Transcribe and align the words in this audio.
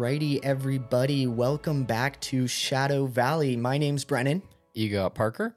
Alrighty, 0.00 0.40
everybody, 0.42 1.26
welcome 1.26 1.84
back 1.84 2.18
to 2.22 2.46
Shadow 2.46 3.04
Valley. 3.04 3.54
My 3.54 3.76
name's 3.76 4.02
Brennan, 4.06 4.40
You 4.72 4.88
got 4.88 5.14
Parker? 5.14 5.54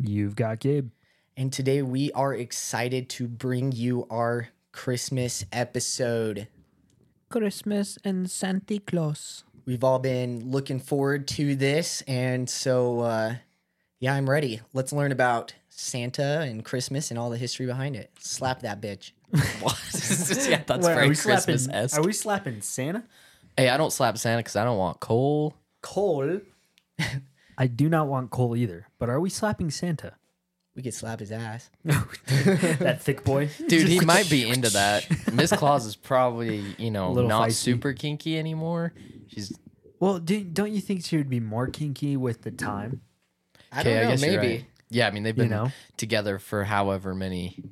You've 0.00 0.34
got 0.34 0.58
Gabe. 0.58 0.90
and 1.36 1.52
today 1.52 1.80
we 1.80 2.10
are 2.10 2.34
excited 2.34 3.08
to 3.10 3.28
bring 3.28 3.70
you 3.70 4.04
our 4.10 4.48
Christmas 4.72 5.44
episode. 5.52 6.48
Christmas 7.28 7.96
and 8.02 8.28
Santa 8.28 8.80
Claus. 8.80 9.44
We've 9.64 9.84
all 9.84 10.00
been 10.00 10.50
looking 10.50 10.80
forward 10.80 11.28
to 11.28 11.54
this, 11.54 12.02
and 12.08 12.50
so 12.50 12.98
uh, 12.98 13.34
yeah, 14.00 14.14
I'm 14.14 14.28
ready. 14.28 14.60
Let's 14.72 14.92
learn 14.92 15.12
about 15.12 15.54
Santa 15.68 16.40
and 16.40 16.64
Christmas 16.64 17.10
and 17.10 17.18
all 17.18 17.30
the 17.30 17.38
history 17.38 17.66
behind 17.66 17.94
it. 17.94 18.10
Slap 18.18 18.62
that 18.62 18.80
bitch. 18.80 19.12
What? 19.60 19.78
yeah, 20.48 20.62
that's 20.66 20.84
very 20.84 21.14
Christmas 21.14 21.68
esque. 21.68 21.96
Are 21.96 22.02
we 22.02 22.12
slapping 22.12 22.60
Santa? 22.60 23.04
Hey, 23.56 23.68
I 23.68 23.76
don't 23.76 23.92
slap 23.92 24.18
Santa 24.18 24.38
because 24.40 24.56
I 24.56 24.64
don't 24.64 24.78
want 24.78 25.00
coal. 25.00 25.54
Cole. 25.82 26.40
I 27.58 27.66
do 27.66 27.88
not 27.88 28.08
want 28.08 28.30
Cole 28.30 28.56
either. 28.56 28.88
But 28.98 29.08
are 29.08 29.20
we 29.20 29.30
slapping 29.30 29.70
Santa? 29.70 30.14
We 30.74 30.82
could 30.82 30.94
slap 30.94 31.20
his 31.20 31.30
ass. 31.30 31.70
that 31.84 32.98
thick 33.00 33.22
boy. 33.24 33.48
Dude, 33.68 33.86
he 33.86 34.00
might 34.00 34.28
be 34.28 34.48
into 34.48 34.70
that. 34.70 35.06
Miss 35.32 35.52
Claus 35.52 35.86
is 35.86 35.94
probably, 35.94 36.64
you 36.78 36.90
know, 36.90 37.12
little 37.12 37.28
not 37.28 37.48
feisty. 37.50 37.52
super 37.52 37.92
kinky 37.92 38.36
anymore. 38.36 38.92
She's 39.28 39.56
Well, 40.00 40.18
do, 40.18 40.42
don't 40.42 40.72
you 40.72 40.80
think 40.80 41.04
she 41.04 41.16
would 41.16 41.30
be 41.30 41.38
more 41.38 41.68
kinky 41.68 42.16
with 42.16 42.42
the 42.42 42.50
time? 42.50 43.02
I 43.70 43.80
okay, 43.82 43.90
don't 43.94 44.02
know, 44.02 44.08
I 44.08 44.10
guess 44.10 44.22
you're 44.24 44.40
maybe. 44.40 44.54
right. 44.54 44.64
Yeah, 44.90 45.06
I 45.06 45.10
mean 45.12 45.22
they've 45.22 45.36
You 45.36 45.44
been 45.44 45.50
know? 45.50 45.70
together 45.96 46.40
for 46.40 46.64
however 46.64 47.14
many 47.14 47.62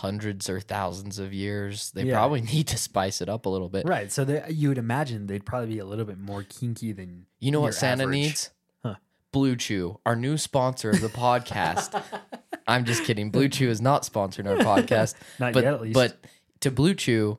hundreds 0.00 0.48
or 0.50 0.60
thousands 0.60 1.18
of 1.18 1.32
years. 1.32 1.90
They 1.92 2.04
Yeah. 2.04 2.14
probably 2.14 2.40
need 2.54 2.66
to 2.68 2.76
spice 2.78 3.20
it 3.20 3.28
up 3.28 3.46
a 3.46 3.48
little 3.48 3.68
bit. 3.68 3.86
Right. 3.86 4.10
So 4.10 4.24
they, 4.24 4.42
you 4.50 4.68
would 4.68 4.78
imagine 4.78 5.26
they'd 5.26 5.46
probably 5.46 5.68
be 5.74 5.78
a 5.78 5.84
little 5.84 6.04
bit 6.04 6.18
more 6.18 6.42
kinky 6.42 6.92
than 6.92 7.26
You 7.40 7.50
know 7.52 7.60
what 7.60 7.74
Santa 7.74 8.02
average. 8.04 8.14
needs? 8.16 8.50
Huh. 8.82 8.94
Blue 9.32 9.56
Chew, 9.56 10.00
our 10.04 10.16
new 10.16 10.36
sponsor 10.36 10.90
of 10.90 11.00
the 11.00 11.08
podcast. 11.08 12.02
I'm 12.66 12.84
just 12.84 13.04
kidding. 13.04 13.30
Blue 13.30 13.48
Chew 13.48 13.68
is 13.70 13.80
not 13.80 14.02
sponsoring 14.02 14.46
our 14.48 14.56
podcast. 14.56 15.14
Not 15.38 15.52
but, 15.52 15.64
yet, 15.64 15.74
at 15.74 15.80
least. 15.82 15.94
But 15.94 16.16
to 16.60 16.70
Blue 16.70 16.94
Chew, 16.94 17.38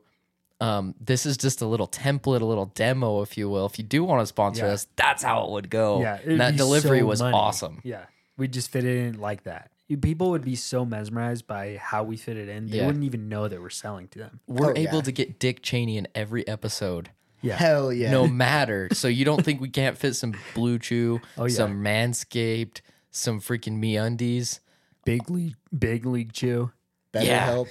um, 0.60 0.94
this 1.00 1.26
is 1.26 1.36
just 1.36 1.60
a 1.60 1.66
little 1.66 1.88
template, 1.88 2.40
a 2.40 2.44
little 2.44 2.66
demo, 2.74 3.20
if 3.22 3.36
you 3.36 3.50
will. 3.50 3.66
If 3.66 3.76
you 3.78 3.84
do 3.84 4.04
want 4.04 4.20
to 4.22 4.26
sponsor 4.26 4.66
Yeah. 4.66 4.72
us, 4.72 4.86
that's 4.96 5.22
how 5.22 5.44
it 5.44 5.50
would 5.50 5.68
go. 5.68 6.00
Yeah, 6.00 6.18
that 6.24 6.56
delivery 6.56 7.00
so 7.00 7.06
was 7.06 7.20
money. 7.20 7.34
awesome. 7.36 7.80
Yeah, 7.84 8.04
we 8.38 8.46
just 8.48 8.70
fit 8.70 8.84
it 8.84 8.96
in 9.08 9.20
like 9.20 9.42
that. 9.42 9.70
You- 9.88 9.96
People 9.98 10.30
would 10.30 10.44
be 10.44 10.56
so 10.56 10.84
mesmerized 10.84 11.46
by 11.46 11.76
how 11.80 12.02
we 12.02 12.16
fit 12.16 12.36
it 12.36 12.48
in, 12.48 12.66
they 12.66 12.78
Yeah. 12.78 12.86
wouldn't 12.86 13.04
even 13.04 13.28
know 13.28 13.46
that 13.48 13.60
we're 13.60 13.70
selling 13.70 14.08
to 14.08 14.18
them. 14.18 14.40
We're 14.46 14.70
Oh, 14.70 14.76
able 14.76 14.96
yeah. 14.96 15.00
to 15.02 15.12
get 15.12 15.38
Dick 15.38 15.62
Cheney 15.62 15.96
in 15.96 16.08
every 16.14 16.46
episode. 16.48 17.10
Yeah, 17.40 17.56
Hell 17.56 17.92
yeah. 17.92 18.10
No 18.10 18.26
matter. 18.46 18.88
So 18.92 19.06
you 19.08 19.24
don't 19.24 19.44
think 19.44 19.60
we 19.60 19.68
can't 19.68 19.96
fit 19.96 20.16
some 20.16 20.34
Blue 20.54 20.78
Chew, 20.80 21.20
Oh, 21.38 21.44
yeah. 21.44 21.54
some 21.54 21.84
Manscaped, 21.84 22.80
some 23.12 23.40
freaking 23.40 23.78
Me 23.78 23.96
Undies? 23.96 24.60
big 25.04 25.30
league, 25.30 25.54
big 25.78 26.04
league 26.04 26.32
chew. 26.32 26.72
Better 27.12 27.26
Yeah. 27.26 27.44
help. 27.44 27.68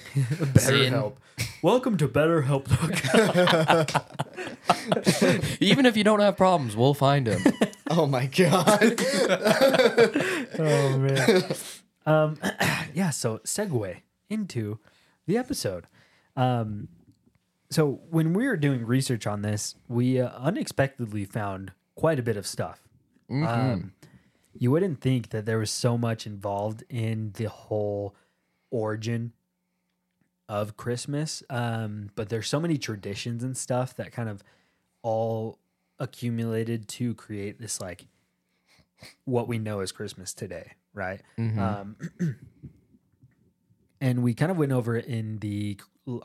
Better 0.54 0.58
Zin. 0.60 0.92
help. 0.94 1.20
Welcome 1.60 1.98
to 1.98 2.08
Better 2.08 2.40
Help. 2.42 2.66
Even 5.60 5.84
if 5.84 5.98
you 5.98 6.02
don't 6.04 6.20
have 6.20 6.38
problems, 6.38 6.74
we'll 6.74 6.94
find 6.94 7.26
them. 7.26 7.42
Oh 7.90 8.06
my 8.06 8.24
god. 8.24 8.94
oh 10.58 10.98
man. 10.98 11.44
Um, 12.06 12.38
yeah. 12.94 13.10
So 13.10 13.38
segue 13.38 13.98
into 14.30 14.78
the 15.26 15.36
episode. 15.36 15.86
Um, 16.36 16.88
so 17.70 18.00
when 18.10 18.32
we 18.32 18.46
were 18.46 18.56
doing 18.56 18.86
research 18.86 19.26
on 19.26 19.42
this, 19.42 19.74
we 19.88 20.20
uh, 20.20 20.30
unexpectedly 20.38 21.24
found 21.24 21.72
quite 21.94 22.18
a 22.18 22.22
bit 22.22 22.36
of 22.36 22.46
stuff. 22.46 22.80
Um, 23.48 23.92
you 24.58 24.70
wouldn't 24.70 25.00
think 25.00 25.30
that 25.30 25.46
there 25.46 25.58
was 25.58 25.70
so 25.70 25.98
much 25.98 26.26
involved 26.26 26.84
in 26.88 27.32
the 27.34 27.48
whole 27.48 28.14
origin 28.70 29.32
of 30.48 30.76
Christmas, 30.76 31.42
um, 31.50 32.10
but 32.14 32.28
there's 32.28 32.46
so 32.48 32.60
many 32.60 32.78
traditions 32.78 33.42
and 33.42 33.56
stuff 33.56 33.96
that 33.96 34.12
kind 34.12 34.28
of 34.28 34.42
all 35.02 35.58
accumulated 35.98 36.86
to 36.88 37.14
create 37.14 37.58
this 37.58 37.80
like 37.80 38.06
what 39.24 39.48
we 39.48 39.58
know 39.58 39.80
as 39.80 39.92
Christmas 39.92 40.32
today, 40.32 40.72
right? 40.96 41.20
Um, 41.38 41.96
and 44.00 44.22
we 44.22 44.34
kind 44.34 44.50
of 44.50 44.58
went 44.58 44.72
over 44.72 44.96
it 44.96 45.06
in 45.06 45.38
the 45.38 45.78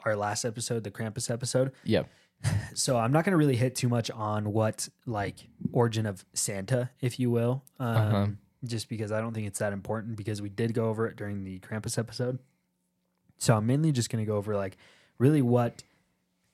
our 0.06 0.16
last 0.16 0.46
episode, 0.46 0.84
the 0.84 0.92
Krampus 0.92 1.30
episode. 1.30 1.72
Yeah. 1.84 2.04
So 2.74 2.98
I'm 2.98 3.12
not 3.12 3.24
going 3.24 3.34
to 3.34 3.38
really 3.38 3.56
hit 3.56 3.76
too 3.76 3.88
much 3.88 4.10
on 4.10 4.52
what 4.52 4.90
like 5.06 5.48
origin 5.72 6.08
of 6.08 6.26
Santa, 6.34 6.90
if 7.00 7.20
you 7.20 7.30
will, 7.30 7.64
um, 7.80 7.88
Uh-huh. 7.96 8.28
just 8.66 8.90
because 8.90 9.12
I 9.12 9.22
don't 9.22 9.32
think 9.36 9.46
it's 9.46 9.60
that 9.60 9.74
important 9.74 10.16
because 10.16 10.42
we 10.42 10.50
did 10.50 10.74
go 10.74 10.86
over 10.90 11.06
it 11.06 11.16
during 11.18 11.44
the 11.44 11.60
Krampus 11.60 12.00
episode. 12.00 12.40
So 13.38 13.56
I'm 13.56 13.68
mainly 13.68 13.92
just 13.92 14.10
going 14.10 14.26
to 14.26 14.28
go 14.28 14.38
over 14.38 14.56
like 14.56 14.78
really 15.20 15.44
what 15.44 15.84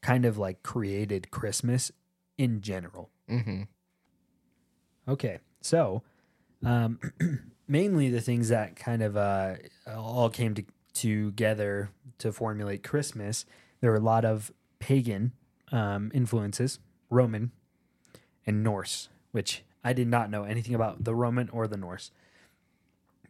kind 0.01 0.25
of 0.25 0.38
like 0.38 0.61
created 0.61 1.31
Christmas 1.31 1.89
in 2.38 2.59
general. 2.59 3.09
Mm-hmm. 3.29 3.61
Okay, 5.07 5.39
so 5.61 6.03
um, 6.66 7.00
mainly 7.67 8.09
the 8.09 8.22
things 8.22 8.50
that 8.50 8.75
kind 8.75 9.01
of 9.01 9.17
uh, 9.17 9.55
all 9.95 10.29
came 10.29 10.55
to, 10.55 10.63
together 10.94 11.89
to 12.19 12.31
formulate 12.31 12.83
Christmas. 12.83 13.45
There 13.81 13.91
were 13.91 13.97
a 13.97 14.01
lot 14.01 14.25
of 14.25 14.51
pagan 14.79 15.33
um, 15.72 16.11
influences, 16.13 16.79
Roman 17.09 17.51
and 18.45 18.63
Norse, 18.63 19.09
which 19.31 19.63
I 19.83 19.94
did 19.94 20.07
not 20.07 20.29
know 20.29 20.44
anything 20.44 20.73
about 20.75 21.03
the 21.03 21.16
Roman 21.16 21.50
or 21.50 21.67
the 21.67 21.77
Norse. 21.77 22.11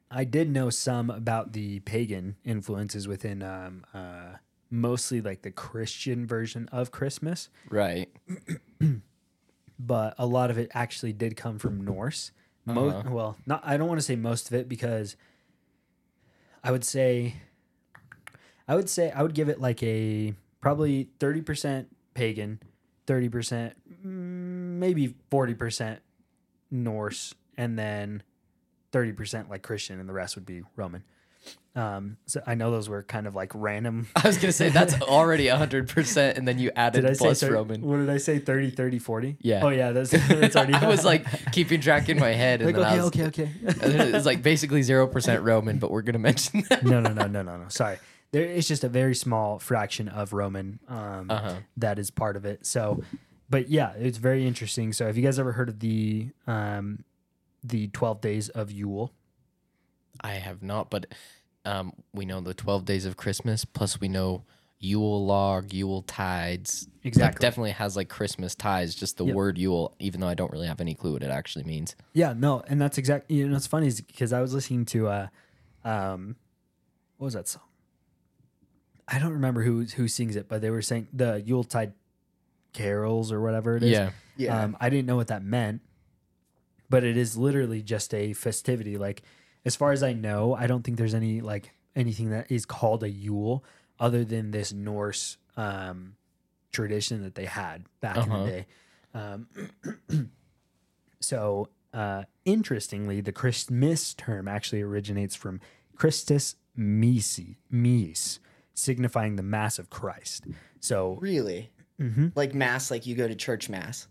I 0.09 0.23
did 0.23 0.49
know 0.49 0.69
some 0.69 1.09
about 1.09 1.53
the 1.53 1.81
pagan 1.81 2.37
influences 2.45 3.07
within 3.07 3.43
um, 3.43 3.85
uh, 3.93 4.37
mostly 4.69 5.21
like 5.21 5.41
the 5.41 5.51
Christian 5.51 6.25
version 6.25 6.69
of 6.71 6.91
Christmas 6.91 7.49
Right. 7.69 8.09
but 9.79 10.15
a 10.17 10.25
lot 10.25 10.49
of 10.49 10.57
it 10.57 10.71
actually 10.73 11.13
did 11.13 11.35
come 11.35 11.59
from 11.59 11.83
Norse. 11.83 12.31
Mo- 12.67 12.89
Uh-huh. 12.89 13.09
Well, 13.09 13.37
not 13.45 13.61
I 13.65 13.77
don't 13.77 13.87
want 13.87 13.99
to 13.99 14.05
say 14.05 14.15
most 14.15 14.47
of 14.47 14.53
it 14.53 14.67
because 14.69 15.15
I 16.63 16.71
would 16.71 16.83
say 16.83 17.35
I 18.67 18.75
would 18.75 18.89
say 18.89 19.11
I 19.11 19.23
would 19.23 19.33
give 19.33 19.49
it 19.49 19.59
like 19.61 19.81
a 19.83 20.33
probably 20.59 21.09
30% 21.19 21.85
pagan, 22.13 22.59
30% 23.05 23.73
mm, 24.03 24.05
maybe 24.05 25.15
40% 25.31 25.99
Norse 26.69 27.33
and 27.55 27.79
then 27.79 28.23
30% 28.91 29.49
like 29.49 29.61
Christian 29.63 29.99
and 29.99 30.09
the 30.09 30.13
rest 30.13 30.35
would 30.35 30.45
be 30.45 30.63
Roman. 30.75 31.03
Um, 31.75 32.17
so 32.25 32.41
I 32.47 32.55
know 32.55 32.71
those 32.71 32.89
were 32.89 33.03
kind 33.03 33.27
of 33.27 33.35
like 33.35 33.51
random. 33.53 34.07
I 34.15 34.25
was 34.27 34.37
gonna 34.39 34.51
say 34.51 34.69
that's 34.69 34.99
already 35.01 35.47
hundred 35.47 35.87
percent, 35.89 36.35
and 36.37 36.47
then 36.47 36.57
you 36.57 36.71
added 36.75 37.01
Did 37.01 37.09
I 37.11 37.13
say 37.13 37.17
plus 37.25 37.39
thir- 37.41 37.53
Roman. 37.53 37.81
What 37.81 37.97
did 37.97 38.09
I 38.09 38.17
say? 38.17 38.39
30, 38.39 38.71
30, 38.71 38.97
40? 38.97 39.37
Yeah. 39.41 39.61
Oh 39.63 39.69
yeah, 39.69 39.91
that's, 39.91 40.09
that's 40.09 40.55
already 40.55 40.73
I 40.75 40.87
was 40.87 41.05
like 41.05 41.51
keeping 41.51 41.79
track 41.79 42.09
in 42.09 42.17
my 42.19 42.31
head, 42.31 42.61
and 42.63 42.75
like 42.75 42.83
okay, 42.83 42.97
was, 42.97 43.05
okay, 43.07 43.25
okay. 43.25 43.51
it's 43.63 44.25
like 44.25 44.41
basically 44.41 44.81
zero 44.81 45.05
percent 45.05 45.43
Roman, 45.43 45.77
but 45.77 45.91
we're 45.91 46.01
gonna 46.01 46.17
mention 46.17 46.63
that. 46.69 46.83
no, 46.83 46.99
no, 46.99 47.13
no, 47.13 47.27
no, 47.27 47.43
no, 47.43 47.57
no. 47.57 47.67
Sorry. 47.69 47.97
There 48.31 48.43
it's 48.43 48.67
just 48.67 48.83
a 48.83 48.89
very 48.89 49.13
small 49.15 49.59
fraction 49.59 50.09
of 50.09 50.33
Roman 50.33 50.79
um, 50.89 51.29
Uh-huh. 51.29 51.55
that 51.77 51.97
is 51.99 52.09
part 52.11 52.35
of 52.35 52.43
it. 52.43 52.65
So, 52.65 53.03
but 53.49 53.69
yeah, 53.69 53.93
it's 53.93 54.17
very 54.17 54.45
interesting. 54.47 54.91
So, 54.93 55.05
have 55.05 55.15
you 55.15 55.23
guys 55.23 55.37
ever 55.39 55.51
heard 55.53 55.69
of 55.69 55.79
the 55.79 56.29
um, 56.47 57.03
the 57.63 57.87
twelve 57.89 58.19
days 58.19 58.49
of 58.49 58.71
Yule? 58.71 59.13
I 60.19 60.33
have 60.33 60.63
not, 60.63 60.89
but 60.89 61.05
um, 61.67 61.93
we 62.13 62.25
know 62.25 62.39
the 62.41 62.53
twelve 62.53 62.85
days 62.85 63.05
of 63.05 63.17
Christmas. 63.17 63.65
Plus, 63.65 63.99
we 63.99 64.07
know 64.07 64.43
Yule 64.79 65.25
log, 65.25 65.73
Yule 65.73 66.03
tides. 66.03 66.87
Like, 66.97 67.05
Exactly. 67.07 67.41
definitely 67.41 67.71
has 67.71 67.95
like 67.95 68.09
Christmas 68.09 68.53
ties. 68.55 68.93
Just 68.95 69.17
the 69.17 69.25
Yep. 69.25 69.35
word 69.35 69.57
Yule, 69.57 69.95
even 69.99 70.21
though 70.21 70.27
I 70.27 70.33
don't 70.35 70.51
really 70.51 70.67
have 70.67 70.79
any 70.81 70.93
clue 70.95 71.13
what 71.13 71.23
it 71.23 71.31
actually 71.31 71.65
means. 71.65 71.95
Yeah, 72.13 72.33
no, 72.37 72.61
and 72.67 72.79
that's 72.79 72.97
exactly. 72.97 73.37
You 73.37 73.49
know, 73.49 73.55
it's 73.55 73.67
funny 73.67 73.91
because 74.07 74.31
I 74.33 74.41
was 74.41 74.53
listening 74.53 74.85
to 74.85 75.07
uh, 75.07 75.27
um, 75.83 76.35
what 77.17 77.25
was 77.25 77.33
that 77.33 77.47
song? 77.47 77.63
I 79.07 79.19
don't 79.19 79.31
remember 79.33 79.63
who 79.63 79.83
who 79.85 80.07
sings 80.07 80.35
it, 80.35 80.47
but 80.49 80.61
they 80.61 80.69
were 80.69 80.81
saying 80.81 81.07
the 81.13 81.41
Yuletide 81.45 81.93
carols 82.73 83.31
or 83.31 83.41
whatever 83.41 83.77
it 83.77 83.83
is. 83.83 83.91
Yeah. 83.91 84.11
Yeah. 84.35 84.63
Um, 84.63 84.77
I 84.79 84.89
didn't 84.89 85.07
know 85.07 85.15
what 85.15 85.27
that 85.29 85.43
meant, 85.43 85.81
but 86.89 87.03
it 87.03 87.17
is 87.17 87.35
literally 87.37 87.81
just 87.81 88.13
a 88.13 88.33
festivity. 88.33 88.97
Like, 88.97 89.23
as 89.67 89.75
far 89.75 89.91
as 89.91 90.01
I 90.01 90.13
know, 90.13 90.55
I 90.55 90.65
don't 90.65 90.83
think 90.83 90.97
there's 90.97 91.13
any 91.13 91.41
like 91.41 91.71
anything 91.95 92.29
that 92.31 92.51
is 92.51 92.65
called 92.65 93.03
a 93.03 93.09
Yule 93.09 93.63
other 93.99 94.23
than 94.23 94.51
this 94.51 94.71
Norse 94.73 95.37
um, 95.57 96.15
tradition 96.71 97.21
that 97.23 97.35
they 97.35 97.45
had 97.45 97.83
back 98.01 98.17
in 98.17 98.23
Uh-huh. 98.31 98.43
the 98.43 98.49
day. 98.49 98.65
Um, 99.13 99.47
so, 101.19 101.69
uh, 101.93 102.23
interestingly, 102.45 103.21
the 103.21 103.31
Christmas 103.31 104.13
term 104.13 104.47
actually 104.47 104.81
originates 104.81 105.35
from 105.35 105.59
Christus 105.95 106.55
Misi, 106.75 107.57
Mies, 107.73 108.39
signifying 108.73 109.35
the 109.35 109.43
Mass 109.43 109.79
of 109.79 109.89
Christ. 109.89 110.45
So, 110.79 111.17
really? 111.21 111.71
mhm. 111.99 112.31
Like 112.35 112.53
mass, 112.53 112.91
like 112.91 113.07
you 113.07 113.15
go 113.15 113.27
to 113.27 113.33
church 113.35 113.69
mass. 113.69 114.07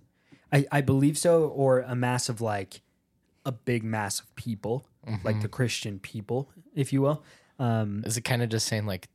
I, 0.53 0.67
I 0.73 0.81
believe 0.81 1.17
so, 1.17 1.45
or 1.49 1.81
a 1.81 1.95
mass 1.95 2.29
of 2.29 2.41
like 2.41 2.83
a 3.45 3.53
big 3.53 3.85
mass 3.85 4.19
of 4.21 4.35
people, 4.35 4.85
like 5.25 5.41
the 5.41 5.49
Christian 5.49 5.99
people, 5.99 6.51
if 6.75 6.93
you 6.93 7.03
will. 7.03 7.23
Um, 7.59 8.03
Is 8.05 8.17
it 8.17 8.23
kind 8.23 8.43
of 8.43 8.49
just 8.49 8.67
saying 8.67 8.87
like 8.87 9.09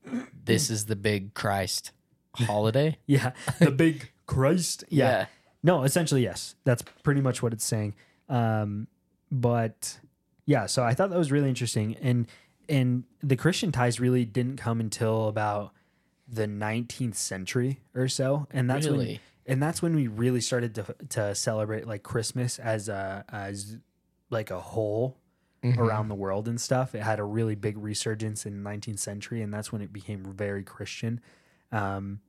this 0.46 0.70
is 0.70 0.86
the 0.86 0.96
big 0.96 1.34
Christ 1.34 1.92
holiday? 2.36 2.98
yeah, 3.06 3.32
the 3.60 3.72
big 3.72 4.12
Christ. 4.26 4.84
Yeah. 4.90 5.06
Yeah. 5.10 5.26
No, 5.64 5.84
essentially, 5.84 6.24
yes. 6.24 6.56
That's 6.64 6.84
pretty 7.04 7.22
much 7.22 7.44
what 7.44 7.54
it's 7.54 7.66
saying. 7.66 7.94
Um, 8.30 8.88
but 9.32 10.00
yeah, 10.46 10.66
so 10.66 10.84
I 10.84 10.94
thought 10.94 11.12
that 11.12 11.18
was 11.18 11.32
really 11.32 11.50
interesting, 11.50 11.96
and 12.02 12.28
and 12.68 13.04
the 13.22 13.36
Christian 13.36 13.72
ties 13.72 14.00
really 14.00 14.26
didn't 14.26 14.58
come 14.58 14.80
until 14.80 15.28
about 15.28 15.74
the 16.28 16.48
19th 16.48 17.16
century 17.16 17.82
or 17.94 18.08
so, 18.08 18.48
and 18.52 18.70
that's 18.70 18.88
when 18.88 19.20
and 19.46 19.62
that's 19.62 19.82
when 19.82 19.96
we 19.96 20.08
really 20.08 20.42
started 20.42 20.76
to 20.76 20.96
to 21.10 21.36
celebrate 21.36 21.88
like 21.88 22.04
Christmas 22.04 22.58
as 22.58 22.90
a 22.90 23.26
as 23.30 23.78
like 24.30 24.50
a 24.50 24.60
whole 24.60 25.18
around 25.64 26.10
the 26.10 26.16
world 26.16 26.48
and 26.48 26.60
stuff. 26.60 26.96
It 26.96 27.04
had 27.04 27.20
a 27.20 27.24
really 27.24 27.56
big 27.56 27.78
resurgence 27.78 28.46
in 28.46 28.64
19th 28.64 29.00
century, 29.00 29.42
and 29.42 29.54
that's 29.54 29.72
when 29.72 29.82
it 29.82 29.94
became 29.94 30.24
very 30.24 30.64
Christian. 30.64 31.22
Um, 31.72 32.22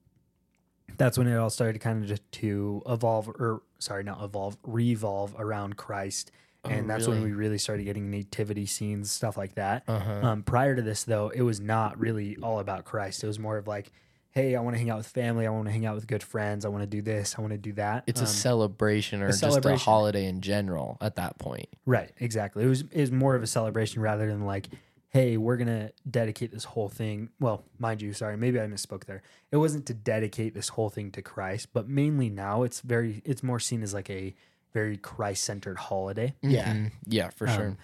that's 0.98 1.16
when 1.16 1.26
it 1.26 1.36
all 1.36 1.50
started 1.50 1.80
kind 1.80 2.10
of 2.10 2.30
to 2.32 2.82
evolve, 2.86 3.28
or 3.28 3.62
sorry, 3.78 4.04
not 4.04 4.22
evolve, 4.22 4.56
revolve 4.64 5.34
around 5.38 5.76
Christ. 5.76 6.30
And 6.64 6.88
that's 6.88 7.08
when 7.08 7.24
we 7.24 7.32
really 7.32 7.58
started 7.58 7.82
getting 7.82 8.08
nativity 8.08 8.66
scenes, 8.66 9.10
stuff 9.10 9.36
like 9.36 9.56
that. 9.56 9.82
Uh-huh. 9.88 10.20
Um, 10.22 10.42
prior 10.44 10.76
to 10.76 10.82
this, 10.82 11.02
though, 11.02 11.28
it 11.30 11.42
was 11.42 11.58
not 11.58 11.98
really 11.98 12.36
all 12.40 12.60
about 12.60 12.84
Christ. 12.84 13.24
It 13.24 13.26
was 13.26 13.40
more 13.40 13.56
of 13.56 13.66
like, 13.66 13.90
hey, 14.32 14.56
I 14.56 14.60
want 14.60 14.74
to 14.74 14.78
hang 14.78 14.90
out 14.90 14.96
with 14.98 15.06
family. 15.06 15.46
I 15.46 15.50
want 15.50 15.66
to 15.66 15.72
hang 15.72 15.86
out 15.86 15.94
with 15.94 16.06
good 16.06 16.22
friends. 16.22 16.64
I 16.64 16.68
want 16.68 16.82
to 16.82 16.86
do 16.86 17.02
this. 17.02 17.34
I 17.38 17.40
want 17.42 17.52
to 17.52 17.58
do 17.58 17.72
that. 17.74 18.04
It's 18.06 18.20
Um, 18.20 18.24
a 18.24 18.28
celebration 18.28 19.22
or 19.22 19.28
just 19.28 19.40
celebration. 19.40 19.74
a 19.76 19.78
holiday 19.78 20.26
in 20.26 20.40
general 20.40 20.96
at 21.00 21.16
that 21.16 21.38
point. 21.38 21.68
Right, 21.86 22.10
exactly. 22.18 22.64
It 22.64 22.68
was 22.68 22.80
it 22.82 23.00
was 23.00 23.12
more 23.12 23.34
of 23.34 23.42
a 23.42 23.46
celebration 23.46 24.02
rather 24.02 24.26
than 24.26 24.44
like, 24.46 24.68
hey, 25.10 25.36
we're 25.36 25.58
gonna 25.58 25.90
dedicate 26.10 26.50
this 26.50 26.64
whole 26.64 26.88
thing. 26.88 27.28
Well, 27.38 27.64
mind 27.78 28.00
you, 28.00 28.12
sorry, 28.14 28.36
maybe 28.38 28.58
I 28.58 28.66
misspoke 28.66 29.04
there. 29.04 29.22
It 29.50 29.58
wasn't 29.58 29.84
to 29.86 29.94
dedicate 29.94 30.54
this 30.54 30.70
whole 30.70 30.88
thing 30.88 31.10
to 31.12 31.20
Christ, 31.22 31.68
but 31.74 31.86
mainly 31.88 32.30
now 32.30 32.62
it's 32.62 32.80
very 32.80 33.20
it's 33.26 33.42
more 33.42 33.60
seen 33.60 33.82
as 33.82 33.92
like 33.92 34.08
a 34.08 34.34
very 34.72 34.96
Christ 34.96 35.44
centered 35.44 35.76
holiday. 35.76 36.34
Yeah. 36.40 36.72
Mhm. 36.72 36.92
Yeah, 37.06 37.28
for 37.28 37.46
sure. 37.46 37.76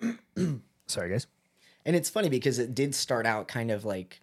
Sorry, 0.86 1.10
guys. 1.10 1.28
And 1.84 1.94
it's 1.94 2.10
funny 2.10 2.28
because 2.28 2.58
it 2.58 2.74
did 2.74 2.94
start 2.94 3.26
out 3.26 3.46
kind 3.48 3.70
of 3.70 3.84
like 3.84 4.20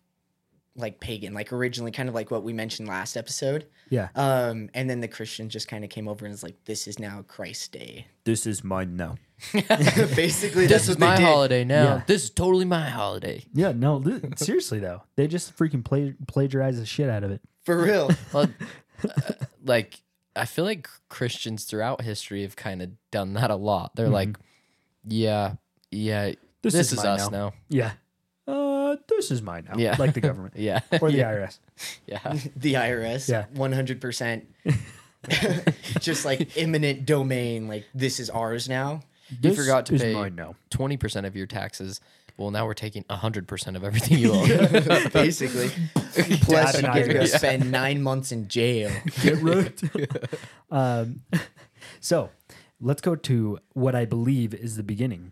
like 0.79 0.99
pagan, 0.99 1.33
like 1.33 1.51
originally 1.53 1.91
kind 1.91 2.09
of 2.09 2.15
like 2.15 2.31
what 2.31 2.43
we 2.43 2.53
mentioned 2.53 2.87
last 2.87 3.15
episode. 3.17 3.65
Yeah. 3.89 4.09
Um, 4.15 4.69
and 4.73 4.89
then 4.89 4.99
the 5.01 5.07
Christians 5.07 5.53
just 5.53 5.67
kind 5.67 5.83
of 5.83 5.89
came 5.89 6.07
over 6.07 6.25
and 6.25 6.31
was 6.33 6.43
like, 6.43 6.55
"This 6.65 6.87
is 6.87 6.97
now 6.99 7.23
Christ 7.27 7.71
Day." 7.71 8.07
This 8.25 8.45
is 8.45 8.63
mine 8.63 8.95
now. 8.95 9.15
Basically, 10.15 10.67
This 10.67 10.87
is 10.87 10.99
my 10.99 11.15
did. 11.17 11.23
holiday 11.25 11.63
now. 11.63 11.83
Yeah. 11.83 12.01
This 12.05 12.23
is 12.25 12.29
totally 12.29 12.65
my 12.65 12.89
holiday. 12.89 13.43
Yeah, 13.53 13.71
no, 13.71 13.97
li- 13.97 14.21
seriously 14.35 14.79
though, 14.79 15.01
they 15.15 15.27
just 15.27 15.57
freaking 15.57 15.83
play, 15.83 16.13
plagiarize 16.27 16.77
the 16.79 16.85
shit 16.85 17.09
out 17.09 17.23
of 17.23 17.31
it. 17.31 17.41
for 17.63 17.81
real. 17.81 18.11
Well, 18.33 18.49
uh, 19.03 19.33
like 19.65 20.01
I 20.35 20.45
feel 20.45 20.65
like 20.65 20.87
Christians 21.09 21.63
throughout 21.63 22.01
history 22.01 22.43
have 22.43 22.55
kind 22.55 22.81
of 22.81 22.91
done 23.11 23.33
that 23.33 23.49
a 23.49 23.55
lot. 23.55 23.95
They're 23.95 24.09
like, 24.09 24.37
yeah, 25.07 25.53
yeah, 25.89 26.33
This 26.61 26.73
this, 26.73 26.91
is 26.91 26.99
is, 26.99 27.05
us 27.05 27.31
now. 27.31 27.37
now. 27.49 27.53
Yeah. 27.69 27.91
This 29.07 29.31
is 29.31 29.41
mine 29.41 29.65
now. 29.69 29.77
Yeah. 29.77 29.95
like 29.99 30.13
the 30.13 30.21
government 30.21 30.53
Yeah, 30.57 30.81
or 31.01 31.11
the 31.11 31.17
yeah, 31.17 31.31
IRS. 31.33 31.59
yeah. 32.07 32.19
the 32.55 32.73
IRS. 32.75 33.29
Yeah. 33.29 33.45
one 33.53 33.71
hundred 33.71 34.01
percent. 34.01 34.47
Just 35.99 36.25
like 36.25 36.55
eminent 36.57 37.05
domain. 37.05 37.67
Like 37.67 37.85
this 37.93 38.19
is 38.19 38.29
ours 38.29 38.69
now. 38.69 39.01
You 39.41 39.53
forgot 39.53 39.85
to 39.87 39.95
is 39.95 40.01
pay 40.01 40.13
mine 40.13 40.35
now. 40.35 40.55
twenty 40.69 40.97
percent 40.97 41.25
of 41.25 41.35
your 41.35 41.45
taxes. 41.47 41.99
Well, 42.37 42.51
now 42.51 42.65
we're 42.65 42.73
taking 42.73 43.03
hundred 43.09 43.47
percent 43.47 43.75
of 43.75 43.83
everything 43.83 44.17
you 44.19 44.31
own. 44.33 44.47
Basically. 45.11 45.69
Plus, 46.03 46.75
you 46.75 46.81
Dab 46.81 46.95
get 46.95 47.05
to 47.07 47.13
IRS. 47.19 47.37
spend 47.37 47.69
nine 47.71 48.01
months 48.01 48.31
in 48.31 48.47
jail. 48.47 48.91
Get 49.21 49.41
right. 49.41 49.83
um, 50.71 51.21
so 51.99 52.29
let's 52.79 53.01
go 53.01 53.15
to 53.17 53.59
what 53.73 53.93
I 53.93 54.05
believe 54.05 54.53
is 54.53 54.77
the 54.77 54.83
beginning, 54.83 55.31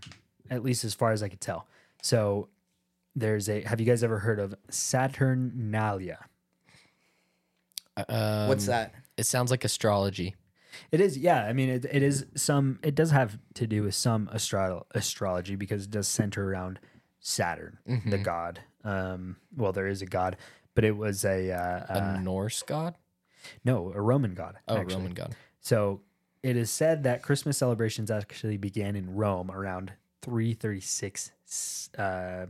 at 0.49 0.63
least 0.63 0.83
as 0.83 0.93
far 0.93 1.11
as 1.13 1.23
I 1.23 1.29
could 1.29 1.39
tell. 1.41 1.65
So 2.01 2.49
there's 3.17 3.49
a. 3.49 3.61
Have 3.61 3.79
you 3.79 3.85
guys 3.85 4.03
ever 4.03 4.19
heard 4.19 4.39
of 4.39 4.55
Saturnalia? 4.69 6.19
Um, 8.07 8.47
What's 8.47 8.67
that? 8.67 8.93
It 9.17 9.25
sounds 9.25 9.51
like 9.51 9.63
astrology. 9.63 10.35
It 10.91 11.01
is, 11.01 11.17
yeah. 11.17 11.43
I 11.43 11.53
mean, 11.53 11.69
it, 11.69 11.85
it 11.91 12.03
is 12.03 12.27
some. 12.35 12.79
It 12.83 12.93
does 12.95 13.11
have 13.11 13.39
to 13.55 13.65
do 13.65 13.83
with 13.83 13.95
some 13.95 14.29
astro- 14.31 14.85
astrology 14.91 15.55
because 15.55 15.85
it 15.85 15.91
does 15.91 16.07
center 16.07 16.47
around 16.49 16.79
Saturn, 17.19 17.79
the 18.05 18.17
god. 18.19 18.59
Um, 18.83 19.37
well, 19.55 19.73
there 19.73 19.87
is 19.87 20.01
a 20.01 20.05
god, 20.05 20.37
but 20.75 20.85
it 20.85 20.95
was 20.95 21.25
a, 21.25 21.51
uh, 21.51 21.85
A 21.89 22.03
uh, 22.03 22.19
Norse 22.21 22.61
god? 22.61 22.95
no, 23.65 23.91
a 23.93 23.99
Roman 23.99 24.33
god. 24.35 24.57
Oh, 24.67 24.77
actually. 24.77 24.95
Roman 24.95 25.13
god. 25.13 25.35
So 25.59 26.01
it 26.43 26.55
is 26.55 26.69
said 26.69 27.03
that 27.03 27.23
Christmas 27.23 27.57
celebrations 27.57 28.11
actually 28.11 28.57
began 28.57 28.95
in 28.95 29.15
Rome 29.15 29.49
around 29.51 29.93
336 30.21 31.89
uh, 31.97 32.45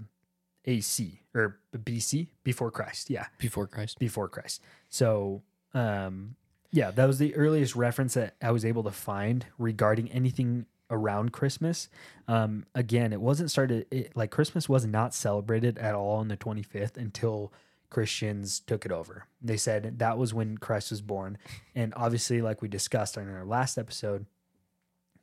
AC 0.68 1.22
or 1.34 1.58
BC 1.76 2.28
before 2.44 2.70
Christ. 2.72 3.10
Yeah, 3.10 3.26
Before 3.40 3.66
Christ. 3.68 3.98
before 4.00 4.28
Christ. 4.28 4.62
So, 4.90 5.42
um, 5.74 6.36
yeah, 6.72 6.92
that 6.92 7.06
was 7.06 7.18
the 7.18 7.34
earliest 7.36 7.76
reference 7.76 8.14
that 8.16 8.36
I 8.42 8.52
was 8.52 8.66
able 8.66 8.84
to 8.84 8.92
find 8.92 9.46
regarding 9.58 10.12
anything 10.12 10.66
around 10.92 11.32
Christmas. 11.32 11.90
Um, 12.28 12.66
again, 12.76 13.14
it 13.14 13.22
wasn't 13.22 13.50
started 13.52 13.86
it, 13.92 14.16
like 14.16 14.32
Christmas 14.32 14.68
was 14.70 14.86
not 14.86 15.14
celebrated 15.14 15.78
at 15.78 15.96
all 15.96 16.18
on 16.18 16.28
the 16.28 16.38
25th 16.38 16.98
until 16.98 17.52
Christians 17.90 18.60
took 18.60 18.86
it 18.86 18.92
over. 18.92 19.26
They 19.42 19.58
said 19.58 20.00
that 20.00 20.18
was 20.18 20.34
when 20.34 20.58
Christ 20.58 20.92
was 20.92 21.02
born. 21.02 21.38
And 21.76 21.94
obviously, 21.96 22.42
like 22.42 22.62
we 22.62 22.68
discussed 22.68 23.16
in 23.18 23.30
our 23.34 23.46
last 23.46 23.78
episode, 23.78 24.26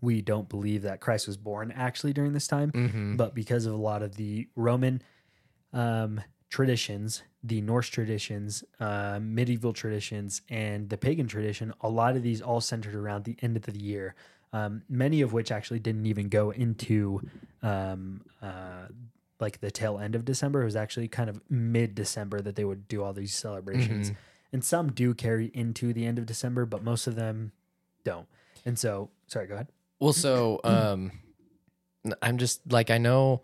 we 0.00 0.20
don't 0.22 0.48
believe 0.48 0.82
that 0.82 1.00
Christ 1.00 1.26
was 1.26 1.36
born 1.36 1.72
actually 1.72 2.12
during 2.12 2.32
this 2.32 2.46
time 2.46 2.70
Mm-hmm. 2.72 3.16
but 3.16 3.34
because 3.34 3.64
of 3.66 3.72
a 3.74 3.76
lot 3.78 4.02
of 4.02 4.16
the 4.16 4.48
Roman 4.56 5.00
um, 5.74 6.20
traditions, 6.48 7.22
the 7.42 7.60
Norse 7.60 7.88
traditions, 7.88 8.64
uh, 8.80 9.18
medieval 9.20 9.72
traditions, 9.72 10.40
and 10.48 10.88
the 10.88 10.96
pagan 10.96 11.26
tradition, 11.26 11.74
a 11.82 11.88
lot 11.88 12.16
of 12.16 12.22
these 12.22 12.40
all 12.40 12.60
centered 12.60 12.94
around 12.94 13.24
the 13.24 13.36
end 13.42 13.56
of 13.56 13.64
the 13.64 13.78
year. 13.78 14.14
Um, 14.52 14.82
many 14.88 15.20
of 15.20 15.32
which 15.32 15.50
actually 15.50 15.80
didn't 15.80 16.06
even 16.06 16.28
go 16.28 16.50
into 16.50 17.20
um, 17.62 18.24
uh, 18.40 18.86
like 19.40 19.60
the 19.60 19.70
tail 19.70 19.98
end 19.98 20.14
of 20.14 20.24
December. 20.24 20.62
It 20.62 20.66
was 20.66 20.76
actually 20.76 21.08
kind 21.08 21.28
of 21.28 21.40
mid 21.50 21.96
December 21.96 22.40
that 22.40 22.54
they 22.54 22.64
would 22.64 22.86
do 22.86 23.02
all 23.02 23.12
these 23.12 23.34
celebrations. 23.34 24.12
And 24.52 24.64
some 24.64 24.92
do 24.92 25.12
carry 25.12 25.50
into 25.52 25.92
the 25.92 26.06
end 26.06 26.20
of 26.20 26.26
December, 26.26 26.64
but 26.66 26.84
most 26.84 27.08
of 27.08 27.16
them 27.16 27.50
don't. 28.04 28.28
And 28.64 28.78
so, 28.78 29.10
sorry, 29.26 29.48
go 29.48 29.54
ahead. 29.54 29.68
Well, 29.98 30.12
so 30.12 30.60
um, 30.64 31.10
I'm 32.22 32.38
just 32.38 32.60
like 32.70 32.90
I 32.90 32.98
know 32.98 33.42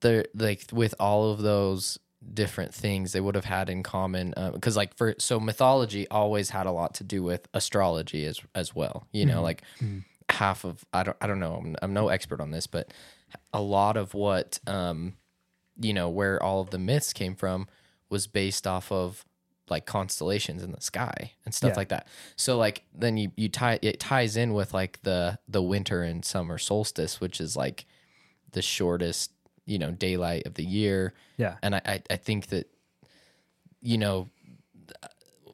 the 0.00 0.26
like 0.34 0.64
with 0.72 0.94
all 0.98 1.30
of 1.30 1.42
those 1.42 1.98
different 2.34 2.74
things 2.74 3.12
they 3.12 3.20
would 3.20 3.34
have 3.34 3.46
had 3.46 3.70
in 3.70 3.82
common 3.82 4.34
uh, 4.36 4.50
because 4.50 4.76
like 4.76 4.94
for 4.96 5.14
so 5.18 5.40
mythology 5.40 6.06
always 6.08 6.50
had 6.50 6.66
a 6.66 6.70
lot 6.70 6.94
to 6.94 7.04
do 7.04 7.22
with 7.22 7.48
astrology 7.54 8.26
as 8.26 8.40
as 8.54 8.74
well. 8.74 9.06
You 9.12 9.26
know, 9.26 9.36
mm-hmm. 9.36 9.42
like 9.42 9.62
mm-hmm. 9.80 9.98
half 10.28 10.64
of 10.64 10.84
I 10.92 11.02
don't 11.02 11.16
I 11.20 11.26
don't 11.26 11.40
know 11.40 11.54
I'm, 11.54 11.76
I'm 11.82 11.94
no 11.94 12.08
expert 12.08 12.40
on 12.40 12.50
this, 12.50 12.66
but 12.66 12.92
a 13.52 13.60
lot 13.60 13.96
of 13.96 14.14
what 14.14 14.58
um 14.66 15.14
you 15.80 15.94
know 15.94 16.08
where 16.08 16.42
all 16.42 16.60
of 16.60 16.70
the 16.70 16.78
myths 16.78 17.12
came 17.12 17.34
from 17.34 17.68
was 18.10 18.26
based 18.26 18.66
off 18.66 18.92
of 18.92 19.24
like 19.70 19.86
constellations 19.86 20.62
in 20.62 20.72
the 20.72 20.80
sky 20.80 21.32
and 21.44 21.54
stuff 21.54 21.70
Yeah. 21.70 21.76
like 21.76 21.88
that. 21.90 22.08
So 22.36 22.58
like 22.58 22.82
then 22.92 23.16
you 23.16 23.30
you 23.36 23.48
tie 23.48 23.78
it 23.80 24.00
ties 24.00 24.36
in 24.36 24.52
with 24.52 24.74
like 24.74 25.00
the 25.02 25.38
the 25.48 25.62
winter 25.62 26.02
and 26.02 26.24
summer 26.24 26.58
solstice, 26.58 27.20
which 27.20 27.40
is 27.40 27.56
like 27.56 27.86
the 28.52 28.62
shortest 28.62 29.32
you 29.66 29.78
know 29.78 29.90
daylight 29.90 30.46
of 30.46 30.54
the 30.54 30.64
year. 30.64 31.14
Yeah. 31.36 31.56
And 31.62 31.74
I 31.74 31.80
I, 31.84 32.02
I 32.10 32.16
think 32.16 32.48
that 32.48 32.70
you 33.80 33.98
know 33.98 34.28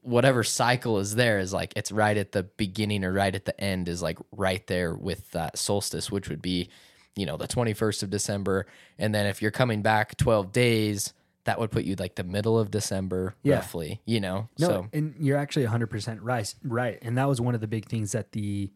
whatever 0.02 0.44
cycle 0.44 0.98
is 0.98 1.16
there 1.16 1.38
is 1.40 1.52
like 1.52 1.72
it's 1.76 1.90
right 1.90 2.16
at 2.16 2.32
the 2.32 2.44
beginning 2.44 3.04
or 3.04 3.12
right 3.12 3.34
at 3.34 3.44
the 3.44 3.60
end 3.60 3.88
is 3.88 4.00
like 4.02 4.18
right 4.30 4.64
there 4.68 4.94
with 4.94 5.30
that 5.32 5.58
solstice, 5.58 6.10
which 6.10 6.28
would 6.28 6.40
be 6.42 6.68
you 7.16 7.26
know 7.26 7.36
the 7.36 7.48
21st 7.48 8.02
of 8.04 8.10
December 8.10 8.66
and 8.98 9.14
then 9.14 9.26
if 9.26 9.40
you're 9.42 9.50
coming 9.50 9.82
back 9.82 10.16
12 10.16 10.52
days 10.52 11.12
that 11.44 11.58
would 11.60 11.70
put 11.70 11.84
you 11.84 11.94
like 11.96 12.16
the 12.16 12.24
middle 12.24 12.58
of 12.58 12.70
December 12.70 13.34
Yeah. 13.44 13.54
roughly, 13.56 14.00
you 14.04 14.20
know. 14.20 14.48
No, 14.58 14.66
so 14.68 14.88
and 14.92 15.14
you're 15.20 15.38
actually 15.38 15.64
100% 15.66 16.18
right. 16.20 16.52
Right. 16.64 16.98
And 17.02 17.16
that 17.18 17.28
was 17.28 17.40
one 17.40 17.54
of 17.54 17.60
the 17.60 17.68
big 17.68 17.86
things 17.88 18.12
that 18.12 18.32
the 18.32 18.70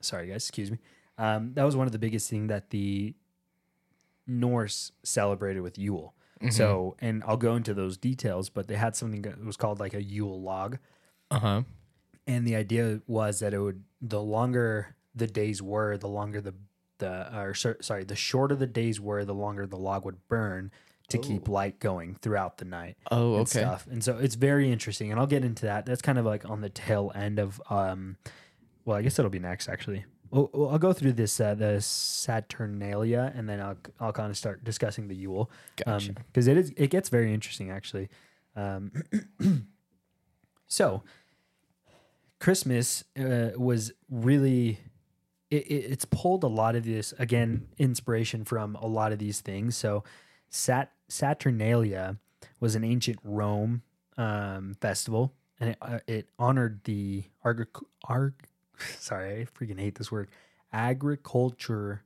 Sorry 0.00 0.28
guys, 0.28 0.44
excuse 0.44 0.70
me. 0.70 0.78
Um, 1.16 1.52
that 1.54 1.64
was 1.64 1.74
one 1.74 1.86
of 1.86 1.92
the 1.92 1.98
biggest 1.98 2.30
thing 2.30 2.46
that 2.48 2.70
the 2.70 3.14
Norse 4.28 4.92
celebrated 5.02 5.60
with 5.62 5.78
Yule. 5.78 6.14
So, 6.50 6.94
and 7.00 7.24
I'll 7.26 7.36
go 7.36 7.56
into 7.56 7.74
those 7.74 7.96
details, 7.96 8.48
but 8.48 8.68
they 8.68 8.76
had 8.76 8.94
something 8.94 9.22
that 9.22 9.44
was 9.44 9.56
called 9.56 9.80
like 9.80 9.92
a 9.94 10.02
Yule 10.02 10.40
log. 10.40 10.78
uh-huh. 11.32 11.62
and 12.28 12.46
the 12.46 12.54
idea 12.54 13.00
was 13.08 13.40
that 13.40 13.52
it 13.52 13.58
would 13.58 13.82
the 14.00 14.22
longer 14.22 14.94
the 15.16 15.26
days 15.26 15.60
were, 15.60 15.96
the 15.98 16.06
longer 16.08 16.40
the 16.40 16.54
the 16.98 17.36
or 17.36 17.54
sorry, 17.54 18.04
the 18.04 18.14
shorter 18.14 18.54
the 18.54 18.66
days 18.68 19.00
were, 19.00 19.24
the 19.24 19.34
longer 19.34 19.66
the 19.66 19.76
log 19.76 20.04
would 20.04 20.28
burn 20.28 20.70
to 21.08 21.18
keep 21.18 21.48
light 21.48 21.80
going 21.80 22.14
throughout 22.16 22.58
the 22.58 22.64
night 22.66 22.96
Oh, 23.10 23.32
and 23.32 23.40
okay. 23.42 23.60
stuff. 23.60 23.86
And 23.90 24.04
so 24.04 24.18
it's 24.18 24.34
very 24.36 24.70
interesting, 24.70 25.10
and 25.10 25.18
I'll 25.18 25.26
get 25.26 25.42
into 25.44 25.64
that. 25.66 25.86
That's 25.86 26.02
kind 26.02 26.18
of 26.18 26.24
like 26.26 26.48
on 26.48 26.60
the 26.60 26.68
tail 26.68 27.10
end 27.16 27.38
of 27.40 27.60
um, 27.70 28.16
well, 28.84 28.96
I 28.96 29.02
guess 29.02 29.18
it'll 29.18 29.30
be 29.30 29.38
next 29.40 29.68
actually. 29.68 30.04
Well, 30.30 30.50
well, 30.52 30.70
I'll 30.70 30.78
go 30.78 30.92
through 30.92 31.12
this 31.12 31.40
uh, 31.40 31.54
the 31.54 31.80
Saturnalia, 31.80 33.32
and 33.34 33.48
then 33.48 33.60
I'll 33.60 33.76
I'll 34.00 34.12
kind 34.12 34.30
of 34.30 34.36
start 34.36 34.64
discussing 34.64 35.08
the 35.08 35.14
Yule 35.14 35.50
Gotcha. 35.84 36.12
because 36.12 36.46
it 36.46 36.56
is 36.56 36.72
it 36.76 36.90
gets 36.90 37.08
very 37.08 37.32
interesting 37.32 37.70
actually. 37.70 38.08
Um, 38.56 38.92
so 40.66 41.02
Christmas 42.40 43.04
uh, 43.18 43.50
was 43.56 43.92
really 44.10 44.80
it, 45.50 45.66
it, 45.66 45.92
it's 45.92 46.04
pulled 46.04 46.44
a 46.44 46.48
lot 46.48 46.76
of 46.76 46.84
this 46.84 47.12
again 47.18 47.68
inspiration 47.78 48.44
from 48.44 48.76
a 48.76 48.86
lot 48.86 49.12
of 49.12 49.18
these 49.18 49.40
things. 49.40 49.76
So 49.76 50.04
Sat 50.50 50.92
Saturnalia 51.08 52.16
was 52.60 52.74
an 52.74 52.84
ancient 52.84 53.18
Rome 53.24 53.82
um, 54.16 54.76
festival, 54.80 55.32
and 55.60 55.70
it, 55.70 55.78
uh, 55.80 55.98
it 56.06 56.28
honored 56.38 56.84
the 56.84 57.24
arg- 57.42 57.84
sorry 58.98 59.40
I 59.42 59.44
freaking 59.46 59.78
hate 59.80 59.94
this 59.96 60.10
word 60.12 60.28
agriculture 60.72 62.02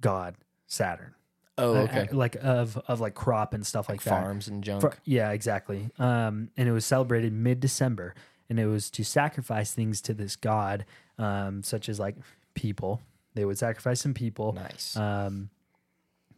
god 0.00 0.36
Saturn. 0.66 1.14
Oh, 1.58 1.74
Uh, 1.74 1.78
okay. 1.84 2.08
like 2.12 2.36
of 2.42 2.76
of 2.88 3.00
like 3.00 3.14
crop 3.14 3.54
and 3.54 3.66
stuff 3.66 3.88
like, 3.88 4.02
that. 4.02 4.10
Farms 4.10 4.48
and 4.48 4.62
junk. 4.62 4.82
For- 4.82 4.94
yeah, 5.04 5.30
exactly. 5.30 5.90
Um, 5.98 6.50
and 6.56 6.68
it 6.68 6.72
was 6.72 6.84
celebrated 6.84 7.32
mid 7.32 7.60
December, 7.60 8.14
and 8.50 8.58
it 8.60 8.66
was 8.66 8.90
to 8.90 9.04
sacrifice 9.04 9.72
things 9.72 10.00
to 10.02 10.12
this 10.14 10.36
god, 10.36 10.84
um, 11.18 11.62
such 11.62 11.88
as 11.88 11.98
like 11.98 12.16
people. 12.54 13.00
They 13.34 13.44
would 13.44 13.58
sacrifice 13.58 14.00
some 14.00 14.12
people, 14.14 14.52
nice. 14.54 14.96
um, 14.96 15.50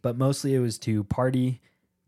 but 0.01 0.17
mostly 0.17 0.53
it 0.53 0.59
was 0.59 0.77
to 0.79 1.03
party, 1.05 1.59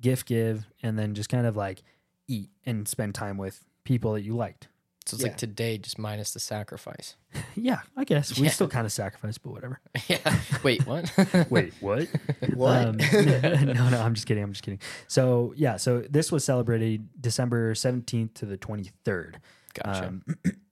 gift 0.02 0.28
give, 0.28 0.66
and 0.84 0.98
then 1.00 1.14
just 1.16 1.30
kind 1.30 1.46
of 1.48 1.56
like 1.58 1.82
eat 2.28 2.50
and 2.66 2.88
spend 2.88 3.16
time 3.16 3.38
with 3.38 3.64
people 3.84 4.14
that 4.14 4.22
you 4.22 4.36
liked. 4.36 4.68
So 5.12 5.16
it's 5.16 5.24
yeah. 5.24 5.30
like 5.30 5.38
today, 5.38 5.78
just 5.78 6.00
minus 6.00 6.32
the 6.34 6.40
sacrifice. 6.40 7.16
Yeah, 7.56 7.80
I 7.98 8.06
guess 8.06 8.38
we 8.40 8.46
Yeah. 8.46 8.52
still 8.52 8.68
kind 8.70 8.86
of 8.86 8.92
sacrifice, 8.92 9.38
but 9.38 9.52
whatever. 9.52 9.80
yeah. 10.08 10.40
Wait, 10.64 10.86
what? 10.88 11.12
Wait, 11.50 11.74
what? 11.80 12.08
What? 12.54 12.78
Um, 12.88 12.98
no, 12.98 13.90
no, 13.90 14.02
I'm 14.02 14.14
just 14.14 14.26
kidding. 14.26 14.44
I'm 14.44 14.54
just 14.54 14.64
kidding. 14.64 14.80
So 15.08 15.54
yeah, 15.58 15.78
so 15.78 16.00
this 16.10 16.32
was 16.32 16.44
celebrated 16.46 17.08
December 17.22 17.74
17th 17.74 18.34
to 18.36 18.46
the 18.46 18.58
23rd. 18.58 19.36
Gotcha. 19.74 20.08
Um, 20.08 20.24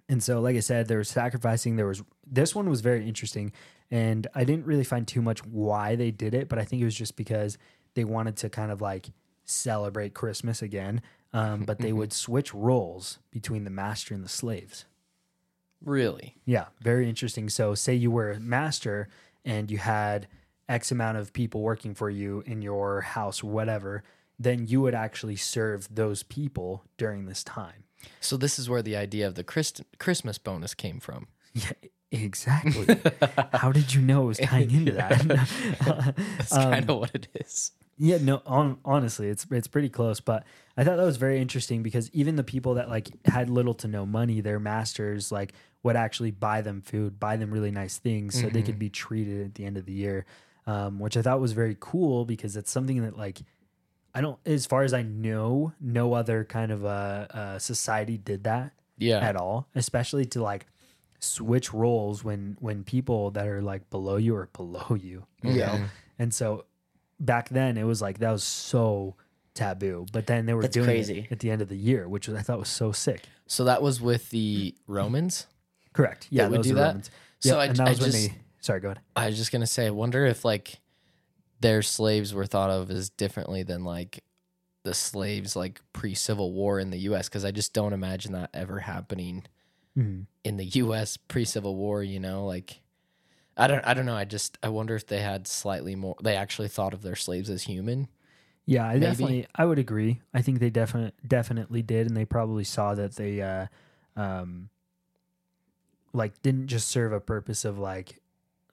and 0.09 0.21
so, 0.23 0.39
like 0.39 0.55
I 0.55 0.59
said, 0.61 0.87
there 0.87 0.97
was 0.99 1.09
sacrificing. 1.09 1.75
There 1.77 1.87
was 1.87 2.03
this 2.25 2.53
one 2.53 2.69
was 2.69 2.81
very 2.81 3.07
interesting, 3.07 3.51
and 3.89 4.27
I 4.35 4.43
didn't 4.43 4.65
really 4.65 4.83
find 4.83 5.07
too 5.07 5.21
much 5.21 5.45
why 5.45 5.95
they 5.95 6.11
did 6.11 6.33
it, 6.33 6.49
but 6.49 6.59
I 6.59 6.65
think 6.65 6.81
it 6.81 6.85
was 6.85 6.95
just 6.95 7.15
because 7.15 7.57
they 7.95 8.03
wanted 8.03 8.35
to 8.37 8.49
kind 8.49 8.71
of 8.71 8.81
like 8.81 9.07
celebrate 9.45 10.13
Christmas 10.13 10.61
again. 10.61 11.01
Um, 11.33 11.63
but 11.63 11.79
they 11.79 11.91
would 11.93 12.13
switch 12.13 12.53
roles 12.53 13.19
between 13.31 13.63
the 13.65 13.69
master 13.69 14.13
and 14.13 14.23
the 14.23 14.29
slaves. 14.29 14.85
really? 15.83 16.35
Yeah, 16.45 16.67
very 16.81 17.07
interesting. 17.07 17.49
So, 17.49 17.75
say 17.75 17.93
you 17.93 18.09
were 18.11 18.31
a 18.31 18.39
master 18.39 19.09
and 19.45 19.69
you 19.69 19.77
had 19.77 20.27
X 20.69 20.91
amount 20.91 21.17
of 21.17 21.33
people 21.33 21.61
working 21.61 21.93
for 21.93 22.09
you 22.09 22.43
in 22.45 22.61
your 22.61 23.01
house 23.01 23.43
whatever, 23.43 24.03
then 24.39 24.67
you 24.67 24.81
would 24.81 24.95
actually 24.95 25.35
serve 25.35 25.87
those 25.93 26.23
people 26.23 26.83
during 26.97 27.25
this 27.25 27.43
time. 27.43 27.83
So 28.19 28.37
this 28.37 28.59
is 28.59 28.69
where 28.69 28.81
the 28.81 28.95
idea 28.95 29.27
of 29.27 29.35
the 29.35 29.43
Christ- 29.43 29.81
Christmas 29.99 30.37
bonus 30.37 30.73
came 30.73 30.99
from. 30.99 31.27
Yeah, 31.53 31.71
exactly. 32.11 32.85
How 33.53 33.71
did 33.71 33.93
you 33.93 34.01
know 34.01 34.23
it 34.23 34.25
was 34.27 34.37
tying 34.37 34.69
into 34.71 34.91
that? 34.93 36.15
That's 36.37 36.53
Um, 36.55 36.71
kind 36.71 36.89
of 36.89 36.97
what 36.99 37.11
it 37.15 37.27
is. 37.33 37.71
Yeah, 37.99 38.17
no, 38.21 38.41
on, 38.45 38.77
honestly, 38.85 39.27
it's 39.27 39.47
it's 39.49 39.67
pretty 39.67 39.89
close. 39.89 40.19
But 40.19 40.43
I 40.77 40.83
thought 40.83 40.97
that 40.97 41.03
was 41.05 41.17
very 41.17 41.41
interesting 41.41 41.81
because 41.81 42.11
even 42.11 42.35
the 42.35 42.43
people 42.43 42.75
that 42.75 42.89
like 42.89 43.09
had 43.25 43.49
little 43.49 43.73
to 43.75 43.87
no 43.87 44.05
money, 44.05 44.39
their 44.41 44.59
masters 44.59 45.31
like 45.31 45.53
would 45.83 45.95
actually 45.95 46.31
buy 46.31 46.61
them 46.61 46.81
food, 46.81 47.19
buy 47.19 47.37
them 47.37 47.49
really 47.51 47.71
nice 47.71 47.97
things, 47.97 48.39
so 48.39 48.49
they 48.49 48.61
could 48.61 48.77
be 48.79 48.89
treated 48.89 49.45
at 49.45 49.55
the 49.55 49.65
end 49.65 49.77
of 49.77 49.85
the 49.85 49.93
year, 49.93 50.25
um, 50.67 50.99
which 50.99 51.17
I 51.17 51.21
thought 51.23 51.39
was 51.39 51.53
very 51.53 51.75
cool 51.79 52.23
because 52.25 52.55
it's 52.55 52.69
something 52.71 53.01
that 53.01 53.17
like 53.17 53.39
I 54.13 54.21
don't, 54.21 54.39
as 54.45 54.65
far 54.65 54.83
as 54.83 54.93
I 54.93 55.01
know, 55.01 55.73
no 55.79 56.13
other 56.13 56.43
kind 56.43 56.71
of 56.71 56.85
uh, 56.85 57.27
uh, 57.31 57.59
society 57.59 58.17
did 58.17 58.43
that 58.43 58.73
Yeah. 58.97 59.19
at 59.19 59.35
all, 59.35 59.67
especially 59.75 60.25
to 60.27 60.41
like 60.43 60.67
switch 61.19 61.73
roles 61.73 62.23
when 62.23 62.57
when 62.59 62.83
people 62.83 63.31
that 63.31 63.47
are 63.47 63.61
like 63.61 63.89
below 63.89 64.17
you 64.17 64.35
are 64.35 64.49
below 64.53 64.95
you. 64.95 65.25
you 65.41 65.53
Yeah. 65.53 65.65
know? 65.65 65.85
And 66.19 66.31
so 66.33 66.65
back 67.19 67.49
then 67.49 67.77
it 67.77 67.83
was 67.83 68.01
like 68.01 68.19
that 68.19 68.31
was 68.31 68.43
so 68.43 69.15
taboo. 69.53 70.05
But 70.11 70.27
then 70.27 70.45
they 70.45 70.53
were 70.53 70.61
That's 70.61 70.73
doing 70.73 70.85
crazy. 70.87 71.19
it 71.21 71.31
at 71.31 71.39
the 71.39 71.49
end 71.51 71.61
of 71.61 71.69
the 71.69 71.77
year, 71.77 72.07
which 72.07 72.27
was, 72.27 72.37
I 72.37 72.41
thought 72.41 72.59
was 72.59 72.69
so 72.69 72.91
sick. 72.91 73.23
So 73.47 73.63
that 73.65 73.81
was 73.81 73.99
with 74.01 74.29
the 74.29 74.75
Romans. 74.87 75.47
Correct. 75.93 76.27
Yeah, 76.29 76.47
They 76.47 76.57
would 76.57 76.61
do 76.63 76.75
that? 76.75 76.87
Romans. 76.87 77.09
So 77.39 77.55
yeah, 77.55 77.61
I- 77.61 77.65
and 77.67 77.75
that 77.77 77.87
I 77.87 77.89
was 77.91 77.99
when 78.01 78.11
just- 78.11 78.29
they 78.29 78.35
sorry, 78.61 78.79
go 78.81 78.89
ahead. 78.89 78.99
I 79.15 79.27
was 79.27 79.37
just 79.37 79.51
gonna 79.51 79.67
say, 79.67 79.87
I 79.87 79.91
wonder 79.91 80.25
if 80.25 80.43
like 80.45 80.79
their 81.59 81.81
slaves 81.81 82.33
were 82.33 82.45
thought 82.45 82.69
of 82.69 82.91
as 82.91 83.09
differently 83.09 83.63
than 83.63 83.83
like 83.83 84.23
the 84.83 84.93
slaves 84.93 85.55
like 85.55 85.81
pre 85.93 86.13
Civil 86.13 86.53
War 86.53 86.79
in 86.79 86.91
the 86.91 86.97
U.S. 86.99 87.27
Because 87.29 87.43
I 87.45 87.51
just 87.51 87.73
don't 87.73 87.93
imagine 87.93 88.33
that 88.33 88.49
ever 88.53 88.79
happening 88.79 89.43
Mhm. 89.97 90.27
in 90.43 90.57
the 90.57 90.65
U.S. 90.65 91.17
pre 91.17 91.45
Civil 91.45 91.75
War. 91.75 92.03
You 92.03 92.19
know, 92.19 92.45
like 92.45 92.81
I 93.57 93.67
don't, 93.67 93.85
I 93.85 93.93
don't 93.93 94.05
know. 94.05 94.15
I 94.15 94.25
just 94.25 94.57
I 94.61 94.69
wonder 94.69 94.95
if 94.95 95.07
they 95.07 95.19
had 95.21 95.47
slightly 95.47 95.95
more. 95.95 96.15
They 96.21 96.35
actually 96.35 96.67
thought 96.67 96.93
of 96.93 97.01
their 97.01 97.15
slaves 97.15 97.49
as 97.49 97.63
human. 97.63 98.07
Yeah, 98.65 98.85
I 98.87 98.99
Maybe. 98.99 99.01
definitely 99.01 99.47
I 99.55 99.65
would 99.65 99.79
agree. 99.79 100.21
I 100.33 100.41
think 100.41 100.59
they 100.59 100.69
definitely 100.69 101.13
definitely 101.25 101.81
did, 101.81 102.07
and 102.07 102.15
they 102.17 102.25
probably 102.25 102.63
saw 102.65 102.95
that 102.95 103.15
they 103.15 103.41
uh 103.41 103.67
um 104.15 104.69
like 106.13 106.41
didn't 106.41 106.67
just 106.67 106.87
serve 106.87 107.11
a 107.11 107.19
purpose 107.19 107.65
of 107.65 107.77
like 107.77 108.21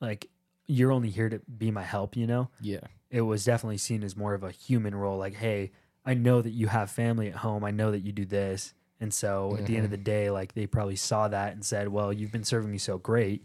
like 0.00 0.28
you're 0.66 0.92
only 0.92 1.10
here 1.10 1.28
to 1.28 1.40
be 1.40 1.70
my 1.70 1.82
help, 1.82 2.16
you 2.16 2.26
know? 2.26 2.48
Yeah, 2.58 2.80
It 3.10 3.20
was 3.22 3.44
definitely 3.44 3.78
seen 3.78 4.02
as 4.02 4.16
more 4.16 4.32
of 4.34 4.42
a 4.42 4.50
human 4.50 4.94
role, 4.94 5.18
like, 5.18 5.34
hey, 5.34 5.72
I 6.06 6.14
know 6.14 6.40
that 6.40 6.50
you 6.52 6.68
have 6.68 6.90
family 6.90 7.28
at 7.28 7.36
home, 7.36 7.64
I 7.64 7.70
know 7.70 7.90
that 7.90 8.00
you 8.00 8.12
do 8.12 8.24
this. 8.24 8.72
And 9.00 9.12
so 9.12 9.56
at 9.56 9.66
the 9.66 9.76
end 9.76 9.84
of 9.84 9.90
the 9.90 9.98
day, 9.98 10.30
like 10.30 10.54
they 10.54 10.66
probably 10.66 10.96
saw 10.96 11.28
that 11.28 11.52
and 11.52 11.64
said, 11.64 11.88
Well, 11.88 12.12
you've 12.12 12.32
been 12.32 12.44
serving 12.44 12.70
me 12.70 12.78
so 12.78 12.96
great. 12.98 13.44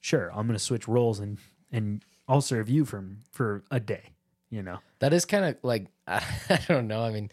Sure, 0.00 0.30
I'm 0.34 0.46
gonna 0.46 0.58
switch 0.58 0.86
roles 0.88 1.18
and 1.20 1.38
and 1.72 2.04
I'll 2.28 2.40
serve 2.40 2.68
you 2.68 2.84
for 2.84 3.04
for 3.32 3.64
a 3.70 3.80
day, 3.80 4.10
you 4.50 4.62
know. 4.62 4.78
that 5.00 5.12
is 5.12 5.24
kind 5.24 5.44
of 5.44 5.56
like 5.62 5.86
I, 6.06 6.22
don't 6.68 6.86
know. 6.88 7.02
I 7.02 7.10
mean, 7.10 7.30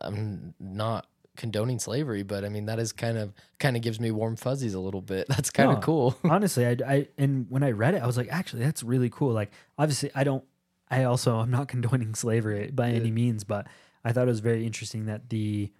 I'm 0.00 0.54
not 0.58 1.06
condoning 1.36 1.78
slavery, 1.80 2.22
but 2.22 2.44
I 2.44 2.48
mean 2.48 2.66
that 2.66 2.78
is 2.78 2.92
kind 2.92 3.18
of 3.18 3.32
kind 3.58 3.76
of 3.76 3.82
gives 3.82 3.98
me 3.98 4.10
warm 4.10 4.36
fuzzies 4.36 4.74
a 4.74 4.78
little 4.80 5.02
bit. 5.02 5.26
That's 5.28 5.50
kind 5.50 5.70
of 5.70 5.76
No. 5.78 5.82
cool. 5.82 6.16
honestly 6.24 6.64
I, 6.66 6.76
I 6.86 7.08
and 7.18 7.46
when 7.50 7.62
i 7.64 7.70
read 7.72 7.94
it 7.94 8.02
i 8.02 8.06
was 8.06 8.16
like 8.16 8.28
actually 8.30 8.62
that's 8.62 8.82
really 8.84 9.10
cool 9.10 9.32
like 9.32 9.50
obviously 9.76 10.10
i 10.14 10.22
don't 10.22 10.44
i 10.90 11.02
also 11.04 11.38
i'm 11.38 11.50
not 11.50 11.66
condoning 11.68 12.14
slavery 12.14 12.70
by 12.70 12.90
any 12.90 13.10
means 13.10 13.42
but 13.42 13.66
i 14.04 14.12
thought 14.12 14.22
it 14.28 14.30
was 14.30 14.40
very 14.40 14.64
interesting 14.64 15.06
that 15.06 15.28
the 15.30 15.72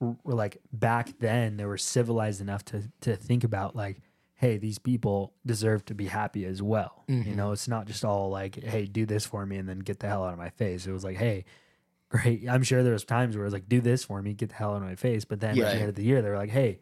were 0.00 0.34
like 0.34 0.58
back 0.72 1.18
then 1.20 1.56
they 1.56 1.64
were 1.64 1.78
civilized 1.78 2.40
enough 2.42 2.64
to 2.66 2.82
to 3.00 3.16
think 3.16 3.44
about 3.44 3.74
like 3.74 4.00
hey 4.40 4.56
these 4.56 4.78
people 4.78 5.34
deserve 5.44 5.84
to 5.84 5.94
be 5.94 6.06
happy 6.06 6.46
as 6.46 6.62
well. 6.62 7.04
You 7.08 7.16
Mhm. 7.16 7.36
know 7.36 7.52
it's 7.52 7.68
not 7.68 7.86
just 7.86 8.04
all 8.06 8.30
like 8.30 8.54
hey 8.56 8.86
do 8.86 9.04
this 9.04 9.26
for 9.26 9.44
me 9.44 9.56
and 9.58 9.68
then 9.68 9.80
get 9.80 10.00
the 10.00 10.08
hell 10.08 10.24
out 10.24 10.32
of 10.32 10.38
my 10.38 10.48
face. 10.48 10.86
It 10.86 10.92
was 10.92 11.04
like 11.04 11.18
hey 11.18 11.44
great. 12.08 12.48
I'm 12.48 12.62
sure 12.62 12.82
there 12.82 12.94
was 12.94 13.04
times 13.04 13.36
where 13.36 13.44
it 13.44 13.48
was 13.48 13.52
like 13.52 13.68
do 13.68 13.80
this 13.82 14.02
for 14.04 14.20
me 14.22 14.32
get 14.32 14.48
the 14.48 14.54
hell 14.56 14.70
out 14.72 14.78
of 14.78 14.88
my 14.88 14.94
face. 14.94 15.24
But 15.26 15.40
then 15.40 15.50
at 15.50 15.56
the 15.72 15.80
end 15.80 15.88
of 15.90 15.94
the 15.94 16.02
year 16.02 16.22
they 16.22 16.30
were 16.30 16.36
like 16.38 16.50
hey 16.50 16.80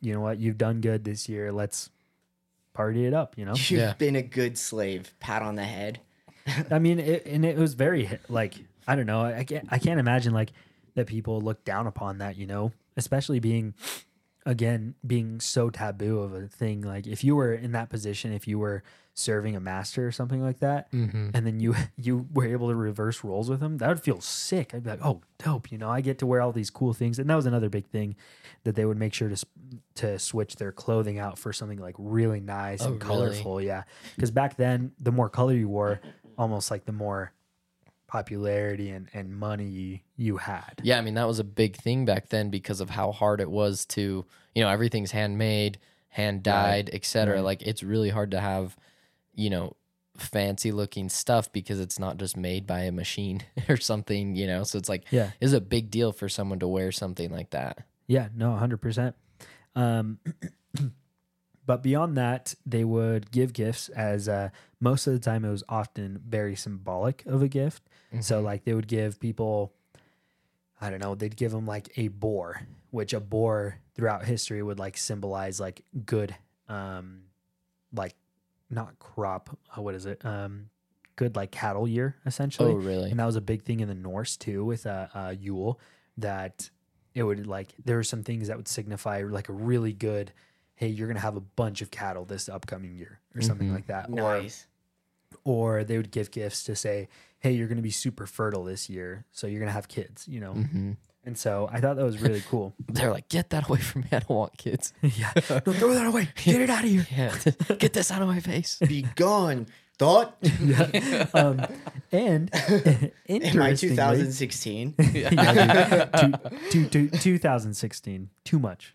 you 0.00 0.12
know 0.14 0.20
what? 0.20 0.38
You've 0.38 0.58
done 0.58 0.80
good 0.80 1.04
this 1.04 1.28
year. 1.28 1.52
Let's 1.52 1.90
party 2.72 3.04
it 3.06 3.12
up 3.14 3.36
you 3.36 3.44
know? 3.44 3.52
You've 3.54 3.70
Yeah. 3.70 3.94
been 3.94 4.16
a 4.16 4.22
good 4.22 4.56
slave. 4.58 5.14
Pat 5.20 5.42
on 5.42 5.56
the 5.56 5.64
head. 5.64 6.00
i 6.70 6.78
mean 6.78 6.98
it, 7.00 7.26
and 7.26 7.44
it 7.44 7.56
was 7.58 7.74
very 7.74 8.08
like 8.30 8.54
i 8.88 8.96
don't 8.96 9.06
know. 9.06 9.22
I 9.24 9.44
can't 9.44 9.68
i 9.70 9.78
can't 9.78 10.00
imagine 10.00 10.32
like 10.32 10.52
that 10.94 11.06
people 11.06 11.40
look 11.42 11.64
down 11.64 11.86
upon 11.86 12.18
that 12.18 12.36
you 12.38 12.46
know? 12.46 12.72
Especially 12.96 13.40
being 13.40 13.74
again 14.46 14.94
being 15.06 15.40
so 15.40 15.68
taboo 15.68 16.20
of 16.20 16.32
a 16.32 16.46
thing 16.46 16.80
like 16.80 17.06
if 17.06 17.22
you 17.22 17.36
were 17.36 17.52
in 17.52 17.72
that 17.72 17.90
position 17.90 18.32
if 18.32 18.46
you 18.48 18.58
were 18.58 18.82
serving 19.12 19.56
a 19.56 19.60
master 19.60 20.06
or 20.06 20.12
something 20.12 20.40
like 20.42 20.60
that 20.60 20.90
Mm-hmm. 20.92 21.30
and 21.34 21.46
then 21.46 21.58
you 21.60 21.74
you 21.96 22.26
were 22.32 22.44
able 22.46 22.68
to 22.68 22.74
reverse 22.74 23.24
roles 23.24 23.50
with 23.50 23.60
them 23.60 23.78
that 23.78 23.88
would 23.88 24.00
feel 24.00 24.20
sick 24.20 24.72
i'd 24.74 24.84
be 24.84 24.90
like 24.90 25.04
oh 25.04 25.20
dope 25.42 25.72
you 25.72 25.78
know 25.78 25.90
i 25.90 26.00
get 26.00 26.18
to 26.20 26.26
wear 26.26 26.40
all 26.40 26.52
these 26.52 26.70
cool 26.70 26.92
things 26.94 27.18
and 27.18 27.28
that 27.28 27.34
was 27.34 27.46
another 27.46 27.68
big 27.68 27.86
thing 27.86 28.14
that 28.64 28.74
they 28.76 28.84
would 28.84 28.98
make 28.98 29.12
sure 29.14 29.28
to 29.28 29.44
to 29.94 30.18
switch 30.18 30.56
their 30.56 30.70
clothing 30.72 31.18
out 31.18 31.38
for 31.38 31.52
something 31.52 31.78
like 31.78 31.94
really 31.98 32.40
nice 32.40 32.82
Oh, 32.82 32.86
and 32.92 33.02
really? 33.02 33.06
colorful 33.16 33.60
yeah 33.60 33.82
because 34.14 34.30
back 34.30 34.56
then 34.56 34.92
the 35.00 35.12
more 35.12 35.28
color 35.28 35.54
you 35.54 35.68
wore 35.68 36.00
almost 36.38 36.70
like 36.70 36.84
the 36.84 36.92
more 36.92 37.32
popularity 38.06 38.90
and, 38.90 39.08
and 39.12 39.34
money 39.36 40.04
you 40.16 40.36
had. 40.36 40.80
Yeah, 40.82 40.98
I 40.98 41.00
mean 41.00 41.14
that 41.14 41.26
was 41.26 41.38
a 41.38 41.44
big 41.44 41.76
thing 41.76 42.04
back 42.04 42.28
then 42.28 42.50
because 42.50 42.80
of 42.80 42.90
how 42.90 43.12
hard 43.12 43.40
it 43.40 43.50
was 43.50 43.84
to, 43.86 44.24
you 44.54 44.62
know, 44.62 44.68
everything's 44.68 45.10
handmade, 45.10 45.78
hand 46.08 46.42
dyed, 46.42 46.90
etc. 46.92 47.34
right. 47.36 47.44
Like 47.44 47.62
it's 47.62 47.82
really 47.82 48.10
hard 48.10 48.30
to 48.30 48.40
have, 48.40 48.76
you 49.34 49.50
know, 49.50 49.74
fancy 50.16 50.72
looking 50.72 51.08
stuff 51.10 51.52
because 51.52 51.78
it's 51.78 51.98
not 51.98 52.16
just 52.16 52.36
made 52.38 52.66
by 52.66 52.80
a 52.80 52.92
machine 52.92 53.42
or 53.68 53.76
something, 53.76 54.34
you 54.34 54.46
know. 54.46 54.62
So 54.64 54.78
it's 54.78 54.88
like 54.88 55.04
Yeah. 55.10 55.30
it's 55.40 55.52
a 55.52 55.60
big 55.60 55.90
deal 55.90 56.12
for 56.12 56.28
someone 56.28 56.58
to 56.60 56.68
wear 56.68 56.90
something 56.92 57.30
like 57.30 57.50
that. 57.50 57.84
Yeah, 58.06 58.28
no, 58.34 58.50
100%. 58.50 59.14
Um, 59.74 60.18
but 61.66 61.82
beyond 61.82 62.16
that, 62.16 62.54
they 62.64 62.84
would 62.84 63.30
give 63.30 63.52
gifts 63.52 63.88
as 63.90 64.28
uh, 64.28 64.50
most 64.80 65.06
of 65.06 65.12
the 65.12 65.18
time 65.18 65.44
it 65.44 65.50
was 65.50 65.64
often 65.68 66.22
very 66.26 66.54
symbolic 66.56 67.24
of 67.26 67.42
a 67.42 67.48
gift. 67.48 67.82
So, 68.22 68.40
like, 68.40 68.64
they 68.64 68.74
would 68.74 68.88
give 68.88 69.18
people, 69.20 69.72
I 70.80 70.90
don't 70.90 71.00
know, 71.00 71.14
they'd 71.14 71.36
give 71.36 71.52
them 71.52 71.66
like 71.66 71.90
a 71.96 72.08
boar, 72.08 72.62
which 72.90 73.12
a 73.12 73.20
boar 73.20 73.78
throughout 73.94 74.24
history 74.24 74.62
would 74.62 74.78
like 74.78 74.96
symbolize 74.96 75.58
like 75.60 75.82
good, 76.04 76.34
um, 76.68 77.22
like 77.92 78.14
not 78.70 78.98
crop, 78.98 79.56
uh, 79.76 79.80
what 79.82 79.94
is 79.94 80.06
it? 80.06 80.24
Um, 80.24 80.68
good 81.16 81.34
like 81.36 81.50
cattle 81.50 81.88
year 81.88 82.16
essentially. 82.26 82.72
Oh, 82.72 82.76
really? 82.76 83.10
And 83.10 83.18
that 83.20 83.24
was 83.24 83.36
a 83.36 83.40
big 83.40 83.62
thing 83.62 83.80
in 83.80 83.88
the 83.88 83.94
Norse 83.94 84.36
too 84.36 84.64
with 84.64 84.86
uh, 84.86 85.06
uh, 85.14 85.34
Yule 85.38 85.80
that 86.18 86.68
it 87.14 87.22
would 87.22 87.46
like 87.46 87.74
there 87.84 87.96
were 87.96 88.02
some 88.04 88.22
things 88.22 88.48
that 88.48 88.56
would 88.58 88.68
signify 88.68 89.22
like 89.22 89.48
a 89.48 89.52
really 89.54 89.92
good 89.94 90.32
hey 90.74 90.88
you're 90.88 91.08
gonna 91.08 91.20
have 91.20 91.36
a 91.36 91.40
bunch 91.40 91.80
of 91.80 91.90
cattle 91.90 92.26
this 92.26 92.48
upcoming 92.50 92.94
year 92.94 93.18
or 93.34 93.40
something 93.40 93.68
Mhm. 93.70 93.74
like 93.74 93.86
that 93.86 94.10
or 94.10 94.14
Nice. 94.40 94.66
or 95.44 95.84
they 95.84 95.96
would 95.96 96.10
give 96.10 96.30
gifts 96.30 96.64
to 96.64 96.76
say 96.76 97.08
hey 97.40 97.52
you're 97.52 97.68
gonna 97.68 97.82
be 97.82 97.90
super 97.90 98.26
fertile 98.26 98.64
this 98.64 98.88
year 98.90 99.24
so 99.32 99.46
you're 99.46 99.60
gonna 99.60 99.72
have 99.72 99.88
kids 99.88 100.26
you 100.28 100.40
know 100.40 100.52
hmm 100.52 100.92
and 101.24 101.36
so 101.36 101.68
I 101.72 101.80
thought 101.80 101.96
that 101.96 102.04
was 102.04 102.20
really 102.22 102.40
cool 102.48 102.72
They're 102.88 103.10
like, 103.10 103.28
get 103.28 103.50
that 103.50 103.68
away 103.68 103.80
from 103.80 104.02
me. 104.02 104.06
I 104.12 104.20
don't 104.20 104.30
want 104.30 104.56
kids. 104.58 104.92
yeah 105.02 105.32
no 105.66 105.72
throw 105.72 105.92
that 105.94 106.06
away 106.06 106.28
get 106.36 106.60
it 106.60 106.70
out 106.70 106.84
of 106.84 106.90
here 106.90 107.06
Yeah, 107.16 107.76
get 107.78 107.92
this 107.94 108.10
out 108.12 108.22
of 108.22 108.28
my 108.28 108.38
face. 108.38 108.78
Be 108.86 109.02
gone, 109.16 109.66
thought. 109.98 110.36
yeah 110.40 111.26
um, 111.34 111.60
and 112.12 112.48
In 113.26 113.58
my 113.58 113.70
interestingly 113.70 113.96
2016. 113.96 114.94
yeah, 115.14 116.04
dude, 116.20 116.38
two, 116.70 116.86
two, 116.88 117.08
two, 117.08 117.18
2016 117.18 118.30
too 118.44 118.58
much 118.60 118.94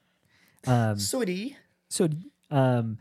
um, 0.67 0.97
Sooty. 0.99 1.57
So, 1.89 2.07
um, 2.49 2.97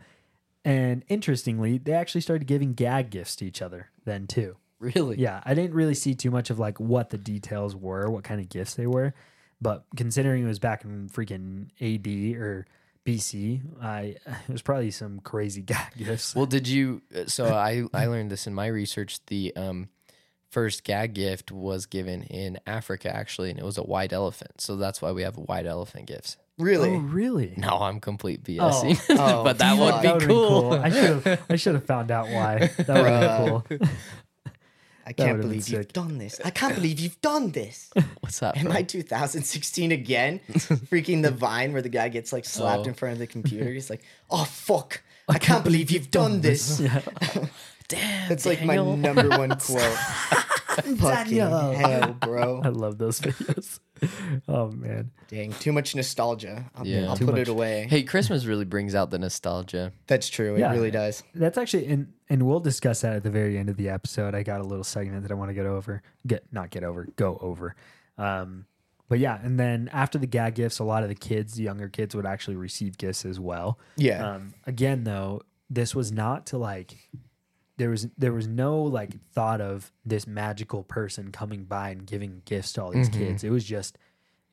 and 0.65 1.05
interestingly, 1.07 1.77
they 1.77 1.93
actually 1.93 2.21
started 2.21 2.45
giving 2.47 2.73
gag 2.73 3.09
gifts 3.11 3.35
to 3.37 3.45
each 3.45 3.61
other 3.61 3.91
then 4.03 4.27
too. 4.27 4.57
Really? 4.81 5.17
Yeah, 5.19 5.41
I 5.45 5.53
didn't 5.53 5.73
really 5.75 5.93
see 5.93 6.15
too 6.15 6.31
much 6.31 6.49
of 6.49 6.57
like 6.59 6.79
what 6.79 7.11
the 7.11 7.17
details 7.17 7.75
were, 7.75 8.09
what 8.09 8.23
kind 8.23 8.41
of 8.41 8.49
gifts 8.49 8.73
they 8.73 8.87
were, 8.87 9.13
but 9.61 9.85
considering 9.95 10.43
it 10.43 10.47
was 10.47 10.59
back 10.59 10.83
in 10.83 11.07
freaking 11.07 11.67
AD 11.79 12.41
or 12.41 12.65
BC, 13.05 13.61
I 13.81 14.15
it 14.25 14.49
was 14.49 14.61
probably 14.61 14.91
some 14.91 15.19
crazy 15.19 15.61
gag 15.71 15.93
gifts. 15.97 16.35
Well, 16.35 16.45
did 16.47 16.67
you? 16.67 17.01
uh, 17.15 17.25
So 17.27 17.45
I 17.53 17.83
I 17.93 18.07
learned 18.07 18.31
this 18.31 18.47
in 18.47 18.53
my 18.53 18.67
research. 18.67 19.23
The 19.27 19.55
um 19.55 19.89
first 20.49 20.83
gag 20.83 21.13
gift 21.13 21.51
was 21.51 21.85
given 21.85 22.23
in 22.23 22.59
Africa 22.67 23.15
actually, 23.15 23.51
and 23.51 23.59
it 23.59 23.63
was 23.65 23.77
a 23.77 23.83
white 23.83 24.11
elephant. 24.13 24.59
So 24.61 24.75
that's 24.75 25.01
why 25.01 25.11
we 25.11 25.21
have 25.21 25.37
white 25.37 25.65
elephant 25.65 26.07
gifts. 26.07 26.37
Really? 26.57 26.89
Oh, 26.95 26.99
really? 26.99 27.53
No, 27.57 27.69
I'm 27.79 27.99
complete 27.99 28.43
BSing, 28.43 28.99
Oh, 29.17 29.43
but 29.47 29.57
that 29.59 29.77
would 29.79 30.01
be 30.01 30.07
That 30.07 30.13
would've 30.15 30.27
been 30.27 30.37
cool. 30.37 30.73
I 30.73 30.89
should 30.89 31.23
have 31.23 31.41
I 31.49 31.55
should 31.55 31.73
have 31.75 31.85
found 31.85 32.11
out 32.11 32.27
why. 32.29 32.69
That 32.77 32.87
would 32.87 33.05
have 33.07 33.67
been 33.69 33.77
cool. 33.79 33.87
I 35.19 35.23
can't 35.23 35.41
believe 35.41 35.67
you've 35.69 35.81
sick. 35.83 35.93
done 35.93 36.17
this. 36.17 36.39
I 36.43 36.49
can't 36.49 36.75
believe 36.75 36.99
you've 36.99 37.19
done 37.21 37.51
this. 37.51 37.89
What's 38.21 38.39
that? 38.39 38.57
Am 38.57 38.65
bro? 38.67 38.75
I 38.75 38.83
2016 38.83 39.91
again? 39.91 40.39
Freaking 40.89 41.21
the 41.21 41.31
vine 41.31 41.73
where 41.73 41.81
the 41.81 41.89
guy 41.89 42.09
gets 42.09 42.31
like 42.33 42.45
slapped 42.45 42.85
Oh. 42.85 42.89
in 42.89 42.93
front 42.93 43.13
of 43.13 43.19
the 43.19 43.27
computer. 43.27 43.69
He's 43.71 43.89
like, 43.89 44.01
oh, 44.29 44.45
fuck. 44.45 45.01
I 45.29 45.37
can't 45.37 45.63
believe 45.63 45.91
you've 45.91 46.11
done 46.11 46.41
this. 46.41 46.79
Yeah. 46.79 47.01
Damn, 47.87 48.29
That's 48.29 48.45
like 48.45 48.63
my 48.63 48.75
number 48.75 49.27
one 49.29 49.49
quote. 49.59 49.97
Fucking 50.97 50.97
Daniel. 51.37 51.71
hell, 51.73 52.13
bro. 52.13 52.61
I 52.65 52.69
love 52.69 52.97
those 52.97 53.19
videos. 53.19 53.79
Oh 54.47 54.71
man. 54.71 55.11
Dang, 55.27 55.53
too 55.53 55.71
much 55.71 55.95
nostalgia. 55.95 56.71
I'll, 56.73 56.87
Yeah. 56.87 57.07
I'll 57.07 57.15
Too 57.15 57.25
put 57.25 57.33
much. 57.35 57.41
it 57.41 57.47
away. 57.49 57.85
Hey, 57.87 58.01
Christmas 58.01 58.45
really 58.45 58.65
brings 58.65 58.95
out 58.95 59.11
the 59.11 59.19
nostalgia. 59.19 59.91
That's 60.07 60.27
true. 60.27 60.57
Yeah. 60.57 60.71
It 60.71 60.75
really 60.75 60.89
does. 60.89 61.21
That's 61.35 61.55
actually 61.55 61.85
and 61.85 62.11
and 62.27 62.47
we'll 62.47 62.59
discuss 62.61 63.01
that 63.01 63.13
at 63.13 63.21
the 63.21 63.29
very 63.29 63.59
end 63.59 63.69
of 63.69 63.77
the 63.77 63.89
episode. 63.89 64.33
I 64.33 64.41
got 64.41 64.59
a 64.59 64.63
little 64.63 64.83
segment 64.83 65.21
that 65.21 65.31
I 65.31 65.35
want 65.35 65.49
to 65.49 65.53
get 65.53 65.67
over. 65.67 66.01
Get 66.25 66.45
not 66.51 66.71
get 66.71 66.83
over, 66.83 67.07
go 67.15 67.37
over. 67.41 67.75
Um 68.17 68.65
but 69.07 69.19
yeah, 69.19 69.39
and 69.43 69.59
then 69.59 69.87
after 69.93 70.17
the 70.17 70.25
gag 70.25 70.55
gifts, 70.55 70.79
a 70.79 70.83
lot 70.83 71.03
of 71.03 71.09
the 71.09 71.15
kids, 71.15 71.53
the 71.53 71.61
younger 71.63 71.87
kids 71.89 72.15
would 72.15 72.25
actually 72.25 72.55
receive 72.55 72.97
gifts 72.97 73.23
as 73.23 73.39
well. 73.39 73.77
Yeah. 73.97 74.27
Um 74.31 74.55
again 74.65 75.03
though, 75.03 75.43
this 75.69 75.93
was 75.93 76.11
not 76.11 76.47
to 76.47 76.57
like 76.57 77.07
there 77.77 77.89
was 77.89 78.07
there 78.17 78.33
was 78.33 78.47
no 78.47 78.81
like 78.81 79.13
thought 79.33 79.61
of 79.61 79.91
this 80.05 80.27
magical 80.27 80.83
person 80.83 81.31
coming 81.31 81.63
by 81.63 81.89
and 81.89 82.05
giving 82.05 82.41
gifts 82.45 82.73
to 82.73 82.83
all 82.83 82.91
these 82.91 83.09
Mhm. 83.09 83.13
kids. 83.17 83.43
It 83.43 83.49
was 83.49 83.63
just 83.63 83.97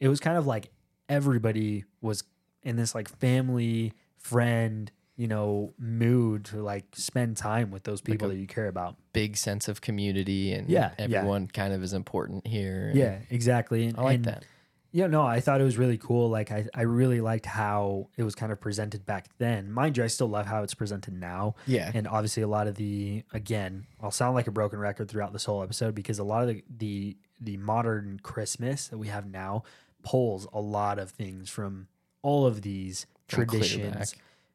it 0.00 0.08
was 0.08 0.20
kind 0.20 0.38
of 0.38 0.46
like 0.46 0.70
everybody 1.08 1.84
was 2.00 2.22
in 2.62 2.76
this 2.76 2.94
like 2.94 3.08
family 3.08 3.92
friend 4.16 4.90
you 5.16 5.26
know 5.26 5.72
mood 5.78 6.44
to 6.44 6.62
like 6.62 6.84
spend 6.94 7.36
time 7.36 7.70
with 7.70 7.82
those 7.84 8.00
people 8.00 8.28
a- 8.28 8.34
that 8.34 8.38
you 8.38 8.46
care 8.46 8.68
about 8.68 8.96
Big 9.12 9.36
sense 9.36 9.66
of 9.66 9.80
community, 9.80 10.52
and 10.52 10.68
Yeah, 10.68 10.90
yeah. 10.98 11.04
everyone 11.04 11.48
kind 11.48 11.72
of 11.72 11.82
is 11.82 11.92
important 11.92 12.46
here. 12.46 12.92
yeah 12.94 13.18
exactly 13.30 13.86
and, 13.86 13.98
I 13.98 14.02
like 14.02 14.14
and, 14.16 14.24
that. 14.26 14.44
Yeah 14.92 15.06
no 15.06 15.22
i 15.22 15.40
thought 15.40 15.60
it 15.60 15.64
was 15.64 15.76
really 15.78 15.98
cool 15.98 16.28
like 16.28 16.50
I, 16.50 16.66
I 16.74 16.82
really 16.82 17.20
liked 17.20 17.46
how 17.46 18.08
it 18.16 18.22
was 18.22 18.34
kind 18.34 18.50
of 18.52 18.60
presented 18.60 19.04
back 19.04 19.28
then. 19.38 19.70
Mind 19.70 19.96
you 19.96 20.04
i 20.04 20.06
still 20.06 20.28
love 20.28 20.46
how 20.46 20.62
it's 20.62 20.74
presented 20.74 21.14
now. 21.14 21.54
Yeah. 21.66 21.90
and 21.94 22.08
obviously 22.08 22.42
a 22.42 22.48
lot 22.48 22.66
of 22.66 22.76
the 22.76 23.24
again 23.32 23.86
i'll 24.00 24.10
sound 24.10 24.34
like 24.34 24.46
a 24.46 24.52
broken 24.52 24.78
record 24.78 25.08
throughout 25.08 25.32
this 25.32 25.44
whole 25.44 25.62
episode 25.62 25.94
because 25.94 26.18
a 26.18 26.24
lot 26.24 26.42
of 26.42 26.48
the 26.48 26.64
the, 26.78 27.16
the 27.40 27.56
modern 27.58 28.20
christmas 28.22 28.88
that 28.88 28.98
we 28.98 29.08
have 29.08 29.26
now 29.26 29.62
pulls 30.02 30.46
a 30.52 30.60
lot 30.60 30.98
of 30.98 31.10
things 31.10 31.50
from 31.50 31.88
all 32.22 32.46
of 32.46 32.62
these 32.62 33.06
traditions 33.28 34.14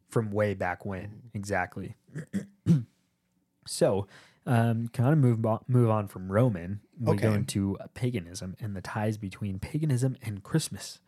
from 0.10 0.32
way 0.32 0.54
back 0.54 0.86
when. 0.86 1.24
Exactly. 1.34 1.96
So 3.66 4.08
um, 4.46 4.90
kind 4.90 5.14
of 5.14 5.18
move 5.18 5.46
on, 5.46 5.60
move 5.68 5.90
on 5.90 6.08
from 6.08 6.32
roman 6.32 6.82
we 7.00 7.16
go 7.16 7.32
into 7.34 7.78
paganism 7.94 8.56
and 8.60 8.76
the 8.76 8.82
ties 8.82 9.18
between 9.18 9.60
paganism 9.60 10.18
and 10.22 10.44
christmas 10.44 11.00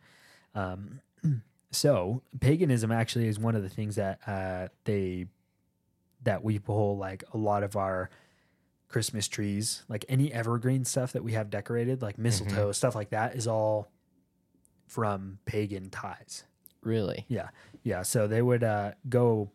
um, 0.54 1.00
so 1.70 2.22
paganism 2.40 2.90
actually 2.90 3.28
is 3.28 3.38
one 3.38 3.54
of 3.54 3.62
the 3.62 3.68
things 3.68 3.96
that 3.96 4.20
uh, 4.26 4.68
they 4.84 5.26
that 6.22 6.42
we 6.42 6.58
pull 6.58 6.96
like 6.96 7.24
a 7.32 7.36
lot 7.36 7.62
of 7.62 7.76
our 7.76 8.10
Christmas 8.88 9.26
trees, 9.26 9.84
like 9.88 10.04
any 10.08 10.32
evergreen 10.32 10.84
stuff 10.84 11.12
that 11.12 11.24
we 11.24 11.32
have 11.32 11.50
decorated, 11.50 12.02
like 12.02 12.18
mistletoe, 12.18 12.72
stuff 12.72 12.94
like 12.94 13.10
that, 13.10 13.34
is 13.34 13.46
all 13.46 13.90
from 14.86 15.38
pagan 15.44 15.90
ties. 15.90 16.44
Really? 16.82 17.24
Yeah, 17.28 17.48
yeah. 17.82 18.02
So 18.02 18.26
they 18.26 18.42
would 18.42 18.62
uh, 18.62 18.92
go 19.08 19.50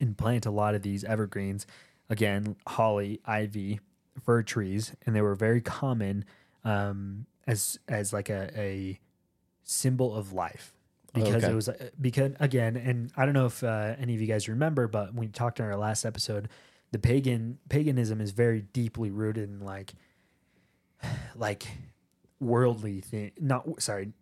and 0.00 0.16
plant 0.16 0.46
a 0.46 0.50
lot 0.50 0.74
of 0.74 0.82
these 0.82 1.04
evergreens, 1.04 1.66
again, 2.10 2.56
holly, 2.66 3.20
ivy, 3.24 3.80
fir 4.24 4.42
trees, 4.42 4.92
and 5.06 5.14
they 5.14 5.20
were 5.22 5.34
very 5.34 5.60
common 5.60 6.24
um, 6.64 7.26
as 7.46 7.78
as 7.88 8.12
like 8.12 8.28
a, 8.30 8.50
a 8.58 8.98
symbol 9.64 10.14
of 10.16 10.32
life 10.32 10.72
because 11.14 11.36
Okay. 11.44 11.52
it 11.52 11.54
was 11.54 11.68
uh, 11.68 11.90
because 12.00 12.32
again, 12.40 12.76
and 12.76 13.10
I 13.16 13.24
don't 13.24 13.34
know 13.34 13.46
if 13.46 13.62
uh, 13.62 13.94
any 13.98 14.14
of 14.14 14.20
you 14.20 14.26
guys 14.26 14.48
remember, 14.48 14.88
but 14.88 15.14
we 15.14 15.28
talked 15.28 15.60
in 15.60 15.66
our 15.66 15.76
last 15.76 16.04
episode, 16.04 16.48
the 16.92 16.98
pagan 16.98 17.58
paganism 17.68 18.20
is 18.20 18.30
very 18.32 18.62
deeply 18.62 19.10
rooted 19.10 19.48
in 19.50 19.60
like 19.60 19.94
like 21.36 21.66
worldly 22.40 23.00
thing. 23.00 23.32
Not 23.40 23.82
sorry, 23.82 24.12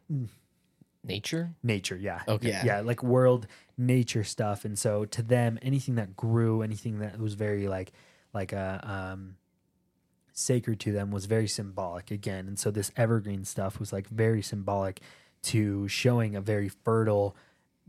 Nature? 1.04 1.54
nature. 1.62 1.96
Yeah, 1.96 2.22
Okay. 2.26 2.48
Yeah. 2.48 2.64
yeah, 2.64 2.80
like 2.80 3.02
world 3.02 3.46
nature 3.78 4.24
stuff. 4.24 4.64
And 4.64 4.78
so 4.78 5.04
to 5.06 5.22
them, 5.22 5.58
anything 5.62 5.94
that 5.96 6.16
grew, 6.16 6.62
anything 6.62 6.98
that 7.00 7.18
was 7.18 7.34
very 7.34 7.68
like 7.68 7.92
like 8.32 8.52
a 8.52 8.80
um 8.82 9.36
sacred 10.32 10.78
to 10.80 10.92
them 10.92 11.10
was 11.10 11.26
very 11.26 11.48
symbolic 11.48 12.10
again. 12.10 12.46
And 12.46 12.58
so 12.58 12.70
this 12.70 12.90
evergreen 12.96 13.44
stuff 13.44 13.80
was 13.80 13.92
like 13.92 14.06
very 14.08 14.42
symbolic 14.42 15.00
to 15.44 15.88
showing 15.88 16.36
a 16.36 16.40
very 16.40 16.68
fertile, 16.68 17.34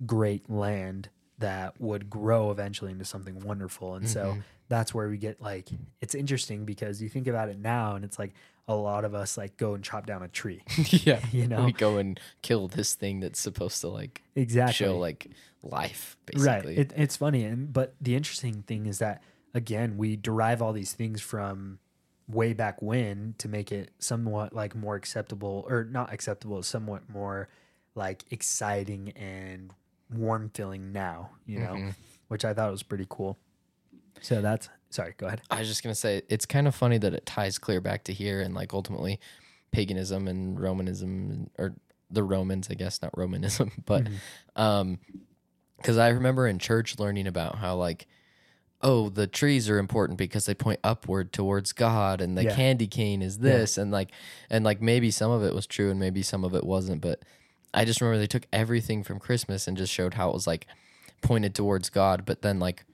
great 0.06 0.50
land 0.50 1.10
that 1.40 1.80
would 1.80 2.10
grow 2.10 2.50
eventually 2.52 2.92
into 2.92 3.06
something 3.06 3.40
wonderful. 3.42 3.96
And 3.96 4.08
so 4.08 4.36
Mhm. 4.36 4.44
That's 4.70 4.94
where 4.94 5.08
we 5.10 5.18
get 5.18 5.42
like 5.42 5.70
it's 6.02 6.14
interesting 6.16 6.66
because 6.66 7.02
you 7.02 7.10
think 7.10 7.28
about 7.28 7.50
it 7.50 7.58
now 7.60 7.96
and 7.96 8.04
it's 8.06 8.20
like 8.20 8.34
a 8.68 8.76
lot 8.76 9.06
of 9.06 9.16
us 9.16 9.38
like 9.38 9.56
go 9.56 9.76
and 9.76 9.84
chop 9.84 10.06
down 10.06 10.22
a 10.24 10.28
tree. 10.28 10.62
yeah. 10.90 11.20
You 11.32 11.48
know? 11.48 11.64
we 11.66 11.72
go 11.72 11.98
and 11.98 12.20
kill 12.42 12.68
this 12.68 12.96
thing 12.96 13.20
that's 13.22 13.40
supposed 13.40 13.80
to 13.82 13.88
like 13.88 14.22
Exactly. 14.36 14.74
show 14.74 14.98
like 14.98 15.32
life, 15.64 16.18
basically. 16.26 16.48
Right. 16.76 16.80
It, 16.80 16.94
it's 16.96 17.16
funny, 17.18 17.44
and 17.46 17.72
but 17.72 17.96
the 18.02 18.16
interesting 18.16 18.64
thing 18.64 18.86
is 18.86 19.00
that 19.00 19.22
again 19.54 19.98
we 19.98 20.16
derive 20.18 20.62
all 20.62 20.74
these 20.74 20.92
things 20.94 21.22
from 21.22 21.80
way 22.28 22.52
back 22.52 22.82
when 22.82 23.34
to 23.38 23.48
make 23.48 23.72
it 23.72 23.90
somewhat 24.00 24.52
like 24.54 24.76
more 24.76 24.96
acceptable 24.96 25.66
or 25.70 25.86
not 25.86 26.12
acceptable, 26.12 26.62
somewhat 26.62 27.10
more 27.10 27.48
like 27.96 28.26
exciting 28.32 29.12
and 29.12 29.72
warm 30.14 30.52
feeling 30.54 30.92
now, 30.92 31.30
you 31.46 31.60
know, 31.60 31.74
Mhm. 31.76 31.96
which 32.28 32.44
I 32.44 32.54
thought 32.54 32.70
was 32.70 32.84
pretty 32.84 33.08
cool. 33.10 33.38
So 34.22 34.42
that's 34.42 34.70
sorry, 34.90 35.14
go 35.18 35.28
ahead. 35.28 35.42
I 35.50 35.60
was 35.60 35.68
just 35.68 35.84
gonna 35.84 35.96
say 35.96 36.22
it's 36.30 36.46
kind 36.46 36.68
of 36.68 36.76
funny 36.76 36.98
that 36.98 37.14
it 37.14 37.26
ties 37.26 37.58
clear 37.58 37.82
back 37.82 38.04
to 38.06 38.14
here 38.14 38.42
and 38.42 38.54
like 38.54 38.74
ultimately 38.74 39.20
paganism 39.72 40.28
and 40.28 40.60
Romanism 40.60 41.50
or 41.58 41.76
the 42.10 42.24
Romans, 42.24 42.68
I 42.70 42.76
guess, 42.76 43.02
not 43.02 43.16
Romanism, 43.18 43.72
but 43.86 44.08
um, 44.56 45.00
because 45.78 45.98
I 45.98 46.10
remember 46.10 46.48
in 46.48 46.60
church 46.60 47.00
learning 47.00 47.28
about 47.28 47.58
how 47.58 47.76
like. 47.76 48.08
Oh, 48.80 49.10
the 49.10 49.26
trees 49.26 49.72
are 49.72 49.80
important 49.80 50.20
because 50.20 50.46
they 50.46 50.54
point 50.54 50.80
upward 50.84 51.34
towards 51.34 51.74
God, 51.74 52.22
and 52.22 52.38
the 52.38 52.44
Yeah. 52.44 52.56
candy 52.56 52.86
cane 52.86 53.24
is 53.24 53.40
this, 53.40 53.76
and 53.76 53.90
like, 53.92 54.12
and 54.52 54.64
like 54.64 54.84
maybe 54.84 55.10
some 55.10 55.32
of 55.32 55.44
it 55.44 55.56
was 55.56 55.66
true, 55.66 55.90
and 55.90 56.00
maybe 56.00 56.22
some 56.22 56.44
of 56.44 56.54
it 56.54 56.64
wasn't. 56.64 57.02
But 57.02 57.24
I 57.74 57.86
just 57.86 58.02
remember 58.02 58.20
they 58.20 58.28
took 58.28 58.46
everything 58.54 59.04
from 59.04 59.18
Christmas 59.18 59.68
and 59.68 59.76
just 59.78 59.92
showed 59.92 60.14
how 60.14 60.30
it 60.30 60.34
was 60.36 60.46
like 60.46 60.68
pointed 61.24 61.56
towards 61.56 61.90
God, 61.90 62.24
but 62.24 62.44
then 62.44 62.60
like 62.60 62.86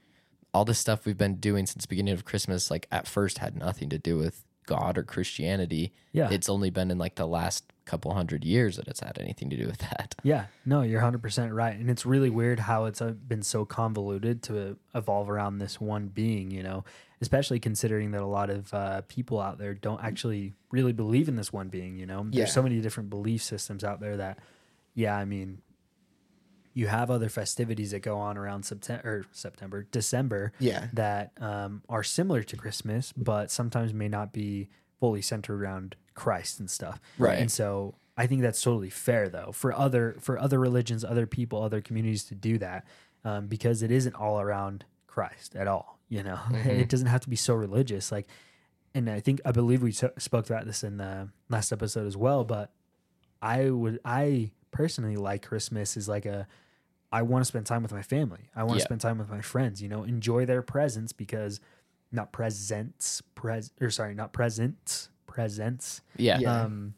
all 0.54 0.64
this 0.64 0.78
stuff 0.78 1.04
we've 1.04 1.18
been 1.18 1.36
doing 1.36 1.66
since 1.66 1.82
the 1.84 1.88
beginning 1.88 2.14
of 2.14 2.24
Christmas, 2.24 2.70
like 2.70 2.86
at 2.90 3.06
first 3.06 3.38
had 3.38 3.56
nothing 3.56 3.90
to 3.90 3.98
do 3.98 4.16
with 4.16 4.44
God 4.66 4.96
or 4.96 5.02
Christianity. 5.02 5.92
Yeah. 6.12 6.30
It's 6.30 6.48
only 6.48 6.70
been 6.70 6.90
in 6.90 6.96
like 6.96 7.16
the 7.16 7.26
last 7.26 7.72
couple 7.84 8.14
hundred 8.14 8.44
years 8.44 8.76
that 8.76 8.88
it's 8.88 9.00
had 9.00 9.18
anything 9.18 9.50
to 9.50 9.56
do 9.56 9.66
with 9.66 9.78
that. 9.78 10.14
Yeah, 10.24 10.46
no, 10.64 10.80
you're 10.80 11.02
100% 11.02 11.54
right. 11.54 11.76
And 11.78 11.90
it's 11.90 12.06
really 12.06 12.30
weird 12.30 12.60
how 12.60 12.86
it's 12.86 13.00
been 13.00 13.42
so 13.42 13.66
convoluted 13.66 14.42
to 14.44 14.78
evolve 14.94 15.28
around 15.28 15.58
this 15.58 15.78
one 15.78 16.06
being, 16.06 16.50
you 16.50 16.62
know, 16.62 16.84
especially 17.20 17.60
considering 17.60 18.12
that 18.12 18.22
a 18.22 18.26
lot 18.26 18.48
of 18.48 18.72
uh, 18.72 19.02
people 19.02 19.38
out 19.38 19.58
there 19.58 19.74
don't 19.74 20.02
actually 20.02 20.54
really 20.70 20.94
believe 20.94 21.28
in 21.28 21.36
this 21.36 21.52
one 21.52 21.68
being, 21.68 21.98
you 21.98 22.06
know. 22.06 22.26
Yeah. 22.30 22.38
There's 22.40 22.54
so 22.54 22.62
many 22.62 22.80
different 22.80 23.10
belief 23.10 23.42
systems 23.42 23.84
out 23.84 24.00
there 24.00 24.16
that, 24.16 24.38
yeah, 24.94 25.14
I 25.14 25.26
mean, 25.26 25.60
you 26.74 26.88
have 26.88 27.10
other 27.10 27.28
festivities 27.28 27.92
that 27.92 28.00
go 28.00 28.18
on 28.18 28.36
around 28.36 28.64
September, 28.64 29.08
or 29.08 29.26
September, 29.32 29.86
December 29.92 30.52
Yeah. 30.58 30.88
that 30.92 31.30
um, 31.40 31.82
are 31.88 32.02
similar 32.02 32.42
to 32.42 32.56
Christmas, 32.56 33.12
but 33.16 33.50
sometimes 33.50 33.94
may 33.94 34.08
not 34.08 34.32
be 34.32 34.68
fully 35.00 35.22
centered 35.22 35.60
around 35.62 35.94
Christ 36.14 36.58
and 36.60 36.68
stuff. 36.70 37.00
Right. 37.18 37.38
And 37.38 37.50
so 37.50 37.94
I 38.16 38.26
think 38.26 38.42
that's 38.42 38.60
totally 38.60 38.90
fair, 38.90 39.28
though, 39.28 39.50
for 39.52 39.72
other 39.72 40.16
for 40.20 40.38
other 40.38 40.58
religions, 40.58 41.04
other 41.04 41.26
people, 41.26 41.62
other 41.62 41.80
communities 41.80 42.24
to 42.24 42.34
do 42.34 42.58
that, 42.58 42.84
um, 43.24 43.46
because 43.46 43.82
it 43.82 43.90
isn't 43.90 44.14
all 44.14 44.40
around 44.40 44.84
Christ 45.06 45.54
at 45.56 45.66
all. 45.68 45.98
You 46.08 46.22
know, 46.22 46.38
it 46.52 46.88
doesn't 46.88 47.06
have 47.08 47.20
to 47.22 47.28
be 47.30 47.36
so 47.36 47.54
religious. 47.54 48.10
Like, 48.12 48.26
and 48.94 49.08
I 49.10 49.20
think 49.20 49.40
I 49.44 49.52
believe 49.52 49.82
we 49.82 49.92
so- 49.92 50.12
spoke 50.18 50.48
about 50.50 50.64
this 50.66 50.82
in 50.84 50.96
the 50.98 51.28
last 51.48 51.72
episode 51.72 52.06
as 52.06 52.16
well. 52.16 52.44
But 52.44 52.72
I 53.42 53.70
would, 53.70 54.00
I 54.04 54.50
personally 54.70 55.16
like 55.16 55.46
Christmas 55.46 55.96
is 55.96 56.08
like 56.08 56.26
a 56.26 56.46
I 57.18 57.22
want 57.22 57.40
to 57.42 57.46
spend 57.46 57.64
time 57.66 57.82
with 57.82 57.92
my 57.92 58.02
family. 58.02 58.50
I 58.56 58.62
want 58.64 58.74
to 58.78 58.82
Yeah. 58.82 58.84
spend 58.90 59.00
time 59.00 59.18
with 59.18 59.30
my 59.30 59.40
friends, 59.40 59.80
you 59.80 59.88
know, 59.88 60.02
enjoy 60.02 60.44
their 60.46 60.62
presence 60.62 61.12
because 61.12 61.60
not 62.10 62.32
presents, 62.32 63.22
pres 63.34 63.70
or 63.80 63.90
sorry, 63.90 64.14
not 64.14 64.32
presents, 64.32 65.08
presents. 65.26 66.02
Yeah. 66.16 66.38
Yeah. 66.40 66.62
Um 66.62 66.94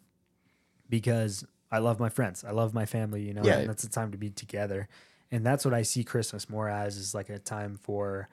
because 0.88 1.44
I 1.70 1.79
love 1.79 1.98
my 2.00 2.09
friends. 2.09 2.44
I 2.44 2.52
love 2.52 2.72
my 2.74 2.87
family, 2.87 3.22
you 3.22 3.35
know, 3.35 3.44
Yeah. 3.44 3.59
and 3.59 3.68
that's 3.68 3.85
a 3.85 3.90
time 3.90 4.11
to 4.12 4.18
be 4.18 4.31
together. 4.31 4.88
And 5.31 5.44
that's 5.44 5.64
what 5.64 5.74
I 5.74 5.83
see 5.83 6.05
Christmas 6.05 6.48
more 6.48 6.68
as 6.68 6.96
is 6.96 7.14
like 7.14 7.29
a 7.29 7.38
time 7.38 7.76
for 7.76 8.29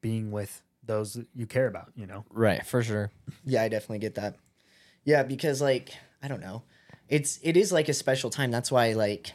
being 0.00 0.30
with 0.32 0.62
those 0.84 1.18
you 1.34 1.46
care 1.46 1.66
about, 1.66 1.92
you 1.94 2.06
know. 2.06 2.24
Right, 2.30 2.64
for 2.66 2.82
sure. 2.82 3.10
Yeah, 3.44 3.62
I 3.62 3.68
definitely 3.68 4.00
get 4.00 4.16
that. 4.16 4.36
Yeah, 5.04 5.22
because 5.22 5.60
like 5.62 5.90
I 6.22 6.28
don't 6.28 6.40
know, 6.40 6.62
it's 7.08 7.38
it 7.42 7.56
is 7.56 7.72
like 7.72 7.88
a 7.88 7.94
special 7.94 8.30
time. 8.30 8.50
That's 8.50 8.70
why 8.72 8.92
like, 8.94 9.32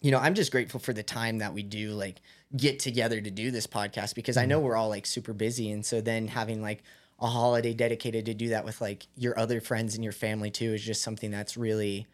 you 0.00 0.10
know, 0.10 0.18
I'm 0.18 0.34
just 0.34 0.52
grateful 0.52 0.80
for 0.80 0.92
the 0.92 1.02
time 1.02 1.38
that 1.38 1.52
we 1.54 1.62
do 1.62 1.90
like 1.90 2.20
get 2.56 2.78
together 2.78 3.20
to 3.20 3.30
do 3.30 3.50
this 3.50 3.66
podcast 3.66 4.14
because 4.14 4.36
I 4.36 4.46
know 4.46 4.60
we're 4.60 4.76
all 4.76 4.88
like 4.88 5.06
super 5.06 5.32
busy, 5.32 5.70
and 5.70 5.84
so 5.84 6.00
then 6.00 6.28
having 6.28 6.62
like 6.62 6.82
a 7.20 7.26
holiday 7.26 7.74
dedicated 7.74 8.26
to 8.26 8.34
do 8.34 8.50
that 8.50 8.64
with 8.64 8.80
like 8.80 9.06
your 9.16 9.36
other 9.38 9.60
friends 9.60 9.94
and 9.96 10.04
your 10.04 10.12
family 10.12 10.50
too 10.50 10.72
is 10.72 10.82
just 10.84 11.02
something 11.02 11.30
that's 11.32 11.56
really, 11.56 12.06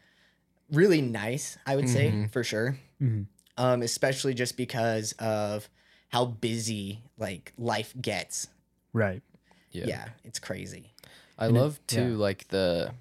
really 0.73 1.03
nice. 1.03 1.59
I 1.67 1.77
would 1.77 1.89
say 1.89 2.27
for 2.33 2.43
sure. 2.43 2.79
Mhm. 3.03 3.27
Um, 3.59 3.83
especially 3.83 4.35
just 4.35 4.57
because 4.57 5.13
of 5.19 5.69
how 6.09 6.25
busy 6.25 7.03
like 7.19 7.53
life 7.59 7.95
gets. 8.01 8.49
Right. 8.93 9.23
Yeah. 9.73 9.85
yeah 9.87 10.09
it's 10.25 10.39
crazy. 10.39 10.93
I 11.39 11.47
And 11.47 11.57
it- 11.57 11.61
love 11.61 11.81
too 11.87 12.13
yeah. 12.13 12.17
like 12.17 12.49
the 12.49 12.93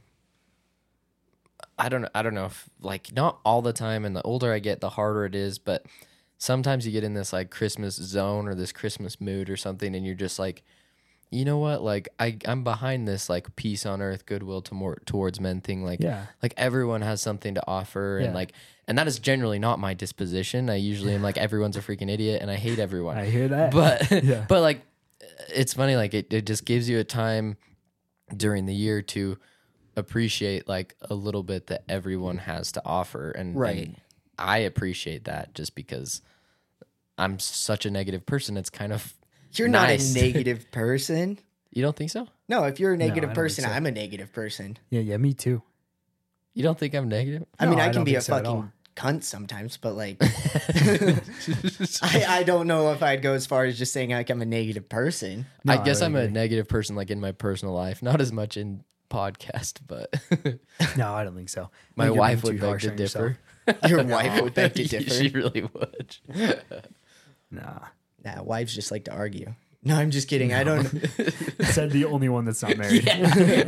I 1.78 1.90
don't 1.90 2.08
I 2.14 2.22
don't 2.22 2.34
know 2.36 2.46
if 2.46 2.70
like 2.82 3.12
not 3.14 3.40
all 3.46 3.62
the 3.62 3.74
time 3.74 4.06
and 4.06 4.16
the 4.16 4.22
older 4.24 4.52
I 4.54 4.60
get 4.60 4.80
the 4.82 4.90
harder 4.92 5.26
it 5.26 5.36
is, 5.36 5.58
but 5.60 5.86
sometimes 6.38 6.86
you 6.86 6.92
get 6.92 7.04
in 7.04 7.14
this 7.14 7.34
like 7.34 7.50
Christmas 7.50 7.96
zone 7.96 8.48
or 8.48 8.56
this 8.56 8.72
Christmas 8.72 9.20
mood 9.22 9.50
or 9.50 9.58
something 9.58 9.96
and 9.96 10.06
you're 10.06 10.16
just 10.16 10.38
like 10.40 10.64
you 11.32 11.46
know 11.46 11.58
what 11.58 11.82
like 11.82 12.10
I 12.20 12.38
I'm 12.46 12.64
behind 12.64 13.08
this 13.08 13.28
like 13.30 13.56
peace 13.56 13.86
on 13.88 14.02
earth 14.02 14.26
goodwill 14.28 14.62
to 14.64 14.76
more 14.76 14.98
towards 15.06 15.40
men 15.40 15.62
thing 15.62 15.84
like 15.84 16.00
Yeah. 16.00 16.28
like 16.44 16.54
everyone 16.58 17.02
has 17.02 17.22
something 17.22 17.56
to 17.56 17.64
offer 17.68 18.20
and 18.20 18.34
like 18.36 18.54
and 18.88 18.98
that 18.98 19.08
is 19.08 19.18
generally 19.18 19.58
not 19.60 19.80
my 19.80 19.94
disposition. 19.96 20.70
I 20.70 20.76
usually 20.76 21.16
am 21.16 21.24
like 21.24 21.38
everyone's 21.38 21.78
a 21.78 21.82
freaking 21.82 22.12
idiot 22.12 22.42
and 22.42 22.52
I 22.52 22.56
hate 22.56 22.78
everyone 22.78 23.18
I 23.18 23.26
hear 23.26 23.48
that. 23.48 23.72
but 23.72 24.12
Yeah. 24.24 24.46
but 24.48 24.62
like 24.62 24.82
it's 25.50 25.74
funny 25.74 25.96
like 25.96 26.14
it, 26.14 26.32
it 26.32 26.46
just 26.46 26.66
gives 26.66 26.88
you 26.88 27.00
a 27.00 27.04
time 27.04 27.58
during 28.36 28.66
the 28.68 28.76
year 28.76 29.02
to 29.02 29.38
appreciate 29.96 30.68
like 30.68 30.96
a 31.02 31.14
little 31.14 31.44
bit 31.44 31.68
that 31.68 31.84
everyone 31.88 32.38
has 32.40 32.72
to 32.74 32.82
offer 32.86 33.32
and, 33.32 33.56
Right. 33.60 33.78
and 33.88 33.96
i 34.40 34.58
appreciate 34.60 35.26
that 35.26 35.54
just 35.54 35.76
because 35.76 36.22
i'm 37.18 37.38
such 37.40 37.86
a 37.86 37.92
negative 37.92 38.26
person 38.26 38.58
it's 38.58 38.70
kind 38.70 38.92
of 38.94 39.14
You're 39.56 39.68
Nice. 39.68 40.14
not 40.16 40.22
a 40.22 40.26
negative 40.26 40.66
person. 40.72 41.38
you 41.72 41.84
don't 41.84 41.96
think 41.96 42.10
so 42.10 42.28
No, 42.50 42.64
if 42.64 42.80
you're 42.80 42.94
a 42.94 42.98
negative 42.98 43.30
don't 43.30 43.36
person, 43.36 43.64
so. 43.66 43.70
I'm 43.70 43.86
a 43.86 43.92
negative 43.92 44.34
person. 44.34 44.78
yeah, 44.90 45.02
yeah, 45.02 45.18
me 45.18 45.34
too. 45.34 45.62
you 46.56 46.64
don't 46.64 46.78
think 46.80 46.96
i'm 46.96 47.08
negative 47.08 47.46
I 47.60 47.66
No, 47.66 47.72
mean, 47.72 47.80
I 47.80 47.90
I 47.90 47.94
can 47.94 48.04
be 48.04 48.16
a 48.16 48.22
so 48.22 48.34
fucking 48.38 48.72
cunt 48.96 49.24
sometimes, 49.24 49.78
but 49.78 49.94
like, 49.96 50.18
I, 52.04 52.26
I 52.40 52.44
don't 52.44 52.68
know 52.68 52.92
if 52.94 53.02
I'd 53.02 53.22
go 53.24 53.34
as 53.34 53.46
far 53.48 53.66
as 53.66 53.78
just 53.78 53.92
saying 53.94 54.12
like 54.12 54.30
I'm 54.30 54.42
a 54.42 54.46
negative 54.46 54.88
person. 54.90 55.46
No, 55.64 55.74
i 55.74 55.78
guess 55.84 56.02
would 56.02 56.06
i'm 56.08 56.16
a 56.16 56.28
negative 56.28 56.68
person 56.68 56.96
like 56.96 57.10
in 57.10 57.20
my 57.20 57.32
personal 57.32 57.74
life 57.74 58.02
not 58.04 58.22
as 58.22 58.32
much 58.32 58.58
in 58.58 58.84
podcast 59.14 59.80
but 59.88 60.14
No, 60.98 61.14
I 61.14 61.24
don't 61.24 61.36
think 61.36 61.50
so. 61.50 61.70
My 61.96 62.10
wife 62.24 62.44
would 62.44 62.60
beg 62.60 62.80
to 62.82 62.92
differ 62.96 63.38
Your 63.88 64.04
wife 64.04 64.42
would 64.42 64.54
beg 64.54 64.74
to 64.74 64.84
differ. 64.86 65.10
she 65.14 65.30
really 65.30 65.62
would 65.74 66.18
Nah. 67.52 67.80
Nah, 68.26 68.42
wives 68.42 68.74
just 68.74 68.90
like 68.92 69.06
to 69.06 69.12
argue. 69.14 69.54
No, 69.84 69.96
I'm 69.96 70.12
just 70.12 70.30
kidding. 70.30 70.54
I 70.54 70.64
don't. 70.64 70.86
Said 71.66 71.92
the 71.92 72.06
only 72.06 72.30
one 72.30 72.46
that's 72.46 72.62
not 72.64 72.78
married. 72.78 73.04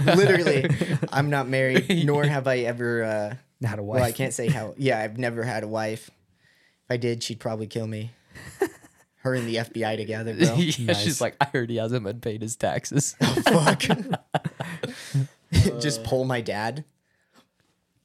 literally, 0.06 0.66
I'm 1.12 1.30
not 1.30 1.50
married, 1.50 2.06
nor 2.06 2.24
have 2.24 2.48
I 2.48 2.60
ever. 2.60 3.04
Uh, 3.04 3.36
Not 3.60 3.80
a 3.80 3.84
wife. 3.84 4.00
well, 4.00 4.04
I 4.08 4.14
can't 4.14 4.34
say 4.34 4.48
how. 4.48 4.74
Yeah, 4.78 4.98
I've 4.98 5.18
never 5.18 5.44
had 5.44 5.64
a 5.66 5.68
wife. 5.68 6.10
If 6.10 6.92
I 6.92 6.96
did, 6.96 7.22
she'd 7.22 7.42
probably 7.42 7.68
kill 7.68 7.86
me. 7.86 8.12
Her 9.18 9.34
and 9.36 9.46
the 9.46 9.56
FBI 9.58 9.98
together, 9.98 10.34
bro. 10.36 10.54
yeah, 10.56 10.86
Nice. 10.86 11.02
she's 11.02 11.20
like, 11.20 11.36
I 11.42 11.46
heard 11.52 11.70
he 11.70 11.76
hasn't 11.76 12.06
been 12.06 12.22
paid 12.22 12.42
his 12.42 12.56
taxes. 12.56 13.16
Oh, 13.22 13.76
Fuck. 13.76 13.84
just 15.80 16.04
pull 16.04 16.26
my 16.26 16.42
dad. 16.42 16.86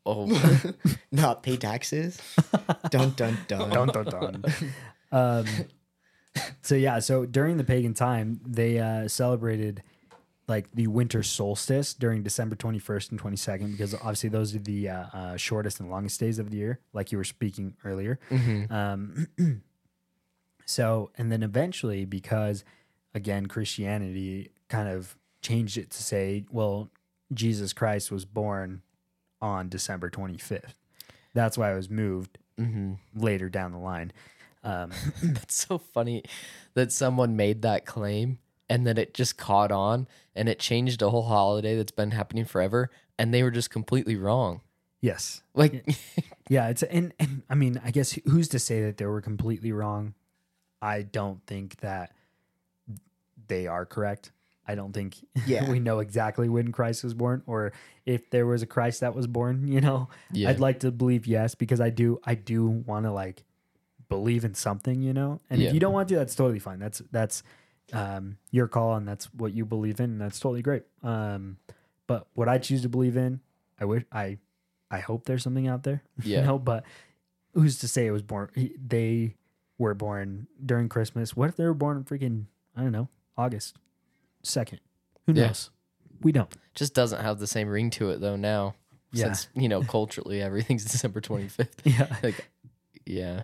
oh, 0.07 0.27
Not 1.13 1.43
pay 1.43 1.57
taxes. 1.57 2.21
dun 2.91 3.11
dun 3.11 3.39
dun. 3.49 3.71
dun 3.71 3.89
dun 3.89 4.05
dun. 4.05 4.45
um, 5.13 5.47
so 6.63 6.75
yeah, 6.75 6.99
so 7.01 7.27
during 7.27 7.57
the 7.57 7.65
pagan 7.65 7.95
time, 7.95 8.41
they 8.47 8.79
uh, 8.79 9.09
celebrated 9.09 9.83
like 10.49 10.71
the 10.73 10.89
winter 10.89 11.23
solstice 11.23 11.95
during 11.95 12.25
December 12.25 12.57
21st 12.57 13.13
and 13.13 13.23
22nd 13.23 13.71
because 13.71 13.95
obviously 13.95 14.29
those 14.29 14.55
are 14.55 14.59
the 14.59 14.89
uh, 14.89 15.05
uh, 15.13 15.37
shortest 15.37 15.79
and 15.79 15.89
longest 15.91 16.19
days 16.19 16.39
of 16.41 16.51
the 16.51 16.57
year, 16.57 16.81
like 16.93 17.13
you 17.13 17.19
were 17.19 17.25
speaking 17.25 17.77
earlier. 17.85 18.19
Um, 18.69 19.29
so, 20.67 21.11
and 21.17 21.31
then 21.31 21.43
eventually, 21.45 22.05
because 22.05 22.65
again, 23.15 23.47
Christianity 23.47 24.51
kind 24.69 24.89
of 24.89 25.17
changed 25.41 25.79
it 25.79 25.91
to 25.91 26.03
say, 26.03 26.45
well, 26.51 26.91
Jesus 27.33 27.73
Christ 27.73 28.11
was 28.11 28.25
born 28.25 28.83
on 29.41 29.69
December 29.69 30.11
25th. 30.11 30.75
That's 31.35 31.57
why 31.57 31.71
I 31.71 31.75
was 31.75 31.89
moved 31.91 32.39
hmm 32.59 32.95
later 33.15 33.49
down 33.49 33.73
the 33.73 33.79
line. 33.79 34.13
Um, 34.63 34.91
that's 35.23 35.55
so 35.55 35.79
funny 35.79 36.23
that 36.75 36.93
someone 36.93 37.37
made 37.37 37.63
that 37.63 37.87
claim 37.87 38.39
and 38.69 38.87
then 38.87 38.99
it 38.99 39.15
just 39.15 39.39
caught 39.39 39.73
on 39.73 40.07
and 40.35 40.49
it 40.49 40.59
changed 40.59 41.01
a 41.03 41.09
whole 41.11 41.23
holiday 41.23 41.77
that's 41.77 41.93
been 41.93 42.11
happening 42.11 42.45
forever 42.45 42.91
and 43.19 43.33
they 43.33 43.43
were 43.43 43.51
just 43.51 43.71
completely 43.71 44.17
wrong. 44.17 44.61
yes. 45.01 45.43
Like, 45.55 45.87
Yeah. 46.49 46.69
It's 46.69 46.83
and, 46.83 47.13
and 47.19 47.43
I 47.49 47.55
mean, 47.55 47.81
I 47.85 47.91
guess 47.91 48.19
who's 48.27 48.49
to 48.49 48.59
say 48.59 48.83
that 48.83 48.97
they 48.99 49.07
were 49.07 49.21
completely 49.23 49.73
wrong? 49.73 50.15
I 50.83 51.03
don't 51.03 51.45
think 51.47 51.77
that 51.81 52.13
they 53.49 53.67
are 53.67 53.87
correct. 53.87 54.33
I 54.71 54.75
don't 54.75 54.93
think 54.93 55.17
Yeah. 55.47 55.69
we 55.71 55.79
know 55.81 55.99
exactly 55.99 56.49
when 56.49 56.73
Christ 56.73 57.03
was 57.05 57.15
born 57.15 57.43
or 57.47 57.73
if 58.07 58.31
there 58.31 58.47
was 58.47 58.63
a 58.63 58.67
Christ 58.67 59.01
that 59.01 59.15
was 59.15 59.27
born, 59.27 59.67
you 59.75 59.81
know. 59.81 60.09
Yeah. 60.33 60.51
I'd 60.51 60.61
like 60.61 60.81
to 60.81 60.91
believe 60.91 61.27
yes 61.27 61.55
because 61.55 61.81
I 61.81 61.91
do 61.91 62.21
I 62.25 62.35
do 62.35 62.67
want 62.67 63.05
to 63.07 63.13
like 63.13 63.45
believe 64.09 64.45
in 64.45 64.55
something, 64.55 65.03
you 65.03 65.13
know. 65.13 65.41
And 65.51 65.61
Yeah. 65.61 65.69
if 65.69 65.75
you 65.75 65.81
don't 65.81 65.93
want 65.93 66.09
to, 66.11 66.17
that's 66.17 66.35
totally 66.35 66.59
fine. 66.59 66.79
That's 66.79 67.03
that's 67.11 67.43
um, 67.93 68.37
your 68.51 68.69
call 68.69 68.95
and 68.95 69.07
that's 69.07 69.27
what 69.35 69.53
you 69.53 69.65
believe 69.65 69.99
in. 70.01 70.11
And 70.11 70.21
that's 70.21 70.39
totally 70.41 70.63
great. 70.63 70.85
Um, 71.03 71.57
but 72.07 72.27
what 72.35 72.49
I 72.49 72.59
choose 72.59 72.83
to 72.83 72.89
believe 72.89 73.17
in, 73.17 73.41
I 73.81 73.85
wish 73.85 74.05
I 74.13 74.39
I 74.91 74.99
hope 75.01 75.25
there's 75.27 75.43
something 75.43 75.69
out 75.69 75.83
there. 75.85 76.03
Yeah. 76.23 76.41
You 76.41 76.47
know, 76.47 76.59
but 76.59 76.85
who's 77.55 77.79
to 77.81 77.89
say 77.89 78.07
it 78.07 78.11
was 78.13 78.23
born 78.23 78.49
he- 78.55 78.77
they 78.85 79.35
were 79.79 79.95
born 79.95 80.47
during 80.65 80.89
Christmas. 80.89 81.35
What 81.37 81.49
if 81.49 81.57
they 81.57 81.65
were 81.65 81.75
born 81.75 81.97
in 81.97 82.05
freaking 82.05 82.45
I 82.77 82.83
don't 82.83 82.93
know, 82.93 83.09
August 83.37 83.77
2nd? 84.45 84.79
Who 85.27 85.33
Yeah. 85.33 85.47
knows? 85.49 85.71
We 86.23 86.33
don't. 86.33 86.53
Just 86.75 86.95
doesn't 86.95 87.21
have 87.23 87.39
the 87.39 87.47
same 87.47 87.69
ring 87.69 87.91
to 87.91 88.11
it 88.11 88.21
though 88.21 88.37
now. 88.37 88.75
Yeah. 89.13 89.25
Since, 89.33 89.49
you 89.55 89.69
know, 89.69 89.83
culturally 89.83 90.41
everything's 90.43 90.85
December 90.91 91.21
25th. 91.21 91.69
Yeah. 91.85 92.15
Like, 92.23 92.49
yeah. 93.07 93.43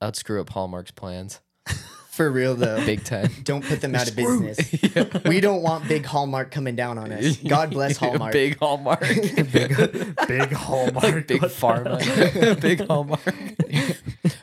I'd 0.00 0.16
screw 0.16 0.40
up 0.40 0.50
Hallmark's 0.50 0.92
plans. 0.92 1.40
For 2.10 2.30
real 2.30 2.54
though. 2.56 2.84
Big 2.84 3.04
time. 3.04 3.30
Don't 3.44 3.64
put 3.64 3.80
them 3.80 3.94
out 3.94 4.08
of 4.08 4.16
business. 4.16 4.58
We 5.24 5.40
don't 5.40 5.62
want 5.62 5.86
big 5.86 6.04
Hallmark 6.04 6.50
coming 6.50 6.74
down 6.74 6.98
on 6.98 7.12
us. 7.12 7.36
God 7.36 7.70
bless 7.70 7.96
Hallmark. 7.96 8.32
Big 8.32 8.58
Hallmark. 8.58 9.00
big 9.00 10.16
big 10.26 10.50
hallmark. 10.52 11.04
like 11.04 11.26
big 11.28 11.42
What 11.42 11.50
pharma. 11.52 12.60
big 12.60 12.84
Hallmark. 12.86 13.34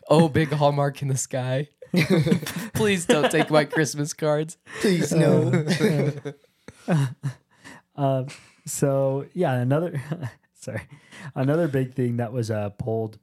oh, 0.10 0.30
big 0.30 0.52
Hallmark 0.54 1.02
in 1.02 1.10
the 1.10 1.18
sky. 1.18 1.68
Please 2.74 3.06
don't 3.06 3.32
take 3.32 3.50
my 3.50 3.66
Christmas 3.66 4.14
cards. 4.14 4.58
Please 4.82 5.14
no. 5.14 5.66
Um, 7.96 8.28
so 8.66 9.26
yeah, 9.34 9.54
another 9.54 10.02
sorry, 10.54 10.82
another 11.34 11.68
big 11.68 11.94
thing 11.94 12.18
that 12.18 12.32
was 12.32 12.52
uh, 12.52 12.70
pulled, 12.70 13.18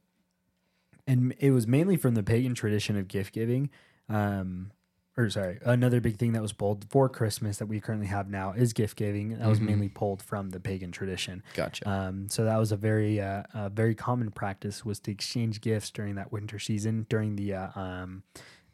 and 1.07 1.33
it 1.39 1.51
was 1.51 1.67
mainly 1.67 1.97
from 1.97 2.15
the 2.15 2.23
pagan 2.23 2.55
tradition 2.55 2.97
of 2.97 3.07
gift 3.07 3.33
giving. 3.33 3.69
Um, 4.09 4.71
or 5.15 5.29
sorry, 5.29 5.59
another 5.63 6.01
big 6.01 6.17
thing 6.17 6.33
that 6.33 6.41
was 6.41 6.53
pulled 6.53 6.87
for 6.89 7.07
Christmas 7.07 7.57
that 7.57 7.67
we 7.67 7.79
currently 7.79 8.07
have 8.07 8.29
now 8.29 8.51
is 8.53 8.73
gift 8.73 8.97
giving. 8.97 9.37
That 9.37 9.47
was 9.47 9.61
mainly 9.61 9.87
pulled 9.87 10.23
from 10.23 10.49
the 10.49 10.59
pagan 10.59 10.91
tradition. 10.91 11.43
Gotcha. 11.53 11.87
Um, 11.87 12.27
so 12.29 12.45
that 12.45 12.57
was 12.57 12.71
a 12.71 12.75
very, 12.75 13.21
uh, 13.21 13.43
a 13.53 13.69
very 13.69 13.93
common 13.93 14.31
practice 14.31 14.83
was 14.83 14.99
to 15.01 15.11
exchange 15.11 15.61
gifts 15.61 15.91
during 15.91 16.15
that 16.15 16.31
winter 16.31 16.57
season, 16.57 17.05
during 17.09 17.35
the 17.35 17.53
uh, 17.53 17.79
um, 17.79 18.23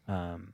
um, 0.10 0.54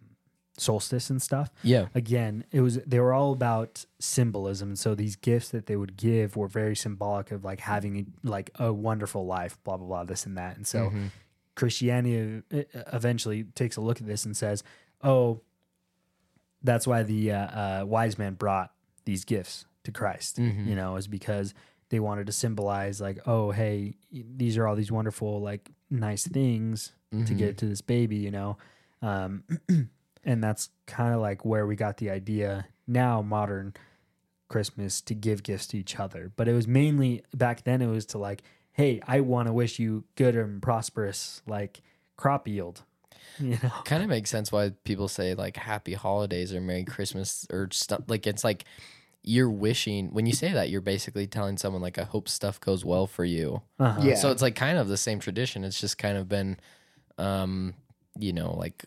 solstice 0.58 1.10
and 1.10 1.22
stuff 1.22 1.50
yeah. 1.63 1.88
again 1.94 2.44
it 2.52 2.62
was 2.62 2.76
they 2.86 3.00
were 3.00 3.13
all 3.13 3.34
about 3.34 3.86
symbolism 4.00 4.76
so 4.76 4.96
these 4.96 5.15
gifts 5.18 5.50
that 5.50 5.65
they 5.65 5.76
would 5.76 5.98
give 5.98 6.38
were 6.38 6.48
very 6.48 6.76
symbolic 6.76 7.32
of 7.32 7.44
like 7.44 7.60
having 7.60 8.13
like 8.24 8.50
a 8.56 8.72
wonderful 8.72 9.26
life 9.26 9.58
blah 9.65 9.76
blah 9.78 9.86
blah 9.88 10.04
this 10.06 10.26
and 10.26 10.38
that 10.38 10.56
and 10.56 10.65
so 10.65 10.86
Mm-hmm. 10.86 11.08
christianity 11.56 12.41
uh, 12.54 12.63
eventually 12.94 13.44
takes 13.44 13.76
a 13.76 13.82
look 13.82 14.00
at 14.00 14.08
this 14.08 14.24
and 14.26 14.36
says 14.38 14.63
oh 15.04 15.41
that's 16.63 16.88
why 16.88 17.04
the 17.04 17.32
uh, 17.32 17.38
uh, 17.82 17.86
wise 17.86 18.18
man 18.18 18.34
brought 18.34 18.72
these 19.06 19.26
gifts 19.26 19.65
to 19.84 19.91
christ 19.91 20.38
Mhm. 20.38 20.65
you 20.68 20.76
know 20.76 20.96
is 20.96 21.08
because 21.08 21.54
they 21.89 22.00
wanted 22.00 22.26
to 22.28 22.32
symbolize 22.32 23.00
like 23.02 23.20
oh 23.28 23.52
hey 23.52 23.96
these 24.12 24.58
are 24.58 24.68
all 24.68 24.76
these 24.76 24.91
wonderful 24.91 25.41
like 25.41 25.70
nice 25.89 26.26
things 26.28 26.94
to 27.12 27.18
Mhm. 27.18 27.38
give 27.38 27.56
to 27.58 27.65
this 27.68 27.82
baby 27.82 28.15
you 28.18 28.32
know 28.32 28.58
um, 29.01 29.43
and 30.25 30.43
that's 30.43 30.69
kind 30.88 31.13
of 31.13 31.21
like 31.21 31.45
where 31.45 31.65
we 31.65 31.75
got 31.75 31.97
the 31.97 32.10
idea 32.10 32.67
now 32.88 33.21
modern 33.21 33.73
christmas 34.47 35.01
to 35.01 35.15
give 35.15 35.41
gifts 35.43 35.67
to 35.67 35.77
each 35.77 35.99
other 35.99 36.31
but 36.36 36.47
it 36.47 36.53
was 36.53 36.67
mainly 36.67 37.23
back 37.34 37.63
then 37.63 37.81
it 37.81 37.88
was 37.88 38.05
to 38.05 38.17
like 38.17 38.43
hey 38.73 39.01
i 39.08 39.19
want 39.19 39.47
to 39.47 39.53
wish 39.53 39.79
you 39.79 40.03
good 40.15 40.36
and 40.36 40.62
prosperous 40.62 41.41
like 41.47 41.81
crop 42.15 42.47
yield 42.47 42.84
you 43.39 43.58
know 43.63 43.71
kind 43.86 44.03
of 44.03 44.10
makes 44.10 44.29
sense 44.29 44.51
why 44.51 44.71
people 44.84 45.08
say 45.08 45.34
like 45.34 45.58
happy 45.58 45.93
holidays 45.93 46.53
or 46.53 46.62
merry 46.62 46.84
christmas 46.84 47.47
or 47.51 47.67
stuff 47.71 48.01
like 48.08 48.27
it's 48.27 48.43
like 48.43 48.65
you're 49.23 49.49
wishing 49.49 50.13
when 50.13 50.27
you 50.27 50.34
say 50.34 50.53
that 50.53 50.69
you're 50.69 50.81
basically 50.81 51.25
telling 51.25 51.58
someone 51.58 51.81
like 51.81 51.97
i 51.97 52.03
hope 52.03 52.29
stuff 52.29 52.62
goes 52.62 52.86
well 52.86 53.08
for 53.08 53.25
you 53.25 53.62
uh-huh. 53.79 53.99
Yeah. 54.03 54.15
so 54.15 54.29
it's 54.29 54.41
like 54.43 54.55
kind 54.55 54.77
of 54.77 54.88
the 54.88 54.97
same 54.97 55.19
tradition 55.19 55.63
it's 55.63 55.81
just 55.81 55.97
kind 55.97 56.17
of 56.17 56.29
been 56.29 56.58
um 57.17 57.73
you 58.19 58.32
know 58.34 58.54
like 58.54 58.86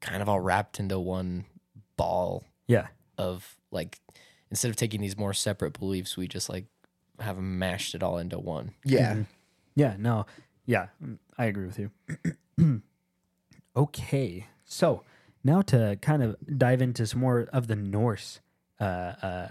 kind 0.00 0.22
of 0.22 0.28
all 0.28 0.40
wrapped 0.40 0.78
into 0.80 0.98
one 0.98 1.44
ball 1.96 2.44
yeah 2.66 2.88
of 3.18 3.56
like 3.70 3.98
instead 4.50 4.68
of 4.70 4.76
taking 4.76 5.00
these 5.00 5.16
more 5.16 5.32
separate 5.32 5.78
beliefs 5.78 6.16
we 6.16 6.26
just 6.28 6.48
like 6.48 6.66
have 7.20 7.38
mashed 7.38 7.94
it 7.94 8.02
all 8.02 8.18
into 8.18 8.38
one 8.38 8.72
Yeah. 8.84 9.14
Mhm. 9.14 9.26
yeah 9.74 9.96
no 9.98 10.26
yeah 10.66 10.88
mm, 11.02 11.18
i 11.38 11.44
agree 11.46 11.66
with 11.66 11.78
you 11.78 11.90
okay 13.76 14.46
so 14.64 15.02
now 15.44 15.62
to 15.62 15.98
kind 16.02 16.22
of 16.22 16.36
dive 16.58 16.80
into 16.82 17.06
some 17.06 17.20
more 17.20 17.48
of 17.52 17.66
the 17.66 17.76
norse 17.76 18.40
uh 18.80 18.84
uh 18.84 19.48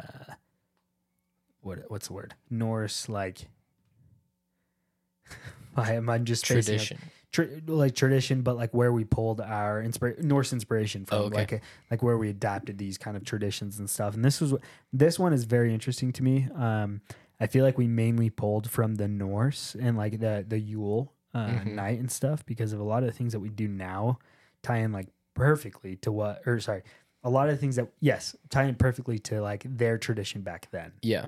what 1.61 1.79
what's 1.89 2.07
the 2.07 2.13
word 2.13 2.33
norse 2.49 3.07
like 3.09 3.47
I 5.75 5.93
am 5.93 6.09
I'm 6.09 6.25
just 6.25 6.45
spacing 6.45 6.75
out. 6.75 6.85
tradition 6.85 6.99
Like 7.67 7.95
tradition, 7.95 8.41
but 8.41 8.57
like 8.57 8.73
where 8.73 8.91
we 8.91 9.05
pulled 9.05 9.39
our 9.39 9.81
inspira- 9.81 10.21
Norse 10.21 10.51
inspiration 10.51 11.05
from, 11.05 11.17
Oh, 11.17 11.21
okay. 11.25 11.35
like 11.35 11.61
like 11.89 12.03
where 12.03 12.17
we 12.17 12.29
adapted 12.29 12.77
these 12.77 12.97
kind 12.97 13.15
of 13.15 13.23
traditions 13.23 13.79
and 13.79 13.89
stuff. 13.89 14.15
And 14.15 14.25
this 14.25 14.41
was 14.41 14.53
this 14.91 15.17
one 15.17 15.31
is 15.31 15.45
very 15.45 15.73
interesting 15.73 16.11
to 16.13 16.23
me. 16.23 16.47
Um, 16.55 17.01
I 17.39 17.47
feel 17.47 17.63
like 17.63 17.77
we 17.77 17.87
mainly 17.87 18.29
pulled 18.29 18.69
from 18.69 18.95
the 18.95 19.07
Norse 19.07 19.75
and 19.79 19.97
like 19.97 20.19
the 20.19 20.45
the 20.47 20.59
Yule 20.59 21.13
uh, 21.33 21.47
Mhm. 21.47 21.73
night 21.75 21.99
and 21.99 22.11
stuff 22.11 22.45
because 22.45 22.73
of 22.73 22.79
a 22.81 22.83
lot 22.83 23.01
of 23.03 23.07
the 23.07 23.13
things 23.13 23.31
that 23.31 23.39
we 23.39 23.49
do 23.49 23.67
now 23.67 24.19
tie 24.61 24.77
in 24.79 24.91
like 24.91 25.07
perfectly 25.33 25.95
to 25.97 26.11
what 26.11 26.41
or 26.45 26.59
sorry, 26.59 26.83
a 27.23 27.29
lot 27.29 27.47
of 27.47 27.55
the 27.55 27.61
things 27.61 27.77
that 27.77 27.87
yes 28.01 28.35
tie 28.49 28.65
in 28.65 28.75
perfectly 28.75 29.17
to 29.19 29.41
like 29.41 29.63
their 29.65 29.97
tradition 29.97 30.41
back 30.41 30.67
then. 30.71 30.91
yeah 31.01 31.27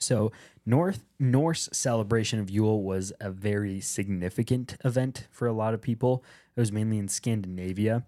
So 0.00 0.32
North 0.66 1.04
Norse 1.18 1.68
celebration 1.72 2.40
of 2.40 2.50
Yule 2.50 2.82
was 2.82 3.12
a 3.20 3.30
very 3.30 3.80
significant 3.80 4.76
event 4.84 5.28
for 5.30 5.46
a 5.46 5.52
lot 5.52 5.74
of 5.74 5.82
people. 5.82 6.24
It 6.56 6.60
was 6.60 6.72
mainly 6.72 6.98
in 6.98 7.08
Scandinavia. 7.08 8.04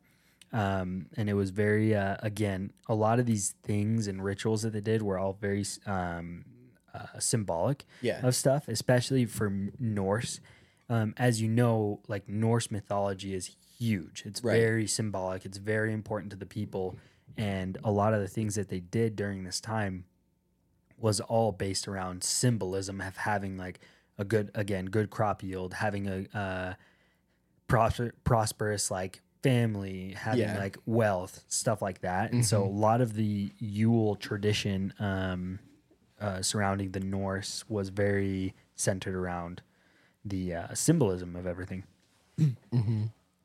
Um, 0.54 1.06
and 1.16 1.30
it 1.30 1.34
was 1.34 1.48
very 1.50 1.94
uh, 1.94 2.16
again 2.22 2.72
a 2.86 2.94
lot 2.94 3.18
of 3.18 3.24
these 3.24 3.54
things 3.62 4.06
and 4.06 4.22
rituals 4.22 4.60
that 4.62 4.74
they 4.74 4.82
did 4.82 5.00
were 5.00 5.18
all 5.18 5.32
very 5.40 5.64
um, 5.86 6.44
uh, 6.94 7.18
symbolic 7.18 7.84
Yeah. 8.02 8.26
of 8.26 8.34
stuff, 8.34 8.68
especially 8.68 9.24
for 9.24 9.50
Norse. 9.78 10.40
Um, 10.90 11.14
as 11.16 11.40
you 11.40 11.48
know, 11.48 12.00
like 12.06 12.28
Norse 12.28 12.70
mythology 12.70 13.32
is 13.34 13.56
huge. 13.78 14.24
It's 14.26 14.44
Right. 14.44 14.60
very 14.60 14.86
symbolic. 14.86 15.46
It's 15.46 15.56
very 15.56 15.92
important 15.94 16.30
to 16.32 16.36
the 16.36 16.44
people, 16.44 16.98
and 17.38 17.78
a 17.82 17.90
lot 17.90 18.12
of 18.12 18.20
the 18.20 18.28
things 18.28 18.54
that 18.56 18.68
they 18.68 18.80
did 18.80 19.16
during 19.16 19.44
this 19.44 19.58
time 19.58 20.04
was 21.02 21.20
all 21.20 21.52
based 21.52 21.86
around 21.88 22.22
symbolism 22.24 23.00
of 23.00 23.16
having 23.18 23.56
like 23.58 23.80
a 24.18 24.24
good 24.24 24.50
again 24.54 24.86
good 24.86 25.10
crop 25.10 25.42
yield, 25.42 25.74
having 25.74 26.06
a 26.08 26.38
uh, 26.38 26.74
prosper, 27.66 28.14
prosperous 28.24 28.90
like 28.90 29.20
family, 29.42 30.12
having 30.16 30.40
Yeah. 30.42 30.58
like 30.58 30.76
wealth, 30.86 31.44
stuff 31.48 31.82
like 31.82 32.00
that. 32.02 32.32
And 32.32 32.44
so 32.46 32.62
a 32.62 32.68
lot 32.68 33.00
of 33.00 33.14
the 33.14 33.50
Yule 33.58 34.14
tradition 34.14 34.94
um, 35.00 35.58
uh, 36.20 36.42
surrounding 36.42 36.92
the 36.92 37.00
Norse 37.00 37.64
was 37.68 37.88
very 37.88 38.54
centered 38.76 39.16
around 39.16 39.62
the 40.24 40.54
uh, 40.54 40.74
symbolism 40.74 41.34
of 41.34 41.46
everything. 41.48 41.82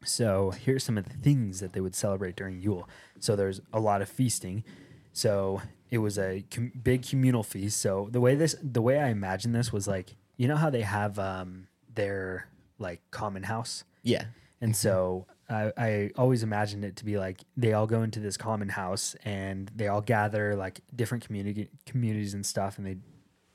So 0.04 0.52
here's 0.52 0.84
some 0.84 0.98
of 0.98 1.06
the 1.06 1.18
things 1.18 1.60
that 1.60 1.74
they 1.74 1.82
would 1.82 1.96
celebrate 1.96 2.36
during 2.36 2.62
Yule. 2.62 2.88
So 3.20 3.36
there's 3.36 3.60
a 3.74 3.80
lot 3.80 4.02
of 4.04 4.08
feasting. 4.10 4.64
So 5.12 5.62
it 5.90 6.00
was 6.00 6.18
a 6.18 6.44
com- 6.52 6.72
big 6.84 7.08
communal 7.08 7.44
feast. 7.44 7.80
So 7.82 8.10
the 8.12 8.20
way 8.22 8.36
this, 8.36 8.56
the 8.62 8.82
way 8.82 9.00
I 9.00 9.10
imagine 9.10 9.52
this 9.54 9.72
was 9.72 9.88
like, 9.88 10.16
you 10.38 10.48
know 10.48 10.56
how 10.56 10.70
they 10.70 10.82
have 10.82 11.18
um, 11.20 11.68
their 11.94 12.48
like 12.80 13.02
common 13.12 13.44
house, 13.44 13.84
Yeah. 14.04 14.26
and 14.62 14.76
so 14.76 15.26
I, 15.50 15.72
I 15.78 16.12
always 16.16 16.44
imagined 16.44 16.84
it 16.86 16.96
to 16.98 17.06
be 17.06 17.18
like 17.18 17.42
they 17.56 17.74
all 17.74 17.88
go 17.88 18.04
into 18.04 18.20
this 18.20 18.38
common 18.38 18.70
house 18.70 19.16
and 19.26 19.72
they 19.76 19.88
all 19.88 20.02
gather 20.02 20.56
like 20.56 20.82
different 20.96 21.26
community 21.26 21.70
communities 21.86 22.34
and 22.36 22.46
stuff, 22.46 22.78
and 22.78 22.86
they 22.86 22.98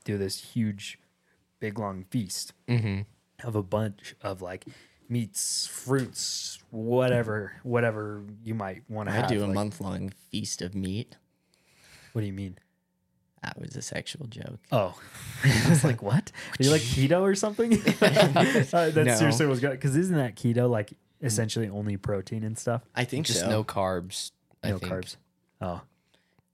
do 0.03 0.17
this 0.17 0.39
huge, 0.53 0.99
big 1.61 1.79
long 1.79 2.03
feast 2.09 2.51
mm-hmm. 2.67 3.01
of 3.47 3.55
a 3.55 3.63
bunch 3.63 4.15
of 4.21 4.41
like 4.41 4.65
meats, 5.07 5.67
fruits, 5.67 6.59
whatever, 6.71 7.53
whatever 7.63 8.23
you 8.43 8.55
might 8.55 8.81
want 8.89 9.07
to 9.07 9.13
I 9.13 9.19
have. 9.19 9.29
do 9.29 9.39
a 9.43 9.45
like- 9.45 9.55
month 9.55 9.79
long 9.79 10.09
feast 10.31 10.61
of 10.61 10.75
meat. 10.75 11.15
What 12.13 12.21
do 12.21 12.27
you 12.27 12.33
mean? 12.33 12.57
That 13.43 13.59
was 13.59 13.75
a 13.75 13.81
sexual 13.81 14.25
joke. 14.27 14.59
Oh, 14.71 14.97
I 15.43 15.69
was 15.69 15.83
like, 15.83 16.01
what? 16.01 16.31
Are 16.59 16.63
you 16.63 16.69
like 16.71 16.81
keto 16.81 17.21
or 17.21 17.35
something? 17.35 17.73
uh, 18.01 18.89
that's 18.89 18.95
No. 18.95 19.15
seriously 19.15 19.45
was 19.47 19.59
good. 19.59 19.71
Because 19.71 19.97
isn't 19.97 20.15
that 20.15 20.35
keto 20.35 20.69
like 20.69 20.93
essentially 21.21 21.67
only 21.67 21.97
protein 21.97 22.43
and 22.43 22.57
stuff? 22.57 22.83
I 22.95 23.03
think 23.03 23.25
just 23.25 23.41
so. 23.41 23.49
no 23.49 23.63
carbs 23.65 24.31
I 24.63 24.69
no 24.69 24.77
think. 24.77 24.93
carbs. 24.93 25.17
Oh, 25.59 25.81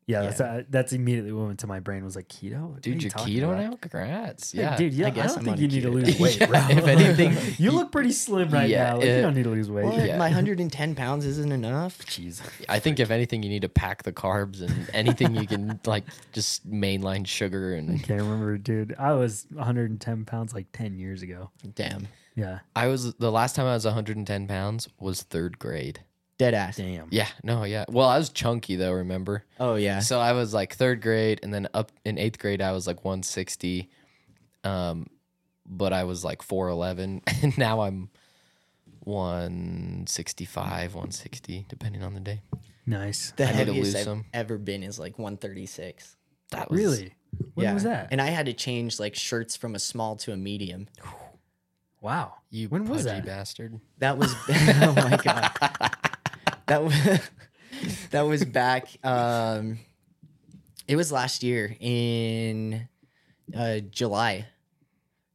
yeah. 0.10 0.22
That's 0.24 0.42
uh, 0.42 0.64
that's 0.70 0.92
immediately 0.92 1.32
what 1.32 1.46
went 1.48 1.60
to 1.60 1.68
my 1.68 1.80
brain 1.80 2.04
was 2.04 2.16
like 2.16 2.28
keto. 2.28 2.72
What 2.72 2.82
Dude, 2.82 3.04
you 3.04 3.12
you're 3.28 3.46
keto 3.48 3.54
about? 3.54 3.72
now? 3.72 3.78
Congrats. 3.80 4.52
Hey, 4.54 4.62
Yeah. 4.62 4.76
dude. 4.76 4.94
Yeah, 4.94 5.08
I, 5.08 5.10
guess 5.12 5.36
don't 5.36 5.48
I'm 5.48 5.56
think 5.56 5.60
you 5.60 5.68
a 5.68 5.72
need 5.72 5.82
to 5.82 5.90
lose 5.92 6.20
weight, 6.20 6.38
Yeah, 6.40 6.46
bro. 6.48 6.60
if 6.70 6.88
anything, 6.88 7.56
you 7.64 7.70
look 7.72 7.92
pretty 7.92 8.12
slim 8.12 8.50
right 8.50 8.68
Yeah, 8.68 8.90
now. 8.90 8.96
Like, 8.98 9.06
you 9.06 9.22
don't 9.22 9.36
need 9.36 9.44
to 9.44 9.50
lose 9.52 9.70
weight. 9.70 9.86
What? 9.86 10.04
Yeah. 10.04 10.18
My 10.18 10.26
110 10.30 10.96
pounds 10.96 11.26
isn't 11.28 11.52
enough. 11.52 12.00
Jeez. 12.08 12.42
I 12.68 12.80
think 12.80 13.00
if 13.00 13.12
anything, 13.12 13.44
you 13.44 13.50
need 13.50 13.62
to 13.62 13.70
pack 13.70 14.02
the 14.02 14.12
carbs 14.12 14.62
and 14.62 14.90
anything 14.94 15.36
you 15.36 15.46
can 15.46 15.80
like 15.86 16.06
just 16.34 16.68
mainline 16.68 17.28
sugar 17.28 17.76
and. 17.76 17.90
I 17.90 17.94
and 17.94 18.04
can't 18.04 18.22
remember, 18.22 18.58
dude. 18.58 18.96
I 18.98 19.14
was 19.14 19.46
110 19.52 20.26
pounds 20.26 20.54
like 20.56 20.68
10 20.74 20.98
years 20.98 21.22
ago. 21.22 21.52
Damn. 21.76 22.08
Yeah. 22.36 22.60
I 22.76 22.88
was 22.88 23.14
the 23.16 23.32
last 23.32 23.56
time 23.56 23.66
I 23.68 23.74
was 23.74 23.86
110 23.86 24.48
pounds 24.48 24.88
was 25.00 25.22
third 25.22 25.60
grade. 25.60 26.00
Dead 26.40 26.54
ass. 26.56 26.78
Damn. 26.78 27.08
Yeah, 27.12 27.28
no, 27.44 27.66
yeah. 27.66 27.86
Well, 27.90 28.08
I 28.08 28.18
was 28.18 28.30
chunky 28.30 28.76
though, 28.78 28.94
remember? 28.94 29.44
Oh 29.60 29.76
yeah. 29.76 30.00
So 30.00 30.20
I 30.20 30.32
was 30.34 30.54
like 30.54 30.74
third 30.76 31.02
grade, 31.02 31.40
and 31.44 31.54
then 31.54 31.68
up 31.76 31.92
in 32.06 32.18
eighth 32.18 32.40
grade, 32.40 32.62
I 32.62 32.72
was 32.72 32.88
like 32.88 33.04
160. 33.06 33.90
Um, 34.64 35.08
but 35.68 35.94
I 35.94 36.06
was 36.06 36.24
like 36.24 36.42
4'11, 36.42 37.22
and 37.44 37.58
now 37.58 37.82
I'm 37.82 38.10
165, 39.04 40.96
160, 40.96 41.66
depending 41.70 42.04
on 42.04 42.14
the 42.14 42.20
day. 42.20 42.42
Nice. 42.86 43.32
The 43.36 43.44
I 43.44 43.48
need 43.48 43.52
to 43.52 43.58
heaviest 43.66 43.86
lose 43.86 43.96
I've 43.96 44.04
some. 44.04 44.26
ever 44.34 44.58
been 44.58 44.82
is 44.84 44.98
like 44.98 45.20
136. 45.20 46.16
That 46.52 46.72
was 46.72 46.80
Really? 46.80 47.14
When 47.54 47.74
was 47.74 47.84
that? 47.84 48.08
And 48.12 48.20
I 48.22 48.28
had 48.28 48.48
to 48.48 48.54
change 48.54 49.00
like 49.00 49.16
shirts 49.16 49.56
from 49.56 49.76
a 49.76 49.80
small 49.80 50.16
to 50.18 50.32
a 50.32 50.38
medium. 50.38 50.88
wow. 52.02 52.34
you 52.50 52.68
When 52.70 52.86
was 52.86 53.04
pudgy 53.04 53.18
that? 53.20 53.26
bastard. 53.26 53.80
That 54.00 54.18
was 54.18 54.34
oh 54.50 54.94
my 54.96 55.18
god. 55.24 55.52
That 56.70 56.84
was 56.84 57.30
that 58.12 58.22
was 58.22 58.46
back. 58.46 58.88
Um, 59.04 59.80
it 60.88 60.96
was 60.96 61.12
last 61.12 61.44
year 61.44 61.76
in 61.80 62.88
uh, 63.56 63.80
July, 63.80 64.46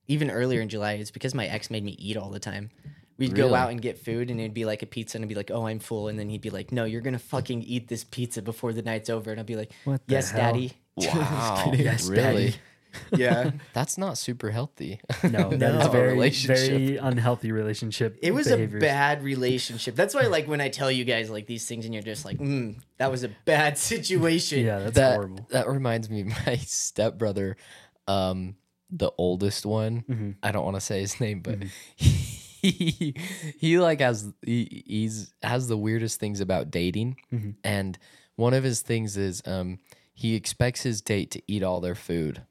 even 0.08 0.30
earlier 0.30 0.60
in 0.60 0.68
July. 0.68 0.92
It's 0.92 1.10
because 1.10 1.34
my 1.34 1.46
ex 1.46 1.70
made 1.70 1.84
me 1.84 1.92
eat 1.98 2.16
all 2.16 2.30
the 2.30 2.40
time. 2.40 2.70
We'd 3.16 3.34
go 3.36 3.54
out 3.54 3.70
and 3.70 3.80
get 3.80 3.98
food, 3.98 4.28
and 4.30 4.40
it'd 4.40 4.54
be 4.54 4.64
like 4.64 4.82
a 4.82 4.86
pizza, 4.86 5.16
and 5.16 5.24
I'd 5.24 5.28
be 5.28 5.36
like, 5.36 5.50
"Oh, 5.52 5.66
I'm 5.66 5.78
full," 5.78 6.08
and 6.08 6.18
then 6.18 6.28
he'd 6.28 6.40
be 6.40 6.50
like, 6.50 6.72
"No, 6.72 6.84
you're 6.84 7.00
gonna 7.00 7.18
fucking 7.20 7.62
eat 7.62 7.86
this 7.86 8.02
pizza 8.02 8.42
before 8.42 8.72
the 8.72 8.82
night's 8.82 9.08
over," 9.08 9.30
and 9.30 9.38
I'd 9.38 9.46
be 9.46 9.54
like, 9.56 9.70
What 9.84 10.00
"Yes, 10.08 10.30
hell? 10.30 10.40
daddy." 10.52 10.72
Wow, 10.96 11.72
Yes, 11.74 12.08
really? 12.08 12.22
daddy. 12.22 12.54
yeah. 13.16 13.50
That's 13.72 13.96
not 13.98 14.18
super 14.18 14.50
healthy. 14.50 15.00
No, 15.22 15.48
No. 15.48 15.48
that 15.56 15.74
is 15.74 15.80
Of 15.86 15.88
a 15.88 15.92
very, 15.92 16.12
relationship. 16.12 16.68
very 16.70 16.96
unhealthy 16.96 17.52
relationship. 17.52 18.18
It 18.22 18.32
was 18.34 18.46
behaviors. 18.48 18.82
a 18.82 18.86
bad 18.86 19.22
relationship. 19.22 19.94
That's 19.94 20.14
why, 20.14 20.22
like, 20.26 20.46
when 20.48 20.60
I 20.60 20.68
tell 20.68 20.90
you 20.90 21.04
guys 21.04 21.30
like 21.30 21.46
these 21.46 21.66
things, 21.66 21.84
and 21.84 21.94
you're 21.94 22.02
just 22.02 22.24
like, 22.24 22.38
mm, 22.38 22.76
"That 22.98 23.10
was 23.10 23.24
a 23.24 23.30
bad 23.44 23.78
situation." 23.92 24.64
Yeah, 24.64 24.78
that's 24.80 24.94
that 24.96 25.14
horrible. 25.14 25.46
that 25.50 25.68
reminds 25.68 26.08
me, 26.10 26.24
my 26.46 26.56
stepbrother, 26.56 27.56
um, 28.08 28.56
the 28.90 29.10
oldest 29.18 29.64
one. 29.66 30.04
Mhm. 30.08 30.34
I 30.42 30.52
don't 30.52 30.64
want 30.64 30.76
to 30.76 30.80
say 30.80 31.00
his 31.00 31.20
name, 31.20 31.40
but 31.40 31.58
he 31.96 33.14
he 33.58 33.78
like 33.78 34.00
has 34.00 34.32
he, 34.44 34.82
he's 34.86 35.32
has 35.42 35.68
the 35.68 35.76
weirdest 35.76 36.20
things 36.20 36.40
about 36.40 36.70
dating, 36.70 37.16
Mhm. 37.32 37.54
and 37.64 37.98
one 38.36 38.54
of 38.54 38.64
his 38.64 38.80
things 38.80 39.16
is 39.16 39.42
um 39.46 39.78
he 40.12 40.34
expects 40.34 40.82
his 40.82 41.00
date 41.02 41.30
to 41.32 41.42
eat 41.48 41.62
all 41.62 41.80
their 41.80 41.94
food 41.94 42.42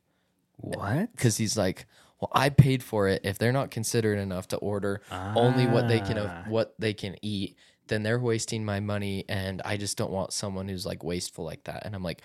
What? 0.58 1.12
because 1.16 1.38
he's 1.38 1.58
like. 1.58 1.86
Well, 2.20 2.30
I 2.32 2.48
paid 2.48 2.84
for 2.84 3.10
it. 3.10 3.20
If 3.26 3.38
they're 3.38 3.52
not 3.52 3.70
considerate 3.70 4.18
enough 4.18 4.48
to 4.50 4.58
order 4.58 5.02
only 5.12 5.68
what 5.68 5.90
they 5.90 6.00
can 6.00 6.18
Ah. 6.18 6.46
what 6.48 6.74
they 6.80 6.94
can 6.94 7.18
eat, 7.22 7.58
then 7.88 8.04
they're 8.04 8.18
wasting 8.20 8.64
my 8.64 8.80
money, 8.80 9.26
and 9.28 9.62
I 9.66 9.76
just 9.76 9.98
don't 9.98 10.12
want 10.12 10.32
someone 10.32 10.70
who's 10.70 10.86
like 10.86 11.04
wasteful 11.04 11.44
like 11.44 11.66
that. 11.66 11.86
And 11.86 11.94
I'm 11.94 12.02
like, 12.04 12.22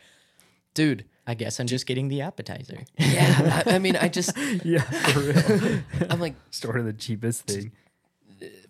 dude, 0.75 1.05
I 1.27 1.35
guess 1.35 1.59
I'm 1.59 1.67
just 1.67 1.85
getting 1.85 2.07
the 2.07 2.21
appetizer. 2.21 2.85
yeah. 2.97 3.63
I, 3.67 3.75
I 3.75 3.79
mean, 3.81 3.97
I 3.97 4.07
just, 4.09 4.37
Yeah, 4.65 4.83
for 4.83 5.19
real. 5.21 5.81
I'm 6.11 6.21
like, 6.21 6.37
sort 6.51 6.79
of 6.79 6.85
the 6.85 6.93
cheapest 6.93 7.49
thing. 7.49 7.73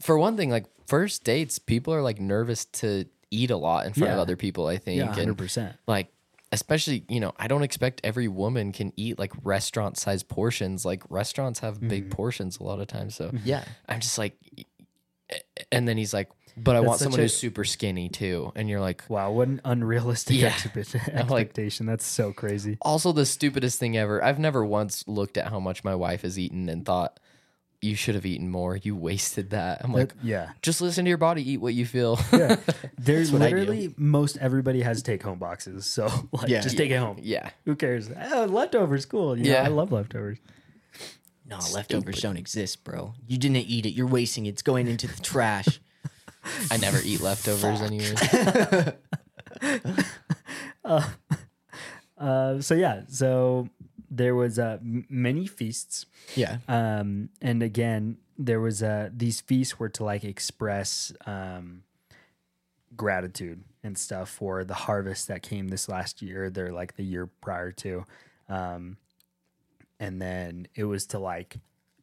for 0.00 0.16
one 0.18 0.38
thing, 0.38 0.48
like 0.48 0.64
first 0.86 1.24
dates, 1.24 1.58
people 1.58 1.92
are 1.92 2.00
like 2.00 2.18
nervous 2.18 2.64
to 2.64 3.04
eat 3.30 3.50
a 3.50 3.56
lot 3.58 3.84
in 3.84 3.92
front 3.92 4.14
of 4.14 4.18
other 4.18 4.36
people. 4.36 4.66
I 4.66 4.78
think, 4.78 4.98
Yeah, 5.00 5.12
hundred 5.12 5.36
percent. 5.36 5.76
like 5.86 6.10
especially 6.52 7.04
you 7.08 7.20
know 7.20 7.32
i 7.36 7.46
don't 7.46 7.62
expect 7.62 8.00
every 8.04 8.28
woman 8.28 8.72
can 8.72 8.92
eat 8.96 9.18
like 9.18 9.32
restaurant 9.42 9.98
sized 9.98 10.28
portions 10.28 10.84
like 10.84 11.02
restaurants 11.10 11.60
have 11.60 11.76
Mm-hmm. 11.76 11.88
big 11.88 12.10
portions 12.10 12.58
a 12.58 12.62
lot 12.64 12.80
of 12.80 12.86
times 12.86 13.14
so 13.14 13.30
Yeah. 13.44 13.64
i'm 13.88 14.00
just 14.00 14.16
like 14.18 14.34
and 15.70 15.86
then 15.86 15.96
he's 15.98 16.14
like 16.14 16.30
but 16.56 16.74
i 16.74 16.78
That's 16.80 16.88
want 16.88 17.00
someone 17.00 17.20
a- 17.20 17.24
who's 17.24 17.36
super 17.36 17.64
skinny 17.64 18.08
too 18.08 18.50
and 18.56 18.68
you're 18.68 18.80
like 18.80 19.04
Wow, 19.08 19.30
what 19.32 19.48
an 19.48 19.60
unrealistic 19.64 20.36
Yeah. 20.38 20.50
expe- 20.50 20.98
I'm 21.20 21.28
like- 21.28 21.48
expectation. 21.48 21.86
That's 21.86 22.06
so 22.06 22.32
crazy. 22.32 22.78
also 22.80 23.12
the 23.12 23.26
stupidest 23.26 23.78
thing 23.78 23.96
ever 23.96 24.24
i've 24.24 24.38
never 24.38 24.64
once 24.64 25.06
looked 25.06 25.36
at 25.36 25.48
how 25.48 25.60
much 25.60 25.84
my 25.84 25.94
wife 25.94 26.22
has 26.22 26.38
eaten 26.38 26.68
and 26.68 26.84
thought 26.86 27.20
you 27.80 27.94
should 27.94 28.14
have 28.16 28.26
eaten 28.26 28.50
more 28.50 28.76
you 28.76 28.96
wasted 28.96 29.50
that 29.50 29.80
i'm 29.84 29.92
like 29.92 30.08
That- 30.08 30.24
yeah, 30.24 30.50
just 30.62 30.80
listen 30.80 31.04
to 31.04 31.08
your 31.08 31.18
body 31.18 31.48
eat 31.52 31.58
what 31.60 31.74
you 31.74 31.86
feel 31.86 32.18
yeah. 32.32 32.56
There's 32.98 33.30
what 33.30 33.40
I 33.42 33.50
do. 33.50 33.56
literally 33.56 33.94
most 33.96 34.36
everybody 34.38 34.80
has 34.82 35.02
take 35.02 35.22
home 35.22 35.38
boxes, 35.38 35.86
so 35.86 36.06
like, 36.32 36.48
Yeah. 36.48 36.60
just 36.60 36.76
take 36.76 36.90
it 36.90 36.96
home. 36.98 37.18
yeah 37.22 37.50
Who 37.66 37.76
cares? 37.76 38.10
Oh, 38.32 38.46
leftovers, 38.46 39.06
cool. 39.06 39.38
You 39.38 39.44
know, 39.44 39.50
Yeah. 39.50 39.62
I 39.62 39.68
love 39.68 39.92
leftovers. 39.92 40.38
No, 41.46 41.58
leftovers 41.72 42.20
don't 42.20 42.36
exist, 42.36 42.82
bro. 42.84 43.14
You 43.26 43.38
didn't 43.38 43.56
eat 43.56 43.86
it. 43.86 43.90
You're 43.94 44.06
wasting 44.08 44.44
it. 44.46 44.50
It's 44.50 44.62
going 44.62 44.86
into 44.88 45.06
the 45.06 45.22
trash. 45.22 45.80
i 46.70 46.76
never 46.76 46.98
eat 47.04 47.20
leftovers 47.20 47.80
anyways 47.80 48.20
Uh, 52.18 52.60
so 52.60 52.74
yeah, 52.74 53.02
so 53.08 53.68
there 54.10 54.34
was 54.34 54.58
uh, 54.58 54.78
m- 54.80 55.06
many 55.08 55.46
feasts, 55.46 56.06
yeah. 56.34 56.58
um, 56.68 57.28
and 57.42 57.62
again, 57.62 58.18
there 58.38 58.60
was 58.60 58.82
uh, 58.82 59.10
these 59.14 59.40
feasts 59.40 59.78
were 59.78 59.88
to 59.90 60.04
like 60.04 60.24
express 60.24 61.12
um, 61.26 61.82
gratitude 62.96 63.62
and 63.82 63.96
stuff 63.98 64.28
for 64.28 64.64
the 64.64 64.74
harvest 64.74 65.28
that 65.28 65.42
came 65.42 65.68
this 65.68 65.88
last 65.88 66.22
year. 66.22 66.50
They're 66.50 66.72
like 66.72 66.96
the 66.96 67.04
year 67.04 67.26
prior 67.40 67.72
to, 67.72 68.06
um, 68.48 68.96
and 70.00 70.20
then 70.22 70.68
it 70.74 70.84
was 70.84 71.06
to 71.08 71.18
like 71.18 71.56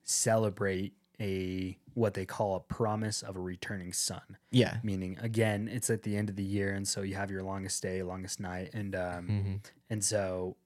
celebrate 0.04 0.94
a 1.20 1.78
what 1.94 2.14
they 2.14 2.26
call 2.26 2.56
a 2.56 2.60
promise 2.60 3.22
of 3.24 3.38
a 3.38 3.40
returning 3.40 3.94
sun. 3.94 4.38
Yeah. 4.52 4.78
meaning 4.84 5.18
again 5.22 5.70
it's 5.72 5.90
at 5.90 6.04
the 6.04 6.18
end 6.18 6.30
of 6.30 6.36
the 6.36 6.44
year 6.44 6.74
and 6.74 6.86
so 6.86 7.02
you 7.02 7.16
have 7.16 7.32
your 7.32 7.42
longest 7.42 7.82
day 7.82 8.04
longest 8.04 8.40
night 8.42 8.72
and 8.74 8.94
um 8.96 9.28
Mhm. 9.30 9.60
and 9.90 10.04
so 10.04 10.58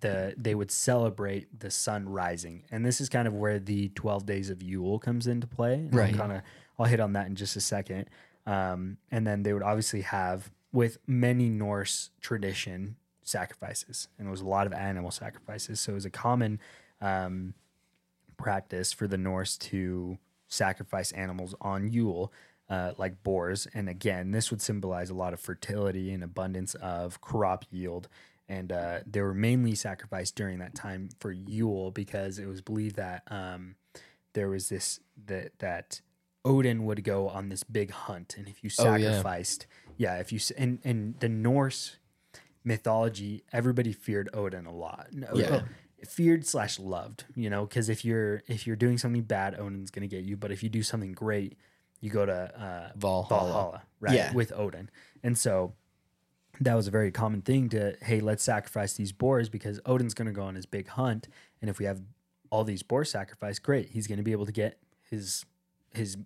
the 0.00 0.34
they 0.36 0.54
would 0.54 0.70
celebrate 0.70 1.60
the 1.60 1.70
sun 1.70 2.08
rising 2.08 2.64
and 2.70 2.84
this 2.84 3.00
is 3.00 3.08
kind 3.08 3.26
of 3.28 3.34
where 3.34 3.58
the 3.58 3.88
12 3.90 4.26
days 4.26 4.50
of 4.50 4.62
yule 4.62 4.98
comes 4.98 5.26
into 5.26 5.46
play 5.46 5.74
and 5.74 5.94
Right. 5.94 6.12
i'll 6.12 6.18
kind 6.18 6.32
of 6.32 6.42
i'll 6.78 6.86
hit 6.86 7.00
on 7.00 7.12
that 7.14 7.26
in 7.26 7.34
just 7.34 7.56
a 7.56 7.60
second 7.60 8.06
um 8.46 8.96
and 9.10 9.26
then 9.26 9.42
they 9.42 9.52
would 9.52 9.62
obviously 9.62 10.00
have 10.02 10.50
with 10.72 10.98
many 11.06 11.48
norse 11.48 12.10
tradition 12.20 12.96
sacrifices 13.22 14.08
and 14.18 14.28
it 14.28 14.30
was 14.30 14.40
a 14.40 14.46
lot 14.46 14.66
of 14.66 14.72
animal 14.72 15.10
sacrifices 15.10 15.80
so 15.80 15.92
it 15.92 15.94
was 15.96 16.04
a 16.06 16.10
common 16.10 16.58
um 17.00 17.54
practice 18.36 18.92
for 18.92 19.06
the 19.06 19.18
norse 19.18 19.56
to 19.56 20.18
sacrifice 20.48 21.12
animals 21.12 21.54
on 21.60 21.92
yule 21.92 22.32
uh, 22.68 22.92
like 22.98 23.20
boars. 23.24 23.66
And 23.74 23.88
again, 23.88 24.30
this 24.30 24.50
would 24.52 24.62
symbolize 24.62 25.10
a 25.10 25.14
lot 25.14 25.32
of 25.32 25.40
fertility 25.40 26.12
and 26.12 26.22
abundance 26.22 26.74
of 26.76 27.20
crop 27.20 27.64
yield. 27.70 28.08
And 28.50 28.72
uh, 28.72 28.98
they 29.06 29.20
were 29.22 29.32
mainly 29.34 29.74
sacrificed 29.76 30.34
during 30.34 30.58
that 30.58 30.74
time 30.74 31.08
for 31.20 31.30
Yule 31.30 31.90
because 31.92 32.38
it 32.38 32.46
was 32.46 32.60
believed 32.60 32.96
that 32.96 33.22
um, 33.28 33.76
there 34.32 34.48
was 34.48 34.68
this 34.68 34.98
that 35.26 35.58
that 35.60 36.00
Odin 36.44 36.84
would 36.84 37.04
go 37.04 37.28
on 37.28 37.48
this 37.48 37.62
big 37.62 37.90
hunt, 37.92 38.34
and 38.36 38.48
if 38.48 38.64
you 38.64 38.70
Oh, 38.78 38.96
yeah. 38.96 39.12
sacrificed, 39.12 39.66
yeah, 39.96 40.16
if 40.16 40.32
you 40.32 40.40
and 40.58 40.80
and 40.84 41.14
the 41.20 41.28
Norse 41.28 41.96
mythology, 42.64 43.44
everybody 43.52 43.92
feared 43.92 44.28
Odin 44.34 44.66
a 44.66 44.72
lot. 44.74 45.08
No, 45.12 45.28
Yeah. 45.34 45.62
feared 46.06 46.46
slash 46.46 46.78
loved, 46.78 47.24
you 47.34 47.50
know, 47.50 47.66
because 47.66 47.88
if 47.88 48.04
you're 48.04 48.42
if 48.48 48.66
you're 48.66 48.76
doing 48.76 48.98
something 48.98 49.22
bad, 49.22 49.58
Odin's 49.58 49.90
gonna 49.90 50.06
get 50.06 50.24
you. 50.24 50.36
But 50.36 50.50
if 50.50 50.62
you 50.62 50.68
do 50.68 50.82
something 50.82 51.12
great, 51.12 51.56
you 52.00 52.10
go 52.10 52.26
to 52.26 52.32
uh, 52.32 52.90
Valhalla. 52.96 53.28
Valhalla, 53.28 53.82
right? 54.00 54.14
Yeah. 54.14 54.32
With 54.32 54.52
Odin. 54.54 54.90
And 55.22 55.36
so 55.38 55.74
that 56.60 56.74
was 56.74 56.86
a 56.86 56.90
very 56.90 57.10
common 57.10 57.40
thing 57.40 57.68
to, 57.70 57.96
hey, 58.02 58.20
let's 58.20 58.42
sacrifice 58.42 58.92
these 58.92 59.12
boars 59.12 59.48
because 59.48 59.80
Odin's 59.86 60.14
going 60.14 60.26
to 60.26 60.32
go 60.32 60.42
on 60.42 60.54
his 60.54 60.66
big 60.66 60.88
hunt. 60.88 61.26
And 61.60 61.70
if 61.70 61.78
we 61.78 61.86
have 61.86 62.02
all 62.50 62.64
these 62.64 62.82
boars 62.82 63.10
sacrificed, 63.10 63.62
great. 63.62 63.88
He's 63.88 64.06
going 64.06 64.18
to 64.18 64.24
be 64.24 64.32
able 64.32 64.46
to 64.46 64.52
get 64.52 64.78
his 65.10 65.46
his 65.92 66.16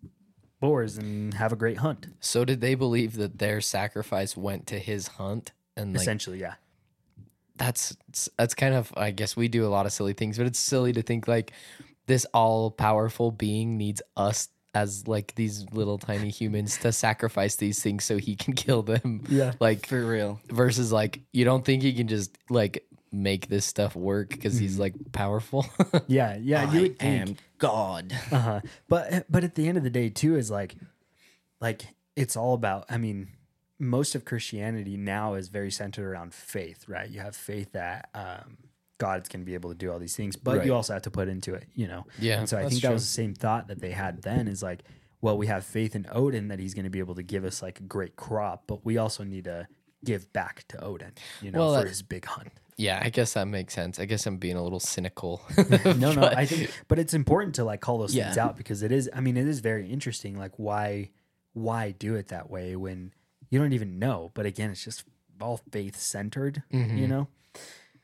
boars 0.61 0.99
and 0.99 1.35
have 1.35 1.53
a 1.53 1.57
great 1.57 1.78
hunt. 1.78 2.09
So 2.20 2.45
did 2.45 2.61
they 2.61 2.74
believe 2.74 3.14
that 3.14 3.39
their 3.39 3.61
sacrifice 3.61 4.37
went 4.37 4.66
to 4.68 4.78
his 4.78 5.09
hunt? 5.09 5.53
And 5.76 5.93
like 5.93 6.03
essentially, 6.03 6.41
yeah. 6.41 6.55
that's 7.57 7.97
that's 8.37 8.55
kind 8.55 8.74
of 8.74 8.93
I 8.97 9.12
guess 9.12 9.37
we 9.37 9.49
do 9.49 9.64
a 9.66 9.68
lot 9.68 9.87
of 9.87 9.93
silly 9.93 10.14
things, 10.14 10.37
but 10.37 10.47
it's 10.47 10.59
silly 10.59 10.93
to 10.93 11.03
think 11.03 11.28
like 11.28 11.53
this 12.07 12.26
all 12.35 12.70
powerful 12.70 13.30
being 13.30 13.78
needs 13.78 14.03
us 14.16 14.49
as 14.75 15.07
like 15.07 15.35
these 15.37 15.64
little 15.72 15.99
tiny 15.99 16.31
humans 16.31 16.79
to 16.79 16.93
sacrifice 16.93 17.57
these 17.57 17.83
things 17.83 18.05
so 18.05 18.18
he 18.18 18.37
can 18.37 18.53
kill 18.64 18.83
them. 18.83 19.22
Yeah. 19.29 19.53
Like 19.61 19.87
For 19.87 20.05
real. 20.05 20.41
versus 20.51 20.93
like 20.93 21.20
you 21.33 21.45
don't 21.45 21.64
think 21.64 21.83
he 21.83 21.93
can 21.93 22.09
just 22.09 22.37
like 22.51 22.85
make 23.12 23.47
this 23.49 23.64
stuff 23.64 23.95
work 23.95 24.31
because 24.31 24.59
he's 24.59 24.79
like 24.79 24.95
powerful. 25.12 25.64
Yeah, 26.09 26.37
yeah. 26.41 26.70
you 26.72 26.79
I 26.79 26.83
would 26.83 26.99
think, 26.99 27.39
God. 27.59 28.12
uh-huh. 28.33 28.61
But 28.89 29.27
but 29.31 29.45
at 29.45 29.55
the 29.55 29.68
end 29.68 29.79
of 29.79 29.85
the 29.85 29.91
day, 29.91 30.09
too, 30.11 30.37
is 30.37 30.51
like, 30.51 30.75
like 31.61 31.87
it's 32.16 32.37
all 32.37 32.55
about. 32.55 32.87
I 32.91 32.99
mean, 32.99 33.29
most 33.79 34.14
of 34.16 34.25
Christianity 34.25 34.97
now 34.97 35.35
is 35.35 35.49
very 35.49 35.70
centered 35.70 36.05
around 36.11 36.35
faith, 36.35 36.89
right? 36.89 37.09
You 37.09 37.20
have 37.20 37.37
faith 37.37 37.72
that 37.72 38.09
um, 38.14 38.59
God's 38.99 39.29
going 39.29 39.41
to 39.41 39.47
be 39.47 39.55
able 39.55 39.71
to 39.71 39.77
do 39.77 39.91
all 39.93 39.99
these 39.99 40.15
things, 40.17 40.37
but 40.37 40.59
Right. 40.59 40.67
you 40.67 40.75
also 40.75 40.93
have 40.93 41.03
to 41.03 41.11
put 41.11 41.29
into 41.29 41.55
it, 41.55 41.67
you 41.75 41.87
know. 41.89 42.07
Yeah, 42.19 42.39
And 42.41 42.49
so 42.49 42.57
I 42.59 42.63
think 42.69 42.75
that 42.83 42.89
true. 42.89 42.95
was 42.95 43.03
the 43.03 43.09
same 43.13 43.35
thought 43.35 43.69
that 43.69 43.81
they 43.81 43.91
had 43.91 44.23
then. 44.23 44.47
Is 44.49 44.63
like, 44.63 44.83
well, 45.21 45.37
we 45.37 45.47
have 45.49 45.65
faith 45.65 45.97
in 45.97 46.07
Odin 46.13 46.49
that 46.49 46.59
he's 46.61 46.75
going 46.75 46.85
to 46.85 46.91
be 46.91 47.01
able 47.01 47.15
to 47.17 47.23
give 47.23 47.45
us 47.45 47.63
like 47.63 47.81
a 47.81 47.83
great 47.83 48.15
crop, 48.17 48.65
but 48.67 48.85
we 48.85 48.97
also 48.99 49.25
need 49.25 49.45
to 49.45 49.67
give 50.05 50.33
back 50.33 50.65
to 50.69 50.83
Odin, 50.85 51.13
you 51.43 51.51
know, 51.51 51.59
Well, 51.61 51.75
for 51.75 51.81
that- 51.83 51.89
his 51.89 52.03
big 52.03 52.25
hunt. 52.27 52.53
yeah, 52.77 53.01
I 53.03 53.09
guess 53.11 53.33
that 53.33 53.47
makes 53.49 53.73
sense. 53.75 53.99
I 53.99 54.05
guess 54.05 54.27
I'm 54.27 54.37
being 54.37 54.57
a 54.57 54.63
little 54.63 54.81
cynical. 54.81 55.43
no, 55.97 56.13
no. 56.13 56.23
I 56.37 56.45
think, 56.47 56.71
but 56.89 56.99
it's 56.99 57.15
important 57.15 57.55
to 57.57 57.65
like 57.65 57.81
call 57.81 57.99
those 57.99 58.15
things 58.15 58.37
out 58.39 58.57
because 58.57 58.83
it 58.83 58.93
is. 58.93 59.09
I 59.15 59.21
mean, 59.21 59.37
it 59.37 59.49
is 59.49 59.61
very 59.61 59.91
interesting. 59.91 60.39
Like, 60.39 60.53
why, 60.59 61.11
why 61.53 61.93
do 61.93 62.15
it 62.17 62.29
that 62.29 62.51
way 62.51 62.77
when 62.77 63.13
you 63.51 63.59
don't 63.59 63.73
even 63.73 63.99
know? 63.99 64.31
But 64.35 64.45
again, 64.47 64.71
it's 64.71 64.85
just 64.85 65.05
all 65.41 65.61
faith 65.73 65.97
centered. 65.97 66.63
Mm-hmm. 66.73 66.99
You 66.99 67.09
know. 67.09 67.29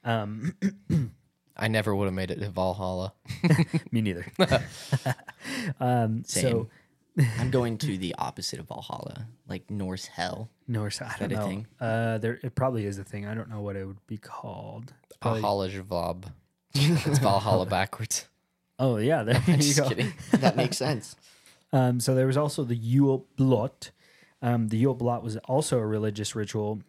Um, 0.05 0.55
I 1.57 1.69
never 1.69 1.95
would 1.95 2.07
have 2.07 2.15
made 2.15 2.31
it 2.31 2.41
to 2.41 2.49
Valhalla. 2.51 3.13
me 3.93 4.01
neither. 4.01 4.27
um, 5.81 6.23
so 6.25 6.69
I'm 7.39 7.51
going 7.51 7.77
to 7.79 7.99
the 7.99 8.15
opposite 8.19 8.61
of 8.61 8.69
Valhalla, 8.69 9.27
like 9.49 9.71
Norse 9.71 10.07
hell. 10.07 10.49
Norse. 10.67 11.03
I 11.03 11.15
don't 11.19 11.33
know. 11.33 11.47
thing? 11.47 11.67
Uh, 11.81 12.19
there 12.19 12.39
it 12.43 12.55
probably 12.55 12.87
is 12.87 12.99
a 12.99 13.05
thing. 13.05 13.27
I 13.27 13.35
don't 13.35 13.51
know 13.51 13.61
what 13.61 13.77
it 13.77 13.85
would 13.85 14.05
be 14.07 14.17
called. 14.17 14.93
Probably- 15.21 15.41
Valhalla 15.43 15.69
Javob. 15.69 16.25
It's 16.73 17.19
Valhalla 17.19 17.67
backwards. 17.67 18.27
Oh 18.79 18.97
yeah, 18.97 19.25
there 19.25 19.43
you 19.47 19.57
Just 19.59 19.79
go. 19.79 19.89
kidding. 19.89 20.13
That 20.33 20.57
makes 20.57 20.77
sense. 20.79 21.17
Um, 21.73 22.01
so 22.01 22.15
there 22.15 22.27
was 22.27 22.37
also 22.37 22.65
the 22.65 22.77
Yule 22.77 23.27
Blot. 23.37 23.91
Um, 24.41 24.69
the 24.69 24.79
Yule 24.79 24.95
Blot 24.95 25.23
was 25.23 25.37
also 25.39 25.79
a 25.79 25.87
religious 25.87 26.35
ritual 26.35 26.81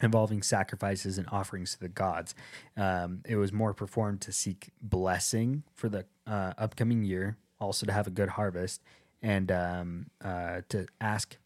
involving 0.00 0.42
sacrifices 0.42 1.18
and 1.18 1.28
offerings 1.30 1.72
to 1.72 1.80
the 1.80 1.88
gods. 1.88 2.34
Um, 2.76 3.22
it 3.26 3.36
was 3.36 3.52
more 3.52 3.72
performed 3.72 4.20
to 4.22 4.32
seek 4.32 4.70
blessing 4.82 5.62
for 5.74 5.88
the 5.88 6.04
uh, 6.26 6.52
upcoming 6.58 7.04
year, 7.04 7.36
also 7.60 7.86
to 7.86 7.92
have 7.92 8.06
a 8.06 8.10
good 8.10 8.30
harvest, 8.30 8.82
and 9.22 9.50
um, 9.50 10.06
uh, 10.22 10.62
to 10.68 10.86
ask 11.00 11.36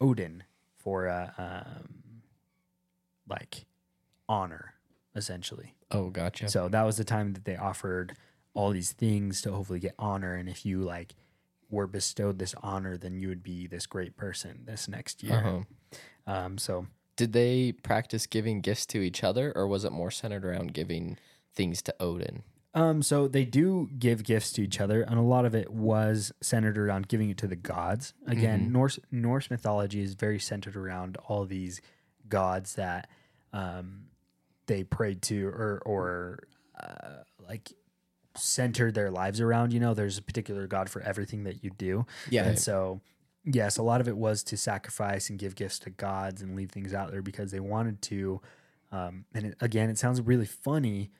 Odin 0.00 0.44
for 0.76 1.08
uh, 1.08 1.30
um, 1.38 2.22
like 3.28 3.66
honor, 4.28 4.74
essentially. 5.14 5.74
Oh, 5.90 6.10
gotcha. 6.10 6.48
So 6.48 6.68
that 6.68 6.82
was 6.82 6.96
the 6.96 7.04
time 7.04 7.32
that 7.32 7.44
they 7.44 7.56
offered 7.56 8.14
all 8.54 8.70
these 8.70 8.92
things 8.92 9.40
to 9.42 9.52
hopefully 9.52 9.78
get 9.78 9.94
honor. 9.98 10.34
And 10.34 10.48
if 10.48 10.66
you 10.66 10.80
like 10.80 11.14
were 11.70 11.86
bestowed 11.86 12.38
this 12.38 12.54
honor, 12.62 12.96
then 12.96 13.18
you 13.20 13.28
would 13.28 13.42
be 13.42 13.66
this 13.66 13.86
great 13.86 14.16
person 14.16 14.62
this 14.64 14.88
next 14.88 15.22
year. 15.22 15.36
Uh-huh. 15.36 16.32
Um, 16.32 16.58
so 16.58 16.86
Did 17.18 17.34
they 17.34 17.72
practice 17.72 18.26
giving 18.26 18.62
gifts 18.62 18.86
to 18.86 19.02
each 19.02 19.22
other, 19.22 19.52
or 19.54 19.66
was 19.66 19.84
it 19.84 19.92
more 19.92 20.10
centered 20.10 20.46
around 20.46 20.72
giving 20.72 21.18
things 21.54 21.82
to 21.82 21.94
Odin? 22.00 22.44
um, 22.74 23.02
so 23.02 23.26
they 23.26 23.44
do 23.44 23.88
give 23.98 24.22
gifts 24.22 24.52
to 24.52 24.62
each 24.62 24.80
other, 24.80 25.02
and 25.02 25.18
a 25.18 25.22
lot 25.22 25.44
of 25.44 25.54
it 25.54 25.72
was 25.72 26.32
centered 26.40 26.78
around 26.78 27.08
giving 27.08 27.30
it 27.30 27.38
to 27.38 27.48
the 27.48 27.56
gods. 27.56 28.12
Again, 28.26 28.70
Norse 28.72 29.00
Norse 29.10 29.50
mythology 29.50 30.00
is 30.00 30.14
very 30.14 30.38
centered 30.38 30.76
around 30.76 31.16
all 31.26 31.44
these 31.44 31.80
gods 32.28 32.74
that 32.74 33.08
um, 33.52 34.04
they 34.66 34.84
prayed 34.84 35.22
to 35.22 35.48
or 35.48 35.82
or 35.84 36.44
uh, 36.78 37.24
like 37.48 37.72
centered 38.36 38.94
their 38.94 39.10
lives 39.10 39.40
around. 39.40 39.72
You 39.72 39.80
know, 39.80 39.94
there's 39.94 40.18
a 40.18 40.22
particular 40.22 40.68
god 40.68 40.88
for 40.88 41.00
everything 41.02 41.44
that 41.44 41.64
you 41.64 41.70
do. 41.70 42.06
Yeah. 42.30 42.44
And 42.44 42.58
so, 42.58 43.00
yes, 43.50 43.78
a 43.78 43.82
lot 43.82 44.00
of 44.00 44.08
it 44.08 44.16
was 44.16 44.42
to 44.44 44.56
sacrifice 44.56 45.30
and 45.30 45.38
give 45.38 45.54
gifts 45.54 45.78
to 45.80 45.90
gods 45.90 46.42
and 46.42 46.54
leave 46.56 46.70
things 46.70 46.92
out 46.94 47.10
there 47.10 47.22
because 47.22 47.50
they 47.50 47.60
wanted 47.60 48.00
to. 48.02 48.40
Um, 48.92 49.24
and 49.34 49.46
it, 49.46 49.56
again, 49.60 49.90
it 49.90 49.98
sounds 49.98 50.20
really 50.20 50.46
funny, 50.46 51.10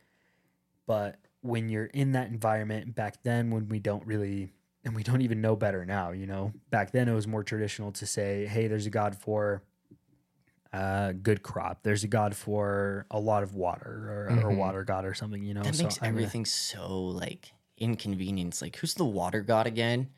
but 0.86 1.16
when 1.42 1.68
you're 1.68 1.86
in 1.86 2.12
that 2.12 2.28
environment 2.28 2.94
back 2.94 3.22
then, 3.22 3.50
when 3.50 3.68
we 3.68 3.78
don't 3.78 4.04
really, 4.06 4.50
and 4.84 4.94
we 4.94 5.02
don't 5.02 5.20
even 5.22 5.40
know 5.40 5.54
better 5.54 5.84
now, 5.84 6.10
you 6.12 6.26
know, 6.26 6.52
back 6.70 6.92
then 6.92 7.08
it 7.08 7.14
was 7.14 7.26
more 7.26 7.42
traditional 7.44 7.92
to 7.92 8.06
say, 8.06 8.46
hey, 8.46 8.66
there's 8.68 8.86
a 8.86 8.90
god 8.90 9.14
for 9.16 9.62
a 10.72 11.14
good 11.22 11.42
crop. 11.42 11.82
There's 11.82 12.04
a 12.04 12.08
god 12.08 12.34
for 12.36 13.06
a 13.10 13.18
lot 13.20 13.42
of 13.42 13.54
water 13.54 14.28
or, 14.30 14.44
or 14.44 14.50
water 14.50 14.84
god 14.84 15.04
or 15.04 15.14
something, 15.14 15.42
you 15.42 15.54
know. 15.54 15.62
That 15.62 15.74
So 15.74 15.84
makes 15.84 15.96
I'm 15.96 16.00
gonna- 16.12 16.18
everything 16.18 16.44
so 16.44 17.02
like 17.04 17.52
inconvenience. 17.76 18.60
Like, 18.60 18.76
who's 18.76 18.94
the 18.94 19.04
water 19.04 19.40
god 19.42 19.66
again? 19.66 20.08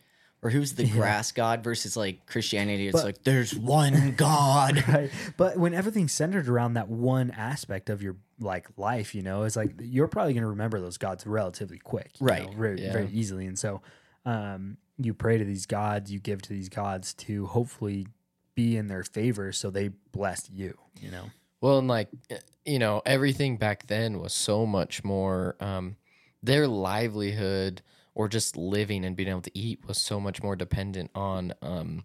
Or 0.42 0.48
who's 0.50 0.72
the 0.72 0.88
grass 0.88 1.32
god 1.32 1.62
versus 1.62 1.96
like 1.96 2.24
Christianity? 2.26 2.88
It's 2.88 2.96
But- 2.96 3.04
like 3.04 3.24
there's 3.24 3.54
one 3.54 4.14
God. 4.16 4.82
right 4.88 5.10
but 5.36 5.56
when 5.58 5.74
everything's 5.74 6.12
centered 6.12 6.48
around 6.48 6.74
that 6.74 6.88
one 6.88 7.30
aspect 7.32 7.90
of 7.90 8.02
your 8.02 8.16
like 8.38 8.66
life 8.78 9.14
you 9.14 9.20
know 9.22 9.42
it's 9.42 9.54
like 9.56 9.72
you're 9.80 10.08
probably 10.08 10.32
going 10.32 10.42
to 10.44 10.48
remember 10.48 10.80
those 10.80 10.96
gods 10.96 11.26
relatively 11.26 11.78
quick 11.78 12.12
you 12.20 12.26
Right. 12.26 12.46
know, 12.50 12.56
very, 12.56 12.80
Yeah. 12.82 12.92
very 12.92 13.10
easily 13.12 13.46
and 13.46 13.58
so 13.58 13.82
um 14.24 14.78
you 14.96 15.12
pray 15.12 15.36
to 15.36 15.44
these 15.44 15.66
gods 15.66 16.10
you 16.10 16.18
give 16.20 16.40
to 16.42 16.48
these 16.50 16.70
gods 16.70 17.12
to 17.14 17.44
hopefully 17.46 18.06
be 18.54 18.76
in 18.78 18.86
their 18.88 19.02
favor 19.04 19.52
so 19.52 19.68
they 19.70 19.88
bless 20.12 20.48
you 20.50 20.76
you 21.02 21.10
know 21.10 21.24
Well, 21.60 21.78
and 21.80 21.88
like 21.88 22.08
eh, 22.30 22.38
you 22.64 22.78
know, 22.78 23.02
everything 23.04 23.56
back 23.58 23.86
then 23.88 24.18
was 24.20 24.32
so 24.32 24.64
much 24.66 25.02
more. 25.02 25.56
Um, 25.60 25.96
their 26.42 26.66
livelihood 26.68 27.82
or 28.14 28.28
just 28.28 28.56
living 28.56 29.04
and 29.04 29.16
being 29.16 29.28
able 29.28 29.40
to 29.42 29.56
eat 29.58 29.80
was 29.86 30.00
so 30.00 30.18
much 30.20 30.42
more 30.42 30.56
dependent 30.56 31.10
on 31.14 31.52
um, 31.62 32.04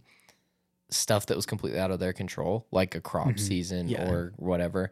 stuff 0.89 1.25
that 1.27 1.35
was 1.35 1.45
completely 1.45 1.79
out 1.79 1.91
of 1.91 1.99
their 1.99 2.13
control, 2.13 2.67
like 2.71 2.95
a 2.95 3.01
crop 3.01 3.39
season 3.39 3.87
Yeah. 3.87 4.09
or 4.09 4.33
whatever. 4.37 4.91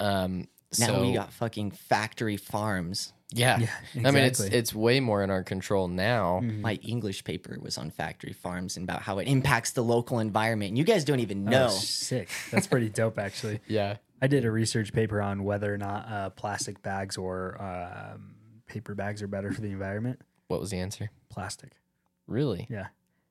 Um, 0.00 0.48
now 0.78 0.86
so 0.86 1.02
we 1.02 1.12
got 1.12 1.32
fucking 1.32 1.70
factory 1.72 2.36
farms. 2.36 3.12
yeah, 3.30 3.58
Yeah, 3.94 4.08
I 4.08 4.10
mean 4.10 4.24
it's 4.24 4.40
it's 4.40 4.74
way 4.74 4.98
more 5.00 5.22
in 5.22 5.30
our 5.30 5.44
control 5.44 5.86
now. 5.86 6.40
My 6.40 6.74
English 6.82 7.22
paper 7.24 7.56
was 7.60 7.78
on 7.78 7.90
factory 7.90 8.32
farms 8.32 8.76
and 8.76 8.84
about 8.88 9.02
how 9.02 9.18
it 9.18 9.28
impacts 9.28 9.72
the 9.72 9.82
local 9.84 10.18
environment. 10.18 10.70
And 10.70 10.78
you 10.78 10.84
guys 10.84 11.04
don't 11.04 11.20
even 11.20 11.44
know. 11.44 11.66
oh, 11.66 11.68
sick 11.68 12.28
that's 12.50 12.66
pretty 12.66 12.88
dope 13.00 13.18
actually 13.18 13.60
Yeah, 13.68 13.98
i 14.20 14.26
did 14.26 14.44
a 14.44 14.50
research 14.50 14.92
paper 14.92 15.20
on 15.22 15.44
whether 15.44 15.72
or 15.72 15.78
not 15.78 16.08
uh, 16.08 16.30
plastic 16.30 16.82
bags 16.82 17.16
or 17.16 17.60
um, 17.62 18.34
paper 18.66 18.94
bags 18.96 19.22
are 19.22 19.28
better 19.28 19.52
for 19.52 19.60
the 19.60 19.70
environment 19.70 20.20
what 20.54 20.60
was 20.60 20.70
the 20.70 20.78
answer? 20.78 21.10
plastic 21.30 21.72
Really? 22.26 22.66
yeah 22.70 22.86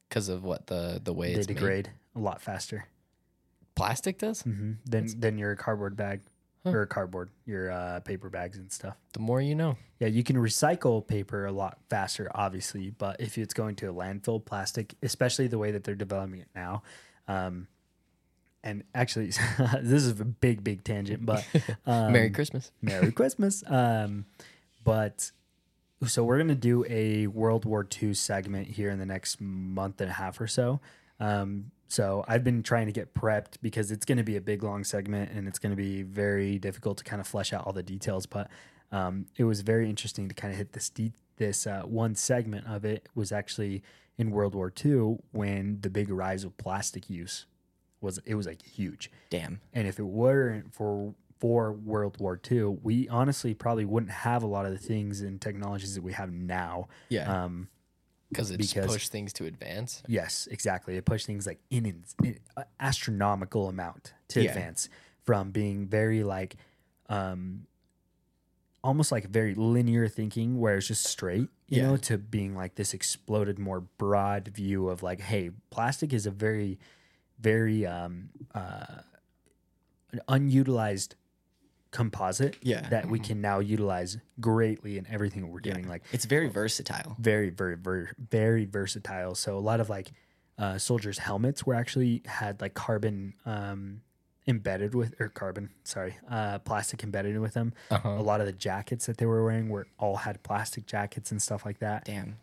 Because 0.09 0.29
of 0.29 0.43
what 0.43 0.67
the 0.67 0.99
the 1.03 1.13
way 1.13 1.33
they 1.33 1.39
it's 1.39 1.47
made? 1.47 1.55
degrade 1.55 1.89
a 2.15 2.19
lot 2.19 2.41
faster 2.41 2.85
Plastic 3.75 4.19
does. 4.19 4.43
mm-hmm. 4.43 4.73
than 4.85 5.19
than 5.19 5.37
your 5.39 5.55
cardboard 5.55 5.95
bag 5.95 6.21
or 6.65 6.85
cardboard, 6.85 7.29
your 7.45 7.71
uh, 7.71 7.99
paper 8.01 8.29
bags 8.29 8.57
and 8.57 8.71
stuff. 8.71 8.95
The 9.13 9.19
more 9.19 9.41
you 9.41 9.53
know. 9.55 9.75
Yeah, 9.99 10.07
you 10.07 10.23
can 10.23 10.37
recycle 10.37 11.05
paper 11.05 11.45
a 11.45 11.51
lot 11.51 11.77
faster, 11.89 12.29
obviously, 12.33 12.91
but 12.91 13.19
if 13.19 13.37
it's 13.37 13.53
going 13.53 13.75
to 13.77 13.89
a 13.89 13.93
landfill, 13.93 14.45
plastic, 14.45 14.93
especially 15.01 15.47
the 15.47 15.57
way 15.57 15.71
that 15.71 15.83
they're 15.83 15.93
developing 15.95 16.39
it 16.39 16.47
now, 16.55 16.83
um, 17.27 17.67
and 18.63 18.83
actually, 18.95 19.25
this 19.81 20.03
is 20.05 20.21
a 20.21 20.23
big, 20.25 20.63
big 20.63 20.83
tangent, 20.85 21.25
but 21.25 21.43
um, 21.85 22.13
Merry 22.13 22.29
Christmas. 22.29 22.71
Merry 22.81 23.11
Christmas. 23.11 23.61
Um, 23.67 24.25
but 24.85 25.31
so 26.05 26.23
we're 26.23 26.37
gonna 26.37 26.55
do 26.55 26.85
a 26.89 27.27
World 27.27 27.65
War 27.65 27.87
II 28.01 28.13
segment 28.13 28.67
here 28.67 28.89
in 28.89 28.99
the 28.99 29.05
next 29.05 29.39
month 29.41 30.01
and 30.01 30.09
a 30.09 30.13
half 30.13 30.39
or 30.39 30.47
so. 30.47 30.79
Um, 31.19 31.71
so 31.87 32.25
I've 32.27 32.43
been 32.43 32.63
trying 32.63 32.87
to 32.87 32.91
get 32.91 33.13
prepped 33.13 33.57
because 33.61 33.91
it's 33.91 34.03
going 34.03 34.17
to 34.17 34.23
be 34.23 34.35
a 34.35 34.41
big 34.41 34.63
long 34.63 34.83
segment 34.83 35.29
and 35.31 35.47
it's 35.47 35.59
going 35.59 35.69
to 35.69 35.75
be 35.75 36.01
very 36.01 36.57
difficult 36.57 36.97
to 36.97 37.03
kind 37.03 37.19
of 37.19 37.27
flesh 37.27 37.53
out 37.53 37.67
all 37.67 37.71
the 37.71 37.83
details. 37.83 38.25
But 38.25 38.49
um, 38.91 39.27
it 39.37 39.43
was 39.43 39.61
very 39.61 39.87
interesting 39.87 40.27
to 40.27 40.33
kind 40.33 40.51
of 40.51 40.57
hit 40.57 40.73
this 40.73 40.89
de- 40.89 41.13
this 41.37 41.67
uh, 41.67 41.83
one 41.83 42.15
segment 42.15 42.65
of 42.67 42.83
it 42.83 43.09
was 43.13 43.31
actually 43.31 43.83
in 44.17 44.31
World 44.31 44.55
War 44.55 44.73
II 44.83 45.17
when 45.31 45.81
the 45.81 45.89
big 45.91 46.09
rise 46.09 46.43
of 46.43 46.57
plastic 46.57 47.11
use 47.11 47.45
was 48.01 48.19
it 48.25 48.35
was 48.35 48.47
like 48.47 48.63
huge. 48.63 49.11
Damn. 49.29 49.61
And 49.71 49.87
if 49.87 49.99
it 49.99 50.03
weren't 50.03 50.73
for 50.73 51.13
for 51.43 51.73
World 51.73 52.21
War 52.21 52.39
II, 52.49 52.77
we 52.83 53.09
honestly 53.09 53.53
probably 53.53 53.83
wouldn't 53.83 54.13
have 54.13 54.43
a 54.43 54.47
lot 54.47 54.65
of 54.65 54.71
the 54.71 54.77
things 54.77 55.19
and 55.19 55.41
technologies 55.41 55.93
that 55.93 56.01
we 56.01 56.13
have 56.13 56.31
now. 56.31 56.87
Yeah. 57.09 57.43
Um, 57.43 57.67
Because 58.29 58.49
it 58.49 58.57
Because- 58.59 58.87
pushed 58.87 59.11
things 59.11 59.33
to 59.33 59.45
advance. 59.45 60.01
yes, 60.07 60.47
exactly. 60.49 60.95
It 60.95 61.03
pushed 61.03 61.25
things 61.27 61.45
like 61.45 61.59
in 61.69 61.85
an 61.85 62.05
in 62.23 62.39
astronomical 62.79 63.67
amount 63.67 64.13
to 64.29 64.41
Yeah. 64.41 64.51
advance 64.51 64.87
from 65.23 65.51
being 65.51 65.85
very 65.85 66.23
like 66.23 66.55
um, 67.09 67.67
almost 68.85 69.11
like 69.11 69.25
very 69.27 69.53
linear 69.53 70.07
thinking 70.07 70.59
where 70.61 70.77
it's 70.77 70.87
just 70.87 71.03
straight, 71.05 71.49
you 71.67 71.77
Yeah. 71.81 71.83
know, 71.89 71.97
to 71.97 72.17
being 72.17 72.55
like 72.55 72.75
this 72.75 72.93
exploded, 72.93 73.59
more 73.59 73.81
broad 73.81 74.47
view 74.47 74.87
of 74.87 75.03
like, 75.03 75.19
hey, 75.19 75.51
plastic 75.71 76.13
is 76.13 76.25
a 76.25 76.31
very, 76.31 76.79
very 77.37 77.85
um, 77.85 78.29
uh, 78.55 79.01
an 80.13 80.21
unutilized 80.29 81.15
composite 81.93 82.57
Yeah. 82.61 82.89
that 82.89 83.07
we 83.07 83.19
can 83.19 83.39
now 83.39 83.59
utilize 83.59 84.17
greatly 84.41 84.97
in 84.97 85.05
everything 85.07 85.49
we're 85.49 85.59
doing. 85.61 85.87
Like 85.87 86.03
It's 86.11 86.25
very 86.25 86.49
versatile. 86.49 87.15
very, 87.19 87.49
very, 87.51 87.77
very, 87.77 88.07
very 88.17 88.65
versatile. 88.65 89.35
So 89.35 89.55
a 89.57 89.61
lot 89.61 89.79
of 89.79 89.89
like 89.89 90.11
uh, 90.57 90.77
soldiers' 90.79 91.19
helmets 91.19 91.65
were 91.65 91.75
actually 91.75 92.23
had 92.25 92.59
like 92.61 92.73
carbon 92.73 93.35
um, 93.45 94.01
embedded 94.47 94.93
with, 94.95 95.13
or 95.19 95.29
carbon, 95.29 95.69
sorry, 95.83 96.17
uh, 96.29 96.59
plastic 96.59 97.03
embedded 97.03 97.39
with 97.39 97.53
them. 97.53 97.73
Uh-huh. 97.91 98.09
A 98.09 98.21
lot 98.23 98.39
of 98.41 98.47
the 98.47 98.51
jackets 98.53 99.05
that 99.05 99.17
they 99.19 99.25
were 99.27 99.43
wearing 99.43 99.69
were 99.69 99.87
all 99.99 100.17
had 100.17 100.41
plastic 100.43 100.85
jackets 100.87 101.31
and 101.31 101.39
stuff 101.41 101.63
like 101.65 101.77
that. 101.79 102.05
Damn. 102.05 102.37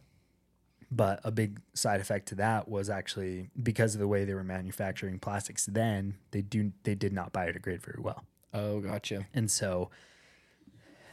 But 0.93 1.21
a 1.25 1.31
big 1.33 1.61
side 1.75 2.01
effect 2.01 2.27
to 2.29 2.35
that 2.37 2.69
was 2.69 2.89
actually 2.89 3.51
because 3.61 3.95
of 3.95 4.01
the 4.01 4.09
way 4.09 4.25
they 4.25 4.35
were 4.35 4.43
manufacturing 4.45 5.19
plastics 5.19 5.67
then, 5.67 6.15
they 6.33 6.43
do 6.43 6.73
they 6.85 6.95
did 6.97 7.13
not 7.13 7.33
biodegrade 7.33 7.81
very 7.83 8.01
well. 8.01 8.25
Oh, 8.53 8.81
gotcha. 8.81 9.27
And 9.35 9.51
so 9.51 9.91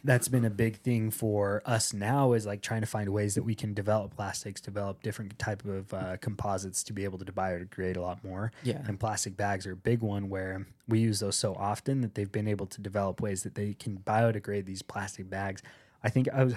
that's 0.03 0.27
been 0.27 0.45
a 0.45 0.49
big 0.49 0.77
thing 0.77 1.11
for 1.11 1.61
us 1.65 1.91
now 1.91 2.33
is 2.33 2.45
like 2.45 2.61
trying 2.61 2.81
to 2.81 2.87
find 2.87 3.09
ways 3.09 3.35
that 3.35 3.43
we 3.43 3.55
can 3.55 3.73
develop 3.73 4.15
plastics, 4.15 4.61
develop 4.61 5.01
different 5.03 5.37
type 5.37 5.65
of 5.65 5.93
uh, 5.93 6.17
composites 6.21 6.83
to 6.83 6.93
be 6.93 7.03
able 7.03 7.17
to 7.17 7.25
biodegrade 7.25 7.97
a 7.97 8.01
lot 8.01 8.23
more. 8.23 8.51
Yeah. 8.63 8.81
And 8.87 8.99
plastic 8.99 9.35
bags 9.35 9.65
are 9.67 9.73
a 9.73 9.75
big 9.77 10.01
one 10.01 10.29
where 10.29 10.65
we 10.87 10.99
use 10.99 11.19
those 11.19 11.35
so 11.35 11.55
often 11.55 12.01
that 12.01 12.15
they've 12.15 12.31
been 12.31 12.47
able 12.47 12.67
to 12.67 12.81
develop 12.81 13.21
ways 13.21 13.43
that 13.43 13.55
they 13.55 13.73
can 13.73 13.97
biodegrade 13.97 14.65
these 14.65 14.81
plastic 14.81 15.29
bags. 15.29 15.61
I 16.03 16.09
think 16.09 16.29
I 16.31 16.43
was, 16.43 16.53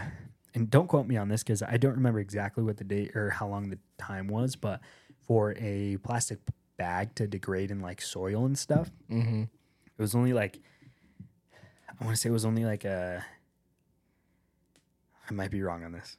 and 0.55 0.70
don't 0.70 0.87
quote 0.87 1.07
me 1.09 1.16
on 1.16 1.28
this 1.28 1.43
because 1.43 1.62
I 1.62 1.76
don't 1.76 1.95
remember 1.95 2.20
exactly 2.20 2.62
what 2.62 2.76
the 2.76 2.85
date 2.85 3.16
or 3.16 3.31
how 3.31 3.49
long 3.49 3.70
the 3.70 3.78
time 3.99 4.28
was, 4.28 4.55
but 4.55 4.81
for 5.26 5.55
a 5.59 5.97
plastic 6.05 6.39
bag 6.76 7.14
to 7.16 7.26
degrade 7.26 7.70
in 7.70 7.81
like 7.81 8.01
soil 8.01 8.45
and 8.45 8.57
stuff, 8.57 8.91
Mm-hmm. 9.11 9.43
it 9.43 9.49
was 9.99 10.14
only 10.14 10.33
like 10.35 10.61
I 12.01 12.05
want 12.05 12.16
to 12.16 12.20
say 12.20 12.28
it 12.28 12.32
was 12.32 12.44
only 12.44 12.64
like 12.64 12.84
a. 12.84 13.24
I 15.28 15.32
might 15.32 15.51
be 15.51 15.62
wrong 15.62 15.84
on 15.84 15.92
this. 15.92 16.16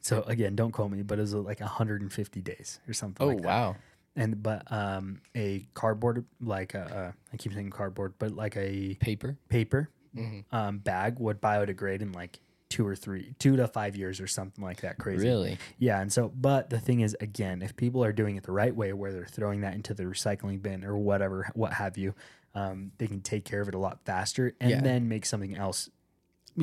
So 0.00 0.22
again, 0.22 0.56
don't 0.56 0.72
quote 0.72 0.90
me, 0.90 1.02
but 1.02 1.18
it 1.18 1.22
was 1.22 1.34
like 1.34 1.60
150 1.60 2.40
days 2.40 2.80
or 2.88 2.92
something. 2.92 3.24
Oh, 3.24 3.28
like 3.30 3.42
that. 3.42 3.46
wow. 3.46 3.76
And 4.16 4.42
but 4.42 4.62
um, 4.72 5.20
a 5.36 5.66
cardboard 5.74 6.24
like 6.40 6.74
a, 6.74 7.14
uh, 7.32 7.36
keep 7.36 7.52
saying 7.52 7.70
cardboard, 7.70 8.14
but 8.18 8.32
like 8.32 8.56
a 8.56 8.94
Paper. 9.00 9.36
paper 9.48 9.90
Mhm. 10.16 10.44
um, 10.50 10.78
bag 10.78 11.18
would 11.20 11.40
biodegrade 11.40 12.00
in 12.00 12.12
like 12.12 12.40
two 12.70 12.86
or 12.86 12.96
three, 12.96 13.34
two 13.38 13.56
to 13.56 13.68
five 13.68 13.94
years 13.94 14.20
or 14.20 14.26
something 14.26 14.64
like 14.64 14.80
that. 14.80 14.98
Crazy. 14.98 15.26
Really? 15.26 15.58
Yeah, 15.78 16.00
and 16.00 16.12
so, 16.12 16.32
but 16.34 16.70
the 16.70 16.80
thing 16.80 17.00
is, 17.00 17.16
again, 17.20 17.62
if 17.62 17.76
people 17.76 18.02
are 18.02 18.12
doing 18.12 18.36
it 18.36 18.42
the 18.44 18.52
right 18.52 18.74
way, 18.74 18.92
where 18.92 19.12
they're 19.12 19.26
throwing 19.26 19.60
that 19.60 19.74
into 19.74 19.94
the 19.94 20.04
recycling 20.04 20.60
bin 20.62 20.84
or 20.84 20.96
whatever, 20.96 21.50
what 21.54 21.74
have 21.74 21.96
you, 21.96 22.14
um, 22.54 22.92
they 22.98 23.06
can 23.06 23.20
take 23.20 23.44
care 23.44 23.60
of 23.60 23.68
it 23.68 23.74
a 23.74 23.78
lot 23.78 24.00
faster 24.04 24.54
and 24.60 24.70
Yeah. 24.70 24.80
then 24.80 25.08
make 25.08 25.24
something 25.26 25.56
else, 25.56 25.90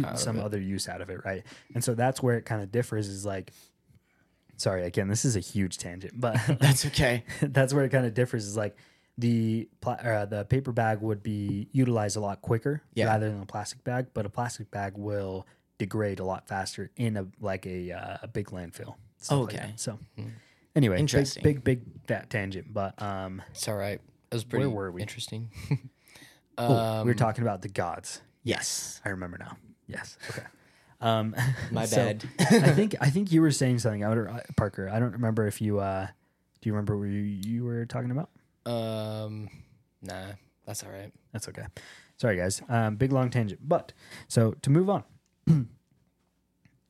Out 0.03 0.19
some 0.19 0.39
other 0.39 0.59
use 0.59 0.89
out 0.89 0.99
of 1.01 1.09
it, 1.09 1.23
right? 1.23 1.43
And 1.73 1.83
so 1.83 1.93
that's 1.95 2.21
where 2.21 2.35
it 2.37 2.43
kind 2.45 2.61
of 2.61 2.71
differs. 2.71 3.07
Is 3.07 3.25
like, 3.25 3.51
sorry, 4.57 4.83
again, 4.83 5.07
this 5.07 5.25
is 5.25 5.35
a 5.35 5.39
huge 5.39 5.77
tangent, 5.77 6.19
but 6.19 6.37
That's 6.59 6.85
okay. 6.87 7.23
that's 7.41 7.73
where 7.73 7.85
it 7.85 7.89
kind 7.89 8.05
of 8.05 8.13
differs. 8.13 8.45
Is 8.45 8.57
like 8.57 8.75
the 9.17 9.69
pla- 9.81 9.93
uh, 9.93 10.25
the 10.25 10.43
paper 10.45 10.71
bag 10.73 10.99
would 11.01 11.23
be 11.23 11.69
utilized 11.71 12.17
a 12.17 12.19
lot 12.19 12.41
quicker 12.41 12.81
Yeah. 12.93 13.05
rather 13.05 13.29
than 13.29 13.41
a 13.41 13.45
plastic 13.45 13.83
bag, 13.83 14.07
but 14.13 14.25
a 14.25 14.29
plastic 14.29 14.69
bag 14.71 14.93
will 14.97 15.47
degrade 15.77 16.19
a 16.19 16.25
lot 16.25 16.47
faster 16.47 16.89
in 16.97 17.15
a 17.17 17.27
like 17.39 17.65
a 17.65 17.91
uh, 17.91 18.17
a 18.23 18.27
big 18.27 18.47
landfill. 18.47 18.95
like 19.29 19.31
Okay. 19.31 19.57
that. 19.57 19.79
so 19.79 19.97
anyway, 20.75 20.99
Interesting. 20.99 21.43
Big, 21.43 21.63
big 21.63 21.83
big 21.85 22.07
fat 22.07 22.29
tangent, 22.29 22.73
but 22.73 23.01
um, 23.01 23.41
It's 23.51 23.67
all 23.69 23.75
right. 23.77 24.01
Was 24.35 24.43
pretty 24.43 24.67
were 24.67 24.91
we? 24.91 25.01
interesting. 25.01 25.49
oh, 26.57 26.75
um, 26.75 27.05
we 27.05 27.11
were 27.11 27.17
talking 27.17 27.43
about 27.43 27.61
the 27.61 27.69
gods. 27.69 28.21
Yes. 28.43 29.01
I 29.03 29.09
remember 29.09 29.37
now. 29.37 29.57
Yes. 29.87 30.17
Okay. 30.29 30.43
Um, 31.01 31.35
My 31.71 31.85
so 31.85 31.97
bad. 31.97 32.23
I 32.39 32.71
think 32.71 32.95
I 33.01 33.09
think 33.09 33.31
you 33.31 33.41
were 33.41 33.51
saying 33.51 33.79
something, 33.79 34.03
I 34.03 34.11
uh, 34.11 34.39
Parker. 34.55 34.89
I 34.89 34.99
don't 34.99 35.13
remember 35.13 35.47
if 35.47 35.61
you. 35.61 35.79
Uh, 35.79 36.07
do 36.61 36.69
you 36.69 36.73
remember 36.73 36.97
what 36.97 37.09
you, 37.09 37.19
you 37.19 37.63
were 37.63 37.85
talking 37.85 38.11
about? 38.11 38.29
um, 38.65 39.49
nah, 40.01 40.31
that's 40.65 40.83
all 40.83 40.89
right. 40.89 41.11
That's 41.31 41.47
okay. 41.49 41.65
Sorry, 42.17 42.37
guys. 42.37 42.61
Um, 42.69 42.95
big 42.95 43.11
long 43.11 43.29
tangent. 43.29 43.59
But 43.67 43.93
so 44.27 44.55
to 44.61 44.69
move 44.69 44.89
on. 44.89 45.03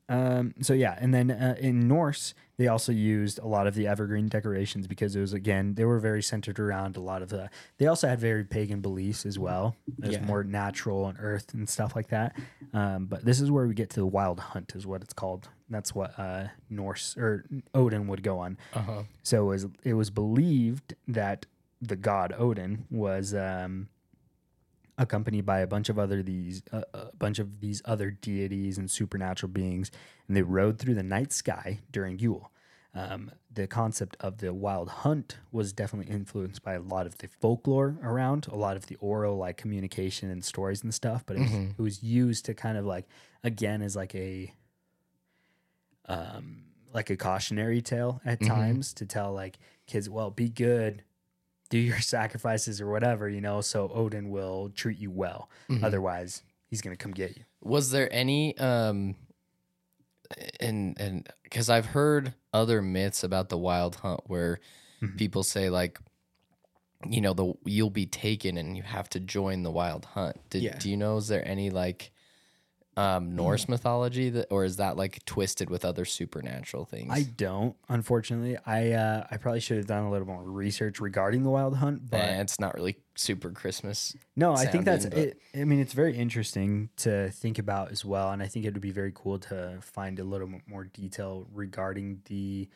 um, 0.08 0.54
so 0.60 0.72
yeah, 0.72 0.96
and 0.98 1.12
then 1.12 1.30
uh, 1.30 1.56
in 1.58 1.86
Norse, 1.88 2.34
they 2.58 2.68
also 2.68 2.90
used 2.92 3.38
a 3.38 3.46
lot 3.46 3.66
of 3.66 3.74
the 3.74 3.86
evergreen 3.86 4.28
decorations 4.28 4.86
because 4.86 5.14
it 5.14 5.20
was 5.20 5.32
again 5.32 5.74
they 5.74 5.84
were 5.84 5.98
very 5.98 6.22
centered 6.22 6.58
around 6.58 6.96
a 6.96 7.00
lot 7.00 7.22
of 7.22 7.28
the. 7.28 7.50
They 7.78 7.86
also 7.86 8.08
had 8.08 8.18
very 8.18 8.44
pagan 8.44 8.80
beliefs 8.80 9.26
as 9.26 9.38
well. 9.38 9.76
It 9.98 10.06
was 10.06 10.16
Yeah. 10.16 10.24
more 10.24 10.42
natural 10.44 11.06
and 11.08 11.18
earth 11.20 11.52
and 11.54 11.68
stuff 11.68 11.94
like 11.94 12.08
that. 12.08 12.34
Um, 12.72 13.06
but 13.06 13.24
this 13.24 13.40
is 13.40 13.50
where 13.50 13.66
we 13.66 13.74
get 13.74 13.90
to 13.90 14.00
the 14.00 14.06
wild 14.06 14.40
hunt, 14.40 14.74
is 14.74 14.86
what 14.86 15.02
it's 15.02 15.12
called. 15.12 15.48
That's 15.68 15.94
what 15.94 16.18
uh, 16.18 16.48
Norse 16.70 17.16
or 17.16 17.44
Odin 17.74 18.06
would 18.08 18.22
go 18.22 18.38
on. 18.38 18.56
Uh 18.72 18.80
huh. 18.80 19.02
So 19.22 19.42
it 19.44 19.46
was 19.48 19.66
it 19.84 19.94
was 19.94 20.10
believed 20.10 20.94
that 21.08 21.46
the 21.82 21.96
god 21.96 22.32
Odin 22.38 22.86
was 22.90 23.34
um, 23.34 23.88
accompanied 24.98 25.44
by 25.44 25.60
a 25.60 25.66
bunch 25.66 25.88
of 25.88 25.98
other 25.98 26.22
these 26.22 26.62
uh, 26.72 26.82
a 26.94 27.16
bunch 27.16 27.38
of 27.38 27.60
these 27.60 27.82
other 27.84 28.10
deities 28.10 28.78
and 28.78 28.90
supernatural 28.90 29.50
beings, 29.50 29.90
and 30.28 30.36
they 30.36 30.42
rode 30.42 30.78
through 30.78 30.94
the 30.94 31.02
night 31.02 31.32
sky 31.32 31.80
during 31.90 32.18
Yule. 32.18 32.50
Um, 32.94 33.30
the 33.52 33.66
concept 33.66 34.16
of 34.20 34.38
the 34.38 34.54
wild 34.54 34.88
hunt 34.88 35.36
was 35.52 35.74
definitely 35.74 36.10
influenced 36.12 36.62
by 36.62 36.74
a 36.74 36.80
lot 36.80 37.06
of 37.06 37.18
the 37.18 37.28
folklore 37.28 37.96
around, 38.02 38.46
a 38.46 38.56
lot 38.56 38.76
of 38.78 38.86
the 38.86 38.96
oral 38.96 39.36
like 39.36 39.58
communication 39.58 40.30
and 40.30 40.42
stories 40.42 40.82
and 40.82 40.94
stuff. 40.94 41.22
But 41.26 41.36
it 41.36 41.40
was, 41.40 41.52
it 41.78 41.82
was 41.82 42.02
used 42.02 42.46
to 42.46 42.54
kind 42.54 42.78
of 42.78 42.86
like 42.86 43.06
again 43.44 43.82
as 43.82 43.96
like 43.96 44.14
a 44.14 44.54
um, 46.06 46.62
like 46.94 47.10
a 47.10 47.16
cautionary 47.16 47.82
tale 47.82 48.22
at 48.24 48.40
times 48.40 48.94
to 48.94 49.04
tell 49.04 49.32
like 49.32 49.58
kids, 49.86 50.08
well, 50.08 50.30
be 50.30 50.48
good, 50.48 51.02
do 51.68 51.78
your 51.78 52.00
sacrifices 52.14 52.80
or 52.80 52.88
whatever, 52.90 53.28
you 53.28 53.40
know, 53.40 53.60
so 53.60 53.90
Odin 53.94 54.30
will 54.30 54.70
treat 54.74 54.98
you 54.98 55.10
well. 55.10 55.50
Otherwise, 55.82 56.42
he's 56.68 56.80
gonna 56.80 56.96
come 56.96 57.12
get 57.12 57.36
you. 57.36 57.44
Was 57.62 57.90
there 57.90 58.12
any 58.12 58.56
um 58.58 59.16
and 60.60 61.00
and 61.00 61.28
because 61.44 61.70
I've 61.70 61.86
heard 61.86 62.34
other 62.52 62.82
myths 62.82 63.22
about 63.22 63.48
the 63.48 63.58
wild 63.58 63.96
hunt 63.96 64.20
where 64.26 64.58
Mhm. 65.02 65.16
people 65.18 65.42
say 65.42 65.70
like 65.70 66.00
you 67.08 67.20
know 67.20 67.34
the 67.34 67.52
you'll 67.64 67.90
be 67.90 68.06
taken 68.06 68.56
and 68.56 68.76
you 68.76 68.82
have 68.82 69.08
to 69.10 69.20
join 69.20 69.62
the 69.62 69.70
wild 69.70 70.04
hunt. 70.06 70.36
Did 70.50 70.62
Yeah. 70.62 70.78
do 70.78 70.90
you 70.90 70.96
know 70.96 71.18
is 71.18 71.28
there 71.28 71.46
any 71.46 71.70
like 71.70 72.10
um 72.98 73.36
Norse 73.36 73.68
mythology 73.68 74.30
that 74.30 74.46
or 74.50 74.64
is 74.64 74.76
that 74.76 74.96
like 74.96 75.22
twisted 75.26 75.68
with 75.68 75.84
other 75.84 76.04
supernatural 76.04 76.84
things? 76.86 77.12
I 77.12 77.24
don't, 77.24 77.76
unfortunately. 77.88 78.56
I 78.64 78.92
uh, 78.92 79.26
I 79.30 79.36
probably 79.36 79.60
should 79.60 79.76
have 79.76 79.86
done 79.86 80.04
a 80.04 80.10
little 80.10 80.26
more 80.26 80.42
research 80.42 80.98
regarding 81.00 81.42
the 81.42 81.50
wild 81.50 81.76
hunt, 81.76 82.08
but 82.10 82.20
Eh, 82.20 82.40
it's 82.40 82.58
not 82.58 82.74
really 82.74 82.96
super 83.14 83.50
Christmas. 83.50 84.16
No, 84.34 84.54
I 84.54 84.66
think 84.66 84.84
that's 84.86 85.04
sounding, 85.04 85.28
it. 85.28 85.40
I 85.54 85.64
mean, 85.64 85.80
it's 85.80 85.92
very 85.92 86.16
interesting 86.16 86.88
to 86.98 87.30
think 87.30 87.58
about 87.58 87.92
as 87.92 88.04
well, 88.04 88.30
and 88.30 88.42
I 88.42 88.46
think 88.46 88.64
it 88.64 88.72
would 88.72 88.80
be 88.82 88.90
very 88.92 89.12
cool 89.14 89.38
to 89.40 89.78
find 89.82 90.18
a 90.18 90.24
little 90.24 90.50
more 90.66 90.84
detail 90.84 91.46
regarding 91.52 92.20
the, 92.26 92.68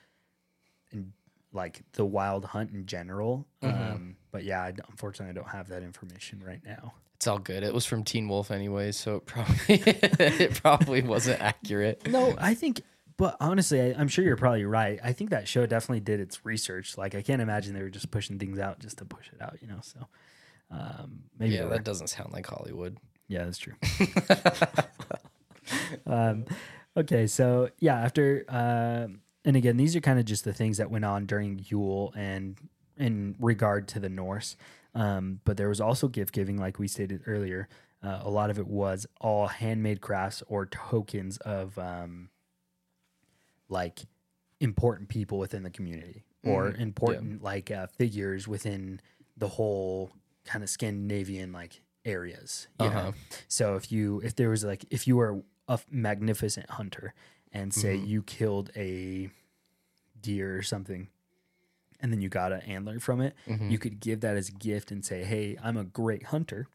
like 1.52 1.82
the 1.92 2.04
wild 2.04 2.44
hunt 2.44 2.70
in 2.72 2.86
general. 2.86 3.46
Mhm. 3.62 3.94
Um, 3.94 4.16
but 4.30 4.44
yeah, 4.44 4.62
I 4.62 4.72
unfortunately, 4.88 5.30
I 5.30 5.34
don't 5.34 5.50
have 5.50 5.68
that 5.68 5.82
information 5.82 6.42
right 6.44 6.62
now. 6.64 6.94
It's 7.20 7.26
all 7.26 7.38
good. 7.38 7.62
It 7.64 7.74
was 7.74 7.84
from 7.84 8.02
Teen 8.02 8.30
Wolf 8.30 8.50
anyways, 8.50 8.96
so 8.96 9.16
it 9.16 9.26
probably 9.26 9.58
it 9.68 10.54
probably 10.54 11.02
wasn't 11.02 11.38
accurate. 11.38 12.08
No, 12.08 12.34
I 12.38 12.54
think, 12.54 12.80
but 13.18 13.36
honestly, 13.40 13.78
I, 13.78 13.94
I'm 13.98 14.08
sure 14.08 14.24
you're 14.24 14.38
probably 14.38 14.64
right. 14.64 14.98
I 15.04 15.12
think 15.12 15.28
that 15.28 15.46
show 15.46 15.66
definitely 15.66 16.00
did 16.00 16.18
its 16.18 16.46
research. 16.46 16.96
Like, 16.96 17.14
I 17.14 17.20
can't 17.20 17.42
imagine 17.42 17.74
they 17.74 17.82
were 17.82 17.90
just 17.90 18.10
pushing 18.10 18.38
things 18.38 18.58
out 18.58 18.78
just 18.78 18.96
to 18.98 19.04
push 19.04 19.28
it 19.34 19.42
out, 19.42 19.58
you 19.60 19.68
know. 19.68 19.80
So, 19.82 20.06
um, 20.70 21.24
maybe 21.38 21.56
yeah, 21.56 21.66
that 21.66 21.84
doesn't 21.84 22.06
sound 22.06 22.32
like 22.32 22.46
Hollywood. 22.46 22.96
Yeah, 23.28 23.44
that's 23.44 23.58
true. 23.58 23.74
um, 26.06 26.46
okay, 26.96 27.26
so 27.26 27.68
yeah, 27.80 28.00
after 28.00 28.46
uh, 28.48 29.08
and 29.44 29.56
again, 29.56 29.76
these 29.76 29.94
are 29.94 30.00
kind 30.00 30.18
of 30.18 30.24
just 30.24 30.44
the 30.44 30.54
things 30.54 30.78
that 30.78 30.90
went 30.90 31.04
on 31.04 31.26
during 31.26 31.62
Yule 31.68 32.14
and 32.16 32.56
in 32.96 33.36
regard 33.38 33.88
to 33.88 34.00
the 34.00 34.08
Norse. 34.08 34.56
Um, 34.94 35.40
but 35.44 35.56
there 35.56 35.68
was 35.68 35.80
also 35.80 36.08
gift 36.08 36.32
giving, 36.32 36.56
like 36.56 36.78
we 36.78 36.88
stated 36.88 37.22
earlier. 37.26 37.68
Uh, 38.02 38.20
a 38.22 38.30
lot 38.30 38.50
of 38.50 38.58
it 38.58 38.66
was 38.66 39.06
all 39.20 39.46
handmade 39.46 40.00
crafts 40.00 40.42
or 40.48 40.66
tokens 40.66 41.36
of 41.38 41.78
um, 41.78 42.30
like 43.68 44.00
important 44.60 45.08
people 45.08 45.38
within 45.38 45.62
the 45.62 45.70
community 45.70 46.24
or 46.42 46.70
important 46.70 47.42
like 47.42 47.70
uh, 47.70 47.86
figures 47.86 48.48
within 48.48 49.00
the 49.36 49.48
whole 49.48 50.10
kind 50.44 50.64
of 50.64 50.70
Scandinavian 50.70 51.52
like 51.52 51.82
areas. 52.06 52.66
Uh-huh. 52.78 53.12
So 53.48 53.76
if 53.76 53.92
you 53.92 54.20
if 54.24 54.34
there 54.36 54.48
was 54.48 54.64
like 54.64 54.84
if 54.90 55.06
you 55.06 55.16
were 55.16 55.42
a 55.68 55.78
magnificent 55.90 56.70
hunter 56.70 57.12
and 57.52 57.72
say 57.74 57.96
Mm-hmm. 57.96 58.06
you 58.06 58.22
killed 58.22 58.70
a 58.74 59.28
deer 60.20 60.56
or 60.56 60.62
something 60.62 61.08
and 62.02 62.12
then 62.12 62.20
you 62.20 62.28
got 62.28 62.52
an 62.52 62.60
antler 62.62 62.98
from 63.00 63.20
it, 63.20 63.34
Mm-hmm. 63.48 63.70
you 63.70 63.78
could 63.78 64.00
give 64.00 64.20
that 64.20 64.36
as 64.36 64.48
a 64.48 64.52
gift 64.52 64.90
and 64.90 65.04
say, 65.04 65.24
"Hey, 65.24 65.56
I'm 65.62 65.76
a 65.76 65.84
great 65.84 66.24
hunter. 66.26 66.68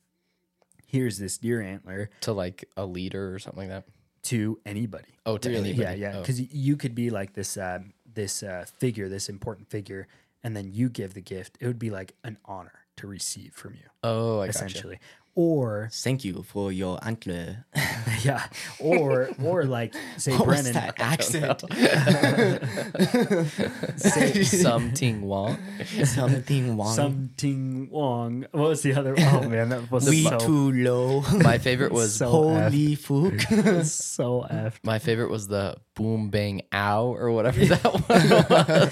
Here's 0.87 1.17
this 1.17 1.37
deer 1.37 1.61
antler 1.61 2.09
to 2.21 2.33
like 2.33 2.65
a 2.77 2.85
leader 2.85 3.33
or 3.33 3.39
something 3.39 3.69
like 3.69 3.85
that. 3.85 3.91
to 4.23 4.59
anybody." 4.65 5.09
Oh, 5.25 5.37
to 5.37 5.49
Really? 5.49 5.69
anybody. 5.71 5.99
Yeah, 5.99 6.11
yeah, 6.11 6.17
Oh. 6.17 6.21
because 6.21 6.39
you 6.41 6.77
could 6.77 6.95
be 6.95 7.09
like 7.09 7.33
this 7.33 7.57
um, 7.57 7.93
this 8.13 8.43
uh, 8.43 8.65
figure, 8.79 9.09
this 9.09 9.27
important 9.29 9.69
figure, 9.69 10.07
and 10.43 10.55
then 10.55 10.71
you 10.71 10.89
give 10.89 11.13
the 11.13 11.21
gift. 11.21 11.57
It 11.59 11.67
would 11.67 11.79
be 11.79 11.89
like 11.89 12.13
an 12.23 12.37
honor 12.45 12.79
to 12.97 13.07
receive 13.07 13.53
from 13.53 13.73
you, 13.73 13.89
Oh, 14.03 14.39
I 14.39 14.47
gotcha. 14.47 14.97
Essentially. 15.35 15.37
Or 15.37 15.89
Thank 15.91 16.23
you 16.23 16.43
for 16.43 16.71
your 16.71 16.97
antler. 17.05 17.65
yeah, 18.23 18.45
or 18.79 19.29
or 19.43 19.65
like 19.65 19.93
say 20.17 20.31
What 20.31 20.47
was 20.47 20.61
Brennan, 20.61 20.73
that 20.73 20.99
accent? 20.99 21.63
Say 23.97 24.43
something 24.43 25.27
wrong. 25.27 25.57
Something 26.05 26.77
wrong. 26.77 26.95
something 26.95 27.89
Wong. 27.91 28.45
What 28.51 28.69
was 28.69 28.81
the 28.83 28.93
other? 28.95 29.15
Oh 29.17 29.49
man, 29.49 29.69
that 29.69 29.91
was 29.91 30.09
we 30.09 30.23
so 30.23 30.37
too 30.39 30.71
low. 30.71 31.21
My 31.43 31.57
favorite 31.57 31.91
was 31.91 32.15
So 32.15 32.29
Holy 32.29 32.95
fuck. 32.95 33.41
so 33.83 34.41
f. 34.43 34.79
my 34.83 34.99
favorite 34.99 35.29
was 35.29 35.47
the 35.47 35.75
boom 35.95 36.29
bang 36.29 36.61
ow 36.73 37.07
or 37.13 37.31
whatever 37.31 37.65
that 37.65 37.83
one 37.83 38.03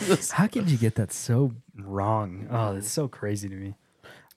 was. 0.10 0.32
How 0.32 0.48
could 0.48 0.70
you 0.70 0.78
get 0.78 0.96
that 0.96 1.14
so 1.14 1.54
wrong? 1.78 2.48
Oh, 2.52 2.74
that's 2.74 2.92
so 2.92 3.08
crazy 3.08 3.48
to 3.50 3.56
me. 3.56 3.76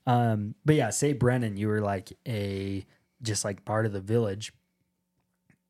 Um, 0.06 0.54
but 0.64 0.76
yeah, 0.76 0.90
say 0.90 1.12
Brennan, 1.12 1.56
you 1.56 1.68
were 1.68 1.80
like 1.80 2.12
a 2.26 2.84
just 3.22 3.44
like 3.44 3.64
part 3.64 3.86
of 3.86 3.92
the 3.92 4.00
village, 4.00 4.52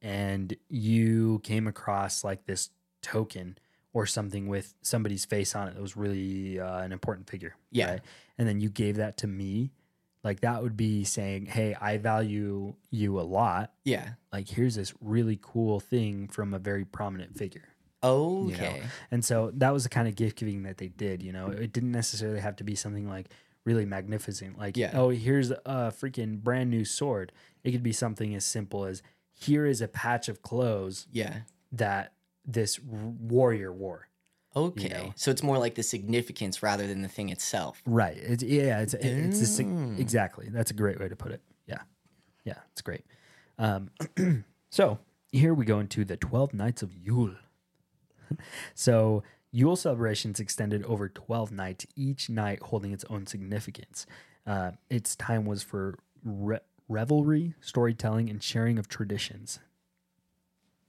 and 0.03 0.55
you 0.69 1.41
came 1.43 1.67
across 1.67 2.23
like 2.23 2.47
this 2.47 2.71
token 3.03 3.57
or 3.93 4.05
something 4.05 4.47
with 4.47 4.75
somebody's 4.83 5.25
face 5.25 5.55
on 5.57 5.69
it 5.69 5.75
that 5.75 5.81
was 5.81 5.97
really 5.97 6.61
uh, 6.61 6.81
an 6.81 6.93
important 6.93 7.31
figure. 7.31 7.55
Yeah. 7.71 7.99
And 8.37 8.47
then 8.47 8.61
you 8.61 8.69
gave 8.69 8.97
that 8.97 9.17
to 9.19 9.27
me. 9.27 9.71
Like 10.23 10.41
that 10.41 10.63
would 10.63 10.77
be 10.77 11.05
saying, 11.05 11.47
Hey, 11.47 11.75
I 11.81 11.97
value 11.97 12.75
you 12.91 13.19
a 13.19 13.23
lot. 13.23 13.73
yeah. 13.85 14.11
Like 14.33 14.49
here's 14.49 14.75
this 14.75 14.93
really 15.01 15.39
cool 15.41 15.81
thing 15.81 16.29
from 16.29 16.53
a 16.53 16.59
very 16.59 16.85
prominent 16.85 17.39
figure. 17.39 17.69
Okay. 18.03 18.83
And 19.11 19.25
so 19.25 19.51
that 19.55 19.73
was 19.73 19.85
the 19.85 19.89
kind 19.89 20.07
of 20.07 20.15
gift 20.15 20.37
giving 20.37 20.65
that 20.65 20.77
they 20.77 20.89
did. 20.89 21.23
You 21.23 21.33
know, 21.33 21.47
it 21.49 21.73
didn't 21.73 21.93
necessarily 21.93 22.41
have 22.41 22.57
to 22.57 22.65
be 22.65 22.75
something 22.75 23.09
like 23.09 23.31
really 23.67 23.85
magnificent, 23.85 24.57
like, 24.59 24.77
Yeah. 24.79 24.93
oh, 24.95 25.11
here's 25.11 25.51
a 25.51 25.93
freaking 25.93 26.41
brand 26.43 26.71
new 26.71 26.85
sword. 26.87 27.33
It 27.65 27.73
could 27.73 27.83
be 27.83 27.93
something 27.93 28.35
as 28.35 28.45
simple 28.47 28.87
as 28.87 29.03
here 29.33 29.67
is 29.67 29.83
a 29.83 29.89
patch 29.89 30.29
of 30.31 30.41
clothes 30.41 31.07
Yeah. 31.13 31.41
that 31.73 32.15
this 32.47 32.79
warrior 32.81 33.73
wore. 33.73 34.09
Okay. 34.55 34.89
know. 34.89 35.13
So 35.17 35.31
it's 35.31 35.43
more 35.43 35.59
like 35.59 35.75
the 35.75 35.83
significance 35.83 36.63
rather 36.63 36.87
than 36.87 37.03
the 37.03 37.09
thing 37.09 37.29
itself. 37.29 37.83
Right. 37.85 38.17
It's, 38.17 38.43
yeah. 38.43 38.81
It's 38.81 38.95
it's 38.95 39.59
a, 39.59 39.65
Mm. 39.65 39.99
exactly. 39.99 40.49
That's 40.49 40.71
a 40.71 40.75
great 40.75 40.99
way 40.99 41.09
to 41.09 41.17
put 41.17 41.33
it. 41.33 41.43
Yeah. 41.67 41.83
Yeah. 42.45 42.61
It's 42.73 42.81
great. 42.81 43.05
Um, 43.59 43.91
so 44.71 44.99
here 45.33 45.53
we 45.53 45.67
go 45.67 45.79
into 45.81 46.05
the 46.07 46.17
twelve 46.17 46.55
nights 46.55 46.83
of 46.83 46.95
Yule. 46.95 47.35
so 48.75 49.23
Yule 49.53 49.77
celebrations 49.77 50.41
extended 50.41 50.83
over 50.85 51.09
twelve 51.09 51.51
nights, 51.51 51.87
each 51.97 52.29
night 52.29 52.61
holding 52.63 52.93
its 52.93 53.05
own 53.09 53.27
significance. 53.27 54.07
Uh, 54.47 54.73
its 54.91 55.17
time 55.17 55.45
was 55.45 55.63
for 55.63 55.99
re- 56.25 56.61
revelry, 56.89 57.55
storytelling, 57.61 58.29
and 58.29 58.43
sharing 58.43 58.79
of 58.79 58.89
traditions. 58.89 59.59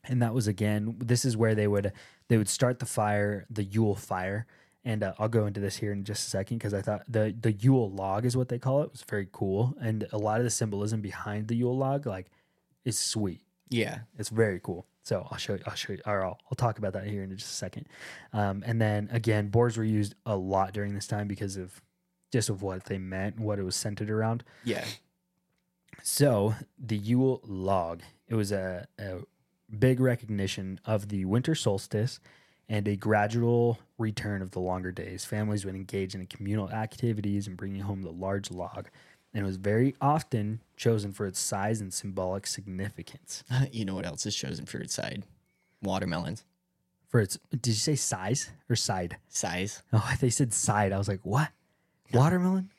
And 0.04 0.22
that 0.22 0.34
was 0.34 0.48
again. 0.48 0.98
This 1.00 1.26
is 1.26 1.36
where 1.36 1.56
they 1.56 1.68
would 1.68 1.92
they 2.28 2.38
would 2.38 2.50
start 2.50 2.80
the 2.80 2.86
fire, 2.86 3.46
the 3.50 3.64
Yule 3.64 3.96
fire, 3.96 4.46
and 4.84 5.04
uh, 5.04 5.14
I'll 5.20 5.28
go 5.28 5.46
into 5.46 5.60
this 5.60 5.78
here 5.78 5.92
in 5.92 6.04
just 6.04 6.28
a 6.28 6.30
second 6.30 6.58
because 6.58 6.74
I 6.74 6.82
thought 6.82 7.04
the 7.08 7.36
the 7.40 7.52
Yule 7.52 7.92
log 7.92 8.26
is 8.26 8.38
what 8.38 8.50
they 8.50 8.60
call 8.60 8.84
it 8.84 8.92
was 8.92 9.04
very 9.08 9.28
cool, 9.32 9.76
and 9.82 10.08
a 10.12 10.18
lot 10.18 10.40
of 10.40 10.44
the 10.44 10.50
symbolism 10.50 11.02
behind 11.02 11.48
the 11.48 11.56
Yule 11.56 11.78
log 11.78 12.06
like 12.06 12.28
is 12.86 12.98
sweet. 12.98 13.42
Yeah. 13.70 14.00
It's 14.18 14.30
very 14.30 14.60
cool. 14.64 14.86
So 15.08 15.26
I'll 15.32 15.38
show 15.38 15.54
you. 15.54 15.62
I'll 15.66 15.74
show 15.74 15.94
you. 15.94 16.02
Or 16.06 16.26
I'll, 16.26 16.38
I'll 16.52 16.58
talk 16.58 16.80
about 16.80 16.92
that 16.92 17.08
here 17.08 17.24
in 17.24 17.30
just 17.38 17.50
a 17.50 17.56
second. 17.56 17.88
Um, 18.34 18.62
and 18.66 18.82
then 18.82 19.08
again, 19.10 19.48
boars 19.48 19.78
were 19.78 19.86
used 19.86 20.16
a 20.26 20.36
lot 20.36 20.74
during 20.74 20.94
this 20.94 21.08
time 21.08 21.30
because 21.30 21.56
of 21.56 21.82
just 22.34 22.50
of 22.50 22.62
what 22.62 22.84
they 22.84 22.98
meant, 22.98 23.40
what 23.40 23.58
it 23.58 23.64
was 23.64 23.78
centered 23.78 24.10
around. 24.10 24.44
Yeah. 24.66 24.84
So 26.04 26.56
the 26.78 26.98
Yule 26.98 27.40
log, 27.46 28.02
it 28.28 28.36
was 28.36 28.52
a, 28.52 28.86
a 29.00 29.20
big 29.80 30.02
recognition 30.02 30.78
of 30.84 31.08
the 31.08 31.24
winter 31.24 31.56
solstice 31.56 32.20
and 32.68 32.86
a 32.86 32.98
gradual 32.98 33.80
return 33.98 34.42
of 34.42 34.52
the 34.52 34.60
longer 34.60 34.92
days. 34.92 35.24
Families 35.24 35.64
would 35.64 35.76
engage 35.76 36.16
in 36.16 36.28
communal 36.28 36.70
activities 36.70 37.48
and 37.48 37.56
bringing 37.56 37.80
home 37.80 38.02
the 38.02 38.12
large 38.12 38.52
log. 38.52 38.90
And 39.38 39.44
it 39.46 39.48
was 39.48 39.58
very 39.58 39.94
often 40.02 40.62
chosen 40.78 41.12
for 41.14 41.28
its 41.28 41.40
size 41.40 41.80
and 41.80 41.94
symbolic 41.94 42.48
significance. 42.48 43.44
You 43.72 43.86
know 43.86 43.94
what 43.94 44.08
else 44.08 44.26
is 44.26 44.36
chosen 44.36 44.66
for 44.66 44.80
its 44.80 44.96
side? 44.96 45.26
Watermelons. 45.84 46.44
For 47.10 47.20
its, 47.20 47.38
did 47.52 47.68
you 47.68 47.74
say 47.76 47.94
size 47.96 48.50
or 48.68 48.76
side? 48.76 49.18
Size. 49.30 49.84
Oh, 49.94 50.12
they 50.22 50.32
said 50.32 50.56
side. 50.56 50.92
I 50.92 50.98
was 50.98 51.08
like, 51.08 51.20
what? 51.22 51.50
Watermelon? 52.14 52.72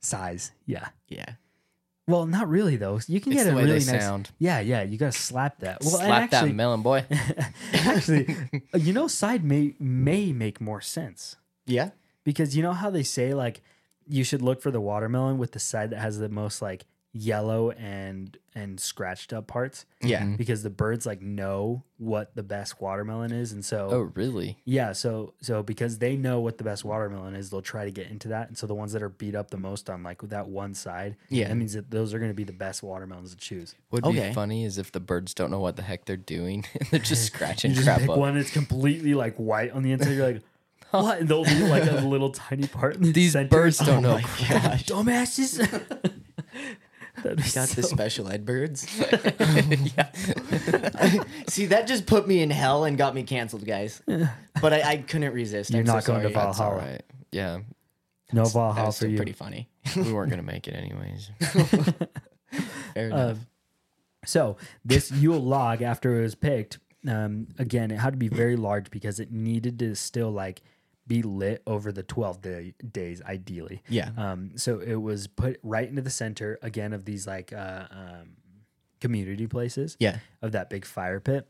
Size. 0.00 0.52
Yeah. 0.66 0.86
Yeah. 1.08 1.30
Well, 2.06 2.26
not 2.26 2.48
really 2.48 2.76
though. 2.76 3.00
You 3.08 3.20
can 3.20 3.32
It's 3.32 3.42
get 3.42 3.52
a 3.52 3.56
really 3.56 3.72
nice. 3.72 3.86
sound. 3.90 4.30
Yeah, 4.38 4.60
yeah. 4.60 4.82
You 4.84 4.98
gotta 4.98 5.10
slap 5.10 5.58
that. 5.60 5.80
Well, 5.80 5.90
Slap 5.90 6.32
actually, 6.32 6.50
that 6.50 6.54
melon 6.54 6.82
boy. 6.82 7.04
actually, 7.72 8.36
you 8.76 8.92
know, 8.92 9.08
side 9.08 9.42
may 9.44 9.74
may 9.80 10.32
make 10.32 10.60
more 10.60 10.80
sense 10.80 11.36
Yeah. 11.66 11.90
because 12.22 12.56
you 12.56 12.62
know 12.62 12.72
how 12.72 12.90
they 12.90 13.02
say 13.04 13.34
like 13.34 13.62
you 14.08 14.24
should 14.24 14.42
look 14.42 14.60
for 14.62 14.70
the 14.70 14.80
watermelon 14.80 15.38
with 15.38 15.52
the 15.52 15.58
side 15.58 15.90
that 15.90 15.98
has 16.00 16.18
the 16.18 16.28
most 16.28 16.60
like 16.62 16.84
yellow 17.14 17.70
and 17.72 18.38
and 18.54 18.80
scratched 18.80 19.34
up 19.34 19.46
parts 19.46 19.84
Yeah. 20.00 20.22
Mm-hmm. 20.22 20.36
because 20.36 20.62
the 20.62 20.70
birds 20.70 21.04
like 21.04 21.20
know 21.20 21.84
what 21.98 22.34
the 22.34 22.42
best 22.42 22.80
watermelon 22.80 23.32
is 23.32 23.52
and 23.52 23.62
so 23.62 23.88
Oh, 23.92 24.00
really? 24.14 24.56
yeah 24.64 24.92
so 24.92 25.34
so 25.42 25.62
because 25.62 25.98
they 25.98 26.16
know 26.16 26.40
what 26.40 26.56
the 26.56 26.64
best 26.64 26.86
watermelon 26.86 27.34
is 27.36 27.50
they'll 27.50 27.60
try 27.60 27.84
to 27.84 27.90
get 27.90 28.06
into 28.06 28.28
that 28.28 28.48
and 28.48 28.56
so 28.56 28.66
the 28.66 28.74
ones 28.74 28.92
that 28.94 29.02
are 29.02 29.10
beat 29.10 29.34
up 29.34 29.50
the 29.50 29.58
most 29.58 29.90
on 29.90 30.02
like 30.02 30.22
that 30.22 30.48
one 30.48 30.72
side 30.72 31.16
Yeah. 31.28 31.48
that 31.48 31.54
means 31.56 31.74
that 31.74 31.90
those 31.90 32.14
are 32.14 32.18
going 32.18 32.30
to 32.30 32.34
be 32.34 32.44
the 32.44 32.52
best 32.54 32.82
watermelons 32.82 33.30
to 33.32 33.36
choose 33.36 33.74
What'd 33.90 34.06
Okay. 34.08 34.28
be 34.28 34.34
funny 34.34 34.64
is 34.64 34.78
if 34.78 34.90
the 34.90 35.00
birds 35.00 35.34
don't 35.34 35.50
know 35.50 35.60
what 35.60 35.76
the 35.76 35.82
heck 35.82 36.06
they're 36.06 36.16
doing 36.16 36.64
and 36.80 36.88
they're 36.90 36.98
just 37.00 37.24
scratching 37.34 37.72
you 37.72 37.74
just 37.76 37.86
crap 37.86 38.00
pick 38.00 38.08
up. 38.08 38.16
one 38.16 38.36
that's 38.36 38.50
completely 38.50 39.12
like 39.12 39.36
white 39.36 39.70
on 39.72 39.82
the 39.82 39.92
inside 39.92 40.12
you're 40.12 40.32
like 40.32 40.42
what 41.00 41.20
and 41.20 41.28
they'll 41.28 41.44
be 41.44 41.62
like 41.68 41.84
a 41.90 41.96
little 42.06 42.30
tiny 42.30 42.66
part 42.66 42.96
in 42.96 43.02
the 43.02 43.12
These 43.12 43.32
center. 43.32 43.48
birds 43.48 43.78
don't 43.78 44.02
know. 44.02 44.14
my 44.14 44.20
gosh. 44.22 44.84
dumbasses 44.86 45.58
That'd 47.22 47.36
be 47.42 47.50
Got 47.50 47.68
the 47.68 47.82
so- 47.82 47.88
special 47.88 48.28
ed 48.28 48.44
birds. 48.46 48.86
yeah. 49.96 50.10
See, 51.46 51.66
that 51.66 51.86
just 51.86 52.06
put 52.06 52.26
me 52.26 52.40
in 52.42 52.50
hell 52.50 52.84
and 52.84 52.96
got 52.98 53.14
me 53.14 53.22
canceled, 53.22 53.64
guys. 53.66 54.00
But 54.60 54.72
I, 54.72 54.82
I 54.82 54.96
couldn't 54.96 55.32
resist. 55.34 55.70
You're 55.70 55.80
I'm 55.80 55.86
not 55.86 56.04
so 56.04 56.14
going 56.14 56.26
to 56.26 56.32
sorry. 56.32 56.46
Valhalla. 56.46 56.48
That's 56.48 56.60
all 56.60 56.90
right. 56.92 57.02
Yeah. 57.30 57.60
no 58.32 58.44
That 58.44 58.52
Valhalla 58.52 58.86
was 58.86 58.96
for 58.96 59.00
still 59.00 59.10
you 59.10 59.16
pretty 59.18 59.32
funny. 59.32 59.68
We 59.94 60.12
weren't 60.12 60.30
going 60.30 60.44
to 60.44 60.46
make 60.52 60.66
it 60.66 60.72
anyways. 60.74 61.30
Fair 62.94 63.06
enough. 63.08 63.38
So 64.24 64.56
this 64.84 65.10
Yule 65.10 65.40
log, 65.40 65.82
after 65.82 66.18
it 66.18 66.22
was 66.22 66.34
picked, 66.34 66.78
um, 67.06 67.48
again, 67.58 67.90
it 67.90 67.98
had 67.98 68.14
to 68.14 68.16
be 68.18 68.28
very 68.28 68.56
large 68.56 68.90
because 68.90 69.20
it 69.20 69.30
needed 69.32 69.78
to 69.80 69.94
still 69.96 70.30
like 70.30 70.62
be 71.06 71.22
lit 71.22 71.62
over 71.66 71.90
the 71.92 72.02
twelve 72.02 72.40
day, 72.40 72.74
days, 72.92 73.20
ideally. 73.22 73.82
yeah. 73.88 74.10
Um, 74.16 74.52
so 74.56 74.78
it 74.78 74.94
was 74.96 75.26
put 75.26 75.58
right 75.62 75.88
into 75.88 76.02
the 76.02 76.10
center 76.10 76.58
again 76.62 76.92
of 76.92 77.04
these 77.04 77.26
like 77.26 77.52
uh, 77.52 77.86
um, 77.90 78.36
community 79.00 79.46
places 79.46 79.96
Yeah. 79.98 80.18
of 80.40 80.52
that 80.52 80.70
big 80.70 80.84
fire 80.84 81.18
pit. 81.20 81.46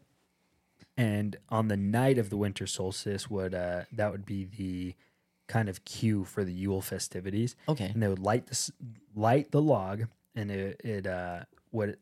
And 0.96 1.36
on 1.48 1.68
the 1.68 1.76
night 1.76 2.18
of 2.18 2.30
the 2.30 2.36
winter 2.36 2.66
solstice, 2.66 3.30
would 3.30 3.54
uh, 3.54 3.82
that 3.92 4.10
would 4.12 4.26
be 4.26 4.44
the 4.44 4.94
kind 5.48 5.68
of 5.68 5.84
cue 5.84 6.24
for 6.24 6.44
the 6.44 6.52
Yule 6.52 6.80
festivities 6.80 7.56
Okay. 7.68 7.86
and 7.92 8.02
they 8.02 8.08
would 8.08 8.18
light 8.18 8.46
this 8.46 8.70
light 9.14 9.50
the 9.50 9.60
log 9.60 10.04
and 10.34 10.50
it, 10.50 10.80
it 10.82 11.06
uh 11.06 11.40
what 11.70 11.90
it, 11.90 11.98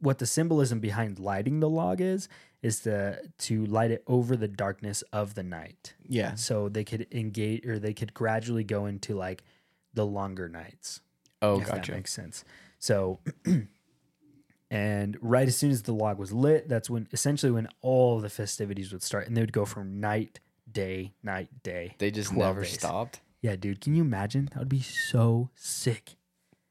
what 0.00 0.18
the 0.18 0.24
symbolism 0.26 0.80
behind 0.80 1.18
lighting 1.18 1.60
the 1.60 1.68
log 1.68 2.00
is 2.00 2.26
is 2.62 2.80
to 2.80 3.18
to 3.38 3.64
light 3.66 3.90
it 3.90 4.02
over 4.06 4.36
the 4.36 4.48
darkness 4.48 5.02
of 5.12 5.34
the 5.34 5.42
night 5.42 5.94
Yeah. 6.08 6.34
so 6.34 6.68
they 6.68 6.84
could 6.84 7.06
engage 7.12 7.64
or 7.66 7.78
they 7.78 7.94
could 7.94 8.12
gradually 8.14 8.64
go 8.64 8.86
into 8.86 9.14
like 9.14 9.44
the 9.94 10.04
longer 10.06 10.48
nights 10.48 11.00
Oh, 11.40 11.60
if 11.60 11.66
that 11.66 11.76
gotcha. 11.76 11.92
makes 11.92 12.12
sense 12.12 12.44
so 12.78 13.20
and 14.70 15.16
right 15.20 15.48
as 15.48 15.56
soon 15.56 15.70
as 15.70 15.82
the 15.84 15.92
log 15.92 16.18
was 16.18 16.32
lit 16.32 16.68
that's 16.68 16.90
when 16.90 17.08
essentially 17.12 17.50
when 17.52 17.68
all 17.80 18.20
the 18.20 18.28
festivities 18.28 18.92
would 18.92 19.02
start 19.02 19.26
and 19.26 19.36
they 19.36 19.40
would 19.40 19.52
go 19.52 19.64
from 19.64 20.00
night 20.00 20.40
day 20.70 21.12
night 21.22 21.48
day 21.62 21.94
They 21.98 22.10
just 22.10 22.32
never 22.32 22.62
days. 22.62 22.74
stopped. 22.74 23.20
yeah, 23.40 23.56
dude, 23.56 23.80
can 23.80 23.94
you 23.94 24.02
imagine? 24.02 24.48
That 24.52 24.58
would 24.58 24.68
be 24.68 24.82
so 24.82 25.48
sick. 25.54 26.16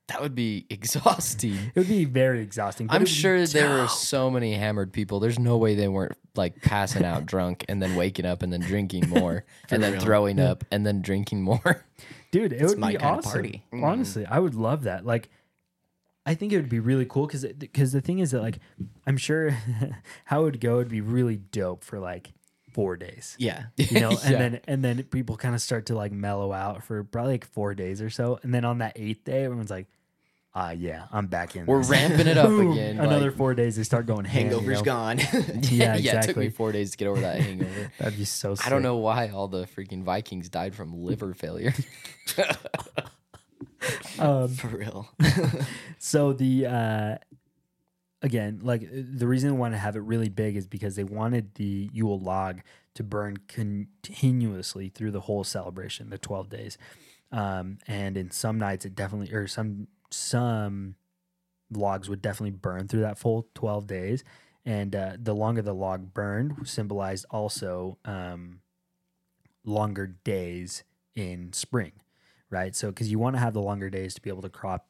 That 0.07 0.21
would 0.21 0.35
be 0.35 0.65
exhausting. 0.69 1.55
It 1.55 1.75
would 1.75 1.87
be 1.87 2.05
very 2.05 2.41
exhausting. 2.41 2.87
I'm 2.89 3.05
sure 3.05 3.45
there 3.45 3.69
were 3.81 3.87
so 3.87 4.29
many 4.31 4.53
hammered 4.53 4.93
people. 4.93 5.19
There's 5.19 5.39
no 5.39 5.57
way 5.57 5.75
they 5.75 5.87
weren't 5.89 6.13
like 6.35 6.61
passing 6.61 7.03
out 7.03 7.25
drunk 7.33 7.65
and 7.67 7.81
then 7.81 7.95
waking 7.95 8.25
up 8.25 8.41
and 8.43 8.51
then 8.53 8.61
drinking 8.61 9.09
more 9.09 9.43
and 9.69 9.83
then 9.83 9.93
real. 9.93 10.01
throwing 10.01 10.39
up 10.39 10.63
and 10.71 10.85
then 10.85 11.01
drinking 11.01 11.41
more. 11.41 11.83
dude. 12.31 12.53
It 12.53 12.63
would 12.65 12.77
my 12.77 12.91
be 12.91 12.97
awesome. 12.97 13.31
party. 13.31 13.63
Mm-hmm. 13.73 13.83
Honestly, 13.83 14.25
I 14.25 14.39
would 14.39 14.55
love 14.55 14.83
that. 14.83 15.05
Like, 15.05 15.29
I 16.25 16.35
think 16.35 16.51
it 16.53 16.57
would 16.57 16.69
be 16.69 16.79
really 16.79 17.05
cool 17.05 17.25
because 17.27 17.43
because 17.45 17.91
the 17.91 18.01
thing 18.01 18.19
is 18.19 18.31
that 18.31 18.41
like 18.41 18.59
I'm 19.05 19.17
sure 19.17 19.51
how 20.25 20.41
it 20.41 20.43
would 20.43 20.61
go 20.61 20.75
would 20.77 20.89
be 20.89 21.01
really 21.01 21.37
dope 21.37 21.83
for 21.83 21.99
like 21.99 22.31
four 22.73 22.95
days. 22.97 23.35
Yeah. 23.39 23.63
You 23.77 23.99
know, 24.01 24.09
and 24.11 24.19
Yeah. 24.31 24.37
then 24.37 24.59
and 24.67 24.83
then 24.85 25.03
people 25.03 25.35
kind 25.37 25.55
of 25.55 25.61
start 25.61 25.85
to 25.87 25.95
like 25.95 26.11
mellow 26.11 26.51
out 26.53 26.83
for 26.83 27.03
probably 27.03 27.33
like 27.33 27.45
four 27.45 27.73
days 27.75 28.01
or 28.01 28.09
so, 28.09 28.39
and 28.43 28.53
then 28.53 28.63
on 28.65 28.77
that 28.79 28.93
eighth 28.97 29.23
day, 29.23 29.43
everyone's 29.45 29.69
like, 29.71 29.87
"Ah, 30.59 30.71
yeah, 30.71 31.05
I'm 31.11 31.27
back 31.27 31.55
in." 31.55 31.65
We're 31.67 31.79
this." 31.79 31.89
ramping 31.89 32.27
it 32.27 32.37
up 32.37 32.49
again. 32.71 32.99
Another 32.99 33.27
like- 33.29 33.37
four 33.37 33.53
days, 33.53 33.75
they 33.75 33.83
start 33.83 34.05
going 34.07 34.25
ham, 34.25 34.49
you 34.51 34.61
know? 34.61 34.81
gone. 34.81 35.19
Yeah, 35.69 35.95
yeah, 35.95 36.19
it 36.19 36.23
took 36.23 36.37
me 36.37 36.45
exactly. 36.45 36.49
four 36.49 36.71
days 36.71 36.91
to 36.91 36.97
get 36.97 37.07
over 37.07 37.21
that 37.21 37.39
hangover. 37.41 37.91
That'd 37.99 38.17
be 38.17 38.25
so. 38.25 38.55
Sick. 38.55 38.65
I 38.65 38.69
don't 38.69 38.81
know 38.81 38.97
why 38.97 39.27
all 39.29 39.47
the 39.47 39.65
freaking 39.65 40.03
Vikings 40.03 40.49
died 40.49 40.73
from 40.75 41.03
liver 41.03 41.33
failure. 41.33 41.73
Um, 44.19 44.47
For 44.49 44.67
real. 44.67 45.09
So 45.99 46.33
the 46.33 46.65
uh 46.65 47.17
again, 48.21 48.59
like 48.63 48.83
uh, 48.83 48.87
the 49.13 49.27
reason 49.27 49.51
they 49.51 49.57
want 49.57 49.73
to 49.75 49.77
have 49.77 49.95
it 49.95 49.99
really 50.01 50.29
big 50.29 50.55
is 50.57 50.67
because 50.67 50.95
they 50.95 51.03
wanted 51.03 51.53
the 51.55 51.89
Yule 51.93 52.19
log 52.19 52.61
to 52.95 53.03
burn 53.03 53.37
continuously 53.47 54.89
through 54.89 55.11
the 55.11 55.21
whole 55.21 55.43
celebration, 55.43 56.09
the 56.09 56.17
12 56.17 56.49
days. 56.49 56.77
Um 57.31 57.77
and 57.87 58.17
in 58.17 58.31
some 58.31 58.57
nights 58.57 58.85
it 58.85 58.95
definitely 58.95 59.31
or 59.33 59.47
some 59.47 59.87
some 60.11 60.95
logs 61.71 62.07
would 62.09 62.21
definitely 62.21 62.51
burn 62.51 62.87
through 62.87 63.01
that 63.01 63.17
full 63.17 63.47
12 63.53 63.87
days 63.87 64.23
and 64.65 64.95
uh, 64.95 65.17
the 65.21 65.33
longer 65.35 65.61
the 65.61 65.73
log 65.73 66.13
burned 66.13 66.55
symbolized 66.67 67.25
also 67.29 67.97
um 68.05 68.59
longer 69.65 70.07
days 70.07 70.83
in 71.15 71.51
spring 71.51 71.91
right 72.49 72.75
so 72.75 72.87
because 72.89 73.11
you 73.11 73.19
want 73.19 73.35
to 73.35 73.39
have 73.39 73.53
the 73.53 73.61
longer 73.61 73.89
days 73.89 74.13
to 74.13 74.21
be 74.21 74.29
able 74.29 74.41
to 74.41 74.49
crop 74.49 74.87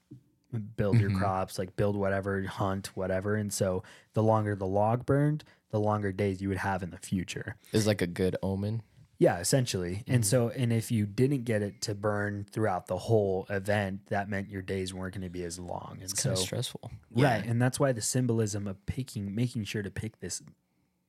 build 0.78 1.01
your 1.01 1.11
Mhm. 1.11 1.18
crops, 1.18 1.59
like 1.59 1.76
build 1.76 1.97
whatever, 1.97 2.41
hunt 2.43 2.88
whatever. 2.95 3.36
And 3.36 3.51
so 3.51 3.84
the 4.13 4.24
longer 4.24 4.55
the 4.55 4.65
log 4.65 5.05
burned, 5.05 5.43
the 5.72 5.80
longer 5.80 6.13
days 6.13 6.41
you 6.41 6.47
would 6.47 6.59
have 6.59 6.82
in 6.82 6.89
the 6.89 6.97
future. 6.97 7.57
Is 7.74 7.86
like 7.86 8.01
a 8.01 8.07
good 8.07 8.38
omen. 8.41 8.82
Yeah, 9.20 9.39
essentially. 9.39 10.03
And 10.05 10.24
Mhm. 10.24 10.26
so, 10.28 10.49
and 10.49 10.72
if 10.72 10.91
you 10.91 11.05
didn't 11.07 11.43
get 11.45 11.63
it 11.63 11.82
to 11.82 11.95
burn 11.95 12.45
throughout 12.51 12.86
the 12.86 12.97
whole 12.97 13.47
event, 13.49 14.05
that 14.07 14.30
meant 14.30 14.49
your 14.49 14.61
days 14.61 14.93
weren't 14.93 15.15
going 15.15 15.24
to 15.24 15.30
be 15.30 15.43
as 15.43 15.57
long. 15.57 15.93
And 15.93 16.03
It's 16.11 16.22
so, 16.22 16.34
of 16.34 16.38
stressful. 16.38 16.82
right. 17.11 17.43
Yeah. 17.43 17.49
And 17.51 17.59
that's 17.61 17.80
why 17.80 17.91
the 17.93 18.01
symbolism 18.01 18.68
of 18.68 18.86
picking, 18.86 19.34
making 19.34 19.63
sure 19.63 19.82
to 19.82 19.89
pick 19.89 20.20
this 20.20 20.43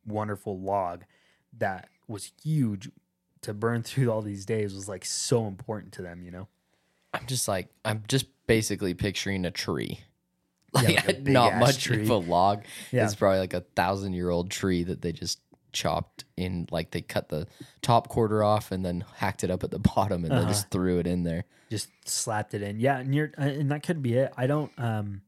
wonderful 0.07 0.59
log 0.59 1.05
that 1.59 1.91
was 2.07 2.33
huge 2.43 2.91
to 3.43 3.53
burn 3.53 3.83
through 3.85 4.11
all 4.11 4.23
these 4.23 4.47
days 4.47 4.73
was 4.75 4.89
like 4.89 5.05
so 5.05 5.47
important 5.47 5.93
to 5.95 6.03
them, 6.03 6.23
you 6.23 6.31
know? 6.31 6.49
I'm 7.13 7.27
just 7.27 7.47
like 7.49 7.69
I'm 7.85 8.05
just 8.09 8.27
basically 8.47 8.95
picturing 8.95 9.45
a 9.45 9.51
tree. 9.51 10.01
Yeah, 10.75 10.83
Like 10.83 11.07
like 11.07 11.17
a 11.19 11.31
not 11.31 11.55
much 11.57 11.85
tree. 11.85 12.03
of 12.03 12.11
a 12.11 12.17
log. 12.17 12.65
Yeah. 12.93 13.05
It's 13.07 13.15
probably 13.15 13.39
like 13.39 13.55
a 13.55 13.63
thousand 13.75 14.13
year 14.15 14.29
old 14.31 14.51
tree 14.51 14.83
that 14.85 15.01
they 15.03 15.13
just 15.13 15.41
chopped 15.73 16.25
in 16.37 16.67
like 16.71 16.91
they 16.93 17.01
cut 17.01 17.29
the 17.29 17.47
top 17.83 18.09
quarter 18.09 18.43
off 18.43 18.71
and 18.73 18.85
then 18.85 19.05
hacked 19.17 19.45
it 19.45 19.51
up 19.51 19.63
at 19.65 19.71
the 19.71 19.79
bottom 19.95 20.25
and 20.25 20.33
Uh-huh. 20.33 20.43
then 20.43 20.49
just 20.49 20.71
threw 20.71 20.99
it 20.99 21.07
in 21.07 21.23
there. 21.25 21.45
just 21.71 21.91
slapped 22.09 22.55
it 22.55 22.63
in. 22.63 22.81
Yeah, 22.81 22.99
and 22.99 23.15
you're 23.15 23.33
uh, 23.39 23.43
and 23.43 23.71
that 23.71 23.83
could 23.83 24.03
be 24.03 24.15
it. 24.15 24.33
I 24.37 24.47
don't 24.47 24.73
um 24.79 25.23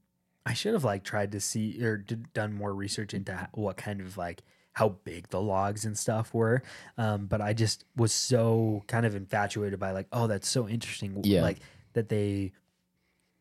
I 0.46 0.54
should 0.54 0.72
have 0.74 0.84
like 0.84 1.04
tried 1.04 1.32
to 1.32 1.40
see 1.40 1.82
or 1.84 1.96
did, 1.98 2.32
done 2.32 2.52
more 2.54 2.74
research 2.74 3.12
into 3.14 3.48
what 3.52 3.76
kind 3.76 4.00
of 4.00 4.16
like 4.16 4.42
how 4.72 4.88
big 5.04 5.28
the 5.28 5.40
logs 5.40 5.84
and 5.84 5.98
stuff 5.98 6.32
were. 6.32 6.62
Um 6.96 7.26
but 7.26 7.40
I 7.40 7.52
just 7.52 7.84
was 7.96 8.12
so 8.12 8.82
kind 8.86 9.04
of 9.04 9.14
infatuated 9.14 9.78
by 9.78 9.90
like 9.90 10.06
oh 10.12 10.26
that's 10.26 10.48
so 10.48 10.66
interesting 10.68 11.20
Yeah. 11.24 11.42
like 11.42 11.58
that 11.92 12.08
they 12.08 12.52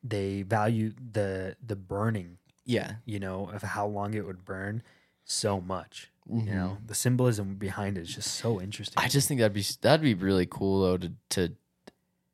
they 0.04 0.41
value 0.43 0.93
the 1.12 1.56
the 1.66 1.76
burning, 1.76 2.38
Yeah. 2.66 2.95
you 3.06 3.20
know, 3.20 3.50
of 3.50 3.62
how 3.62 3.88
long 3.88 4.14
it 4.14 4.26
would 4.26 4.45
burn 4.45 4.82
so 5.26 5.60
much. 5.62 6.12
Mhm. 6.30 6.45
You 6.45 6.51
know, 6.53 6.77
the 6.86 6.95
symbolism 6.95 7.55
behind 7.55 7.97
it 7.97 8.01
is 8.01 8.13
just 8.15 8.36
so 8.36 8.61
interesting. 8.61 8.95
I 9.03 9.07
just 9.07 9.27
think 9.27 9.39
that'd 9.39 9.53
be 9.53 9.65
that'd 9.82 10.01
be 10.03 10.13
really 10.13 10.45
cool 10.45 10.82
though 10.82 10.97
to 10.97 11.11
to 11.30 11.55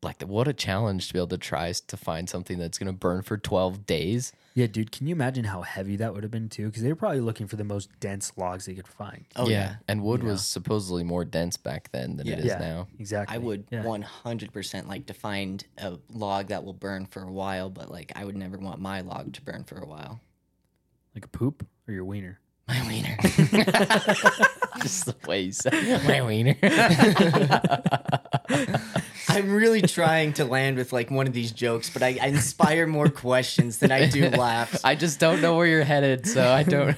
like 0.04 0.22
what 0.22 0.48
a 0.48 0.54
challenge 0.54 1.08
to 1.08 1.14
be 1.14 1.20
able 1.20 1.28
to 1.30 1.38
try 1.38 1.72
to 1.72 1.98
find 1.98 2.30
something 2.30 2.60
that's 2.60 2.78
gonna 2.78 2.94
burn 2.94 3.22
for 3.24 3.38
twelve 3.38 3.86
days. 3.86 4.34
yeah, 4.54 4.68
dude, 4.68 4.92
can 4.92 5.06
you 5.08 5.14
imagine 5.16 5.44
how 5.46 5.62
heavy 5.64 5.96
that 5.98 6.14
would 6.14 6.24
have 6.24 6.32
been 6.32 6.48
too? 6.48 6.68
Because 6.68 6.82
they 6.84 6.90
were 6.90 6.96
probably 6.96 7.20
looking 7.22 7.48
for 7.48 7.56
the 7.56 7.64
most 7.64 7.90
dense 8.00 8.32
logs 8.38 8.66
they 8.66 8.74
could 8.76 8.88
find. 8.88 9.26
Oh 9.36 9.50
yeah. 9.50 9.78
and 9.88 10.04
wood 10.04 10.22
Yeah. 10.22 10.30
was 10.30 10.46
supposedly 10.46 11.04
more 11.04 11.26
dense 11.26 11.58
back 11.58 11.92
then 11.92 12.18
than 12.18 12.28
it 12.28 12.40
is 12.40 12.46
Yeah. 12.46 12.60
Yeah. 12.62 12.68
now. 12.74 12.88
Exactly. 13.00 13.36
I 13.36 13.38
would 13.40 13.66
Yeah. 13.72 13.84
100% 13.84 14.88
like 14.88 15.08
to 15.08 15.14
find 15.14 15.66
a 15.78 15.98
log 16.10 16.48
that 16.50 16.64
will 16.64 16.74
burn 16.74 17.06
for 17.06 17.24
a 17.24 17.32
while, 17.32 17.70
but 17.70 17.90
like 17.92 18.12
I 18.16 18.24
would 18.26 18.38
never 18.38 18.58
want 18.58 18.80
my 18.80 19.02
log 19.02 19.34
to 19.34 19.42
burn 19.42 19.64
for 19.64 19.78
a 19.80 19.86
while. 19.88 20.22
Like 21.16 21.26
a 21.26 21.30
poop 21.30 21.66
or 21.88 21.94
your 21.94 22.06
wiener. 22.06 22.40
My 22.68 22.82
wiener. 22.88 23.16
just 24.82 25.06
the 25.06 25.16
way 25.28 25.42
you 25.42 25.52
said 25.52 25.74
my 26.08 26.22
wiener. 26.24 26.56
I'm 29.28 29.52
really 29.52 29.82
trying 29.84 30.34
to 30.34 30.46
land 30.46 30.78
with 30.78 30.92
like 30.94 31.12
one 31.12 31.28
of 31.28 31.34
these 31.34 31.52
jokes, 31.52 31.90
but 31.92 32.02
I, 32.02 32.18
I 32.22 32.28
inspire 32.28 32.88
more 32.88 33.10
questions 33.10 33.78
than 33.80 33.92
I 33.92 34.08
do 34.08 34.30
laughs. 34.30 34.84
I 34.84 34.96
just 34.96 35.20
don't 35.20 35.42
know 35.42 35.56
where 35.58 35.68
you're 35.68 35.84
headed, 35.84 36.26
so 36.28 36.48
I 36.50 36.64
don't. 36.64 36.96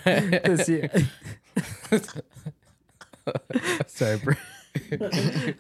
See- 0.64 0.88
Sorry, 3.88 4.18
bro. 4.20 4.34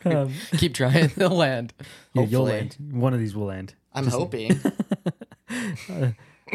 um, 0.05 0.33
Keep 0.57 0.73
trying 0.75 1.09
to 1.09 1.27
land. 1.29 1.73
yeah, 2.13 2.23
you'll 2.23 2.43
land. 2.43 2.77
One 2.91 3.13
of 3.13 3.19
these 3.19 3.35
will 3.35 3.47
land. 3.47 3.73
I'm 3.93 4.05
Just- 4.05 4.15
hoping. 4.17 4.59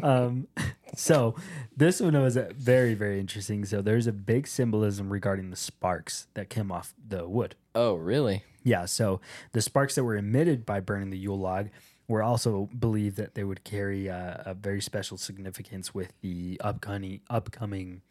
Um, 0.03 0.49
so 0.97 1.35
this 1.77 2.01
one 2.01 2.21
was 2.21 2.39
very, 2.57 2.95
very 2.95 3.21
interesting. 3.21 3.65
So 3.65 3.83
there's 3.83 4.07
a 4.07 4.13
big 4.13 4.47
symbolism 4.47 5.13
regarding 5.13 5.51
the 5.51 5.57
sparks 5.57 6.27
that 6.35 6.51
came 6.51 6.71
off 6.71 6.95
the 7.09 7.29
wood. 7.29 7.55
Oh, 7.75 7.95
really? 7.95 8.45
Yeah, 8.65 8.85
so 8.85 9.21
the 9.53 9.63
sparks 9.63 9.95
that 9.97 10.05
were 10.05 10.17
emitted 10.17 10.65
by 10.65 10.81
burning 10.81 11.11
the 11.11 11.19
Yule 11.19 11.39
log 11.39 11.69
were 12.09 12.23
also 12.23 12.69
believed 12.79 13.17
that 13.17 13.35
they 13.35 13.45
would 13.45 13.65
carry 13.65 14.09
uh, 14.09 14.37
a 14.45 14.55
very 14.55 14.81
special 14.81 15.17
significance 15.17 15.95
with 15.95 16.13
the 16.21 16.61
upcoming 16.63 17.21
upcoming 17.31 18.03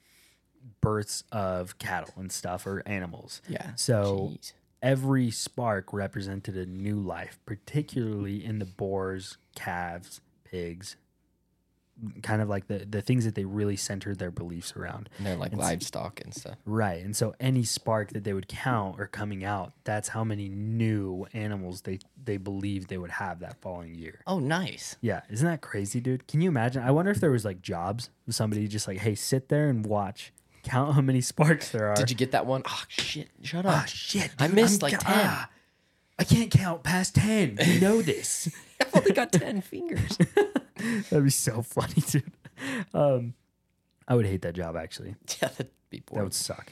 births 0.82 1.24
of 1.32 1.78
cattle 1.78 2.14
and 2.18 2.32
stuff 2.32 2.66
or 2.66 2.84
animals. 2.86 3.42
Yeah. 3.48 3.76
So 3.76 4.34
Jeez. 4.34 4.54
every 4.82 5.32
spark 5.32 5.94
represented 5.94 6.56
a 6.56 6.66
new 6.66 7.00
life, 7.00 7.40
particularly 7.46 8.44
in 8.44 8.60
the 8.60 8.66
boars, 8.66 9.38
calves, 9.56 10.22
pigs, 10.44 10.96
kind 12.24 12.42
of 12.42 12.50
like 12.50 12.68
the 12.68 12.86
the 12.90 13.02
things 13.02 13.26
that 13.26 13.36
they 13.36 13.46
really 13.46 13.76
centered 13.76 14.20
their 14.20 14.32
beliefs 14.32 14.74
around. 14.76 15.10
And 15.18 15.26
they're 15.28 15.36
like 15.38 15.54
It's- 15.54 15.68
livestock 15.68 16.22
and 16.24 16.34
stuff. 16.34 16.58
Right. 16.66 17.04
And 17.04 17.16
so 17.16 17.36
any 17.40 17.64
spark 17.64 18.12
that 18.14 18.24
they 18.24 18.34
would 18.34 18.48
count 18.48 19.00
or 19.00 19.08
coming 19.08 19.44
out, 19.44 19.74
that's 19.84 20.10
how 20.10 20.24
many 20.24 20.50
new 20.50 21.26
animals 21.34 21.82
they 21.82 22.00
they 22.24 22.38
believed 22.38 22.90
they 22.90 22.98
would 22.98 23.12
have 23.12 23.40
that 23.40 23.60
following 23.62 23.96
year. 23.96 24.22
Oh, 24.28 24.40
nice. 24.40 24.96
Yeah, 25.02 25.22
isn't 25.30 25.46
that 25.48 25.62
crazy, 25.62 26.00
dude? 26.00 26.28
Can 26.28 26.42
you 26.42 26.50
imagine? 26.50 26.84
I 26.84 26.92
wonder 26.92 27.12
if 27.12 27.20
there 27.20 27.32
was 27.32 27.46
like 27.46 27.62
jobs 27.62 28.10
with 28.26 28.36
somebody 28.36 28.68
just 28.68 28.88
like, 28.88 29.00
"Hey, 29.00 29.16
sit 29.16 29.50
there 29.50 29.70
and 29.70 29.86
watch. 29.86 30.32
Count 30.64 30.94
how 30.94 31.02
many 31.02 31.22
sparks 31.22 31.70
there 31.72 31.88
are." 31.90 31.96
Did 31.96 32.10
you 32.12 32.16
get 32.16 32.32
that 32.32 32.46
one? 32.46 32.62
Oh 32.68 32.84
shit! 32.88 33.30
Shut 33.42 33.66
up! 33.66 33.74
Ah, 33.74 33.86
shit. 33.86 34.30
I 34.40 34.48
missed 34.48 34.84
I'm 34.84 34.92
like 34.92 35.00
10. 35.00 35.08
ah, 35.08 35.50
I 36.20 36.24
can't 36.24 36.52
count 36.52 36.84
past 36.84 37.16
10. 37.16 37.58
You 37.66 37.80
know 37.80 38.02
this. 38.04 38.48
I've 38.82 38.96
only 38.96 39.12
got 39.14 39.32
ten 39.32 39.62
fingers. 39.62 40.18
That'd 41.10 41.24
be 41.24 41.30
so 41.30 41.62
funny, 41.62 41.94
dude. 42.08 42.32
Um, 42.94 43.34
I 44.08 44.16
would 44.16 44.26
hate 44.26 44.42
that 44.44 44.54
job 44.56 44.76
actually. 44.76 45.16
yeah, 45.42 45.50
that'd 45.50 45.70
be 45.90 46.02
boring. 46.06 46.20
That 46.20 46.24
would 46.26 46.34
suck. 46.34 46.72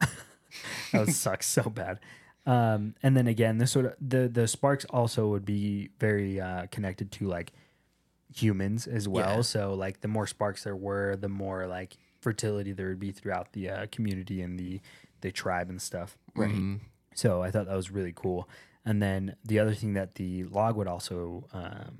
that 0.00 1.06
would 1.06 1.14
suck 1.14 1.42
so 1.42 1.62
bad. 1.62 2.00
Um, 2.46 2.94
and 3.02 3.16
then 3.16 3.26
again, 3.26 3.58
this 3.58 3.72
sort 3.72 3.86
of 3.86 3.94
the 4.00 4.28
the 4.28 4.46
sparks 4.46 4.84
also 4.86 5.28
would 5.28 5.44
be 5.44 5.90
very 5.98 6.40
uh, 6.40 6.66
connected 6.70 7.10
to 7.12 7.26
like 7.26 7.52
humans 8.34 8.86
as 8.86 9.08
well. 9.08 9.36
Yeah. 9.36 9.42
So 9.42 9.74
like 9.74 10.00
the 10.00 10.08
more 10.08 10.26
sparks 10.26 10.64
there 10.64 10.76
were, 10.76 11.16
the 11.16 11.28
more 11.28 11.66
like 11.66 11.96
fertility 12.20 12.72
there 12.72 12.88
would 12.88 13.00
be 13.00 13.12
throughout 13.12 13.52
the 13.52 13.70
uh, 13.70 13.86
community 13.90 14.42
and 14.42 14.58
the 14.58 14.80
the 15.22 15.32
tribe 15.32 15.68
and 15.70 15.82
stuff. 15.82 16.16
Right. 16.34 16.50
Mhm. 16.50 16.80
So 17.14 17.42
I 17.42 17.50
thought 17.50 17.66
that 17.66 17.76
was 17.76 17.90
really 17.90 18.12
cool. 18.14 18.48
And 18.84 19.02
then 19.02 19.34
the 19.44 19.58
other 19.58 19.74
thing 19.74 19.94
that 19.94 20.14
the 20.14 20.44
log 20.44 20.76
would 20.76 20.86
also 20.86 21.48
um, 21.52 21.98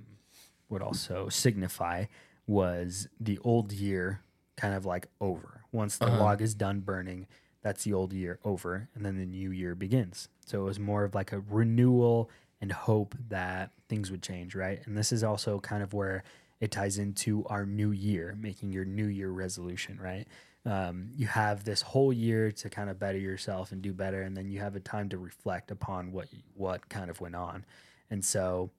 would 0.69 0.83
also 0.83 1.29
signify 1.29 2.07
was 2.47 3.09
the 3.21 3.39
old 3.39 3.73
year 3.73 4.21
kind 4.57 4.75
of 4.75 4.87
like 4.87 5.09
over. 5.21 5.62
Once 5.73 5.99
the 5.99 6.07
Uh-huh. 6.07 6.17
log 6.17 6.41
is 6.41 6.55
done 6.55 6.81
burning, 6.81 7.27
that's 7.62 7.85
the 7.85 7.93
old 7.93 8.12
year 8.12 8.39
over, 8.45 8.89
and 8.95 9.05
then 9.05 9.17
the 9.19 9.27
new 9.27 9.51
year 9.51 9.75
begins. 9.75 10.29
So 10.45 10.62
it 10.62 10.64
was 10.64 10.79
more 10.79 11.05
of 11.05 11.14
like 11.14 11.33
a 11.33 11.41
renewal 11.41 12.31
and 12.61 12.73
hope 12.73 13.14
that 13.29 13.73
things 13.89 14.11
would 14.11 14.23
change, 14.23 14.55
right? 14.55 14.81
And 14.87 14.97
this 14.97 15.12
is 15.12 15.23
also 15.25 15.59
kind 15.61 15.83
of 15.83 15.93
where 15.93 16.23
it 16.61 16.71
ties 16.71 16.97
into 16.97 17.45
our 17.47 17.67
new 17.67 17.91
year, 17.91 18.35
making 18.41 18.73
your 18.73 18.85
new 18.85 19.07
year 19.07 19.31
resolution, 19.31 19.99
right? 20.01 20.27
Um, 20.64 21.11
you 21.14 21.27
have 21.27 21.64
this 21.64 21.83
whole 21.83 22.12
year 22.12 22.51
to 22.53 22.71
kind 22.71 22.89
of 22.89 22.99
better 22.99 23.19
yourself 23.19 23.73
and 23.73 23.83
do 23.83 23.93
better, 23.93 24.23
and 24.23 24.37
then 24.37 24.49
you 24.49 24.61
have 24.61 24.75
a 24.75 24.81
time 24.81 25.09
to 25.11 25.19
reflect 25.19 25.71
upon 25.71 26.12
what 26.12 26.29
what 26.55 26.89
kind 26.89 27.11
of 27.11 27.21
went 27.21 27.37
on. 27.37 27.64
And 28.11 28.25
so, 28.25 28.71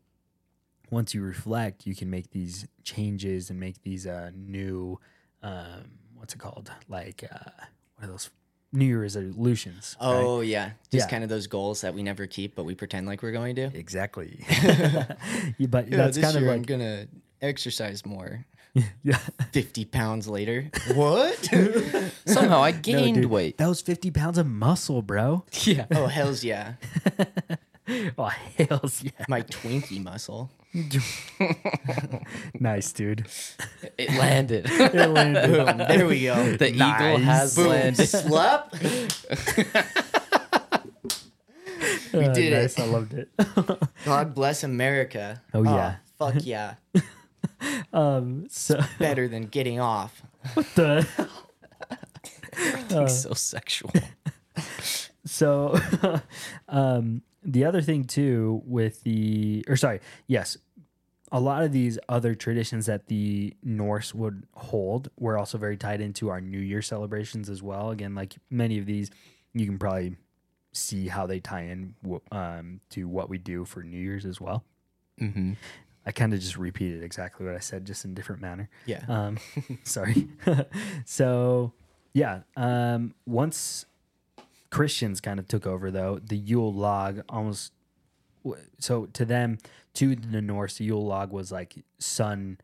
once 0.90 1.14
you 1.14 1.22
reflect, 1.22 1.86
you 1.86 1.96
can 1.96 2.10
make 2.10 2.32
these 2.32 2.66
changes 2.84 3.50
and 3.50 3.60
make 3.60 3.82
these 3.84 4.06
uh, 4.08 4.32
new, 4.36 5.00
um, 5.44 5.92
what's 6.16 6.34
it 6.34 6.40
called? 6.40 6.72
Like 6.88 7.24
uh, 7.32 7.50
what 7.96 8.06
are 8.06 8.08
those 8.12 8.30
New 8.74 8.86
Year 8.86 9.02
resolutions? 9.02 9.96
right? 10.02 10.08
Oh 10.10 10.42
yeah, 10.42 10.72
just 10.92 11.06
Yeah. 11.08 11.10
kind 11.10 11.24
of 11.24 11.30
those 11.30 11.48
goals 11.48 11.82
that 11.82 11.94
we 11.94 12.04
never 12.04 12.28
keep, 12.28 12.56
but 12.56 12.64
we 12.66 12.76
pretend 12.76 13.08
like 13.08 13.22
we're 13.24 13.32
going 13.32 13.56
to. 13.56 13.72
exactly. 13.74 14.44
Yeah, 15.58 15.68
but 15.70 15.90
that's 15.90 16.18
kind 16.18 16.36
of 16.38 16.44
I'm 16.44 16.48
like 16.50 16.66
gonna 16.66 17.08
exercise 17.42 18.06
more. 18.06 18.46
yeah. 19.04 19.18
Fifty 19.54 19.86
pounds 19.86 20.28
later. 20.28 20.70
What? 20.94 21.50
Somehow 22.26 22.62
I 22.62 22.72
No, 22.72 22.78
gained 22.82 23.16
dude, 23.22 23.26
weight. 23.32 23.58
That 23.58 23.68
was 23.68 23.82
50 23.82 24.12
pounds 24.12 24.38
of 24.38 24.46
muscle, 24.46 25.02
bro. 25.02 25.46
Yeah. 25.64 25.86
oh 25.96 26.06
hell's 26.08 26.44
yeah, 26.44 26.74
Oh, 28.18 28.32
hells 28.58 29.02
yeah. 29.04 29.12
my 29.30 29.42
Twinkie 29.42 30.04
muscle. 30.04 30.52
Nice, 32.60 32.92
dude. 32.92 33.26
It 33.98 34.10
landed. 34.12 34.66
It 34.70 35.10
landed. 35.10 35.48
Boom. 35.52 35.78
There 35.78 36.06
we 36.08 36.24
go. 36.24 36.58
the 36.58 36.70
eagle 36.74 37.18
has 37.20 37.56
Boom. 37.56 37.68
landed. 37.68 38.08
Slap. 38.08 38.74
we 42.14 42.28
did 42.30 42.54
it. 42.54 42.80
I 42.80 42.86
loved 42.86 43.14
it. 43.14 43.30
God 44.06 44.34
bless 44.36 44.64
America. 44.64 45.42
Oh, 45.54 45.64
yeah. 45.64 45.96
fuck 46.18 46.36
yeah. 46.46 46.76
um, 47.94 48.48
so 48.50 48.80
Better 49.00 49.28
than 49.28 49.44
getting 49.44 49.80
off. 49.80 50.22
what 50.56 50.66
the 50.76 51.08
Everything's 52.58 53.22
so 53.24 53.34
sexual. 53.34 53.92
so 55.26 55.80
um 56.68 57.22
the 57.44 57.66
other 57.66 57.82
thing 57.82 58.04
too 58.06 58.62
with 58.66 59.04
the 59.04 59.64
or 59.68 59.76
sorry, 59.76 60.00
yes. 60.28 60.58
A 61.30 61.42
lot 61.42 61.64
of 61.64 61.74
these 61.74 62.00
other 62.08 62.36
traditions 62.36 62.86
that 62.86 63.08
the 63.08 63.54
Norse 63.62 64.16
would 64.16 64.48
hold 64.56 65.10
were 65.20 65.38
also 65.38 65.58
very 65.58 65.76
tied 65.76 66.00
into 66.00 66.30
our 66.30 66.40
New 66.40 66.60
Year 66.60 66.82
celebrations 66.82 67.50
as 67.50 67.62
well. 67.62 67.90
Again, 67.90 68.16
like 68.16 68.36
many 68.50 68.78
of 68.78 68.86
these, 68.86 69.12
you 69.54 69.66
can 69.66 69.78
probably 69.78 70.16
see 70.72 71.10
how 71.10 71.28
they 71.28 71.42
tie 71.42 71.64
in 71.64 71.96
um, 72.32 72.80
to 72.92 73.10
what 73.10 73.30
we 73.30 73.38
do 73.38 73.66
for 73.66 73.84
New 73.84 74.00
Year's 74.00 74.26
as 74.26 74.40
well. 74.40 74.64
Mm-hmm. 75.20 75.54
I 76.06 76.12
kind 76.12 76.34
of 76.34 76.40
just 76.40 76.58
repeated 76.58 77.04
exactly 77.04 77.46
what 77.46 77.56
I 77.56 77.60
said, 77.60 77.86
just 77.86 78.06
in 78.06 78.14
different 78.14 78.42
manner. 78.42 78.70
Yeah. 78.86 79.04
Um, 79.10 79.38
sorry. 79.84 80.30
so, 81.06 81.74
yeah. 82.14 82.42
Um, 82.56 83.14
once 83.26 83.86
Christians 84.70 85.22
kind 85.22 85.40
of 85.40 85.48
took 85.48 85.66
over, 85.66 85.92
though, 85.92 86.20
the 86.24 86.38
Yule 86.38 86.74
log 86.74 87.22
almost. 87.30 87.72
So 88.80 89.08
to 89.08 89.26
them, 89.26 89.58
to 89.96 90.16
the 90.16 90.42
Norse, 90.42 90.78
the 90.78 90.86
Yule 90.86 91.06
log 91.06 91.32
was 91.32 91.52
like 91.52 91.84
sun. 92.00 92.60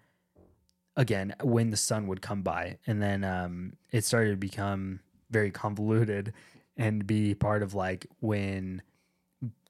Again, 0.95 1.33
when 1.41 1.71
the 1.71 1.77
sun 1.77 2.05
would 2.07 2.21
come 2.21 2.43
by, 2.43 2.77
and 2.85 3.01
then 3.01 3.23
um, 3.23 3.73
it 3.91 4.05
started 4.05 4.31
to 4.31 4.37
become 4.37 4.99
very 5.31 5.49
convoluted 5.49 6.33
and 6.77 7.07
be 7.07 7.33
part 7.33 7.63
of 7.63 7.73
like 7.73 8.05
when 8.19 8.83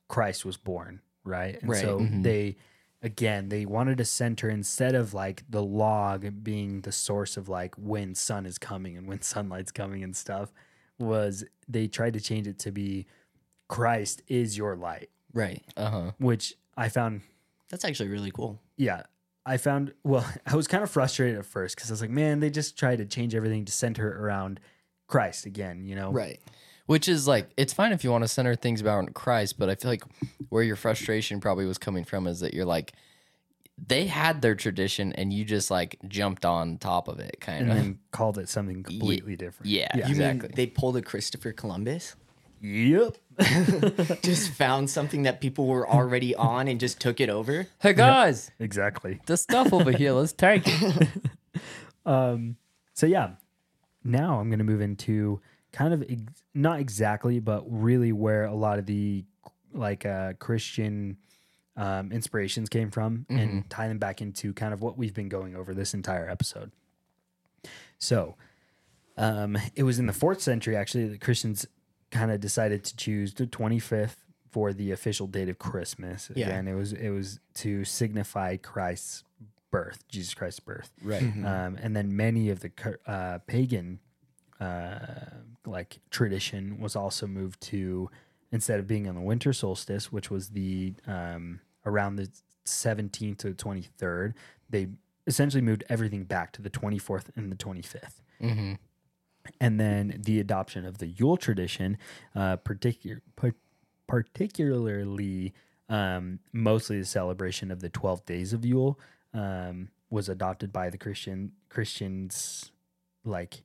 Christ 0.10 0.44
was 0.44 0.58
born, 0.58 1.00
right? 1.24 1.58
And 1.62 1.70
Right. 1.72 1.82
so 1.82 2.00
Mhm. 2.02 2.24
they 2.24 2.58
again 3.02 3.50
they 3.50 3.66
wanted 3.66 3.98
to 3.98 4.06
center 4.06 4.50
instead 4.50 4.96
of 4.96 5.14
like 5.14 5.44
the 5.50 5.62
log 5.64 6.44
being 6.44 6.82
the 6.82 6.92
source 6.92 7.36
of 7.38 7.50
like 7.50 7.76
when 7.76 8.16
sun 8.16 8.46
is 8.46 8.58
coming 8.58 8.96
and 8.98 9.08
when 9.08 9.22
sunlight's 9.34 9.72
coming 9.74 10.04
and 10.04 10.16
stuff 10.16 10.54
was 11.00 11.44
they 11.68 11.88
tried 11.88 12.14
to 12.14 12.22
change 12.22 12.48
it 12.48 12.60
to 12.60 12.72
be 12.72 13.06
Christ 13.70 14.22
is 14.28 14.58
your 14.58 14.76
light, 14.76 15.10
Right. 15.34 15.64
Uh 15.76 15.90
huh. 15.90 16.12
which 16.20 16.54
I 16.78 16.90
found 16.90 17.22
That's 17.70 17.86
actually 17.86 18.10
really 18.10 18.32
cool. 18.32 18.60
yeah, 18.78 19.04
I 19.46 19.58
found 19.58 19.94
well, 20.04 20.26
I 20.46 20.56
was 20.56 20.68
kind 20.68 20.84
of 20.84 20.90
frustrated 20.92 21.38
at 21.40 21.46
first 21.46 21.76
because 21.76 21.90
I 21.90 21.94
was 21.94 22.02
like, 22.02 22.10
man, 22.12 22.40
they 22.40 22.50
just 22.50 22.78
tried 22.78 22.98
to 22.98 23.06
change 23.06 23.34
everything 23.36 23.66
to 23.66 23.72
center 23.72 24.24
around 24.24 24.60
Christ 25.08 25.46
again, 25.46 25.86
you 25.86 25.96
know? 25.96 26.12
Right. 26.12 26.40
Which 26.86 27.08
is 27.08 27.28
like, 27.28 27.50
it's 27.56 27.72
fine 27.74 27.94
if 27.94 28.04
you 28.04 28.12
want 28.12 28.26
to 28.26 28.28
center 28.28 28.56
things 28.56 28.82
around 28.82 29.14
Christ, 29.16 29.58
but 29.58 29.70
I 29.70 29.76
feel 29.76 29.90
like 29.92 30.04
where 30.50 30.64
your 30.64 30.76
frustration 30.76 31.40
probably 31.40 31.66
was 31.66 31.78
coming 31.78 32.04
from 32.04 32.28
is 32.28 32.42
that 32.42 32.54
you're 32.54 32.66
like, 32.66 32.92
they 33.78 34.06
had 34.08 34.42
their 34.42 34.56
tradition 34.56 35.14
and 35.14 35.34
you 35.34 35.44
just 35.46 35.72
like 35.72 35.98
jumped 36.08 36.46
on 36.46 36.78
top 36.78 37.08
of 37.08 37.20
it, 37.20 37.38
kind 37.42 37.62
And 37.64 37.72
of. 37.72 37.78
then 37.78 38.00
called 38.12 38.38
it 38.38 38.48
something 38.50 38.84
completely 38.84 39.36
different. 39.36 39.70
yeah, 39.72 39.90
Yeah. 39.96 40.06
You 40.08 40.12
exactly. 40.12 40.48
mean 40.50 40.56
they 40.56 40.68
pulled 40.68 40.96
a 40.98 41.02
Christopher 41.02 41.52
Columbus? 41.54 42.16
Yep. 42.62 43.18
just 44.22 44.52
found 44.52 44.90
something 44.90 45.24
that 45.24 45.42
people 45.42 45.66
were 45.68 45.90
already 45.90 46.34
on 46.36 46.68
and 46.68 46.80
just 46.80 47.00
took 47.02 47.20
it 47.20 47.30
over? 47.30 47.68
hey 47.80 47.94
guys, 47.94 48.52
exactly. 48.60 49.20
the 49.26 49.36
stuff 49.38 49.74
over 49.74 49.92
here, 49.92 50.12
let's 50.14 50.34
take 50.34 50.64
it. 50.66 51.08
Um, 52.06 52.58
so 52.94 53.06
yeah, 53.06 53.32
now 54.04 54.40
I'm 54.40 54.50
going 54.50 54.60
to 54.60 54.66
move 54.66 54.82
into 54.82 55.40
kind 55.72 55.94
of 55.94 56.04
ex- 56.10 56.44
not 56.54 56.80
exactly, 56.82 57.40
but 57.40 57.64
really 57.68 58.12
where 58.12 58.44
a 58.44 58.54
lot 58.54 58.78
of 58.78 58.86
the 58.86 59.24
like 59.74 60.06
uh, 60.06 60.34
Christian 60.34 61.16
um, 61.76 62.12
inspirations 62.12 62.70
came 62.70 62.92
from, 62.92 63.26
and 63.30 63.70
tie 63.70 63.88
them 63.88 63.98
back 63.98 64.22
into 64.22 64.54
kind 64.54 64.74
of 64.74 64.82
what 64.82 64.98
we've 64.98 65.14
been 65.14 65.30
going 65.30 65.56
over 65.56 65.74
this 65.74 65.94
entire 65.94 66.30
episode. 66.30 66.72
So, 67.98 68.36
um, 69.18 69.58
it 69.76 69.84
was 69.84 70.00
in 70.00 70.06
the 70.06 70.14
fourth 70.14 70.42
century 70.42 70.76
actually 70.76 71.08
that 71.08 71.22
Christians 71.22 71.66
kind 72.12 72.32
of 72.32 72.40
decided 72.40 72.84
to 72.84 72.96
choose 72.96 73.34
the 73.34 73.48
25th 73.48 74.16
for 74.52 74.72
the 74.72 74.92
official 74.92 75.26
date 75.26 75.50
of 75.50 75.58
Christmas. 75.58 76.30
Yeah. 76.36 76.48
Again, 76.48 76.68
it 76.68 76.76
was 76.76 76.94
it 76.94 77.10
was 77.10 77.40
to 77.56 77.84
signify 77.84 78.58
Christ's 78.58 79.24
birth, 79.72 80.08
Jesus 80.08 80.36
Christ's 80.36 80.60
birth. 80.60 80.92
Right. 81.02 81.24
Um, 81.24 81.78
and 81.82 81.96
then 81.96 82.16
many 82.16 82.52
of 82.52 82.60
the 82.60 82.72
uh, 83.08 83.40
pagan 83.48 84.00
uh, 84.60 85.00
like 85.66 86.00
tradition 86.12 86.80
was 86.80 86.96
also 86.96 87.26
moved 87.26 87.60
to 87.62 88.10
instead 88.52 88.80
of 88.80 88.88
being 88.88 89.08
on 89.08 89.16
the 89.16 89.22
winter 89.22 89.52
solstice, 89.52 90.12
which 90.12 90.30
was 90.30 90.50
the 90.50 90.94
um, 91.08 91.60
around 91.86 92.16
the 92.16 92.30
17th 92.66 93.38
to 93.40 93.50
the 93.50 93.56
23rd, 93.56 94.34
they 94.70 94.88
essentially 95.28 95.62
moved 95.62 95.84
everything 95.90 96.24
back 96.24 96.52
to 96.54 96.62
the 96.62 96.70
24th 96.70 97.26
and 97.36 97.52
the 97.52 97.56
25th. 97.56 98.22
Mm-hmm. 98.42 98.74
And 99.60 99.80
then 99.80 100.22
the 100.24 100.40
adoption 100.40 100.86
of 100.86 101.00
the 101.00 101.08
Yule 101.08 101.38
tradition, 101.38 101.98
uh, 102.36 102.58
particular, 102.58 103.22
par- 103.36 103.56
particularly 104.08 105.54
um, 105.90 106.40
mostly 106.54 107.00
the 107.00 107.06
celebration 107.06 107.70
of 107.72 107.82
the 107.82 107.90
12 107.90 108.26
days 108.26 108.54
of 108.54 108.66
Yule, 108.66 109.00
um, 109.34 109.90
was 110.10 110.30
adopted 110.30 110.72
by 110.72 110.90
the 110.90 110.98
Christian 110.98 111.52
Christians, 111.70 112.72
like 113.26 113.64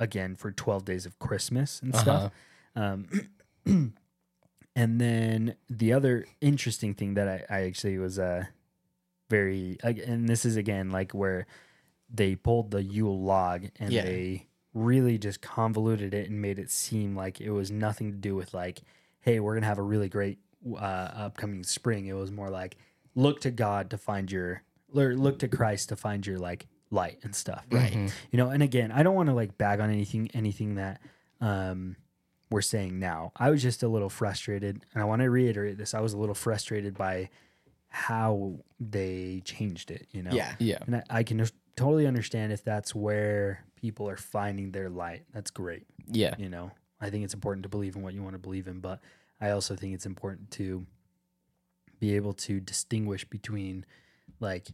again 0.00 0.34
for 0.34 0.50
12 0.50 0.84
days 0.84 1.06
of 1.06 1.18
Christmas 1.18 1.80
and 1.80 1.94
stuff. 1.94 2.32
Um, 2.76 3.06
and 4.76 5.00
then 5.00 5.56
the 5.70 5.92
other 5.92 6.26
interesting 6.40 6.94
thing 6.94 7.14
that 7.14 7.28
I, 7.28 7.44
I 7.48 7.60
actually 7.64 7.98
was 7.98 8.18
uh, 8.18 8.44
very, 9.30 9.78
and 9.82 10.28
this 10.28 10.44
is 10.44 10.56
again 10.56 10.90
like 10.90 11.12
where 11.12 11.46
they 12.12 12.34
pulled 12.36 12.70
the 12.70 12.82
Yule 12.82 13.20
log 13.22 13.66
and 13.78 13.92
Yeah. 13.92 14.02
they 14.02 14.46
really 14.72 15.18
just 15.18 15.40
convoluted 15.40 16.12
it 16.14 16.28
and 16.28 16.40
made 16.42 16.58
it 16.58 16.70
seem 16.70 17.16
like 17.16 17.40
it 17.40 17.50
was 17.50 17.70
nothing 17.70 18.10
to 18.10 18.16
do 18.18 18.34
with 18.34 18.52
like, 18.54 18.80
hey, 19.20 19.40
we're 19.40 19.54
gonna 19.54 19.66
have 19.66 19.78
a 19.78 19.82
really 19.82 20.08
great 20.08 20.38
uh, 20.74 20.78
upcoming 20.78 21.62
spring. 21.64 22.06
It 22.06 22.12
was 22.14 22.30
more 22.30 22.50
like 22.50 22.76
look 23.14 23.40
to 23.42 23.50
God 23.50 23.90
to 23.90 23.98
find 23.98 24.30
your, 24.30 24.62
or 24.94 25.14
look 25.14 25.38
to 25.40 25.48
Christ 25.48 25.88
to 25.90 25.96
find 25.96 26.26
your 26.26 26.38
like 26.38 26.66
light 26.90 27.18
and 27.22 27.34
stuff, 27.34 27.64
right? 27.70 27.92
You 28.32 28.36
know, 28.36 28.50
and 28.50 28.62
again, 28.62 28.90
I 28.92 29.02
don't 29.02 29.14
want 29.14 29.28
to 29.28 29.34
like 29.34 29.56
bag 29.56 29.80
on 29.80 29.90
anything, 29.90 30.30
anything 30.34 30.74
that 30.76 31.00
um, 31.40 31.96
we're 32.54 32.62
saying 32.62 32.98
now. 33.00 33.32
I 33.36 33.50
was 33.50 33.60
just 33.62 33.82
a 33.82 33.88
little 33.88 34.08
frustrated, 34.08 34.86
and 34.94 35.02
I 35.02 35.04
want 35.06 35.22
to 35.22 35.28
reiterate 35.28 35.76
this. 35.76 35.92
I 35.92 36.00
was 36.00 36.12
a 36.12 36.18
little 36.18 36.34
frustrated 36.34 36.96
by 36.96 37.28
how 37.88 38.60
they 38.78 39.42
changed 39.44 39.90
it. 39.90 40.06
You 40.12 40.22
know, 40.22 40.30
Yeah. 40.32 40.54
Yeah. 40.58 40.78
and 40.86 40.96
I, 40.96 41.02
I 41.10 41.22
can 41.24 41.44
totally 41.76 42.06
understand 42.06 42.52
if 42.52 42.62
that's 42.64 42.94
where 42.94 43.64
people 43.76 44.08
are 44.08 44.16
finding 44.16 44.70
their 44.70 44.88
light. 44.88 45.24
That's 45.34 45.50
great. 45.50 45.84
Yeah. 46.06 46.34
You 46.38 46.48
know, 46.48 46.70
I 47.00 47.10
think 47.10 47.24
it's 47.24 47.34
important 47.34 47.64
to 47.64 47.68
believe 47.68 47.96
in 47.96 48.02
what 48.02 48.14
you 48.14 48.22
want 48.22 48.34
to 48.34 48.38
believe 48.38 48.68
in, 48.68 48.78
but 48.80 49.00
I 49.40 49.50
also 49.50 49.74
think 49.74 49.94
it's 49.94 50.06
important 50.06 50.50
to 50.52 50.86
be 51.98 52.14
able 52.14 52.34
to 52.34 52.60
distinguish 52.60 53.24
between, 53.24 53.84
like, 54.40 54.68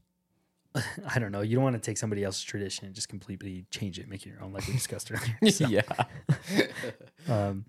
I 1.08 1.18
don't 1.18 1.32
know, 1.32 1.40
you 1.40 1.56
don't 1.56 1.64
want 1.64 1.76
to 1.76 1.80
take 1.80 1.98
somebody 1.98 2.24
else's 2.24 2.42
tradition 2.42 2.86
and 2.86 2.94
just 2.94 3.08
completely 3.08 3.66
change 3.70 3.98
it, 3.98 4.08
make 4.08 4.24
it 4.26 4.30
your 4.30 4.42
own, 4.42 4.52
like 4.52 4.66
we 4.66 4.74
discussed 4.74 5.10
earlier. 5.42 5.52
So, 5.52 5.66
yeah. 5.66 5.82
um, 7.28 7.64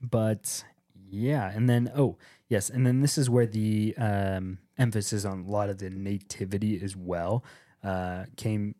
but 0.00 0.64
Yeah, 1.10 1.50
and 1.54 1.68
then 1.68 1.92
oh 1.94 2.16
yes, 2.48 2.70
and 2.70 2.86
then 2.86 3.00
this 3.00 3.16
is 3.18 3.30
where 3.30 3.46
the 3.46 3.94
um, 3.96 4.58
emphasis 4.78 5.24
on 5.24 5.40
a 5.40 5.50
lot 5.50 5.68
of 5.68 5.78
the 5.78 5.90
nativity 5.90 6.80
as 6.82 6.96
well 6.96 7.44
uh, 7.82 8.24
came 8.36 8.74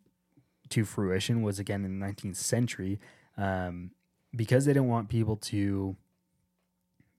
to 0.71 0.85
fruition. 0.85 1.43
Was 1.43 1.59
again 1.59 1.85
in 1.85 2.01
the 2.01 2.07
19th 2.07 2.37
century 2.37 2.99
um, 3.37 3.93
because 4.35 4.65
they 4.65 4.73
didn't 4.73 4.89
want 4.89 5.09
people 5.09 5.37
to 5.37 5.97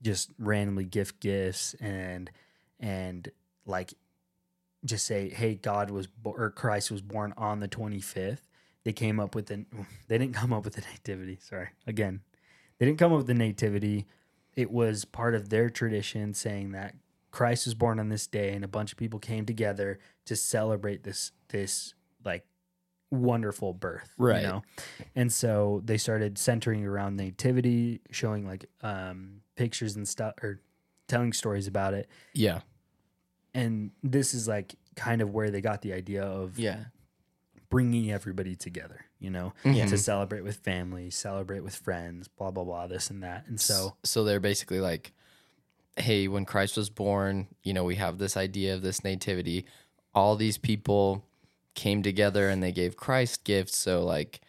just 0.01 0.31
randomly 0.37 0.85
gift 0.85 1.19
gifts 1.19 1.75
and 1.79 2.29
and 2.79 3.31
like 3.65 3.93
just 4.83 5.05
say, 5.05 5.29
"Hey, 5.29 5.55
God 5.55 5.89
was 5.91 6.07
bo- 6.07 6.35
or 6.37 6.49
Christ 6.49 6.91
was 6.91 7.01
born 7.01 7.33
on 7.37 7.59
the 7.59 7.67
25th." 7.67 8.41
They 8.83 8.93
came 8.93 9.19
up 9.19 9.33
with 9.35 9.49
an 9.51 9.65
they 10.07 10.17
didn't 10.17 10.35
come 10.35 10.53
up 10.53 10.65
with 10.65 10.75
the 10.75 10.81
nativity. 10.81 11.39
Sorry, 11.41 11.69
again, 11.87 12.21
they 12.77 12.85
didn't 12.85 12.99
come 12.99 13.11
up 13.11 13.17
with 13.19 13.27
the 13.27 13.33
nativity. 13.33 14.05
It 14.55 14.71
was 14.71 15.05
part 15.05 15.35
of 15.35 15.49
their 15.49 15.69
tradition 15.69 16.33
saying 16.33 16.71
that 16.71 16.95
Christ 17.31 17.65
was 17.65 17.73
born 17.73 17.99
on 17.99 18.09
this 18.09 18.27
day, 18.27 18.53
and 18.53 18.63
a 18.63 18.67
bunch 18.67 18.91
of 18.91 18.97
people 18.97 19.19
came 19.19 19.45
together 19.45 19.99
to 20.25 20.35
celebrate 20.35 21.03
this 21.03 21.31
this 21.49 21.93
like 22.23 22.45
wonderful 23.11 23.73
birth, 23.73 24.13
Right. 24.17 24.41
You 24.41 24.47
know, 24.47 24.63
and 25.15 25.31
so 25.31 25.81
they 25.85 25.97
started 25.97 26.37
centering 26.37 26.85
around 26.85 27.17
nativity, 27.17 28.01
showing 28.11 28.45
like 28.45 28.65
um, 28.81 29.41
pictures 29.55 29.95
and 29.95 30.07
stuff, 30.07 30.33
or 30.41 30.61
telling 31.07 31.33
stories 31.33 31.67
about 31.67 31.93
it. 31.93 32.09
Yeah. 32.33 32.61
And 33.55 33.89
this 34.03 34.33
is 34.35 34.47
like 34.47 34.75
kind 34.95 35.21
of 35.21 35.31
where 35.33 35.49
they 35.49 35.61
got 35.61 35.81
the 35.81 35.93
idea 35.93 36.23
of 36.23 36.59
Yeah. 36.59 36.85
bringing 37.69 38.11
everybody 38.11 38.55
together, 38.55 39.05
you 39.19 39.29
know, 39.29 39.53
Yeah. 39.63 39.85
to 39.87 39.97
celebrate 39.97 40.41
with 40.41 40.57
family, 40.57 41.09
celebrate 41.09 41.61
with 41.61 41.75
friends, 41.75 42.27
blah 42.27 42.51
blah 42.51 42.63
blah, 42.63 42.85
this 42.87 43.09
and 43.09 43.23
that. 43.23 43.47
And 43.47 43.59
so, 43.59 43.95
so 44.03 44.23
they're 44.23 44.39
basically 44.39 44.79
like, 44.79 45.13
hey, 45.97 46.27
when 46.27 46.45
Christ 46.45 46.77
was 46.77 46.89
born, 46.89 47.47
you 47.63 47.73
know, 47.73 47.83
we 47.85 47.95
have 47.95 48.17
this 48.17 48.35
idea 48.37 48.75
of 48.75 48.81
this 48.81 49.03
nativity. 49.03 49.65
All 50.13 50.35
these 50.35 50.57
people 50.57 51.25
came 51.73 52.03
together 52.03 52.49
and 52.49 52.61
they 52.61 52.71
gave 52.71 52.95
Christ 52.97 53.43
gifts. 53.45 53.77
So, 53.77 54.03
like, 54.03 54.41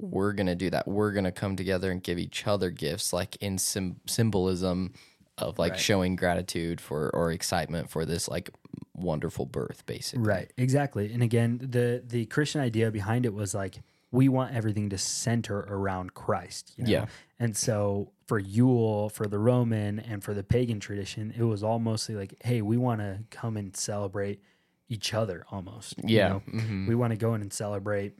we're 0.00 0.32
going 0.32 0.46
to 0.46 0.54
do 0.54 0.70
that. 0.70 0.86
We're 0.86 1.12
going 1.12 1.24
to 1.24 1.32
come 1.32 1.56
together 1.56 1.90
and 1.90 2.00
give 2.02 2.18
each 2.18 2.46
other 2.46 2.70
gifts, 2.70 3.12
like 3.12 3.34
in 3.40 3.58
sim- 3.58 4.00
symbolism 4.06 4.92
of 5.40 5.58
like 5.58 5.72
Right. 5.72 5.80
showing 5.80 6.16
gratitude 6.16 6.80
for 6.80 7.10
or 7.14 7.32
excitement 7.32 7.90
for 7.90 8.04
this 8.04 8.28
like 8.28 8.50
wonderful 8.94 9.46
birth, 9.46 9.84
basically. 9.86 10.24
right, 10.26 10.52
exactly. 10.56 11.12
And 11.12 11.22
again, 11.22 11.58
the 11.62 12.02
the 12.06 12.26
Christian 12.26 12.60
idea 12.60 12.90
behind 12.90 13.24
it 13.26 13.32
was 13.34 13.54
like 13.54 13.80
we 14.10 14.28
want 14.28 14.54
everything 14.54 14.88
to 14.90 14.96
center 14.98 15.58
around 15.68 16.14
Christ. 16.14 16.72
You 16.76 16.84
know? 16.84 16.90
Yeah. 16.90 17.06
And 17.38 17.54
so 17.56 18.10
for 18.26 18.38
Yule, 18.38 19.10
for 19.10 19.26
the 19.26 19.38
Roman, 19.38 19.98
and 20.00 20.24
for 20.24 20.32
the 20.32 20.42
pagan 20.42 20.80
tradition, 20.80 21.32
it 21.36 21.42
was 21.42 21.62
all 21.62 21.78
mostly 21.78 22.14
like, 22.16 22.34
hey, 22.42 22.62
we 22.62 22.76
want 22.78 23.00
to 23.00 23.20
come 23.30 23.56
and 23.58 23.76
celebrate 23.76 24.40
each 24.88 25.12
other 25.12 25.44
almost. 25.50 25.94
you 26.02 26.16
Yeah. 26.16 26.28
know? 26.28 26.42
mhm. 26.48 26.88
we 26.88 26.94
want 26.94 27.10
to 27.12 27.16
go 27.18 27.34
in 27.34 27.42
and 27.42 27.52
celebrate. 27.52 28.14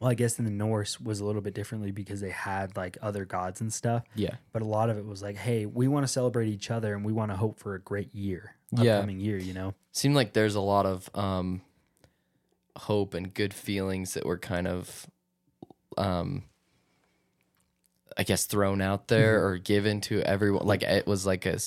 Well, 0.00 0.10
I 0.10 0.14
guess 0.14 0.38
in 0.38 0.46
the 0.46 0.50
Norse 0.50 0.98
was 0.98 1.20
a 1.20 1.24
little 1.26 1.42
bit 1.42 1.52
differently 1.52 1.90
because 1.90 2.20
they 2.22 2.30
had 2.30 2.74
like 2.76 2.96
other 3.02 3.24
gods 3.26 3.60
and 3.60 3.70
stuff. 3.72 4.02
Yeah. 4.14 4.36
But 4.52 4.62
a 4.62 4.64
lot 4.64 4.88
of 4.88 4.96
it 4.96 5.04
was 5.06 5.22
like, 5.22 5.36
hey, 5.36 5.66
we 5.66 5.88
want 5.88 6.04
to 6.04 6.08
celebrate 6.12 6.48
each 6.48 6.70
other 6.70 6.94
and 6.94 7.04
we 7.04 7.12
want 7.12 7.30
to 7.32 7.36
hope 7.36 7.58
for 7.58 7.74
a 7.74 7.78
great 7.80 8.14
year, 8.14 8.54
Yeah. 8.72 8.96
upcoming 8.96 9.20
year. 9.20 9.36
You 9.36 9.52
know, 9.52 9.74
seemed 9.92 10.14
like 10.14 10.32
there's 10.32 10.54
a 10.54 10.60
lot 10.62 10.86
of 10.86 11.10
um, 11.14 11.60
hope 12.78 13.12
and 13.12 13.32
good 13.34 13.52
feelings 13.52 14.14
that 14.14 14.24
were 14.24 14.38
kind 14.38 14.66
of, 14.66 15.06
um, 15.98 16.44
I 18.16 18.22
guess, 18.22 18.46
thrown 18.46 18.80
out 18.80 19.08
there 19.08 19.36
Mm-hmm. 19.38 19.46
or 19.46 19.58
given 19.58 20.00
to 20.02 20.20
everyone. 20.22 20.66
Like 20.66 20.82
it 20.82 21.06
was 21.06 21.26
like 21.26 21.44
a 21.46 21.58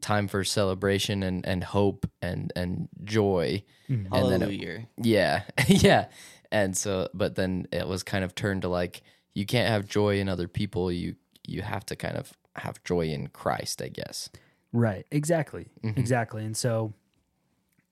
time 0.00 0.28
for 0.28 0.44
celebration 0.44 1.22
and, 1.22 1.46
and 1.46 1.64
hope 1.64 2.08
and 2.20 2.52
and 2.54 2.88
joy. 3.04 3.62
And 3.88 4.06
then 4.10 4.12
it- 4.12 4.40
Hallelujah. 4.40 4.86
yeah, 5.00 5.42
yeah. 5.68 6.06
And 6.52 6.76
so, 6.76 7.08
but 7.14 7.34
then 7.34 7.66
it 7.72 7.88
was 7.88 8.02
kind 8.02 8.24
of 8.24 8.34
turned 8.34 8.62
to 8.62 8.68
like 8.68 9.02
you 9.34 9.44
can't 9.46 9.68
have 9.68 9.86
joy 9.88 10.18
in 10.20 10.28
other 10.28 10.48
people. 10.48 10.90
You 10.92 11.16
you 11.46 11.62
have 11.62 11.84
to 11.86 11.96
kind 11.96 12.16
of 12.16 12.32
have 12.56 12.82
joy 12.84 13.06
in 13.08 13.28
Christ, 13.28 13.82
I 13.82 13.88
guess. 13.88 14.28
right? 14.72 15.06
Exactly, 15.10 15.68
Mhm. 15.82 15.96
exactly. 15.98 16.44
And 16.44 16.56
so, 16.56 16.92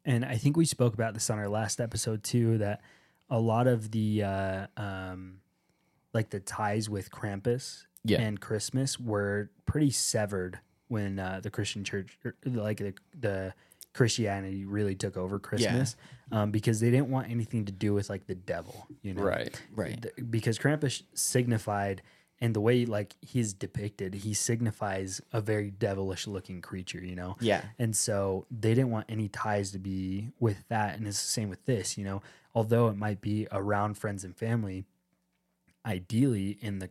and 0.04 0.24
I 0.24 0.36
think 0.36 0.56
we 0.56 0.64
spoke 0.66 0.94
about 0.94 1.14
this 1.14 1.30
on 1.30 1.38
our 1.38 1.48
last 1.48 1.80
episode 1.80 2.22
too. 2.22 2.58
That 2.58 2.80
a 3.30 3.38
lot 3.40 3.66
of 3.66 3.90
the 3.90 4.22
uh, 4.22 4.66
um, 4.76 5.40
like 6.12 6.30
the 6.30 6.40
ties 6.40 6.88
with 6.90 7.10
Krampus 7.10 7.84
Yeah. 8.04 8.20
and 8.20 8.40
Christmas 8.40 9.00
were 9.00 9.50
pretty 9.66 9.90
severed 9.90 10.60
when 10.88 11.18
uh, 11.18 11.40
the 11.42 11.50
Christian 11.50 11.82
church, 11.84 12.18
like 12.44 12.76
the, 12.78 12.94
the 13.18 13.54
Christianity, 13.94 14.64
really 14.64 14.94
took 14.94 15.16
over 15.16 15.38
Christmas 15.38 15.96
um, 16.32 16.50
because 16.50 16.80
they 16.80 16.90
didn't 16.90 17.08
want 17.08 17.30
anything 17.30 17.64
to 17.66 17.72
do 17.72 17.94
with 17.94 18.10
like 18.10 18.26
the 18.26 18.34
devil, 18.34 18.86
you 19.02 19.14
know, 19.14 19.22
Right. 19.22 19.62
Right. 19.74 20.04
Because 20.30 20.58
Krampus 20.58 21.02
signified, 21.14 22.02
and 22.40 22.52
the 22.54 22.60
way 22.60 22.84
like 22.84 23.14
he's 23.22 23.54
depicted, 23.54 24.14
he 24.14 24.34
signifies 24.34 25.20
a 25.32 25.40
very 25.40 25.70
devilish 25.70 26.26
looking 26.26 26.60
creature, 26.60 27.02
you 27.02 27.14
know. 27.14 27.36
Yeah. 27.40 27.62
And 27.78 27.96
so 27.96 28.46
they 28.50 28.74
didn't 28.74 28.90
want 28.90 29.06
any 29.08 29.28
ties 29.28 29.70
to 29.70 29.78
be 29.78 30.30
with 30.40 30.66
that. 30.68 30.96
And 30.96 31.06
it's 31.06 31.22
the 31.22 31.30
same 31.30 31.48
with 31.48 31.64
this, 31.64 31.96
you 31.96 32.04
know, 32.04 32.20
although 32.52 32.88
it 32.88 32.96
might 32.96 33.20
be 33.20 33.46
around 33.52 33.96
friends 33.96 34.24
and 34.24 34.36
family, 34.36 34.84
ideally 35.86 36.58
in 36.60 36.80
the, 36.80 36.90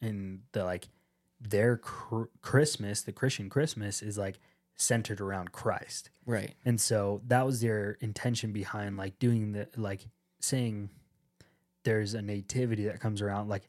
in 0.00 0.42
the 0.52 0.64
like 0.64 0.88
their 1.40 1.76
cr- 1.76 2.30
Christmas, 2.40 3.02
the 3.02 3.12
Christian 3.12 3.50
Christmas 3.50 4.00
is 4.00 4.16
like 4.16 4.38
centered 4.76 5.20
around 5.20 5.52
Christ. 5.52 6.10
Right. 6.26 6.54
And 6.64 6.80
so 6.80 7.22
that 7.26 7.46
was 7.46 7.60
their 7.60 7.96
intention 8.00 8.52
behind 8.52 8.96
like 8.96 9.18
doing 9.18 9.52
the, 9.52 9.68
like 9.76 10.06
saying 10.40 10.90
there's 11.84 12.14
a 12.14 12.22
nativity 12.22 12.84
that 12.84 13.00
comes 13.00 13.22
around, 13.22 13.48
like 13.48 13.68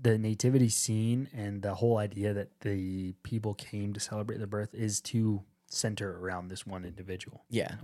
the 0.00 0.18
nativity 0.18 0.68
scene 0.68 1.28
and 1.34 1.62
the 1.62 1.74
whole 1.74 1.98
idea 1.98 2.32
that 2.32 2.60
the 2.60 3.12
people 3.22 3.54
came 3.54 3.92
to 3.92 4.00
celebrate 4.00 4.38
the 4.38 4.46
birth 4.46 4.74
is 4.74 5.00
to 5.00 5.42
center 5.66 6.18
around 6.18 6.48
this 6.48 6.66
one 6.66 6.84
individual. 6.84 7.44
Yeah. 7.48 7.74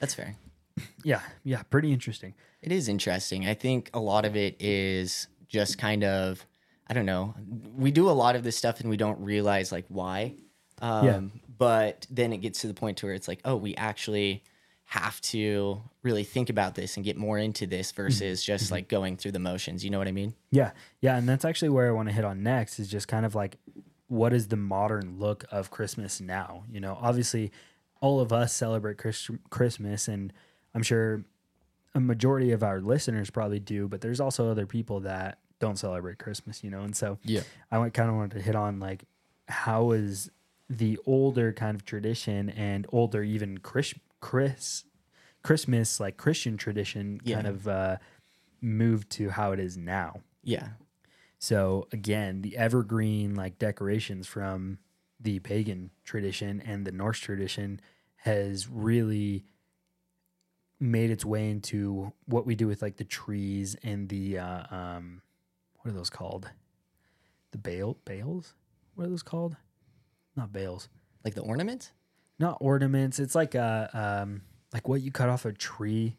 That's 0.00 0.14
fair. 0.14 0.36
Yeah, 1.04 1.20
yeah, 1.44 1.62
pretty 1.64 1.92
interesting. 1.92 2.32
It 2.62 2.72
is 2.72 2.88
interesting. 2.88 3.46
I 3.46 3.52
think 3.52 3.90
a 3.92 4.00
lot 4.00 4.24
of 4.24 4.36
it 4.36 4.56
is 4.58 5.26
just 5.46 5.76
kind 5.76 6.02
of, 6.02 6.46
I 6.86 6.94
don't 6.94 7.04
know. 7.04 7.34
We 7.76 7.90
do 7.90 8.08
a 8.08 8.12
lot 8.12 8.36
of 8.36 8.42
this 8.42 8.56
stuff 8.56 8.80
and 8.80 8.88
we 8.88 8.96
don't 8.96 9.20
realize 9.20 9.70
like 9.70 9.84
why. 9.88 10.36
Um, 10.82 11.06
Yeah. 11.06 11.20
But 11.58 12.06
then 12.10 12.32
it 12.32 12.38
gets 12.38 12.60
to 12.62 12.66
the 12.66 12.74
point 12.74 12.98
to 12.98 13.06
where 13.06 13.14
it's 13.14 13.28
like, 13.28 13.40
oh, 13.44 13.54
we 13.56 13.74
actually 13.76 14.42
have 14.86 15.20
to 15.22 15.80
really 16.02 16.24
think 16.24 16.50
about 16.50 16.74
this 16.74 16.96
and 16.96 17.04
get 17.04 17.16
more 17.16 17.38
into 17.38 17.66
this 17.66 17.92
versus 17.92 18.42
just 18.42 18.70
like 18.72 18.88
going 18.88 19.16
through 19.16 19.30
the 19.32 19.38
motions. 19.38 19.84
You 19.84 19.90
know 19.90 19.98
what 19.98 20.08
I 20.08 20.12
mean? 20.12 20.34
Yeah, 20.50 20.72
yeah, 21.00 21.16
and 21.16 21.26
that's 21.28 21.44
actually 21.44 21.68
where 21.70 21.88
I 21.88 21.92
want 21.92 22.08
to 22.08 22.14
hit 22.14 22.24
on 22.24 22.42
next 22.42 22.78
is 22.80 22.88
just 22.88 23.06
kind 23.08 23.24
of 23.24 23.34
like 23.34 23.56
what 24.08 24.32
is 24.34 24.48
the 24.48 24.56
modern 24.56 25.18
look 25.18 25.44
of 25.50 25.70
Christmas 25.70 26.20
now? 26.20 26.64
You 26.70 26.80
know, 26.80 26.98
obviously, 27.00 27.52
all 28.00 28.20
of 28.20 28.32
us 28.32 28.52
celebrate 28.52 28.98
Chris- 28.98 29.30
Christmas, 29.48 30.08
and 30.08 30.32
I'm 30.74 30.82
sure 30.82 31.24
a 31.94 32.00
majority 32.00 32.50
of 32.50 32.62
our 32.62 32.80
listeners 32.80 33.30
probably 33.30 33.60
do, 33.60 33.86
but 33.88 34.00
there's 34.00 34.20
also 34.20 34.50
other 34.50 34.66
people 34.66 35.00
that 35.00 35.38
don't 35.60 35.78
celebrate 35.78 36.18
Christmas, 36.18 36.62
you 36.64 36.70
know, 36.70 36.80
and 36.82 36.94
so 36.96 37.18
Yeah. 37.22 37.42
I 37.70 37.76
kind 37.90 38.10
of 38.10 38.16
wanted 38.16 38.36
to 38.38 38.42
hit 38.42 38.56
on 38.56 38.80
like 38.80 39.04
how 39.48 39.92
is 39.92 40.30
the 40.78 40.98
older 41.06 41.52
kind 41.52 41.74
of 41.74 41.84
tradition 41.84 42.48
and 42.50 42.86
older 42.90 43.22
even 43.22 43.58
Chris, 43.58 43.94
Chris 44.20 44.84
Christmas 45.42 46.00
like 46.00 46.16
Christian 46.16 46.56
tradition 46.56 47.20
Yeah. 47.24 47.36
kind 47.36 47.46
of 47.48 47.68
uh, 47.68 47.96
moved 48.60 49.10
to 49.10 49.30
how 49.30 49.52
it 49.52 49.60
is 49.60 49.76
now. 49.76 50.20
Yeah. 50.42 50.68
So 51.38 51.88
again, 51.92 52.42
the 52.42 52.56
evergreen 52.56 53.34
like 53.34 53.58
decorations 53.58 54.26
from 54.26 54.78
the 55.20 55.40
pagan 55.40 55.90
tradition 56.04 56.60
and 56.64 56.86
the 56.86 56.92
Norse 56.92 57.18
tradition 57.18 57.80
has 58.16 58.68
really 58.68 59.44
made 60.80 61.10
its 61.10 61.24
way 61.24 61.50
into 61.50 62.12
what 62.26 62.46
we 62.46 62.54
do 62.54 62.66
with 62.66 62.82
like 62.82 62.96
the 62.96 63.04
trees 63.04 63.76
and 63.82 64.08
the 64.08 64.38
uh, 64.38 64.74
um, 64.74 65.22
what 65.76 65.90
are 65.90 65.94
those 65.94 66.10
called? 66.10 66.50
The 67.50 67.58
bale 67.58 67.98
bales? 68.04 68.54
What 68.94 69.06
are 69.06 69.10
those 69.10 69.22
called? 69.22 69.56
Not 70.36 70.52
bales. 70.52 70.88
Like 71.24 71.34
the 71.34 71.42
ornaments? 71.42 71.92
Not 72.38 72.58
ornaments. 72.60 73.18
It's 73.18 73.34
like 73.34 73.54
uh 73.54 73.88
um 73.92 74.42
like 74.72 74.88
what 74.88 75.00
you 75.02 75.10
cut 75.12 75.28
off 75.28 75.44
a 75.44 75.52
tree 75.52 76.16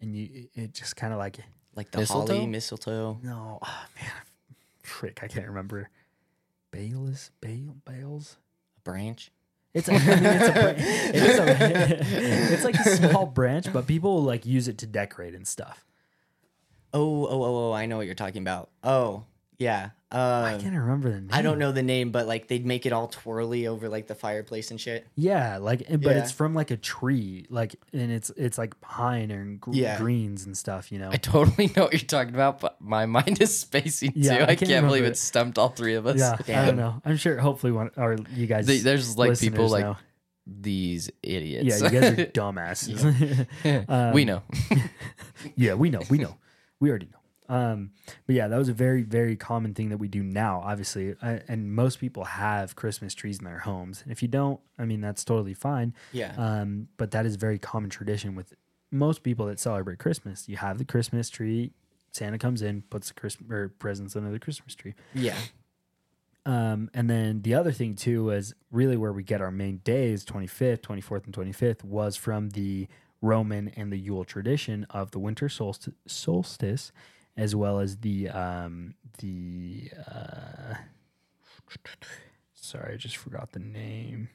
and 0.00 0.14
you 0.14 0.48
it- 0.54 0.72
just 0.74 0.96
kind 0.96 1.12
of 1.12 1.18
like 1.18 1.38
Like 1.74 1.90
the 1.90 1.98
Mistletoe? 1.98 2.34
holly, 2.34 2.46
mistletoe, 2.46 3.18
no, 3.22 3.58
oh, 3.62 3.84
man, 4.00 4.10
frick, 4.82 5.20
I 5.22 5.28
can't 5.28 5.46
remember. 5.48 5.90
Bales, 6.70 7.30
bale, 7.40 7.76
bales. 7.84 8.36
A 8.76 8.80
branch. 8.82 9.30
It's, 9.74 9.88
I 9.88 9.92
mean, 9.92 10.02
it's 10.02 10.48
a, 10.48 10.52
bra- 10.52 10.74
it 10.76 11.14
is 11.14 11.38
a, 11.38 12.52
it's 12.54 12.64
like 12.64 12.74
a 12.76 12.96
small 12.96 13.26
branch, 13.26 13.72
but 13.72 13.86
people 13.86 14.22
like 14.22 14.46
use 14.46 14.66
it 14.68 14.78
to 14.78 14.86
decorate 14.86 15.34
and 15.34 15.46
stuff. 15.46 15.84
Oh, 16.92 17.26
oh, 17.26 17.42
oh, 17.42 17.68
oh, 17.70 17.72
I 17.72 17.86
know 17.86 17.96
what 17.98 18.06
you're 18.06 18.14
talking 18.14 18.42
about. 18.42 18.70
Oh, 18.82 19.24
Yeah. 19.58 19.90
I 20.10 20.16
Uh, 20.54 20.58
can't 20.60 20.74
remember 20.74 21.10
the 21.10 21.16
name. 21.20 21.28
I 21.32 21.42
don't 21.42 21.58
know 21.58 21.70
the 21.70 21.82
name, 21.82 22.12
but 22.12 22.26
like 22.26 22.48
they'd 22.48 22.64
make 22.64 22.86
it 22.86 22.92
all 22.94 23.08
twirly 23.08 23.66
over 23.66 23.90
like 23.90 24.06
the 24.06 24.14
fireplace 24.14 24.70
and 24.70 24.80
shit. 24.80 25.06
Yeah, 25.16 25.58
like 25.58 25.82
eh, 25.86 25.96
but 25.96 26.14
Yeah. 26.16 26.22
it's 26.22 26.32
from 26.32 26.54
like 26.54 26.70
a 26.70 26.78
tree, 26.78 27.44
like 27.50 27.74
and 27.92 28.10
it's 28.10 28.30
it's 28.30 28.56
like 28.56 28.80
pine 28.80 29.30
and 29.30 29.60
gr- 29.60 29.74
Yeah. 29.74 29.98
greens 29.98 30.46
and 30.46 30.56
stuff, 30.56 30.90
you 30.90 30.98
know. 30.98 31.10
I 31.12 31.16
totally 31.18 31.66
know 31.76 31.82
what 31.84 31.92
you're 31.92 32.00
talking 32.00 32.32
about, 32.34 32.58
but 32.60 32.80
my 32.80 33.04
mind 33.04 33.42
is 33.42 33.58
spacing 33.58 34.12
too. 34.12 34.20
Yeah, 34.20 34.36
I 34.36 34.42
I, 34.42 34.46
can't 34.56 34.70
can't, 34.70 34.86
believe 34.86 35.04
it 35.04 35.08
it. 35.08 35.18
stumped 35.18 35.58
all 35.58 35.68
three 35.68 35.94
of 35.94 36.06
us. 36.06 36.18
yeah, 36.18 36.62
I 36.62 36.64
don't 36.66 36.76
know. 36.76 37.02
I'm 37.04 37.18
sure. 37.18 37.36
Hopefully, 37.38 37.72
one 37.72 37.90
or 37.98 38.16
you 38.34 38.46
guys. 38.46 38.64
The- 38.66 38.78
there's 38.78 39.18
like 39.18 39.38
people 39.38 39.68
like 39.68 39.84
know. 39.84 39.96
these 40.46 41.10
idiots. 41.22 41.66
Yeah, 41.82 41.90
you 41.90 42.00
guys 42.00 42.10
are 42.12 42.26
dumbasses. 42.32 43.46
Um, 43.88 44.14
we 44.14 44.24
know. 44.24 44.40
yeah, 45.56 45.74
we 45.74 45.90
know. 45.90 46.00
We 46.08 46.16
know. 46.16 46.36
We 46.80 46.88
already 46.88 47.06
know. 47.12 47.17
Um, 47.48 47.92
but 48.26 48.34
yeah, 48.34 48.48
that 48.48 48.58
was 48.58 48.68
a 48.68 48.74
very, 48.74 49.02
very 49.02 49.36
common 49.36 49.74
thing 49.74 49.88
that 49.88 49.98
we 49.98 50.08
do 50.08 50.22
now, 50.22 50.62
obviously. 50.64 51.14
I, 51.22 51.40
and 51.48 51.72
most 51.74 51.98
people 51.98 52.24
have 52.24 52.76
Christmas 52.76 53.14
trees 53.14 53.38
in 53.38 53.44
their 53.44 53.60
homes. 53.60 54.02
And 54.02 54.12
if 54.12 54.22
you 54.22 54.28
don't, 54.28 54.60
I 54.78 54.84
mean, 54.84 55.00
that's 55.00 55.24
totally 55.24 55.54
fine. 55.54 55.94
Yeah. 56.12 56.34
Um, 56.36 56.88
but 56.96 57.10
that 57.12 57.24
is 57.24 57.36
a 57.36 57.38
very 57.38 57.58
common 57.58 57.90
tradition 57.90 58.34
with 58.34 58.54
most 58.90 59.22
people 59.22 59.46
that 59.46 59.58
celebrate 59.58 59.98
Christmas. 59.98 60.48
You 60.48 60.58
have 60.58 60.78
the 60.78 60.84
Christmas 60.84 61.30
tree. 61.30 61.72
Santa 62.12 62.38
comes 62.38 62.62
in, 62.62 62.82
puts 62.82 63.08
the 63.08 63.14
Christmas 63.14 63.50
or 63.50 63.68
presents 63.68 64.16
under 64.16 64.30
the 64.30 64.38
Christmas 64.38 64.74
tree. 64.74 64.94
yeah. 65.14 65.36
Um, 66.46 66.88
and 66.94 67.10
then 67.10 67.42
the 67.42 67.52
other 67.52 67.72
thing 67.72 67.94
too 67.94 68.24
was 68.24 68.54
really 68.70 68.96
where 68.96 69.12
we 69.12 69.22
get 69.22 69.42
our 69.42 69.50
main 69.50 69.78
days, 69.78 70.24
25th, 70.24 70.80
24th, 70.80 71.24
and 71.26 71.34
25th, 71.34 71.84
was 71.84 72.16
from 72.16 72.50
the 72.50 72.88
Roman 73.20 73.68
and 73.76 73.92
the 73.92 73.98
Yule 73.98 74.24
tradition 74.24 74.86
of 74.88 75.10
the 75.10 75.18
winter 75.18 75.50
solstice, 75.50 75.92
solstice 76.06 76.90
as 77.38 77.56
well 77.56 77.78
as 77.80 77.96
the 77.98 78.28
um, 78.28 78.94
the 79.18 79.90
uh, 80.06 80.74
sorry, 82.54 82.94
I 82.94 82.96
just 82.96 83.16
forgot 83.16 83.52
the 83.52 83.60
name. 83.60 84.28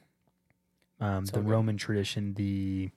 Um, 1.00 1.24
the 1.26 1.32
good. 1.32 1.48
Roman 1.48 1.76
tradition, 1.76 2.34
the 2.34 2.90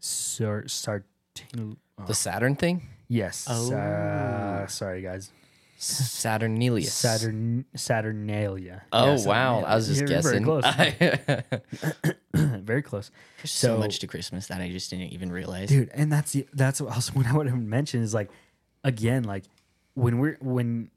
Sar- 0.00 0.62
Sartin. 0.64 1.76
oh, 1.98 2.04
The 2.06 2.14
Saturn 2.14 2.56
thing? 2.56 2.82
yes. 3.08 3.46
Oh. 3.48 3.72
Uh, 3.74 4.66
sorry, 4.66 5.02
guys. 5.02 5.30
Saturnalia. 5.76 6.86
Saturn 6.86 7.64
Saturnalia. 7.74 8.84
Oh 8.92 9.16
Yeah, 9.16 9.26
wow, 9.26 9.60
I 9.64 9.74
was 9.74 9.88
just 9.88 10.00
You're 10.00 10.22
very 10.22 10.40
guessing. 10.40 10.44
close. 10.44 10.64
very 12.34 12.80
close, 12.82 13.10
There's 13.38 13.50
so, 13.50 13.68
So- 13.74 13.78
much 13.78 13.98
to 13.98 14.06
Christmas 14.06 14.46
that 14.46 14.60
I 14.60 14.70
just 14.70 14.88
didn't 14.90 15.12
even 15.12 15.30
realize. 15.32 15.68
dude. 15.68 15.90
And 15.92 16.10
that's 16.12 16.32
the 16.32 16.46
that's 16.54 16.80
what 16.80 16.94
else 16.94 17.08
what 17.14 17.26
I 17.26 17.34
would 17.36 17.48
have 17.48 17.58
mentioned 17.60 18.04
is 18.04 18.14
like, 18.14 18.30
again, 18.84 19.24
like 19.24 19.44
when 19.94 20.18
we're 20.18 20.36
when 20.40 20.90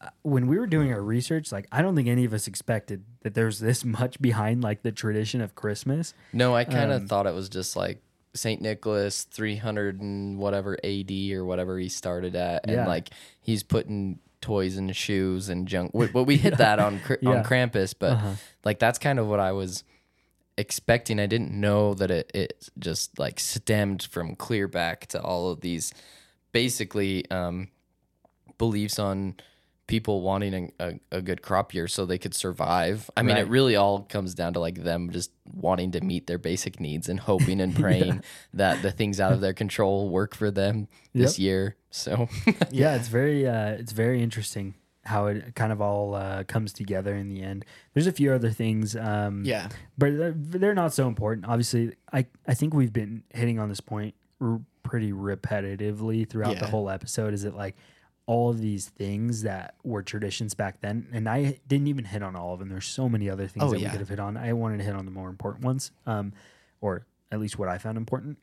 uh, 0.00 0.08
when 0.22 0.46
we 0.46 0.58
were 0.58 0.66
doing 0.66 0.92
our 0.92 1.02
research, 1.02 1.52
like 1.52 1.66
I 1.72 1.82
don't 1.82 1.94
think 1.96 2.08
any 2.08 2.24
of 2.24 2.32
us 2.32 2.46
expected 2.46 3.04
that 3.22 3.34
there's 3.34 3.58
this 3.60 3.84
much 4.00 4.20
behind 4.20 4.62
like 4.62 4.82
the 4.82 4.92
tradition 4.92 5.40
of 5.40 5.54
Christmas. 5.54 6.14
no, 6.32 6.54
I 6.54 6.64
kind 6.64 6.90
of 6.92 7.02
Um, 7.02 7.08
thought 7.08 7.26
it 7.26 7.34
was 7.34 7.48
just 7.48 7.76
like 7.76 8.02
Saint 8.34 8.60
Nicholas, 8.60 9.24
three 9.24 9.56
hundred 9.56 10.00
and 10.00 10.38
whatever 10.38 10.76
A.D. 10.84 11.34
or 11.34 11.44
whatever 11.44 11.78
he 11.78 11.88
started 11.88 12.36
at, 12.36 12.62
and 12.66 12.76
Yeah. 12.76 12.86
like 12.86 13.10
he's 13.40 13.62
putting 13.62 14.18
toys 14.42 14.76
and 14.76 14.94
shoes 14.94 15.48
and 15.48 15.66
junk. 15.66 15.92
But 15.94 16.24
we 16.24 16.36
hit 16.36 16.58
that 16.58 16.78
on 16.78 17.00
Cr- 17.00 17.14
Yeah. 17.22 17.30
on 17.30 17.44
Krampus, 17.44 17.94
but 17.98 18.12
Uh-huh. 18.12 18.34
like 18.64 18.78
that's 18.78 18.98
kind 18.98 19.18
of 19.18 19.26
what 19.26 19.40
I 19.40 19.52
was 19.52 19.82
expecting. 20.58 21.18
I 21.18 21.26
didn't 21.26 21.52
know 21.58 21.94
that 21.94 22.10
it 22.10 22.30
it 22.34 22.68
just 22.78 23.18
like 23.18 23.40
stemmed 23.40 24.02
from 24.02 24.36
clear 24.36 24.68
back 24.68 25.06
to 25.08 25.22
all 25.22 25.50
of 25.50 25.62
these 25.62 25.92
basically 26.56 27.30
um, 27.30 27.68
beliefs 28.56 28.98
on 28.98 29.34
people 29.86 30.22
wanting 30.22 30.72
a, 30.80 30.88
a, 30.88 31.18
a 31.18 31.22
good 31.22 31.42
crop 31.42 31.74
year 31.74 31.86
so 31.86 32.06
they 32.06 32.16
could 32.16 32.34
survive. 32.34 33.10
I 33.14 33.22
mean, 33.22 33.36
it 33.36 33.46
really 33.46 33.76
all 33.76 34.00
comes 34.00 34.34
down 34.34 34.54
to 34.54 34.60
like 34.60 34.82
them 34.82 35.10
just 35.10 35.30
wanting 35.44 35.90
to 35.92 36.00
meet 36.00 36.26
their 36.26 36.38
basic 36.38 36.80
needs 36.80 37.10
and 37.10 37.20
hoping 37.20 37.60
and 37.60 37.76
praying 37.84 38.22
that 38.54 38.80
the 38.80 38.90
things 38.90 39.20
out 39.20 39.32
of 39.32 39.42
their 39.42 39.52
control 39.52 40.08
work 40.08 40.34
for 40.34 40.50
them 40.50 40.88
this 41.12 41.38
year. 41.38 41.76
So 41.90 42.28
yeah, 42.70 42.96
it's 42.96 43.08
very 43.08 43.46
uh, 43.46 43.72
it's 43.72 43.92
very 43.92 44.22
interesting 44.22 44.74
how 45.04 45.26
it 45.26 45.54
kind 45.54 45.72
of 45.72 45.80
all 45.82 46.14
uh, 46.14 46.42
comes 46.44 46.72
together 46.72 47.14
in 47.14 47.28
the 47.28 47.42
end. 47.42 47.64
There's 47.92 48.08
a 48.08 48.12
few 48.12 48.32
other 48.32 48.50
things. 48.50 48.96
Um, 48.96 49.44
Yeah. 49.44 49.68
but 49.96 50.16
they're, 50.16 50.34
they're 50.34 50.74
not 50.74 50.94
so 50.94 51.06
important. 51.06 51.46
Obviously, 51.46 51.92
I 52.12 52.26
I 52.48 52.54
think 52.54 52.72
we've 52.72 52.94
been 52.94 53.24
hitting 53.32 53.58
on 53.58 53.68
this 53.68 53.80
point 53.80 54.14
r- 54.40 54.60
pretty 54.82 55.12
repetitively 55.12 56.28
throughout 56.28 56.58
the 56.58 56.66
whole 56.66 56.88
episode. 56.90 57.34
Is 57.34 57.44
it 57.44 57.54
like 57.54 57.76
all 58.26 58.50
of 58.50 58.60
these 58.60 58.88
things 58.88 59.42
that 59.42 59.74
were 59.84 60.02
traditions 60.02 60.52
back 60.54 60.80
then, 60.80 61.06
and 61.12 61.28
I 61.28 61.60
didn't 61.68 61.86
even 61.86 62.04
hit 62.04 62.22
on 62.24 62.34
all 62.34 62.52
of 62.54 62.58
them. 62.58 62.68
There's 62.68 62.86
so 62.86 63.08
many 63.08 63.30
other 63.30 63.46
things 63.46 63.64
Oh, 63.64 63.70
that 63.70 63.78
yeah. 63.80 63.86
we 63.88 63.90
could 63.92 64.00
have 64.00 64.08
hit 64.08 64.18
on. 64.20 64.36
I 64.36 64.52
wanted 64.52 64.78
to 64.78 64.84
hit 64.84 64.94
on 64.96 65.04
the 65.04 65.12
more 65.12 65.28
important 65.28 65.64
ones, 65.64 65.92
um, 66.06 66.32
or 66.80 67.06
at 67.30 67.38
least 67.38 67.56
what 67.58 67.68
I 67.68 67.78
found 67.78 67.96
important. 67.96 68.38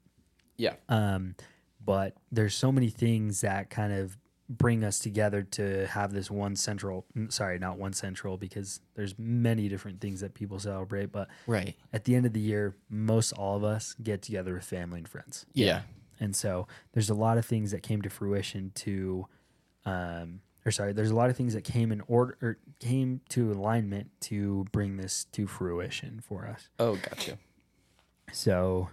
yeah, 0.57 0.75
Um, 0.87 1.35
but 1.83 2.15
there's 2.31 2.55
so 2.55 2.71
many 2.71 2.89
things 2.89 3.41
that 3.41 3.69
kind 3.69 3.91
of 3.91 4.17
bring 4.49 4.83
us 4.83 4.99
together 4.99 5.41
to 5.41 5.87
have 5.87 6.11
this 6.13 6.29
one 6.29 6.55
central. 6.55 7.05
Sorry, 7.29 7.57
not 7.59 7.77
one 7.77 7.93
central 7.93 8.37
because 8.37 8.81
there's 8.95 9.17
many 9.17 9.69
different 9.69 10.01
things 10.01 10.19
that 10.21 10.33
people 10.33 10.59
celebrate. 10.59 11.11
But 11.11 11.29
Right. 11.47 11.75
at 11.93 12.03
the 12.03 12.15
end 12.15 12.25
of 12.25 12.33
the 12.33 12.39
year, 12.41 12.75
most 12.89 13.31
all 13.33 13.55
of 13.57 13.63
us 13.63 13.95
get 14.03 14.21
together 14.21 14.53
with 14.55 14.65
family 14.65 14.99
and 14.99 15.07
friends, 15.07 15.45
yeah, 15.53 15.83
and 16.19 16.35
so 16.35 16.67
there's 16.91 17.09
a 17.09 17.13
lot 17.15 17.37
of 17.37 17.45
things 17.45 17.71
that 17.71 17.83
came 17.83 18.01
to 18.01 18.09
fruition 18.09 18.71
to, 18.75 19.27
um, 19.85 20.41
or 20.65 20.71
sorry, 20.71 20.93
there's 20.93 21.11
a 21.11 21.15
lot 21.15 21.29
of 21.29 21.37
things 21.37 21.53
that 21.53 21.63
came 21.63 21.91
in 21.91 22.01
order 22.07 22.37
or 22.41 22.57
came 22.79 23.21
to 23.29 23.51
alignment 23.51 24.11
to 24.21 24.65
bring 24.71 24.97
this 24.97 25.23
to 25.31 25.47
fruition 25.47 26.19
for 26.21 26.45
us. 26.47 26.67
Oh, 26.79 26.95
gotcha. 26.97 27.37
So, 28.31 28.89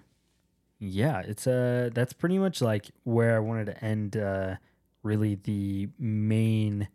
yeah, 0.79 1.21
it's 1.21 1.47
uh 1.47 1.91
that's 1.93 2.13
pretty 2.13 2.39
much 2.39 2.61
like 2.63 2.91
where 3.05 3.37
I 3.37 3.41
wanted 3.41 3.67
to 3.67 3.85
end. 3.85 4.17
Uh, 4.17 4.57
really, 5.03 5.35
the 5.37 5.89
main 5.99 6.89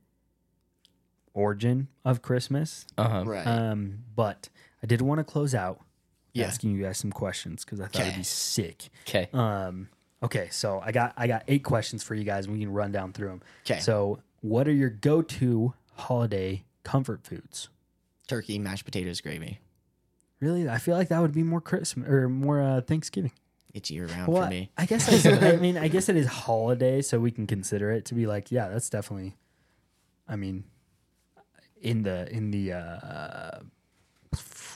origin 1.34 1.88
of 2.04 2.22
Christmas. 2.22 2.86
Uh 2.98 3.10
huh. 3.10 3.24
Right. 3.26 3.46
Um, 3.46 4.00
but 4.16 4.50
I 4.84 4.88
did 4.88 5.02
want 5.02 5.20
to 5.20 5.24
close 5.24 5.54
out 5.54 5.82
Yeah. 6.34 6.46
asking 6.48 6.72
you 6.72 6.84
guys 6.84 6.98
some 6.98 7.12
questions 7.12 7.66
because 7.66 7.80
I 7.82 7.88
thought 7.88 8.04
it'd 8.04 8.16
be 8.16 8.24
sick. 8.24 8.90
Okay. 9.08 9.30
Um, 9.34 9.90
okay, 10.24 10.48
so 10.52 10.82
I 10.84 10.92
got 10.92 11.14
I 11.18 11.28
got 11.28 11.44
eight 11.48 11.64
questions 11.64 12.04
for 12.04 12.16
you 12.16 12.24
guys, 12.24 12.46
and 12.46 12.54
we 12.54 12.60
can 12.62 12.72
run 12.72 12.92
down 12.92 13.14
through 13.14 13.30
them. 13.30 13.42
Okay. 13.70 13.80
So, 13.80 14.20
what 14.42 14.68
are 14.68 14.74
your 14.74 14.90
go-to 14.90 15.74
holiday 15.94 16.64
comfort 16.84 17.26
foods? 17.26 17.70
Turkey, 18.28 18.58
mashed 18.60 18.86
potatoes, 18.86 19.22
gravy. 19.22 19.60
Really, 20.40 20.68
I 20.70 20.78
feel 20.80 20.96
like 20.98 21.08
that 21.10 21.22
would 21.22 21.34
be 21.34 21.44
more 21.44 21.62
Christmas 21.62 22.08
or 22.10 22.28
more 22.30 22.62
uh, 22.62 22.82
Thanksgiving. 22.82 23.32
It's 23.76 23.92
year 23.92 24.08
round 24.08 24.28
Well, 24.32 24.44
for 24.46 24.50
me. 24.50 24.72
I 24.78 24.86
guess 24.86 25.08
I, 25.08 25.18
said- 25.18 25.44
I 25.44 25.58
mean 25.62 25.78
I 25.78 25.90
guess 25.90 26.10
it 26.10 26.16
is 26.16 26.26
holiday, 26.28 27.02
so 27.04 27.20
we 27.20 27.30
can 27.30 27.46
consider 27.46 27.92
it 27.92 28.06
to 28.06 28.16
be 28.16 28.26
like, 28.26 28.52
yeah, 28.52 28.70
that's 28.70 28.90
definitely. 28.90 29.36
I 30.28 30.36
mean, 30.38 30.64
in 31.82 32.02
the 32.04 32.28
in 32.32 32.52
the 32.52 32.74
uh, 32.74 33.60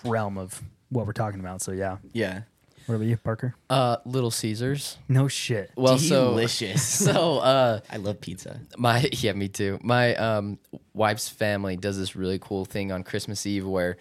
realm 0.04 0.38
of 0.38 0.62
what 0.90 1.06
we're 1.06 1.14
talking 1.14 1.40
about. 1.40 1.62
So 1.62 1.72
yeah, 1.72 1.98
Yeah. 2.14 2.42
what 2.88 2.96
about 2.96 3.08
you, 3.08 3.18
Parker? 3.18 3.56
Uh, 3.70 3.98
Little 4.06 4.32
Caesars. 4.32 4.98
No 5.08 5.28
shit. 5.28 5.72
Well, 5.76 5.98
so 5.98 6.30
Delicious. 6.32 6.84
so 7.06 7.40
uh, 7.40 7.80
I 7.90 7.98
love 7.98 8.20
pizza. 8.22 8.60
my 8.78 9.08
yeah, 9.14 9.34
me 9.34 9.48
too. 9.48 9.80
My 9.82 10.16
um 10.16 10.60
wife's 10.94 11.30
family 11.30 11.78
does 11.78 11.98
this 11.98 12.16
really 12.16 12.40
cool 12.40 12.66
thing 12.66 12.92
on 12.92 13.04
Christmas 13.04 13.46
Eve 13.46 13.66
where 13.66 13.98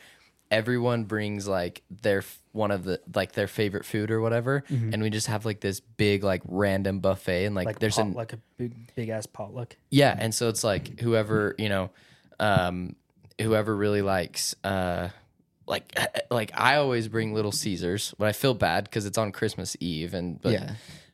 everyone 0.50 1.04
brings 1.04 1.46
like 1.46 1.82
their 1.90 2.18
f- 2.18 2.40
one 2.58 2.70
of 2.70 2.84
the 2.84 3.00
like 3.14 3.32
their 3.32 3.46
favorite 3.46 3.84
food 3.86 4.10
or 4.10 4.20
whatever, 4.20 4.64
and 4.68 5.00
we 5.02 5.08
just 5.08 5.28
have 5.28 5.46
like 5.46 5.60
this 5.60 5.80
big 5.80 6.22
like 6.24 6.42
random 6.46 6.98
buffet 7.00 7.46
and 7.46 7.54
like, 7.54 7.66
Like 7.66 7.78
there's 7.78 7.94
pot, 7.96 8.06
an 8.06 8.12
like 8.14 8.32
a 8.34 8.38
big 8.58 8.74
big 8.94 9.08
ass 9.08 9.24
potluck. 9.26 9.76
Yeah, 9.90 10.14
and 10.18 10.34
so 10.34 10.48
it's 10.48 10.62
like 10.64 11.00
whoever 11.00 11.54
you 11.58 11.68
know, 11.70 11.90
um, 12.40 12.96
whoever 13.40 13.74
really 13.74 14.02
likes, 14.02 14.54
uh, 14.64 15.08
like 15.66 15.96
like 16.30 16.50
I 16.54 16.76
always 16.76 17.08
bring 17.08 17.32
Little 17.32 17.52
Caesars, 17.52 18.14
but 18.18 18.28
I 18.28 18.32
feel 18.32 18.54
bad 18.54 18.84
because 18.84 19.06
it's 19.06 19.18
on 19.18 19.32
Christmas 19.32 19.76
Eve, 19.80 20.12
and 20.14 20.40
but 20.42 20.52
Yeah. 20.52 20.72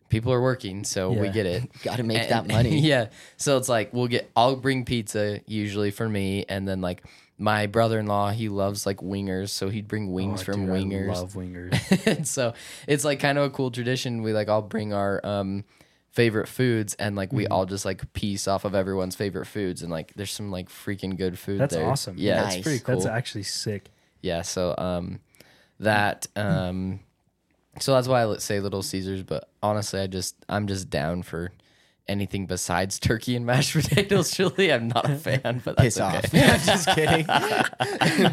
people 0.09 0.33
are 0.33 0.41
working, 0.43 0.85
so 0.85 1.11
we 1.11 1.27
Yeah. 1.27 1.33
get 1.33 1.47
it. 1.47 1.71
Got 1.83 1.97
to 1.97 2.03
make 2.03 2.19
And- 2.19 2.31
that 2.31 2.47
money. 2.49 2.79
yeah, 2.93 3.09
so 3.37 3.57
it's 3.59 3.69
like 3.69 3.93
we'll 3.93 4.09
get. 4.09 4.31
I'll 4.35 4.57
bring 4.57 4.85
pizza 4.85 5.41
usually 5.47 5.91
for 5.91 6.09
me, 6.09 6.45
and 6.49 6.67
then 6.67 6.81
like 6.81 7.03
my 7.37 7.67
brother-in-law, 7.67 8.31
he 8.31 8.49
loves 8.49 8.87
like 8.87 8.99
wingers, 8.99 9.51
so 9.51 9.69
he'd 9.69 9.89
bring 9.89 10.13
wings 10.13 10.43
Oh, 10.43 10.45
from 10.45 10.67
dude, 10.67 10.75
I 10.75 10.79
wingers. 10.79 11.15
love 11.15 11.33
wingers. 11.35 12.07
and 12.07 12.27
so 12.29 12.55
it's 12.87 13.05
like 13.05 13.19
kind 13.21 13.39
of 13.39 13.45
a 13.45 13.51
cool 13.51 13.71
tradition. 13.71 14.23
We 14.23 14.33
like 14.33 14.49
all 14.49 14.63
bring 14.63 14.93
our 14.93 15.25
um 15.27 15.65
favorite 16.11 16.47
foods 16.49 16.95
and 16.95 17.17
like 17.17 17.31
Mm-hmm. 17.31 17.37
we 17.39 17.47
all 17.49 17.67
just 17.67 17.85
like 17.85 18.13
piece 18.13 18.47
off 18.47 18.65
of 18.65 18.73
everyone's 18.75 19.17
favorite 19.17 19.47
foods 19.47 19.83
and 19.83 19.91
like 19.91 20.15
there's 20.15 20.31
some 20.31 20.53
like 20.53 20.69
freaking 20.69 21.17
good 21.17 21.37
food 21.37 21.59
That's 21.61 21.75
there. 21.75 21.85
awesome. 21.87 22.15
Yeah, 22.17 22.43
Nice. 22.43 22.55
it's 22.55 22.63
pretty 22.63 22.79
cool. 22.79 22.95
That's 22.95 23.07
actually 23.07 23.43
sick. 23.43 23.91
yeah, 24.23 24.43
so 24.43 24.77
um 24.79 25.19
that 25.81 26.29
um 26.37 27.01
so 27.81 27.93
that's 27.95 28.07
why 28.07 28.21
I 28.21 28.25
let 28.27 28.43
say 28.43 28.61
Little 28.61 28.83
Caesars, 28.85 29.25
but 29.25 29.49
honestly 29.61 29.99
I 29.99 30.07
just 30.07 30.37
I'm 30.49 30.69
just 30.69 30.89
down 30.89 31.25
for 31.25 31.51
anything 32.07 32.47
besides 32.47 32.99
turkey 32.99 33.35
and 33.37 33.47
mashed 33.47 33.73
potatoes. 33.89 34.31
Chili, 34.31 34.73
I'm 34.73 34.89
not 34.89 35.09
a 35.11 35.17
fan, 35.17 35.63
but 35.65 35.77
that's 35.77 35.97
Piss 35.97 36.01
okay. 36.01 36.17
off. 36.17 36.25
I'm 36.35 36.61
just 36.67 36.89
kidding. 36.95 37.27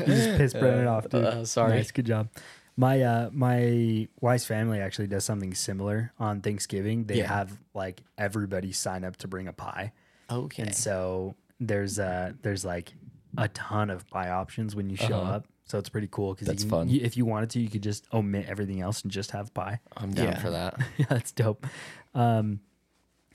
just 0.06 0.38
piss 0.38 0.54
Brennan 0.54 0.88
off, 0.88 1.10
dude. 1.10 1.24
uh, 1.26 1.46
sorry. 1.46 1.78
Nice, 1.78 1.92
good 1.92 2.06
job. 2.06 2.30
My 2.78 3.02
uh 3.02 3.30
my 3.34 4.08
wife's 4.22 4.46
family 4.46 4.80
actually 4.80 5.08
does 5.08 5.26
something 5.26 5.54
similar 5.54 6.14
on 6.20 6.42
Thanksgiving. 6.42 7.04
They 7.06 7.18
Yeah. 7.18 7.28
have 7.28 7.60
like 7.74 8.02
everybody 8.18 8.72
sign 8.72 9.04
up 9.04 9.18
to 9.18 9.28
bring 9.28 9.48
a 9.48 9.54
pie. 9.54 9.92
Okay. 10.30 10.64
And 10.64 10.76
so 10.76 11.36
there's 11.60 12.00
uh 12.00 12.32
there's 12.42 12.64
like 12.66 12.94
a 13.38 13.48
ton 13.50 13.90
of 13.90 14.08
pie 14.10 14.30
options 14.30 14.76
when 14.76 14.90
you 14.90 14.96
show 14.96 15.20
Uh-huh. 15.20 15.32
up. 15.34 15.48
So 15.66 15.78
it's 15.80 15.90
pretty 15.90 16.08
cool 16.12 16.34
because 16.34 16.48
That's 16.48 16.64
you 16.64 16.70
fun. 16.70 16.90
You, 16.90 17.00
if 17.04 17.16
you 17.16 17.26
wanted 17.26 17.50
to, 17.52 17.60
you 17.62 17.70
could 17.70 17.84
just 17.84 18.06
omit 18.14 18.46
everything 18.50 18.82
else 18.82 19.04
and 19.04 19.12
just 19.12 19.32
have 19.32 19.54
pie. 19.54 19.80
I'm 19.96 20.12
down 20.14 20.26
Yeah. 20.28 20.40
for 20.40 20.50
that. 20.50 20.78
yeah, 20.98 21.06
that's 21.10 21.32
dope. 21.32 21.66
Um, 22.14 22.60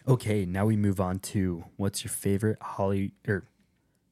okay, 0.07 0.45
now 0.47 0.66
we 0.66 0.77
move 0.77 1.01
on 1.01 1.19
to 1.19 1.65
what's 1.77 2.05
your 2.05 2.11
favorite 2.11 2.59
holly 2.61 3.12
or 3.27 3.45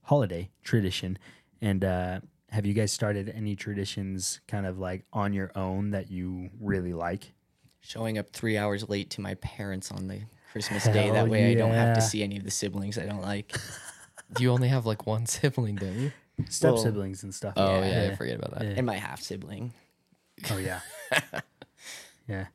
holiday 0.03 0.51
tradition, 0.63 1.19
and 1.61 1.85
uh, 1.85 2.21
have 2.51 2.67
you 2.67 2.75
guys 2.75 2.93
started 2.93 3.33
any 3.35 3.57
traditions 3.57 4.41
kind 4.49 4.67
of 4.67 4.79
like 4.79 5.05
on 5.13 5.33
your 5.33 5.51
own 5.57 5.91
that 5.91 6.11
you 6.11 6.51
really 6.61 6.93
like? 6.93 7.33
Showing 7.81 8.17
up 8.19 8.31
three 8.31 8.57
hours 8.57 8.89
late 8.89 9.11
to 9.11 9.21
my 9.21 9.35
parents 9.35 9.91
on 9.91 10.09
the 10.09 10.21
Christmas 10.53 10.85
day. 10.85 11.07
Hell 11.07 11.15
That 11.15 11.29
way 11.29 11.51
I 11.51 11.55
don't 11.55 11.73
have 11.73 11.97
to 11.97 12.01
yeah. 12.01 12.07
see 12.07 12.23
any 12.23 12.37
of 12.37 12.45
the 12.45 12.51
siblings 12.51 12.97
I 12.99 13.07
don't 13.07 13.23
like. 13.23 13.55
You 14.39 14.51
only 14.51 14.69
have 14.69 14.85
like 14.87 15.07
one 15.07 15.27
sibling, 15.27 15.77
don't 15.77 15.95
you? 15.95 16.13
Step 16.49 16.73
Well, 16.73 16.83
siblings 16.83 17.23
and 17.23 17.33
stuff. 17.33 17.55
Oh 17.57 17.81
yeah, 17.81 18.05
yeah. 18.07 18.11
I 18.11 18.17
forget 18.17 18.37
about 18.37 18.59
that. 18.59 18.65
Yeah. 18.65 18.75
And 18.79 18.87
my 18.87 18.97
half 18.97 19.21
sibling. 19.21 19.73
Oh 20.51 20.57
yeah, 20.57 20.81
yeah. 22.29 22.47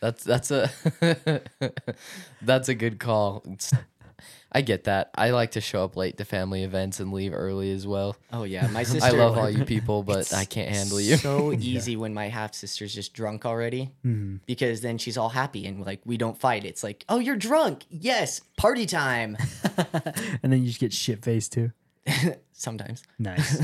That's 0.00 0.22
that's 0.24 0.50
a 0.50 0.70
that's 2.42 2.68
a 2.68 2.74
good 2.74 2.98
call. 2.98 3.42
It's- 3.46 3.72
I 4.52 4.62
get 4.62 4.84
that. 4.84 5.10
I 5.14 5.30
like 5.30 5.50
to 5.52 5.60
show 5.60 5.84
up 5.84 5.96
late 5.96 6.16
to 6.16 6.24
family 6.24 6.62
events 6.62 7.00
and 7.00 7.12
leave 7.12 7.34
early 7.34 7.70
as 7.72 7.86
well. 7.86 8.16
Oh 8.32 8.44
yeah, 8.44 8.66
my 8.68 8.82
sister. 8.84 9.04
I 9.04 9.10
love 9.10 9.36
all 9.36 9.50
you 9.58 9.64
people, 9.66 10.02
but 10.02 10.32
I 10.32 10.46
can't 10.46 10.74
handle 10.74 10.98
you. 11.00 11.16
So 11.16 11.52
easy 11.52 11.96
when 11.96 12.14
my 12.14 12.28
half 12.28 12.54
sister's 12.54 12.94
just 12.94 13.12
drunk 13.12 13.44
already, 13.44 13.90
Mhm. 14.06 14.40
because 14.46 14.80
then 14.80 14.96
she's 14.96 15.18
all 15.18 15.28
happy 15.28 15.66
and 15.66 15.84
like 15.84 16.00
we 16.06 16.16
don't 16.16 16.38
fight. 16.38 16.64
It's 16.64 16.82
like, 16.82 17.04
oh, 17.10 17.18
you're 17.18 17.36
drunk. 17.36 17.84
Yes, 17.90 18.40
party 18.56 18.86
time. 18.86 19.36
and 20.42 20.50
then 20.52 20.62
you 20.62 20.68
just 20.68 20.80
get 20.80 20.92
shit 20.94 21.22
faced 21.22 21.52
too. 21.52 21.72
Sometimes. 22.52 23.02
Nice. 23.18 23.58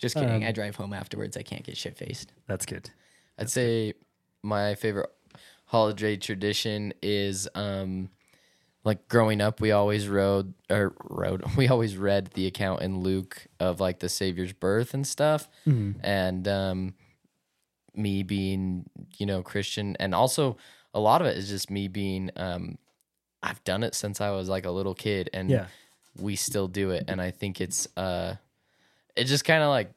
Just 0.00 0.16
Um, 0.16 0.24
kidding. 0.24 0.44
I 0.44 0.50
drive 0.50 0.74
home 0.74 0.92
afterwards. 0.92 1.36
I 1.36 1.42
can't 1.42 1.62
get 1.62 1.76
shit 1.76 1.96
faced. 1.96 2.32
That's 2.48 2.66
good. 2.66 2.90
I'd 3.38 3.50
say 3.50 3.94
my 4.42 4.74
favorite 4.74 5.10
holiday 5.66 6.16
tradition 6.16 6.92
is 7.02 7.48
um 7.54 8.10
like 8.84 9.08
growing 9.08 9.40
up 9.40 9.60
we 9.60 9.72
always 9.72 10.08
rode 10.08 10.52
or 10.70 10.94
rode 11.08 11.42
we 11.56 11.68
always 11.68 11.96
read 11.96 12.28
the 12.34 12.46
account 12.46 12.82
in 12.82 13.00
Luke 13.00 13.46
of 13.58 13.80
like 13.80 13.98
the 14.00 14.08
Savior's 14.08 14.52
birth 14.52 14.94
and 14.94 15.06
stuff. 15.06 15.48
And 16.02 16.46
um 16.48 16.94
me 17.94 18.22
being, 18.24 18.84
you 19.18 19.26
know, 19.26 19.42
Christian 19.42 19.96
and 20.00 20.14
also 20.14 20.56
a 20.92 21.00
lot 21.00 21.20
of 21.20 21.26
it 21.26 21.36
is 21.36 21.48
just 21.48 21.70
me 21.70 21.88
being 21.88 22.30
um 22.36 22.78
I've 23.42 23.62
done 23.64 23.82
it 23.82 23.94
since 23.94 24.20
I 24.20 24.30
was 24.30 24.48
like 24.48 24.66
a 24.66 24.70
little 24.70 24.94
kid 24.94 25.30
and 25.32 25.50
Yeah. 25.50 25.66
we 26.18 26.36
still 26.36 26.68
do 26.68 26.90
it 26.90 27.04
and 27.08 27.20
I 27.20 27.30
think 27.30 27.60
it's 27.60 27.86
uh 27.96 28.36
it 29.16 29.24
just 29.24 29.44
kind 29.44 29.62
of 29.62 29.68
like 29.70 29.92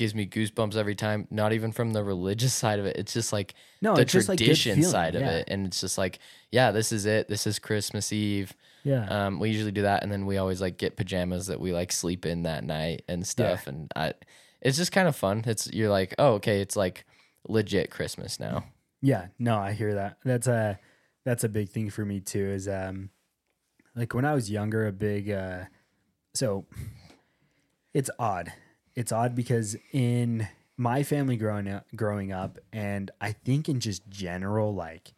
gives 0.00 0.14
me 0.14 0.26
goosebumps 0.26 0.74
every 0.74 0.94
time 0.96 1.28
not 1.30 1.52
even 1.52 1.70
from 1.70 1.92
the 1.92 2.02
religious 2.02 2.52
side 2.62 2.78
of 2.80 2.86
it 2.86 2.96
it's 2.96 3.12
just 3.12 3.32
like 3.32 3.54
No, 3.80 3.94
the 3.94 4.04
just, 4.04 4.28
like, 4.28 4.38
tradition 4.38 4.82
side 4.82 5.14
of 5.14 5.20
yeah. 5.22 5.36
it 5.38 5.44
and 5.48 5.66
it's 5.66 5.80
just 5.80 5.96
like 5.96 6.18
yeah 6.50 6.72
this 6.72 6.90
is 6.90 7.06
it 7.06 7.28
this 7.28 7.46
is 7.46 7.58
Christmas 7.58 8.12
Eve 8.12 8.52
Yeah. 8.82 9.06
um 9.08 9.38
we 9.38 9.50
usually 9.50 9.72
do 9.72 9.82
that 9.82 10.02
and 10.02 10.10
then 10.10 10.26
we 10.26 10.38
always 10.38 10.60
like 10.60 10.76
get 10.78 10.96
pajamas 10.96 11.46
that 11.46 11.60
we 11.60 11.72
like 11.72 11.92
sleep 11.92 12.26
in 12.26 12.42
that 12.42 12.64
night 12.64 13.02
and 13.06 13.26
stuff 13.26 13.66
and 13.68 13.92
I 13.94 14.14
it's 14.60 14.76
just 14.76 14.90
kind 14.92 15.06
of 15.06 15.14
fun 15.14 15.44
it's 15.46 15.70
you're 15.72 15.90
like 15.90 16.14
oh 16.18 16.32
okay 16.34 16.60
it's 16.60 16.76
like 16.76 17.04
legit 17.48 17.90
Christmas 17.90 18.40
now 18.40 18.64
Yeah, 19.02 19.28
no, 19.38 19.56
I 19.58 19.72
hear 19.72 19.94
that. 19.94 20.18
That's 20.24 20.46
a 20.46 20.78
that's 21.24 21.44
a 21.44 21.48
big 21.48 21.68
thing 21.70 21.88
for 21.90 22.04
me 22.04 22.20
too. 22.20 22.46
Is 22.58 22.68
um, 22.68 23.08
like 23.96 24.12
when 24.14 24.26
I 24.26 24.34
was 24.34 24.50
younger, 24.50 24.86
a 24.86 24.92
big 24.92 25.30
uh, 25.30 25.64
so 26.34 26.66
it's 27.94 28.10
odd. 28.18 28.52
It's 28.94 29.12
odd 29.12 29.34
because 29.34 29.76
in 29.92 30.48
my 30.76 31.02
family 31.02 31.36
growing 31.36 31.68
up, 31.68 31.86
growing 31.94 32.32
up, 32.32 32.58
and 32.72 33.10
I 33.20 33.32
think 33.32 33.68
in 33.68 33.80
just 33.80 34.08
general 34.08 34.74
like 34.74 35.12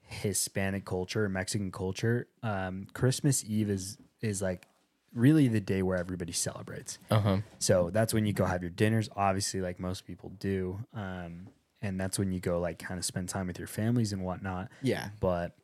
Hispanic 0.00 0.84
culture, 0.84 1.28
Mexican 1.28 1.70
culture, 1.70 2.28
um, 2.42 2.86
Christmas 2.94 3.44
Eve 3.44 3.70
is 3.70 3.98
is 4.20 4.42
like 4.42 4.66
really 5.14 5.48
the 5.48 5.60
day 5.60 5.82
where 5.82 5.96
everybody 5.96 6.32
celebrates. 6.32 6.98
uh-huh 7.10 7.38
So 7.58 7.90
that's 7.90 8.12
when 8.12 8.26
you 8.26 8.32
go 8.32 8.44
have 8.44 8.62
your 8.62 8.70
dinners, 8.70 9.08
obviously, 9.16 9.60
like 9.60 9.80
most 9.80 10.06
people 10.06 10.30
do. 10.38 10.84
Um, 10.94 11.48
and 11.80 12.00
that's 12.00 12.18
when 12.18 12.32
you 12.32 12.40
go 12.40 12.58
like 12.60 12.78
kind 12.78 12.98
of 12.98 13.04
spend 13.04 13.28
time 13.28 13.46
with 13.46 13.58
your 13.58 13.68
families 13.68 14.12
and 14.12 14.22
whatnot. 14.22 14.68
Yeah. 14.82 15.10
But 15.20 15.56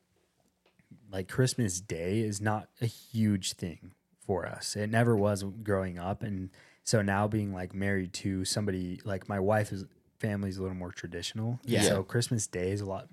like 1.12 1.28
Christmas 1.28 1.80
Day 1.80 2.20
is 2.20 2.40
not 2.40 2.68
a 2.80 2.86
huge 2.86 3.54
thing 3.54 3.92
for 4.26 4.46
us. 4.46 4.76
It 4.76 4.90
never 4.90 5.16
was 5.16 5.42
growing 5.42 5.98
up. 5.98 6.22
And 6.22 6.50
so 6.84 7.02
now 7.02 7.26
being 7.26 7.52
like 7.52 7.74
married 7.74 8.12
to 8.12 8.44
somebody 8.44 9.00
like 9.04 9.28
my 9.28 9.40
wife 9.40 9.72
is 9.72 9.84
family's 10.20 10.56
a 10.58 10.62
little 10.62 10.76
more 10.76 10.92
traditional. 10.92 11.58
Yeah. 11.64 11.82
So 11.82 12.02
Christmas 12.02 12.46
Day 12.46 12.70
is 12.70 12.80
a 12.80 12.86
lot, 12.86 13.08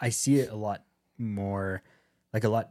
I 0.00 0.08
see 0.10 0.36
it 0.40 0.50
a 0.50 0.56
lot 0.56 0.82
more, 1.16 1.82
like 2.34 2.44
a 2.44 2.48
lot 2.48 2.70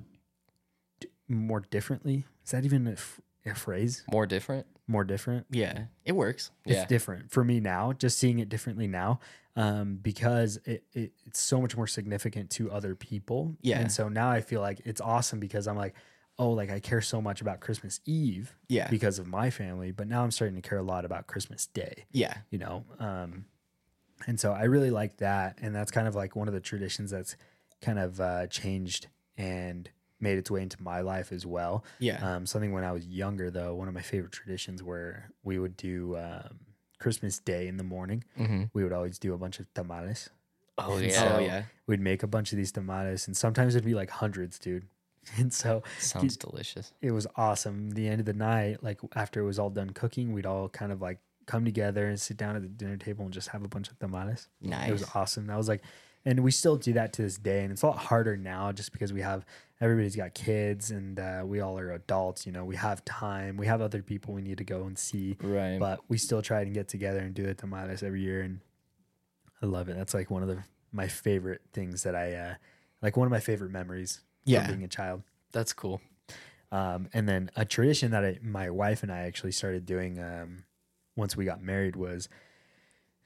d- 1.00 1.08
more 1.28 1.62
differently. 1.62 2.26
Is 2.44 2.52
that 2.52 2.66
even 2.66 2.86
a, 2.88 2.92
f- 2.92 3.20
a 3.46 3.56
phrase? 3.56 4.04
more 4.12 4.26
different 4.28 4.68
More 4.88 5.04
different? 5.04 5.48
Yeah. 5.50 5.86
It 6.04 6.12
works. 6.12 6.52
it's 6.66 6.76
Yeah. 6.76 6.86
different 6.86 7.32
for 7.32 7.44
me 7.44 7.60
now 7.60 7.94
just 7.94 8.18
seeing 8.20 8.40
it 8.40 8.50
differently 8.50 8.88
now 8.88 9.20
um, 9.56 9.96
because 10.02 10.58
it, 10.66 10.84
it 10.94 11.14
it's 11.26 11.40
so 11.40 11.60
much 11.62 11.76
more 11.78 11.88
significant 11.88 12.50
to 12.52 12.70
other 12.72 12.94
people 12.94 13.56
Yeah. 13.62 13.80
and 13.80 13.92
so 13.92 14.10
now 14.10 14.30
i 14.30 14.42
feel 14.42 14.60
like 14.62 14.82
it's 14.86 15.00
awesome 15.02 15.40
because 15.40 15.66
i'm 15.68 15.78
like 15.78 15.96
oh 16.38 16.50
like 16.52 16.70
i 16.70 16.80
care 16.80 17.02
so 17.02 17.22
much 17.22 17.40
about 17.42 17.60
christmas 17.60 18.00
eve 18.06 18.56
Yeah. 18.68 18.90
because 18.90 19.20
of 19.20 19.28
my 19.28 19.50
family 19.50 19.92
but 19.92 20.08
now 20.08 20.24
i'm 20.24 20.32
starting 20.32 20.56
to 20.56 20.62
care 20.68 20.78
a 20.78 20.84
lot 20.84 21.06
about 21.06 21.28
christmas 21.28 21.66
day 21.68 22.06
Yeah. 22.12 22.36
you 22.50 22.58
know 22.60 22.84
um, 23.00 23.46
and 24.28 24.40
so 24.40 24.52
i 24.54 24.64
really 24.64 24.92
like 24.92 25.18
that 25.18 25.58
and 25.62 25.74
that's 25.76 25.92
kind 25.92 26.08
of 26.08 26.16
like 26.16 26.36
one 26.36 26.48
of 26.48 26.54
the 26.54 26.60
traditions 26.60 27.12
that's 27.12 27.36
kind 27.82 28.00
of 28.00 28.20
uh, 28.22 28.48
changed 28.48 29.08
and 29.38 29.90
made 30.20 30.38
its 30.38 30.50
way 30.50 30.62
into 30.62 30.82
my 30.82 31.02
life 31.02 31.32
as 31.32 31.46
well 31.46 31.84
Yeah. 32.00 32.36
um, 32.36 32.46
something 32.46 32.72
when 32.72 32.86
I 32.86 32.94
was 32.94 33.06
younger, 33.06 33.52
though, 33.52 33.76
one 33.76 33.90
of 33.90 33.94
my 33.94 34.02
favorite 34.02 34.32
traditions 34.32 34.82
where 34.82 35.30
we 35.44 35.60
would 35.60 35.76
do 35.76 36.16
um, 36.18 36.60
Christmas 37.00 37.38
Day 37.38 37.68
in 37.68 37.76
the 37.76 37.84
morning. 37.84 38.24
mm-hmm. 38.40 38.64
We 38.74 38.84
would 38.84 38.94
always 38.94 39.20
do 39.20 39.34
a 39.34 39.38
bunch 39.38 39.60
of 39.60 39.72
tamales. 39.74 40.30
oh 40.78 40.96
And 40.96 41.06
yeah 41.08 41.20
so 41.20 41.36
oh 41.36 41.40
yeah. 41.40 41.64
We'd 41.86 42.00
make 42.00 42.24
a 42.24 42.28
bunch 42.28 42.54
of 42.54 42.58
these 42.58 42.72
tamales, 42.72 43.28
and 43.28 43.36
sometimes 43.36 43.76
it'd 43.76 43.86
be 43.86 43.94
like 43.94 44.10
hundreds, 44.10 44.58
dude. 44.58 44.86
And 45.38 45.54
so 45.54 45.84
sounds 46.00 46.38
delicious 46.38 46.94
it 47.02 47.12
was 47.12 47.28
awesome. 47.36 47.92
The 47.92 48.08
end 48.08 48.20
of 48.20 48.26
the 48.26 48.34
night, 48.34 48.84
like 48.84 49.00
after 49.16 49.42
it 49.42 49.46
was 49.46 49.60
all 49.60 49.70
done 49.70 49.90
cooking, 49.90 50.34
we'd 50.34 50.46
all 50.46 50.70
kind 50.70 50.92
of 50.92 51.02
like 51.02 51.20
come 51.46 51.66
together 51.66 52.08
and 52.08 52.20
sit 52.20 52.38
down 52.38 52.56
at 52.56 52.62
the 52.62 52.68
dinner 52.68 52.98
table 52.98 53.26
and 53.26 53.34
just 53.34 53.50
have 53.50 53.64
a 53.64 53.68
bunch 53.68 53.90
of 53.90 54.00
tamales. 54.00 54.48
Nice. 54.62 54.90
It 54.90 54.92
was 54.92 55.06
awesome. 55.14 55.48
That 55.48 55.58
was 55.58 55.68
like, 55.68 55.82
and 56.26 56.40
we 56.40 56.52
still 56.52 56.76
do 56.76 56.94
that 56.94 57.14
to 57.14 57.22
this 57.22 57.38
day. 57.38 57.64
And 57.64 57.72
it's 57.72 57.84
a 57.84 57.88
lot 57.88 57.98
harder 57.98 58.36
now 58.36 58.72
just 58.72 58.92
because 58.92 59.14
we 59.14 59.22
have 59.22 59.46
everybody's 59.80 60.16
got 60.16 60.34
kids 60.34 60.90
and 60.92 61.20
uh, 61.20 61.44
we 61.46 61.60
all 61.60 61.78
are 61.78 61.92
adults. 61.92 62.46
You 62.46 62.52
know, 62.52 62.66
we 62.66 62.76
have 62.76 63.06
time. 63.06 63.58
We 63.58 63.68
have 63.68 63.82
other 63.82 64.02
people 64.02 64.34
we 64.34 64.42
need 64.42 64.58
to 64.58 64.64
go 64.64 64.84
and 64.84 64.98
see, 64.98 65.38
right 65.42 65.78
but 65.80 66.00
we 66.08 66.18
still 66.18 66.42
try 66.42 66.62
and 66.62 66.74
get 66.74 66.88
together 66.88 67.20
and 67.20 67.34
do 67.34 67.44
the 67.44 67.54
tamales 67.54 68.02
every 68.02 68.22
year. 68.22 68.42
And 68.42 68.62
I 69.62 69.68
love 69.68 69.90
it. 69.90 69.96
That's 69.96 70.14
like 70.14 70.32
one 70.32 70.42
of 70.42 70.48
the 70.48 70.64
my 70.92 71.08
favorite 71.08 71.62
things 71.74 72.04
that 72.04 72.16
I 72.16 72.34
uh, 72.34 72.54
like. 73.02 73.18
One 73.18 73.28
of 73.28 73.32
my 73.32 73.40
favorite 73.40 73.72
memories. 73.72 74.22
Yeah. 74.46 74.68
Being 74.68 74.84
a 74.84 74.88
child. 74.88 75.24
that's 75.52 75.74
cool 75.74 76.02
Um, 76.72 77.10
and 77.14 77.28
then 77.30 77.50
a 77.56 77.66
tradition 77.66 78.12
that 78.12 78.24
I, 78.26 78.40
my 78.42 78.70
wife 78.70 79.04
and 79.04 79.12
I 79.12 79.20
actually 79.20 79.52
started 79.54 79.86
doing 79.86 80.20
um, 80.20 80.64
once 81.16 81.36
we 81.38 81.46
got 81.46 81.62
married 81.62 81.96
was 81.96 82.28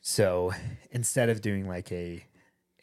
so 0.02 0.54
instead 0.92 1.30
of 1.30 1.42
doing 1.42 1.68
like 1.68 1.92
a 1.92 2.26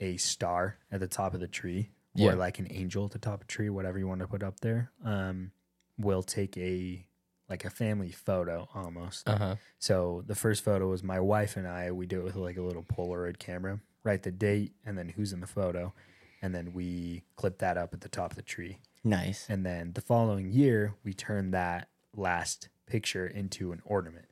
a 0.00 0.16
star 0.18 0.76
at 0.92 1.00
the 1.00 1.06
top 1.08 1.32
of 1.34 1.40
the 1.40 1.48
tree 1.48 1.90
Yeah. 2.14 2.32
or 2.32 2.34
like 2.36 2.58
an 2.58 2.68
angel 2.70 3.04
at 3.06 3.12
the 3.12 3.18
top 3.18 3.34
of 3.40 3.42
a 3.42 3.44
tree, 3.46 3.70
whatever 3.70 3.98
you 3.98 4.06
want 4.06 4.20
to 4.20 4.26
put 4.26 4.42
up 4.42 4.60
there, 4.60 4.90
um, 5.04 5.52
we'll 5.98 6.22
take 6.22 6.56
a 6.58 7.06
like 7.48 7.64
a 7.64 7.70
family 7.70 8.10
photo 8.10 8.68
almost. 8.74 9.28
uh-huh 9.28 9.56
So 9.78 10.22
the 10.26 10.34
first 10.34 10.64
photo 10.64 10.88
was 10.88 11.02
my 11.02 11.20
wife 11.20 11.56
and 11.56 11.66
I. 11.66 11.92
We 11.92 12.06
do 12.06 12.18
it 12.20 12.24
with 12.24 12.36
like 12.36 12.56
a 12.58 12.62
little 12.62 12.82
Polaroid 12.82 13.38
camera. 13.38 13.80
Write 14.04 14.22
the 14.24 14.32
date 14.32 14.72
and 14.84 14.98
then 14.98 15.08
who's 15.10 15.32
in 15.32 15.40
the 15.40 15.46
photo, 15.46 15.94
and 16.42 16.54
then 16.54 16.72
we 16.72 17.22
clip 17.36 17.58
that 17.58 17.76
up 17.76 17.92
at 17.94 18.00
the 18.00 18.08
top 18.08 18.30
of 18.32 18.36
the 18.36 18.42
tree. 18.42 18.78
Nice. 19.04 19.46
And 19.48 19.64
then 19.64 19.92
the 19.92 20.00
following 20.00 20.50
year, 20.50 20.94
we 21.04 21.12
turn 21.14 21.50
that 21.52 21.88
last 22.14 22.68
picture 22.86 23.26
into 23.26 23.72
an 23.72 23.82
ornament. 23.84 24.26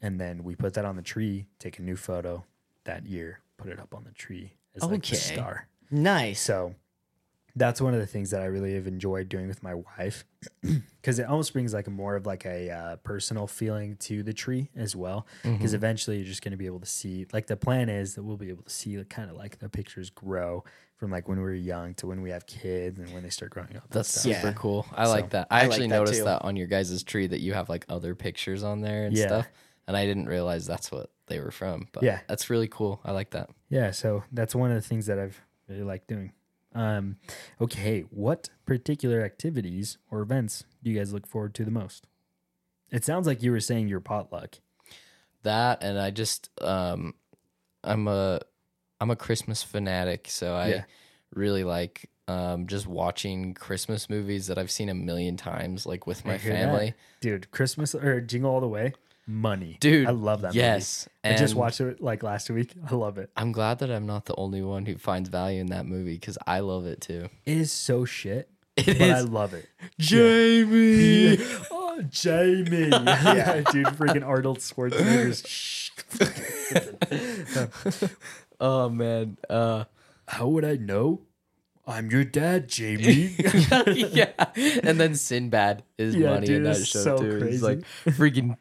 And 0.00 0.20
then 0.20 0.44
we 0.44 0.54
put 0.56 0.74
that 0.74 0.84
on 0.84 0.96
the 0.96 1.02
tree, 1.02 1.46
take 1.58 1.78
a 1.78 1.82
new 1.82 1.96
photo 1.96 2.44
that 2.84 3.06
year, 3.06 3.40
put 3.56 3.70
it 3.70 3.78
up 3.78 3.94
on 3.94 4.04
the 4.04 4.10
tree 4.12 4.54
as 4.74 4.82
like 4.82 4.92
Okay. 5.00 5.16
star. 5.16 5.68
Nice. 5.90 6.40
So 6.40 6.74
that's 7.54 7.80
one 7.80 7.92
of 7.94 8.00
the 8.00 8.06
things 8.06 8.30
that 8.30 8.40
I 8.40 8.46
really 8.46 8.74
have 8.74 8.86
enjoyed 8.86 9.28
doing 9.28 9.46
with 9.48 9.62
my 9.62 9.74
wife 9.74 10.24
because 11.00 11.18
it 11.18 11.26
almost 11.26 11.52
brings 11.52 11.74
like 11.74 11.86
a 11.86 11.90
more 11.90 12.16
of 12.16 12.24
like 12.24 12.46
a 12.46 12.70
uh, 12.70 12.96
personal 12.96 13.46
feeling 13.46 13.96
to 13.96 14.22
the 14.22 14.32
tree 14.32 14.70
as 14.74 14.96
well. 14.96 15.26
Because 15.42 15.74
eventually 15.74 16.16
you're 16.18 16.26
just 16.26 16.42
going 16.42 16.52
to 16.52 16.56
be 16.56 16.66
able 16.66 16.80
to 16.80 16.86
see, 16.86 17.26
like 17.32 17.46
the 17.48 17.56
plan 17.56 17.88
is 17.88 18.14
that 18.14 18.22
we'll 18.22 18.36
be 18.38 18.48
able 18.48 18.62
to 18.62 18.70
see 18.70 18.96
like, 18.96 19.10
kind 19.10 19.30
of 19.30 19.36
like 19.36 19.58
the 19.58 19.68
pictures 19.68 20.08
grow 20.10 20.64
from 20.96 21.10
like 21.10 21.28
when 21.28 21.38
we 21.38 21.44
were 21.44 21.52
young 21.52 21.94
to 21.94 22.06
when 22.06 22.22
we 22.22 22.30
have 22.30 22.46
kids 22.46 22.98
and 22.98 23.12
when 23.12 23.22
they 23.22 23.28
start 23.28 23.50
growing 23.50 23.76
up. 23.76 23.84
That's 23.90 24.08
stuff. 24.08 24.22
super 24.22 24.46
Yeah. 24.46 24.52
cool. 24.54 24.86
I 24.92 25.08
like 25.08 25.30
that. 25.30 25.48
I, 25.50 25.56
I 25.56 25.62
like 25.62 25.72
actually 25.72 25.88
that 25.88 25.94
noticed 25.96 26.18
too. 26.20 26.24
that 26.24 26.42
on 26.42 26.56
your 26.56 26.68
guys' 26.68 27.02
tree 27.02 27.26
that 27.26 27.40
you 27.40 27.52
have 27.54 27.68
like 27.68 27.84
other 27.88 28.14
pictures 28.14 28.62
on 28.62 28.80
there 28.80 29.04
and 29.04 29.16
Yeah. 29.16 29.26
stuff. 29.26 29.48
And 29.88 29.96
I 29.96 30.06
didn't 30.06 30.26
realize 30.26 30.64
that's 30.66 30.90
what 30.92 31.10
they 31.26 31.40
were 31.40 31.50
from. 31.50 31.88
But 31.92 32.04
Yeah. 32.04 32.20
that's 32.28 32.48
really 32.48 32.68
cool. 32.68 33.00
I 33.04 33.10
like 33.12 33.30
that. 33.30 33.50
Yeah, 33.68 33.90
so 33.90 34.22
that's 34.32 34.54
one 34.54 34.70
of 34.70 34.76
the 34.80 34.88
things 34.88 35.06
that 35.06 35.18
I've 35.18 35.40
really 35.68 35.82
liked 35.82 36.06
doing. 36.06 36.32
Um, 36.74 37.16
okay, 37.60 38.00
what 38.10 38.48
particular 38.66 39.22
activities 39.22 39.98
or 40.10 40.20
events 40.22 40.64
do 40.82 40.90
you 40.90 40.98
guys 40.98 41.12
look 41.12 41.26
forward 41.26 41.54
to 41.56 41.64
the 41.64 41.70
most? 41.70 42.06
It 42.90 43.04
sounds 43.04 43.26
like 43.26 43.42
you 43.42 43.50
were 43.52 43.60
saying 43.60 43.88
your 43.88 44.00
potluck. 44.00 44.56
That 45.42 45.82
and 45.82 45.98
I 45.98 46.10
just 46.10 46.50
um 46.62 47.14
I'm 47.82 48.06
a 48.08 48.40
I'm 49.00 49.10
a 49.10 49.16
Christmas 49.16 49.62
fanatic, 49.62 50.28
so 50.28 50.54
I 50.54 50.68
Yeah. 50.68 50.84
really 51.34 51.64
like 51.64 52.08
um 52.28 52.66
just 52.66 52.86
watching 52.86 53.54
Christmas 53.54 54.08
movies 54.08 54.46
that 54.46 54.58
I've 54.58 54.70
seen 54.70 54.88
a 54.88 54.94
million 54.94 55.36
times 55.36 55.84
like 55.86 56.06
with 56.06 56.24
my 56.24 56.38
hear 56.38 56.52
that. 56.52 56.58
family. 56.60 56.94
Dude, 57.20 57.50
Christmas 57.50 57.94
or 57.94 58.20
Jingle 58.20 58.50
All 58.52 58.60
the 58.60 58.68
Way, 58.68 58.92
money. 59.26 59.76
Dude, 59.80 60.06
I 60.06 60.10
love 60.10 60.40
that 60.42 60.54
Yes. 60.54 61.08
movie. 61.24 61.34
I 61.34 61.38
just 61.38 61.54
watched 61.54 61.80
it 61.80 62.00
like 62.02 62.22
last 62.22 62.50
week. 62.50 62.72
I 62.90 62.94
love 62.94 63.18
it. 63.18 63.30
I'm 63.36 63.52
glad 63.52 63.78
that 63.80 63.90
I'm 63.90 64.06
not 64.06 64.24
the 64.26 64.34
only 64.36 64.62
one 64.62 64.84
who 64.86 64.96
finds 64.98 65.28
value 65.28 65.60
in 65.60 65.66
that 65.68 65.86
movie 65.86 66.18
cuz 66.18 66.36
I 66.46 66.60
love 66.60 66.86
it 66.86 67.00
too. 67.00 67.28
It 67.46 67.56
is 67.56 67.70
so 67.72 68.04
shit, 68.04 68.48
It 68.76 68.98
but 68.98 69.10
I 69.10 69.20
love 69.20 69.54
it. 69.54 69.68
Jamie. 69.98 71.38
oh, 71.70 72.02
Jamie. 72.10 72.88
yeah, 72.88 73.60
dude, 73.70 73.86
freaking 73.88 74.26
Arnold 74.26 74.58
Schwarzenegger's. 74.58 75.42
Oh 78.60 78.88
man. 78.88 79.38
Uh 79.48 79.84
How 80.28 80.48
would 80.48 80.64
I 80.64 80.76
know? 80.76 81.20
I'm 81.86 82.10
your 82.10 82.24
dad, 82.24 82.68
Jamie. 82.68 83.34
yeah. 83.86 84.32
And 84.84 85.00
then 85.00 85.14
Sinbad 85.16 85.82
is 85.98 86.14
Yeah, 86.14 86.30
money 86.34 86.46
dude, 86.46 86.56
in 86.58 86.62
that 86.64 86.76
it's 86.76 86.86
show 86.86 87.02
so 87.02 87.16
too. 87.18 87.44
He's 87.46 87.62
like 87.62 87.80
freaking 88.06 88.56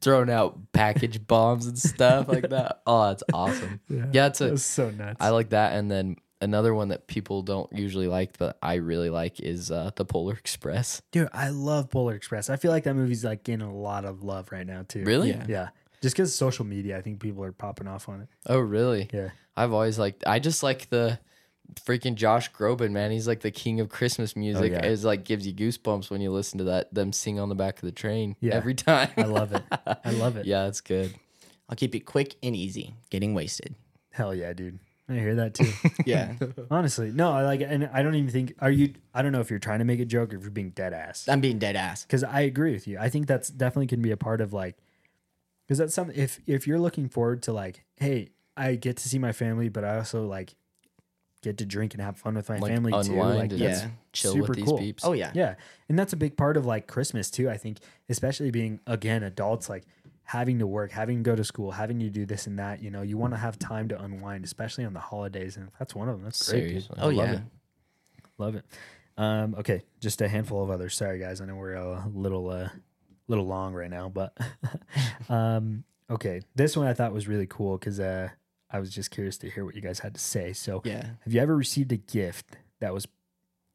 throwing 0.00 0.30
out 0.30 0.72
package 0.72 1.24
bombs 1.26 1.66
and 1.66 1.78
stuff 1.78 2.28
like 2.28 2.48
that. 2.50 2.82
Oh, 2.86 3.08
that's 3.08 3.22
awesome. 3.32 3.80
Yeah, 3.88 4.26
it's 4.26 4.40
a 4.40 4.50
That's 4.50 4.62
so 4.62 4.90
nuts. 4.90 5.16
I 5.20 5.30
like 5.30 5.50
that. 5.50 5.74
And 5.74 5.90
then 5.90 6.16
another 6.40 6.74
one 6.74 6.88
that 6.88 7.06
people 7.06 7.42
don't 7.42 7.72
usually 7.72 8.06
like, 8.08 8.36
but 8.38 8.58
I 8.62 8.74
really 8.74 9.10
like 9.10 9.40
is 9.40 9.70
uh, 9.70 9.90
the 9.96 10.04
Polar 10.04 10.34
Express. 10.34 11.02
Dude, 11.12 11.28
I 11.32 11.48
love 11.50 11.90
Polar 11.90 12.14
Express. 12.14 12.50
I 12.50 12.56
feel 12.56 12.70
like 12.70 12.84
that 12.84 12.94
movie's 12.94 13.24
like 13.24 13.44
getting 13.44 13.66
a 13.66 13.74
lot 13.74 14.04
of 14.04 14.22
love 14.22 14.50
right 14.52 14.66
now 14.66 14.84
too. 14.86 15.04
Really? 15.04 15.30
Yeah. 15.30 15.44
Yeah. 15.48 15.68
Just 16.02 16.14
because 16.16 16.34
social 16.34 16.64
media, 16.64 16.98
I 16.98 17.00
think 17.00 17.20
people 17.20 17.42
are 17.44 17.52
popping 17.52 17.86
off 17.88 18.08
on 18.08 18.22
it. 18.22 18.28
Oh, 18.46 18.58
really? 18.58 19.08
Yeah. 19.12 19.30
I've 19.56 19.72
always 19.72 19.98
liked. 19.98 20.24
I 20.26 20.38
just 20.40 20.62
like 20.62 20.90
the 20.90 21.18
freaking 21.74 22.14
Josh 22.14 22.50
Groban, 22.52 22.90
man. 22.92 23.10
He's 23.10 23.26
like 23.28 23.40
the 23.40 23.50
king 23.50 23.80
of 23.80 23.88
Christmas 23.88 24.36
music. 24.36 24.72
yeah. 24.72 24.84
It's 24.84 25.04
like 25.04 25.24
gives 25.24 25.46
you 25.46 25.52
goosebumps 25.52 26.10
when 26.10 26.20
you 26.20 26.30
listen 26.30 26.58
to 26.58 26.64
that 26.64 26.92
them 26.94 27.12
sing 27.12 27.38
on 27.38 27.48
the 27.48 27.54
back 27.54 27.76
of 27.76 27.82
the 27.82 27.92
train 27.92 28.36
Yeah. 28.40 28.54
every 28.54 28.74
time. 28.74 29.10
I 29.16 29.22
love 29.22 29.52
it. 29.52 29.62
I 30.04 30.10
love 30.12 30.36
it. 30.36 30.46
yeah, 30.46 30.66
it's 30.66 30.80
good. 30.80 31.14
I'll 31.68 31.76
keep 31.76 31.94
it 31.94 32.00
quick 32.00 32.36
and 32.42 32.54
easy. 32.54 32.94
Getting 33.10 33.34
wasted. 33.34 33.74
Hell 34.12 34.34
yeah, 34.34 34.52
dude. 34.52 34.78
I 35.08 35.14
hear 35.14 35.34
that 35.36 35.54
too. 35.54 35.70
Yeah. 36.06 36.34
Honestly, 36.70 37.10
no, 37.12 37.30
I 37.32 37.42
like, 37.44 37.60
and 37.60 37.88
I 37.92 38.02
don't 38.02 38.14
even 38.16 38.30
think. 38.30 38.54
Are 38.60 38.70
you? 38.70 38.94
I 39.14 39.22
don't 39.22 39.30
know 39.32 39.40
if 39.40 39.50
you're 39.50 39.58
trying 39.60 39.78
to 39.78 39.84
make 39.84 40.00
a 40.00 40.04
joke 40.04 40.32
or 40.32 40.36
if 40.36 40.42
you're 40.42 40.50
being 40.50 40.70
dead 40.70 40.92
ass. 40.92 41.28
I'm 41.28 41.40
being 41.40 41.58
dead 41.60 41.76
ass. 41.76 42.02
Because 42.04 42.24
I 42.24 42.40
agree 42.40 42.72
with 42.72 42.88
you. 42.88 42.98
I 42.98 43.08
think 43.08 43.26
that's 43.28 43.48
definitely 43.48 43.86
can 43.86 44.02
be 44.02 44.10
a 44.10 44.16
part 44.16 44.40
of 44.40 44.52
like, 44.52 44.76
because 45.66 45.78
that's 45.78 45.94
something. 45.94 46.16
If 46.16 46.40
if 46.46 46.66
you're 46.66 46.80
looking 46.80 47.08
forward 47.08 47.42
to 47.44 47.52
like, 47.52 47.84
hey, 47.96 48.30
I 48.56 48.74
get 48.74 48.96
to 48.98 49.08
see 49.08 49.18
my 49.20 49.30
family, 49.32 49.68
but 49.68 49.84
I 49.84 49.96
also 49.98 50.26
like 50.26 50.54
get 51.46 51.58
to 51.58 51.64
drink 51.66 51.94
and 51.94 52.02
have 52.02 52.16
fun 52.18 52.34
with 52.34 52.48
my 52.48 52.58
Like 52.58 52.72
family 52.72 52.92
too. 52.92 52.98
unwind 53.12 53.38
Like 53.38 53.52
and 53.52 53.60
that's 53.60 53.82
yeah, 53.82 53.88
chill 54.12 54.32
super 54.32 54.48
with 54.48 54.56
these 54.56 54.64
cool. 54.66 54.78
peeps. 54.78 55.04
Oh 55.04 55.12
yeah. 55.12 55.30
Yeah. 55.34 55.54
And 55.88 55.98
that's 55.98 56.12
a 56.12 56.16
big 56.16 56.36
part 56.36 56.56
of 56.56 56.66
like 56.66 56.86
Christmas 56.86 57.30
too. 57.30 57.48
I 57.48 57.56
think, 57.56 57.78
especially 58.08 58.50
being 58.50 58.80
again 58.86 59.22
adults, 59.22 59.68
like 59.68 59.84
having 60.24 60.58
to 60.58 60.66
work, 60.66 60.90
having 60.90 61.18
to 61.18 61.22
go 61.30 61.36
to 61.36 61.44
school, 61.44 61.70
having 61.70 62.00
to 62.00 62.10
do 62.10 62.26
this 62.26 62.46
and 62.48 62.58
that. 62.58 62.82
You 62.82 62.90
know, 62.90 63.02
you 63.02 63.16
want 63.16 63.32
to 63.32 63.38
have 63.38 63.58
time 63.58 63.88
to 63.88 64.02
unwind, 64.02 64.44
especially 64.44 64.84
on 64.84 64.92
the 64.92 65.00
holidays. 65.00 65.56
And 65.56 65.68
that's 65.78 65.94
one 65.94 66.08
of 66.08 66.16
them, 66.16 66.24
that's 66.24 66.50
great. 66.50 66.60
dude. 66.60 66.68
Seriously. 66.68 66.96
Oh 67.00 67.08
Love 67.08 67.28
yeah. 67.28 67.32
it. 67.34 67.40
Love 68.38 68.54
it. 68.56 68.64
Um, 69.18 69.54
okay, 69.54 69.82
just 70.00 70.20
a 70.20 70.28
handful 70.28 70.62
of 70.62 70.70
others. 70.70 70.94
Sorry 70.94 71.18
guys, 71.18 71.40
I 71.40 71.46
know 71.46 71.54
we're 71.56 71.74
a 71.74 72.06
little 72.12 72.50
uh 72.50 72.68
little 73.28 73.46
long 73.46 73.72
right 73.72 73.90
now, 73.90 74.08
but 74.08 74.36
um 75.28 75.84
okay. 76.10 76.42
This 76.54 76.76
one 76.76 76.86
I 76.86 76.92
thought 76.94 77.12
was 77.12 77.26
really 77.28 77.46
cool 77.46 77.78
because 77.78 77.98
uh 78.00 78.28
I 78.76 78.78
was 78.78 78.90
just 78.90 79.10
curious 79.10 79.38
to 79.38 79.48
hear 79.50 79.64
what 79.64 79.74
you 79.74 79.80
guys 79.80 80.00
had 80.00 80.14
to 80.14 80.20
say. 80.20 80.52
So 80.52 80.82
Yeah. 80.84 81.06
have 81.24 81.32
you 81.32 81.40
ever 81.40 81.56
received 81.56 81.92
a 81.92 81.96
gift 81.96 82.56
that 82.80 82.92
was 82.92 83.08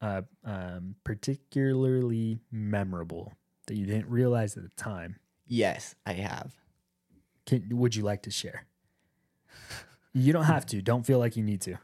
uh, 0.00 0.22
um, 0.44 0.94
particularly 1.02 2.40
memorable 2.52 3.32
that 3.66 3.74
you 3.76 3.84
didn't 3.84 4.08
realize 4.08 4.56
at 4.56 4.62
the 4.62 4.68
time? 4.76 5.16
Yes, 5.46 5.94
I 6.06 6.12
have. 6.14 6.54
Can, 7.46 7.66
would 7.72 7.96
you 7.96 8.04
like 8.04 8.22
to 8.22 8.30
share? 8.30 8.64
You 10.12 10.32
don't 10.32 10.44
have 10.44 10.66
to. 10.66 10.80
Don't 10.82 11.04
feel 11.04 11.18
like 11.18 11.36
you 11.36 11.42
need 11.42 11.62
to. 11.62 11.78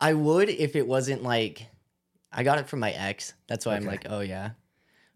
I 0.00 0.12
would 0.14 0.48
if 0.48 0.76
it 0.76 0.86
wasn't 0.86 1.22
like 1.22 1.66
I 2.32 2.42
got 2.42 2.58
it 2.58 2.68
from 2.68 2.80
my 2.80 2.90
ex. 2.90 3.34
That's 3.48 3.64
why 3.64 3.76
I'm 3.76 3.84
like, 3.84 4.06
oh 4.08 4.20
yeah. 4.20 4.50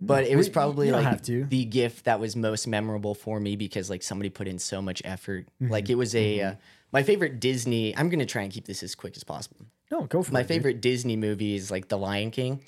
But 0.00 0.24
it 0.26 0.36
was 0.36 0.48
probably 0.48 0.90
like 0.90 1.04
have 1.04 1.22
to. 1.22 1.44
the 1.44 1.64
gift 1.64 2.04
that 2.04 2.20
was 2.20 2.36
most 2.36 2.66
memorable 2.66 3.14
for 3.14 3.38
me 3.40 3.56
because 3.56 3.88
like 3.88 4.02
somebody 4.02 4.28
put 4.28 4.48
in 4.48 4.58
so 4.58 4.82
much 4.82 5.00
effort. 5.04 5.46
Like 5.60 5.88
it 5.88 5.94
was 5.94 6.14
a 6.14 6.40
uh, 6.40 6.54
my 6.94 7.02
favorite 7.02 7.40
Disney. 7.40 7.94
I'm 7.94 8.08
gonna 8.08 8.24
try 8.24 8.42
and 8.42 8.52
keep 8.52 8.64
this 8.66 8.82
as 8.82 8.94
quick 8.94 9.16
as 9.16 9.24
possible. 9.24 9.66
No, 9.90 10.04
go 10.04 10.22
for 10.22 10.32
My 10.32 10.40
it. 10.40 10.42
My 10.44 10.46
favorite 10.46 10.80
Disney 10.80 11.16
movie 11.16 11.56
is 11.56 11.70
like 11.70 11.88
The 11.88 11.98
Lion 11.98 12.30
King. 12.30 12.60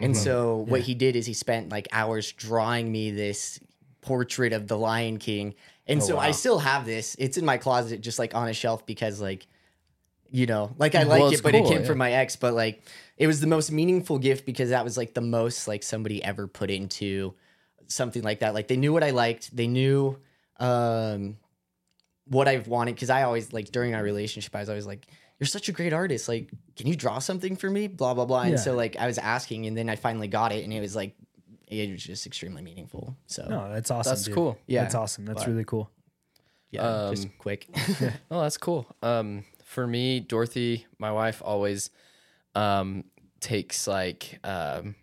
And 0.00 0.16
so 0.16 0.64
what 0.68 0.80
he 0.80 0.94
did 0.94 1.16
is 1.16 1.26
he 1.26 1.34
spent 1.34 1.68
like 1.70 1.86
hours 1.92 2.32
drawing 2.32 2.90
me 2.90 3.10
this 3.10 3.60
portrait 4.00 4.54
of 4.54 4.66
the 4.66 4.78
Lion 4.78 5.18
King. 5.18 5.54
And 5.86 6.00
Oh, 6.00 6.06
so 6.06 6.18
I 6.18 6.30
still 6.30 6.60
have 6.60 6.86
this. 6.86 7.14
It's 7.18 7.36
in 7.36 7.44
my 7.44 7.58
closet 7.58 8.00
just 8.00 8.18
like 8.18 8.34
on 8.34 8.48
a 8.48 8.54
shelf 8.54 8.86
because 8.86 9.20
like 9.20 9.46
you 10.30 10.46
know, 10.46 10.72
like 10.78 10.94
I 10.94 11.04
Well, 11.04 11.24
like 11.24 11.32
it's 11.32 11.40
it, 11.40 11.42
but 11.42 11.54
it 11.54 11.66
came 11.66 11.80
yeah. 11.82 11.86
from 11.86 11.98
my 11.98 12.12
ex, 12.12 12.36
but 12.36 12.54
like 12.54 12.82
it 13.18 13.26
was 13.26 13.40
the 13.40 13.46
most 13.46 13.70
meaningful 13.70 14.18
gift 14.18 14.46
because 14.46 14.70
that 14.70 14.82
was 14.84 14.96
like 14.96 15.12
the 15.12 15.20
most 15.20 15.68
like 15.68 15.82
somebody 15.82 16.24
ever 16.24 16.46
put 16.46 16.70
into 16.70 17.34
something 17.88 18.22
like 18.22 18.40
that. 18.40 18.54
Like 18.54 18.68
they 18.68 18.76
knew 18.76 18.92
what 18.92 19.02
I 19.04 19.10
liked. 19.10 19.54
They 19.54 19.66
knew 19.66 20.18
um 20.58 21.36
what 22.26 22.48
I've 22.48 22.68
wanted 22.68 22.94
because 22.94 23.10
I 23.10 23.22
always 23.22 23.52
like 23.52 23.70
during 23.72 23.94
our 23.94 24.02
relationship, 24.02 24.54
I 24.54 24.60
was 24.60 24.68
always 24.68 24.86
like, 24.86 25.06
You're 25.38 25.46
such 25.48 25.68
a 25.68 25.72
great 25.72 25.92
artist. 25.92 26.28
Like, 26.28 26.50
can 26.76 26.86
you 26.86 26.94
draw 26.96 27.18
something 27.18 27.56
for 27.56 27.68
me? 27.68 27.88
Blah 27.88 28.14
blah 28.14 28.24
blah. 28.26 28.42
And 28.42 28.52
Yeah. 28.52 28.56
so 28.56 28.74
like 28.74 28.96
I 28.96 29.06
was 29.06 29.18
asking 29.18 29.66
and 29.66 29.76
then 29.76 29.88
I 29.88 29.96
finally 29.96 30.28
got 30.28 30.52
it 30.52 30.64
and 30.64 30.72
it 30.72 30.80
was 30.80 30.94
like 30.96 31.14
it 31.68 31.90
was 31.90 32.02
just 32.04 32.26
extremely 32.26 32.62
meaningful. 32.62 33.16
So 33.26 33.46
No, 33.48 33.72
that's 33.72 33.90
awesome. 33.90 34.10
That's 34.10 34.24
dude. 34.24 34.34
cool. 34.34 34.58
Yeah. 34.66 34.82
That's 34.82 34.94
awesome. 34.94 35.24
That's 35.24 35.42
But- 35.44 35.50
really 35.50 35.64
cool. 35.64 35.90
yeah, 36.70 37.08
just 37.10 37.24
Um, 37.26 37.32
quick. 37.38 37.66
Oh, 38.30 38.42
that's 38.42 38.56
cool. 38.58 38.86
Um, 39.02 39.44
for 39.64 39.86
me, 39.86 40.20
Dorothy, 40.20 40.86
my 40.98 41.10
wife, 41.12 41.40
always 41.44 41.90
um 42.54 43.04
takes 43.40 43.86
like 43.86 44.38
um 44.44 44.94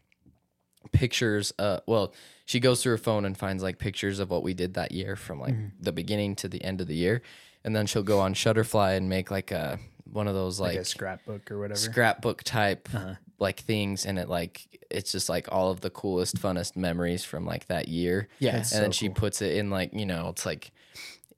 pictures. 0.91 1.53
Uh, 1.59 1.79
well, 1.87 2.13
she 2.49 2.59
goes 2.59 2.81
through 2.81 2.93
her 2.93 2.97
phone 2.97 3.25
and 3.25 3.37
finds 3.37 3.61
like 3.61 3.77
pictures 3.77 4.17
of 4.17 4.31
what 4.31 4.41
we 4.41 4.55
did 4.55 4.73
that 4.73 4.91
year 4.91 5.15
from 5.15 5.39
like 5.39 5.53
mm-hmm. 5.53 5.67
the 5.79 5.91
beginning 5.91 6.35
to 6.37 6.47
the 6.47 6.63
end 6.63 6.81
of 6.81 6.87
the 6.87 6.95
year, 6.95 7.21
and 7.63 7.75
then 7.75 7.85
she'll 7.85 8.01
go 8.01 8.19
on 8.19 8.33
Shutterfly 8.33 8.97
and 8.97 9.07
make 9.07 9.29
like 9.29 9.51
a 9.51 9.77
one 10.11 10.27
of 10.27 10.33
those 10.33 10.59
Like, 10.59 10.71
like, 10.71 10.79
a 10.79 10.85
scrapbook 10.85 11.51
or 11.51 11.59
whatever. 11.59 11.79
scrapbook 11.79 12.41
type 12.41 12.89
Uh-huh. 12.91 13.13
like 13.37 13.59
things, 13.59 14.03
and 14.03 14.17
it 14.17 14.29
like 14.29 14.67
it's 14.89 15.11
just 15.11 15.29
like 15.29 15.47
all 15.51 15.69
of 15.69 15.81
the 15.81 15.91
coolest, 15.91 16.37
funnest 16.37 16.75
memories 16.75 17.23
from 17.23 17.45
like 17.45 17.67
that 17.67 17.87
year 17.87 18.27
yeah. 18.39 18.55
And 18.55 18.65
then 18.65 18.91
she 18.91 19.09
cool. 19.09 19.15
puts 19.15 19.43
it 19.43 19.55
in 19.55 19.69
like 19.69 19.93
you 19.93 20.07
know 20.07 20.29
it's 20.29 20.43
like 20.47 20.71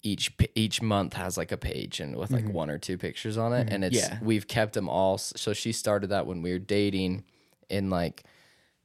each 0.02 0.34
each 0.56 0.82
month 0.82 1.16
has 1.16 1.38
like 1.38 1.52
a 1.52 1.58
page 1.58 2.00
and 2.00 2.16
with 2.16 2.32
like 2.32 2.46
mm-hmm. 2.46 2.54
one 2.54 2.70
or 2.70 2.78
two 2.78 2.98
pictures 2.98 3.38
on 3.38 3.52
it 3.52 3.66
mm-hmm. 3.66 3.76
and 3.76 3.84
it's 3.84 3.98
Yeah. 3.98 4.18
we've 4.22 4.48
kept 4.48 4.76
them 4.76 4.88
all 4.88 5.18
so 5.18 5.52
she 5.52 5.74
started 5.74 6.08
that 6.08 6.26
when 6.26 6.42
we 6.42 6.54
were 6.54 6.60
dating 6.80 7.26
in 7.70 7.90
like 7.90 8.24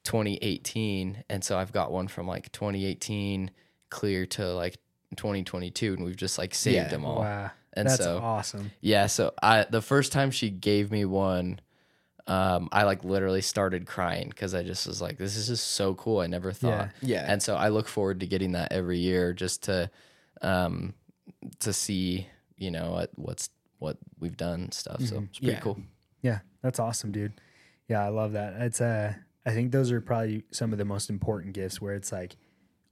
2018 0.06 1.24
and 1.28 1.44
so 1.44 1.58
I've 1.58 1.72
got 1.72 1.92
one 1.92 2.08
from 2.08 2.26
like 2.26 2.50
2018 2.52 3.50
clear 3.90 4.26
to 4.26 4.54
like 4.54 4.76
2022 5.16 5.94
and 5.94 6.04
we've 6.04 6.16
just 6.16 6.38
like 6.38 6.54
saved 6.54 6.76
Yeah. 6.76 6.88
them 6.88 7.04
all 7.04 7.20
Wow. 7.20 7.50
And 7.74 7.86
That's 7.88 8.02
so- 8.02 8.18
awesome. 8.18 8.70
yeah 8.80 9.06
so 9.06 9.32
I 9.42 9.66
the 9.68 9.82
first 9.82 10.12
time 10.12 10.30
she 10.30 10.48
gave 10.50 10.90
me 10.90 11.04
one 11.04 11.60
um 12.26 12.68
I 12.72 12.84
like 12.84 13.04
literally 13.04 13.42
started 13.42 13.86
crying 13.86 14.28
because 14.30 14.54
I 14.54 14.62
just 14.62 14.86
was 14.86 15.00
like 15.02 15.18
this 15.18 15.36
is 15.36 15.46
just 15.48 15.66
so 15.68 15.94
cool 15.94 16.20
I 16.20 16.26
never 16.26 16.52
thought 16.52 16.88
Yeah. 17.02 17.24
and 17.30 17.42
so 17.42 17.54
I 17.56 17.68
look 17.68 17.86
forward 17.88 18.20
to 18.20 18.26
getting 18.26 18.52
that 18.52 18.72
every 18.72 18.98
year 18.98 19.32
just 19.32 19.64
to 19.64 19.90
um 20.42 20.94
to 21.60 21.72
see 21.72 22.26
you 22.56 22.70
know 22.70 22.92
what, 22.92 23.10
what's 23.16 23.50
what 23.78 23.98
we've 24.18 24.36
done 24.36 24.60
and 24.62 24.74
stuff 24.74 25.00
so 25.02 25.18
it's 25.28 25.38
pretty 25.38 25.52
Yeah. 25.52 25.60
cool 25.60 25.78
Yeah, 26.22 26.38
that's 26.62 26.78
awesome, 26.80 27.12
dude. 27.12 27.34
Yeah, 27.88 28.02
I 28.04 28.08
love 28.08 28.32
that. 28.32 28.54
It's 28.62 28.80
uh 28.80 29.12
I 29.46 29.52
think 29.52 29.70
those 29.72 29.90
are 29.92 30.00
probably 30.00 30.42
some 30.50 30.72
of 30.72 30.78
the 30.78 30.84
most 30.84 31.08
important 31.08 31.54
gifts 31.54 31.80
where 31.80 31.94
it's 31.94 32.10
like 32.12 32.36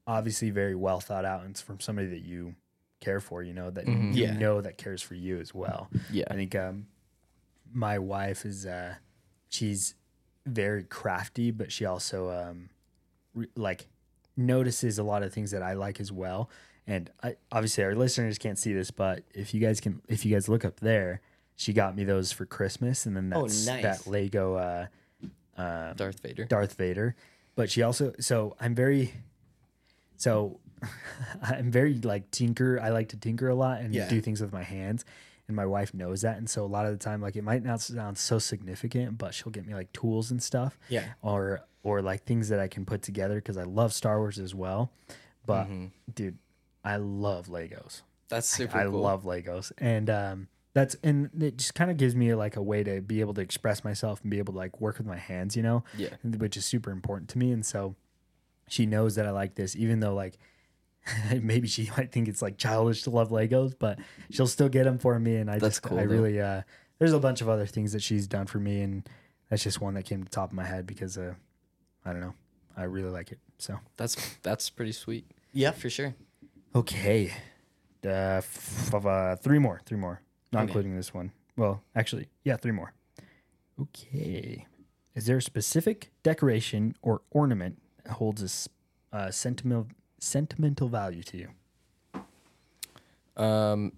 obviously 0.07 0.51
very 0.51 0.75
well 0.75 1.01
thought 1.01 1.25
out 1.25 1.41
and 1.43 1.51
it's 1.51 1.61
from 1.61 1.81
somebody 1.81 2.09
that 2.09 2.23
you 2.23 2.55
care 3.01 3.21
for, 3.21 3.43
you 3.43 3.53
know, 3.53 3.71
that 3.71 3.87
Mhm. 3.87 4.15
you 4.15 4.25
Yeah. 4.25 4.39
know 4.39 4.61
that 4.61 4.79
cares 4.79 5.03
for 5.03 5.15
you 5.15 5.39
as 5.41 5.53
well. 5.55 5.91
Yeah. 6.11 6.25
I 6.31 6.35
think 6.35 6.55
um 6.55 6.87
my 7.73 7.99
wife 7.99 8.47
is 8.47 8.67
uh 8.67 8.95
she's 9.49 9.95
very 10.47 10.85
crafty, 10.85 11.51
but 11.51 11.73
she 11.73 11.85
also 11.85 12.31
um 12.31 12.69
re- 13.35 13.49
like 13.57 13.89
notices 14.37 14.99
a 14.99 15.03
lot 15.03 15.23
of 15.23 15.33
things 15.33 15.51
that 15.51 15.63
I 15.63 15.73
like 15.75 16.01
as 16.01 16.13
well. 16.13 16.49
And 16.87 17.11
I 17.23 17.37
obviously 17.51 17.83
our 17.85 17.95
listeners 17.95 18.39
can't 18.39 18.59
see 18.59 18.73
this, 18.73 18.91
but 18.91 19.25
if 19.35 19.55
you 19.55 19.61
guys 19.61 19.81
can 19.81 20.03
if 20.09 20.25
you 20.25 20.33
guys 20.35 20.49
look 20.49 20.65
up 20.65 20.81
there, 20.81 21.21
she 21.57 21.73
got 21.73 21.97
me 21.97 22.05
those 22.05 22.31
for 22.31 22.47
Christmas 22.47 23.07
and 23.07 23.17
then 23.17 23.33
Oh, 23.35 23.43
nice. 23.47 23.65
that 23.83 24.07
Lego 24.07 24.55
uh 24.55 24.87
uh 25.57 25.93
Darth 25.95 26.21
Vader. 26.21 26.45
Darth 26.45 26.75
Vader. 26.75 27.15
But 27.57 27.71
she 27.71 27.83
also 27.83 28.13
so 28.21 28.57
I'm 28.61 28.75
very 28.75 29.15
so 30.17 30.61
I'm 31.43 31.71
very 31.71 31.95
like 32.01 32.31
tinker. 32.31 32.79
I 32.81 32.91
like 32.91 33.09
to 33.11 33.17
tinker 33.17 33.49
a 33.49 33.55
lot 33.55 33.81
and 33.81 33.95
Yeah. 33.95 34.09
do 34.09 34.21
things 34.21 34.41
with 34.41 34.53
my 34.53 34.63
hands. 34.63 35.05
And 35.47 35.55
my 35.57 35.67
wife 35.67 35.93
knows 35.93 36.23
that. 36.23 36.39
And 36.39 36.49
so 36.49 36.65
a 36.65 36.67
lot 36.67 36.87
of 36.87 36.93
the 36.93 36.99
time, 36.99 37.21
like 37.21 37.37
it 37.37 37.45
might 37.45 37.63
not 37.63 37.81
sound 37.83 38.17
so 38.17 38.39
significant, 38.39 39.19
but 39.19 39.35
she'll 39.35 39.53
get 39.53 39.67
me 39.67 39.75
like 39.75 39.93
tools 39.93 40.31
and 40.31 40.43
stuff 40.43 40.79
Yeah. 40.89 41.05
or 41.23 41.61
or 41.83 42.01
like 42.01 42.25
things 42.25 42.49
that 42.49 42.61
I 42.61 42.69
can 42.69 42.87
put 42.87 43.03
together 43.03 43.35
because 43.37 43.59
I 43.59 43.65
love 43.65 43.93
Star 43.93 44.19
Wars 44.19 44.39
as 44.39 44.55
well. 44.55 44.91
But 45.45 45.67
Mhm. 45.69 45.91
dude, 46.15 46.39
I 46.83 46.97
love 46.97 47.49
Legos. 47.49 48.01
That's 48.29 48.49
super 48.49 48.79
I 48.79 48.85
cool. 48.85 49.01
love 49.03 49.25
Legos, 49.25 49.71
and 49.77 50.09
um, 50.09 50.49
that's 50.75 50.95
and 51.03 51.31
it 51.43 51.57
just 51.57 51.75
kind 51.75 51.91
of 51.91 51.97
gives 51.97 52.15
me 52.15 52.35
like 52.35 52.57
a 52.57 52.63
way 52.63 52.83
to 52.85 53.01
be 53.01 53.21
able 53.21 53.33
to 53.35 53.41
express 53.41 53.83
myself 53.85 54.21
and 54.23 54.31
be 54.31 54.39
able 54.39 54.53
to 54.53 54.59
like 54.59 54.81
work 54.81 54.99
with 54.99 55.07
my 55.07 55.17
hands, 55.17 55.57
you 55.57 55.63
know, 55.63 55.83
Yeah. 55.97 56.11
which 56.23 56.57
is 56.57 56.65
super 56.65 56.91
important 56.91 57.31
to 57.31 57.39
me. 57.39 57.51
And 57.53 57.65
so 57.65 57.95
she 58.69 58.85
knows 58.85 59.15
that 59.15 59.27
I 59.27 59.31
like 59.31 59.55
this, 59.55 59.75
even 59.77 60.01
though 60.01 60.15
like 60.15 60.37
maybe 61.41 61.69
she 61.69 61.91
might 61.97 62.13
think 62.13 62.29
it's 62.29 62.43
like 62.43 62.59
childish 62.59 63.03
to 63.05 63.11
love 63.11 63.31
Legos, 63.31 63.75
but 63.79 63.99
she'll 64.31 64.47
still 64.47 64.69
get 64.69 64.85
them 64.85 64.99
for 64.99 65.19
me. 65.19 65.37
And 65.37 65.51
I 65.51 65.55
That's 65.59 65.77
just 65.77 65.83
cool, 65.83 65.99
I 65.99 66.07
though. 66.07 66.13
really 66.13 66.41
uh, 66.41 66.63
there's 66.99 67.13
a 67.13 67.19
bunch 67.21 67.41
of 67.41 67.49
other 67.49 67.67
things 67.67 67.93
that 67.93 68.03
she's 68.03 68.27
done 68.27 68.47
for 68.47 68.59
me, 68.59 68.81
and 68.81 69.09
that's 69.51 69.63
just 69.63 69.81
one 69.81 69.95
that 69.95 70.05
came 70.05 70.21
to 70.21 70.25
the 70.25 70.31
top 70.35 70.51
of 70.51 70.55
my 70.57 70.65
head 70.65 70.87
because 70.87 71.19
uh, 71.19 71.35
I 72.05 72.13
don't 72.13 72.21
know, 72.21 72.35
I 72.77 72.85
really 72.85 73.11
like 73.11 73.31
it. 73.33 73.39
So 73.59 73.79
That's 73.97 74.17
that's 74.43 74.71
pretty 74.71 74.93
sweet. 74.93 75.27
Yeah, 75.53 75.71
for 75.73 75.89
sure. 75.91 76.15
Okay. 76.75 77.33
Uh, 78.05 78.39
f- 78.43 78.93
f- 78.95 79.07
uh, 79.07 79.37
three 79.37 79.59
more. 79.59 79.81
Three 79.87 79.97
more. 79.99 80.21
Not 80.55 80.63
Okay. 80.63 80.71
including 80.71 80.97
this 80.97 81.13
one. 81.13 81.33
Well, 81.57 81.83
actually, 81.95 82.29
yeah, 82.45 82.57
three 82.57 82.73
more. 82.73 82.93
Okay. 83.81 84.67
Is 85.15 85.27
there 85.27 85.37
a 85.39 85.43
specific 85.43 86.11
decoration 86.23 86.97
or 87.03 87.23
ornament 87.31 87.81
that 88.05 88.13
holds 88.15 88.69
a 89.13 89.17
uh, 89.17 89.31
sentimental 89.31 89.89
sentimental 90.19 90.89
value 90.89 91.23
to 91.23 91.37
you? 91.37 91.49
Um, 93.37 93.93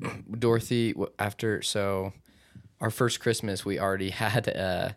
Dorothy, 0.38 0.94
after 1.18 1.62
so 1.62 2.12
our 2.80 2.90
first 2.90 3.20
Christmas, 3.20 3.64
we 3.64 3.78
already 3.78 4.10
had 4.24 4.48
a, 4.48 4.96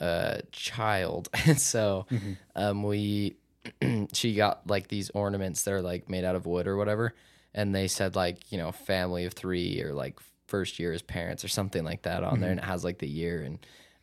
a 0.00 0.42
child, 0.52 1.28
and 1.46 1.60
so 1.60 2.06
um, 2.54 2.82
we 2.82 3.36
she 4.12 4.34
got 4.34 4.66
like 4.68 4.88
these 4.88 5.10
ornaments 5.10 5.64
that 5.64 5.74
are 5.74 5.82
like 5.82 6.08
made 6.08 6.24
out 6.24 6.36
of 6.36 6.46
wood 6.46 6.66
or 6.66 6.76
whatever, 6.76 7.14
and 7.54 7.74
they 7.74 7.88
said 7.88 8.14
like 8.16 8.50
you 8.52 8.58
know 8.58 8.72
family 8.72 9.24
of 9.24 9.32
three 9.34 9.82
or 9.82 9.92
like 9.92 10.18
first 10.46 10.78
year 10.78 10.92
as 10.92 11.02
parents 11.02 11.44
or 11.44 11.48
something 11.48 11.84
like 11.84 12.02
that 12.02 12.22
on 12.24 12.40
there, 12.40 12.50
and 12.50 12.60
it 12.60 12.64
has 12.64 12.84
like 12.84 12.98
the 12.98 13.08
year 13.08 13.42
and 13.42 13.58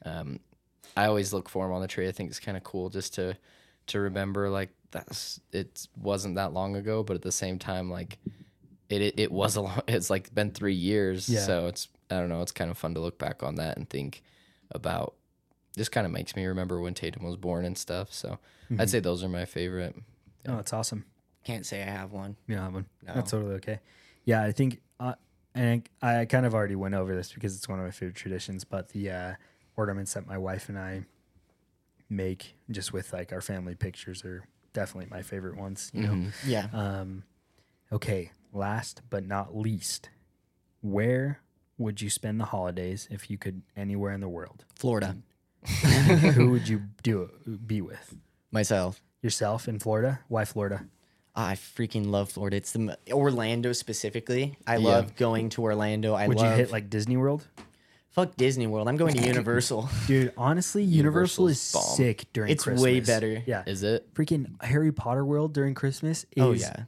um, 0.06 0.40
I 0.98 1.06
always 1.06 1.34
look 1.34 1.48
for 1.49 1.65
them 1.65 1.74
on 1.74 1.82
the 1.82 1.88
tree. 1.88 2.07
I 2.07 2.11
think 2.11 2.30
it's 2.30 2.40
kind 2.40 2.57
of 2.57 2.64
cool 2.64 2.90
just 2.90 3.14
to 3.15 3.36
to 3.88 3.99
remember 3.99 4.49
like 4.49 4.70
that's 4.91 5.40
it 5.52 5.88
wasn't 5.98 6.36
that 6.36 6.53
long 6.53 6.76
ago, 6.76 7.03
but 7.03 7.15
at 7.15 7.22
the 7.22 7.32
same 7.32 7.57
time 7.60 7.90
like 7.90 8.18
it 8.90 9.02
it, 9.02 9.20
it 9.20 9.32
was 9.32 9.56
a 9.56 9.61
long. 9.61 9.82
It's 9.88 10.10
like 10.10 10.34
been 10.36 10.52
three 10.52 10.76
years, 10.76 11.28
Yeah. 11.30 11.40
so 11.41 11.68
it's 11.68 11.88
I 12.11 12.15
don't 12.20 12.30
know. 12.30 12.41
It's 12.41 12.52
kind 12.52 12.70
of 12.70 12.78
fun 12.78 12.94
to 12.95 12.99
look 12.99 13.18
back 13.18 13.41
on 13.44 13.56
that 13.56 13.78
and 13.78 13.90
think 13.90 14.22
about. 14.72 15.15
This 15.76 15.90
kind 15.90 16.06
of 16.06 16.11
makes 16.14 16.36
me 16.36 16.45
remember 16.45 16.80
when 16.80 16.94
Tatum 16.94 17.24
was 17.24 17.36
born 17.36 17.65
and 17.65 17.76
stuff. 17.76 18.14
So 18.14 18.38
I'd 18.78 18.91
say 18.91 18.99
those 18.99 19.24
are 19.24 19.30
my 19.30 19.45
favorite. 19.45 19.95
Oh, 20.48 20.57
that's 20.57 20.72
awesome. 20.74 21.06
Can't 21.44 21.65
say 21.65 21.82
I 21.82 21.86
have 21.86 22.11
one. 22.11 22.36
You 22.45 22.56
don't 22.56 22.64
have 22.65 22.74
one. 22.74 22.86
No. 23.07 23.14
That's 23.15 23.32
totally 23.32 23.56
okay. 23.56 23.80
Yeah, 24.24 24.44
I 24.44 24.52
think, 24.52 24.82
uh, 24.99 25.15
and 25.56 25.88
I, 26.02 26.22
I 26.22 26.26
kind 26.26 26.46
of 26.46 26.54
already 26.54 26.76
went 26.76 26.96
over 26.96 27.16
this 27.16 27.32
because 27.32 27.56
it's 27.56 27.68
one 27.68 27.80
of 27.80 27.86
my 27.86 27.92
favorite 27.92 28.16
traditions. 28.16 28.64
But 28.64 28.90
the 28.90 29.10
uh, 29.12 29.34
ornaments 29.76 30.14
that 30.14 30.28
my 30.28 30.38
wife 30.38 30.70
and 30.70 30.78
I 30.78 31.06
make, 32.10 32.56
just 32.72 32.94
with 32.94 33.14
like 33.14 33.32
our 33.32 33.42
family 33.42 33.76
pictures, 33.76 34.24
are 34.24 34.44
definitely 34.74 35.10
my 35.10 35.22
favorite 35.22 35.58
ones. 35.58 35.92
You 35.94 36.02
know. 36.04 36.28
Yeah. 36.46 36.68
Um, 36.74 37.24
okay, 37.92 38.32
last 38.52 39.02
but 39.10 39.26
not 39.26 39.56
least, 39.56 40.10
where 40.82 41.40
would 41.78 42.02
you 42.02 42.10
spend 42.10 42.40
the 42.40 42.46
holidays 42.46 43.08
if 43.12 43.30
you 43.30 43.38
could 43.38 43.62
anywhere 43.76 44.12
in 44.14 44.22
the 44.22 44.30
world? 44.30 44.66
Florida. 44.76 45.18
Who 46.34 46.52
would 46.52 46.68
you 46.68 46.84
do 47.04 47.30
be 47.66 47.82
with? 47.82 48.16
Myself. 48.52 49.02
Yourself 49.22 49.68
in 49.68 49.80
Florida? 49.80 50.20
Why 50.28 50.44
Florida? 50.46 50.86
I 51.35 51.55
freaking 51.55 52.07
love 52.07 52.30
Florida. 52.31 52.57
It's 52.57 52.72
the 52.73 52.97
Orlando 53.11 53.73
specifically. 53.73 54.57
I 54.68 54.77
Yeah. 54.77 54.88
love 54.88 55.15
going 55.15 55.49
to 55.49 55.64
Orlando. 55.64 56.14
I 56.14 56.27
Would 56.27 56.38
love 56.38 56.51
you 56.51 56.57
hit 56.57 56.72
like 56.72 56.89
Disney 56.89 57.18
World? 57.18 57.47
fuck 58.11 58.35
Disney 58.35 58.68
World. 58.68 58.88
I'm 58.88 58.95
going 58.97 59.15
to 59.15 59.23
Universal. 59.27 59.89
Dude, 60.05 60.31
honestly, 60.38 60.84
Universal 61.01 61.47
is 61.47 61.72
bomb. 61.72 61.95
sick 61.95 62.26
during 62.34 62.51
It's 62.51 62.64
Christmas. 62.64 62.84
way 62.84 62.99
better. 62.99 63.41
Yeah. 63.47 63.64
Is 63.65 63.81
it? 63.81 64.14
Freaking 64.14 64.61
Harry 64.64 64.91
Potter 64.91 65.26
World 65.26 65.51
during 65.53 65.73
Christmas 65.73 66.23
is 66.35 66.43
oh 66.43 66.51
yeah. 66.51 66.84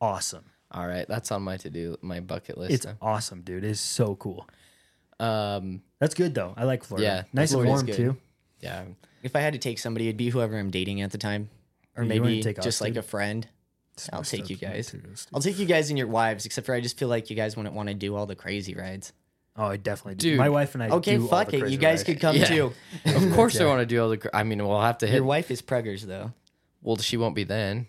awesome. 0.00 0.44
All 0.70 0.86
right, 0.86 1.06
that's 1.08 1.32
on 1.32 1.42
my 1.42 1.56
to 1.56 1.70
do 1.70 1.96
my 2.02 2.20
bucket 2.20 2.56
list. 2.58 2.72
It's 2.72 2.84
then. 2.84 2.96
awesome, 3.02 3.40
dude. 3.42 3.64
It's 3.64 3.80
so 3.80 4.14
cool. 4.16 4.46
um, 5.18 5.82
That's 5.98 6.14
good 6.14 6.34
though. 6.34 6.54
I 6.56 6.64
like 6.64 6.84
Florida. 6.84 7.06
Yeah, 7.06 7.22
nice 7.32 7.52
and 7.52 7.64
warm 7.66 7.86
good. 7.86 7.96
too. 7.96 8.16
yeah, 8.60 8.84
If 9.22 9.34
I 9.34 9.40
had 9.40 9.54
to 9.54 9.58
take 9.58 9.78
somebody, 9.78 10.06
it'd 10.06 10.16
be 10.16 10.28
whoever 10.30 10.56
I'm 10.56 10.70
dating 10.70 11.00
at 11.00 11.10
the 11.10 11.18
time, 11.18 11.48
or 11.96 12.04
You 12.04 12.08
maybe 12.08 12.42
take 12.42 12.60
just 12.60 12.80
like 12.80 12.96
a 12.96 13.02
friend. 13.02 13.48
I'll 14.12 14.22
take 14.22 14.50
you 14.50 14.56
guys. 14.56 14.90
to 14.90 14.98
us, 14.98 15.24
dude. 15.26 15.34
I'll 15.34 15.40
take 15.40 15.58
you 15.58 15.66
guys 15.66 15.88
and 15.90 15.98
your 15.98 16.08
wives, 16.08 16.46
except 16.46 16.66
for 16.66 16.74
I 16.74 16.80
just 16.80 16.98
feel 16.98 17.08
like 17.08 17.30
you 17.30 17.36
guys 17.36 17.56
wouldn't 17.56 17.74
want 17.74 17.88
to 17.88 17.94
do 17.94 18.14
all 18.16 18.26
the 18.26 18.36
crazy 18.36 18.74
rides. 18.74 19.12
Oh, 19.56 19.66
I 19.66 19.76
definitely 19.76 20.14
do. 20.14 20.30
Dude. 20.30 20.38
My 20.38 20.48
wife 20.50 20.74
and 20.74 20.84
I. 20.84 20.88
Okay, 20.90 21.16
do 21.16 21.22
all 21.22 21.28
fuck 21.28 21.48
the 21.50 21.64
it. 21.64 21.70
You 21.70 21.78
guys 21.78 21.98
rides. 22.00 22.04
could 22.04 22.20
come 22.20 22.36
Yeah. 22.36 22.44
too. 22.44 22.72
of 23.06 23.32
course 23.32 23.58
I 23.60 23.64
want 23.66 23.80
to 23.80 23.86
do 23.86 24.00
all 24.02 24.08
the. 24.10 24.18
cr- 24.18 24.28
I 24.32 24.44
mean, 24.44 24.64
we'll 24.66 24.80
have 24.80 24.98
to 24.98 25.06
hit. 25.06 25.16
Your 25.16 25.24
wife 25.24 25.50
is 25.50 25.60
preggers 25.62 26.02
though. 26.02 26.32
Well, 26.82 26.96
she 26.98 27.16
won't 27.16 27.34
be 27.34 27.44
then. 27.44 27.86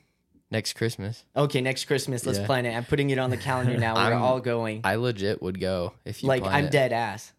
Next 0.52 0.74
Christmas, 0.74 1.26
Okay, 1.36 1.62
next 1.62 1.86
Christmas, 1.86 2.26
let's 2.26 2.40
Yeah. 2.40 2.48
plan 2.48 2.66
it. 2.66 2.74
I'm 2.76 2.84
putting 2.84 3.12
it 3.12 3.20
on 3.20 3.30
the 3.30 3.38
calendar 3.38 3.78
now. 3.78 3.94
We're 3.94 4.14
I'm- 4.14 4.22
all 4.24 4.40
going. 4.40 4.82
I 4.84 4.96
legit 4.96 5.44
would 5.44 5.60
go 5.60 5.94
if 6.06 6.24
you 6.24 6.28
like 6.30 6.42
plan 6.42 6.56
I'm 6.56 6.66
it. 6.66 6.72
dead 6.72 6.92
ass. 6.92 7.34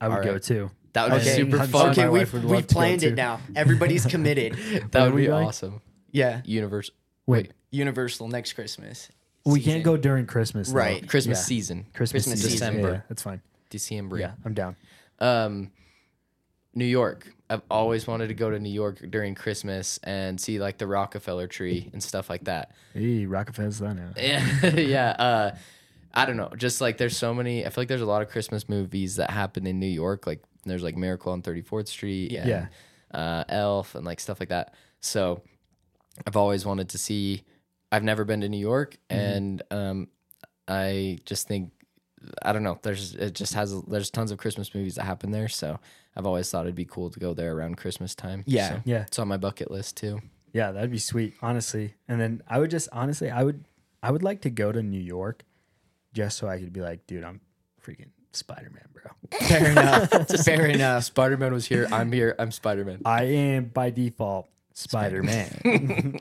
I 0.00 0.08
would 0.08 0.18
All 0.18 0.24
go 0.24 0.32
right. 0.32 0.42
too. 0.42 0.70
That 0.94 1.10
would 1.12 1.20
be 1.22 1.28
super 1.28 1.58
I'm 1.58 1.68
fun. 1.68 1.80
sure 1.82 1.90
okay, 1.92 2.04
my 2.06 2.10
we've 2.10 2.22
wife 2.22 2.32
would 2.32 2.42
love 2.42 2.50
we've 2.50 2.66
to 2.66 2.74
go 2.74 2.78
planned 2.80 3.00
too. 3.02 3.08
it 3.08 3.14
now. 3.14 3.38
Everybody's 3.54 4.06
committed. 4.06 4.54
that 4.90 4.92
When 4.92 5.02
would 5.04 5.12
are 5.12 5.14
we 5.14 5.26
be 5.26 5.30
awesome. 5.30 5.80
Yeah, 6.10 6.40
Universe. 6.46 6.90
Wait, 7.28 7.52
Universal 7.70 8.28
next 8.28 8.54
Christmas. 8.54 9.08
we 9.44 9.60
season. 9.60 9.72
can't 9.72 9.84
go 9.84 9.96
during 9.96 10.26
Christmas. 10.26 10.68
though. 10.70 10.78
Right. 10.78 11.08
Christmas 11.08 11.38
Yeah. 11.38 11.44
season. 11.44 11.86
Christmas, 11.94 12.24
Christmas 12.24 12.42
season. 12.42 12.72
December. 12.74 12.92
yeah, 12.94 13.00
that's 13.08 13.22
fine. 13.22 13.40
December. 13.70 14.18
Yeah, 14.18 14.32
I'm 14.44 14.54
down. 14.54 14.76
Um, 15.20 15.70
New 16.74 16.84
York. 16.86 17.28
I've 17.50 17.62
always 17.70 18.06
wanted 18.06 18.28
to 18.28 18.34
go 18.34 18.50
to 18.50 18.58
New 18.58 18.70
York 18.70 18.98
during 19.10 19.34
Christmas 19.34 19.98
and 20.02 20.40
see 20.40 20.58
like 20.58 20.78
the 20.78 20.86
Rockefeller 20.86 21.46
tree 21.46 21.88
and 21.92 22.02
stuff 22.02 22.28
like 22.30 22.44
that. 22.44 22.72
Hey, 22.94 23.26
Rockefeller's 23.26 23.78
that 23.78 23.94
now. 23.94 24.10
Yeah, 24.16 24.66
yeah. 24.76 25.10
Uh, 25.10 25.56
I 26.14 26.24
don't 26.26 26.36
know. 26.36 26.50
Just 26.56 26.80
like 26.80 26.98
there's 26.98 27.16
so 27.16 27.32
many. 27.34 27.64
I 27.64 27.70
feel 27.70 27.82
like 27.82 27.88
there's 27.88 28.00
a 28.02 28.06
lot 28.06 28.22
of 28.22 28.28
Christmas 28.28 28.68
movies 28.68 29.16
that 29.16 29.30
happen 29.30 29.66
in 29.66 29.78
New 29.78 29.86
York. 29.86 30.26
Like 30.26 30.42
there's 30.64 30.82
like 30.82 30.96
Miracle 30.96 31.32
on 31.32 31.42
34th 31.42 31.88
Street. 31.88 32.32
Yeah. 32.32 32.40
and, 32.40 32.48
Yeah. 32.48 32.66
Uh, 33.12 33.44
Elf 33.48 33.94
and 33.94 34.04
like 34.04 34.20
stuff 34.20 34.40
like 34.40 34.50
that. 34.50 34.74
So 35.00 35.42
I've 36.26 36.36
always 36.36 36.64
wanted 36.66 36.88
to 36.90 36.98
see. 36.98 37.42
I've 37.90 38.04
never 38.04 38.24
been 38.24 38.40
to 38.42 38.48
New 38.48 38.58
York, 38.58 38.96
and 39.08 39.62
um, 39.70 40.08
I 40.66 41.18
just 41.24 41.48
think 41.48 41.72
I 42.42 42.52
don't 42.52 42.62
know. 42.62 42.78
There's 42.82 43.14
it 43.14 43.34
just 43.34 43.54
has 43.54 43.80
there's 43.82 44.10
tons 44.10 44.30
of 44.30 44.38
Christmas 44.38 44.74
movies 44.74 44.96
that 44.96 45.04
happen 45.04 45.30
there. 45.30 45.48
So 45.48 45.78
I've 46.16 46.26
always 46.26 46.50
thought 46.50 46.66
it'd 46.66 46.74
be 46.74 46.84
cool 46.84 47.10
to 47.10 47.18
go 47.20 47.32
there 47.34 47.54
around 47.54 47.76
Christmas 47.76 48.14
time. 48.14 48.44
Yeah. 48.46 48.68
So 48.70 48.82
Yeah. 48.84 49.02
it's 49.02 49.18
on 49.18 49.28
my 49.28 49.36
bucket 49.36 49.70
list 49.70 49.96
too. 49.96 50.20
Yeah, 50.52 50.72
that'd 50.72 50.90
be 50.90 50.98
sweet, 50.98 51.34
honestly. 51.42 51.94
And 52.08 52.20
then 52.20 52.42
I 52.48 52.58
would 52.58 52.70
just 52.70 52.88
honestly, 52.92 53.30
I 53.30 53.44
would, 53.44 53.64
I 54.02 54.10
would 54.10 54.22
like 54.22 54.40
to 54.42 54.50
go 54.50 54.72
to 54.72 54.82
New 54.82 55.00
York, 55.00 55.44
just 56.14 56.38
so 56.38 56.48
I 56.48 56.58
could 56.58 56.72
be 56.72 56.80
like, 56.80 57.06
dude, 57.06 57.22
I'm 57.22 57.40
freaking 57.84 58.08
Spider 58.32 58.70
Man, 58.70 58.86
bro. 58.92 59.38
Fair 59.46 59.70
enough. 59.70 60.10
Fair 60.44 60.66
enough. 60.66 61.04
Spider 61.04 61.36
Man 61.36 61.52
was 61.52 61.66
here. 61.66 61.86
I'm 61.92 62.10
here. 62.12 62.34
I'm 62.38 62.50
Spider 62.50 62.84
Man. 62.84 63.02
I 63.04 63.24
am 63.24 63.66
by 63.66 63.90
default 63.90 64.48
Spider 64.78 65.22
Man. 65.22 66.18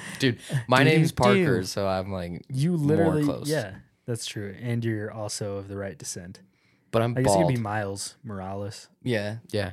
Dude, 0.18 0.38
my 0.66 0.78
Do, 0.78 0.84
name's 0.90 1.12
Parker, 1.12 1.62
so 1.64 1.86
I'm 1.86 2.10
like, 2.10 2.44
you 2.48 2.74
literally, 2.76 3.24
close. 3.24 3.48
yeah, 3.50 3.74
that's 4.06 4.24
true. 4.26 4.54
And 4.60 4.84
you're 4.84 5.10
also 5.12 5.56
of 5.58 5.68
the 5.68 5.76
right 5.76 5.96
descent. 5.98 6.40
but 6.90 7.02
I'm 7.02 7.12
I 7.16 7.22
guess 7.22 7.34
bald. 7.34 7.46
could 7.48 7.54
be 7.54 7.60
Miles 7.60 8.16
Morales. 8.24 8.88
Yeah. 9.02 9.36
yeah, 9.50 9.72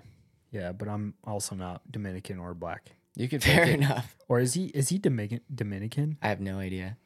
Yeah, 0.52 0.74
but 0.74 0.88
I'm 0.90 1.14
also 1.24 1.56
not 1.56 1.90
Dominican 1.90 2.40
or 2.40 2.54
black. 2.54 2.92
You 3.16 3.30
could 3.30 3.42
Fair 3.44 3.64
it. 3.64 3.70
enough. 3.76 4.18
Or 4.28 4.40
is 4.42 4.54
he? 4.56 4.66
Is 4.66 4.90
he 4.90 4.98
Dominican? 4.98 5.40
Dominican? 5.54 6.18
I 6.22 6.28
have 6.28 6.42
no 6.42 6.60
idea. 6.60 6.98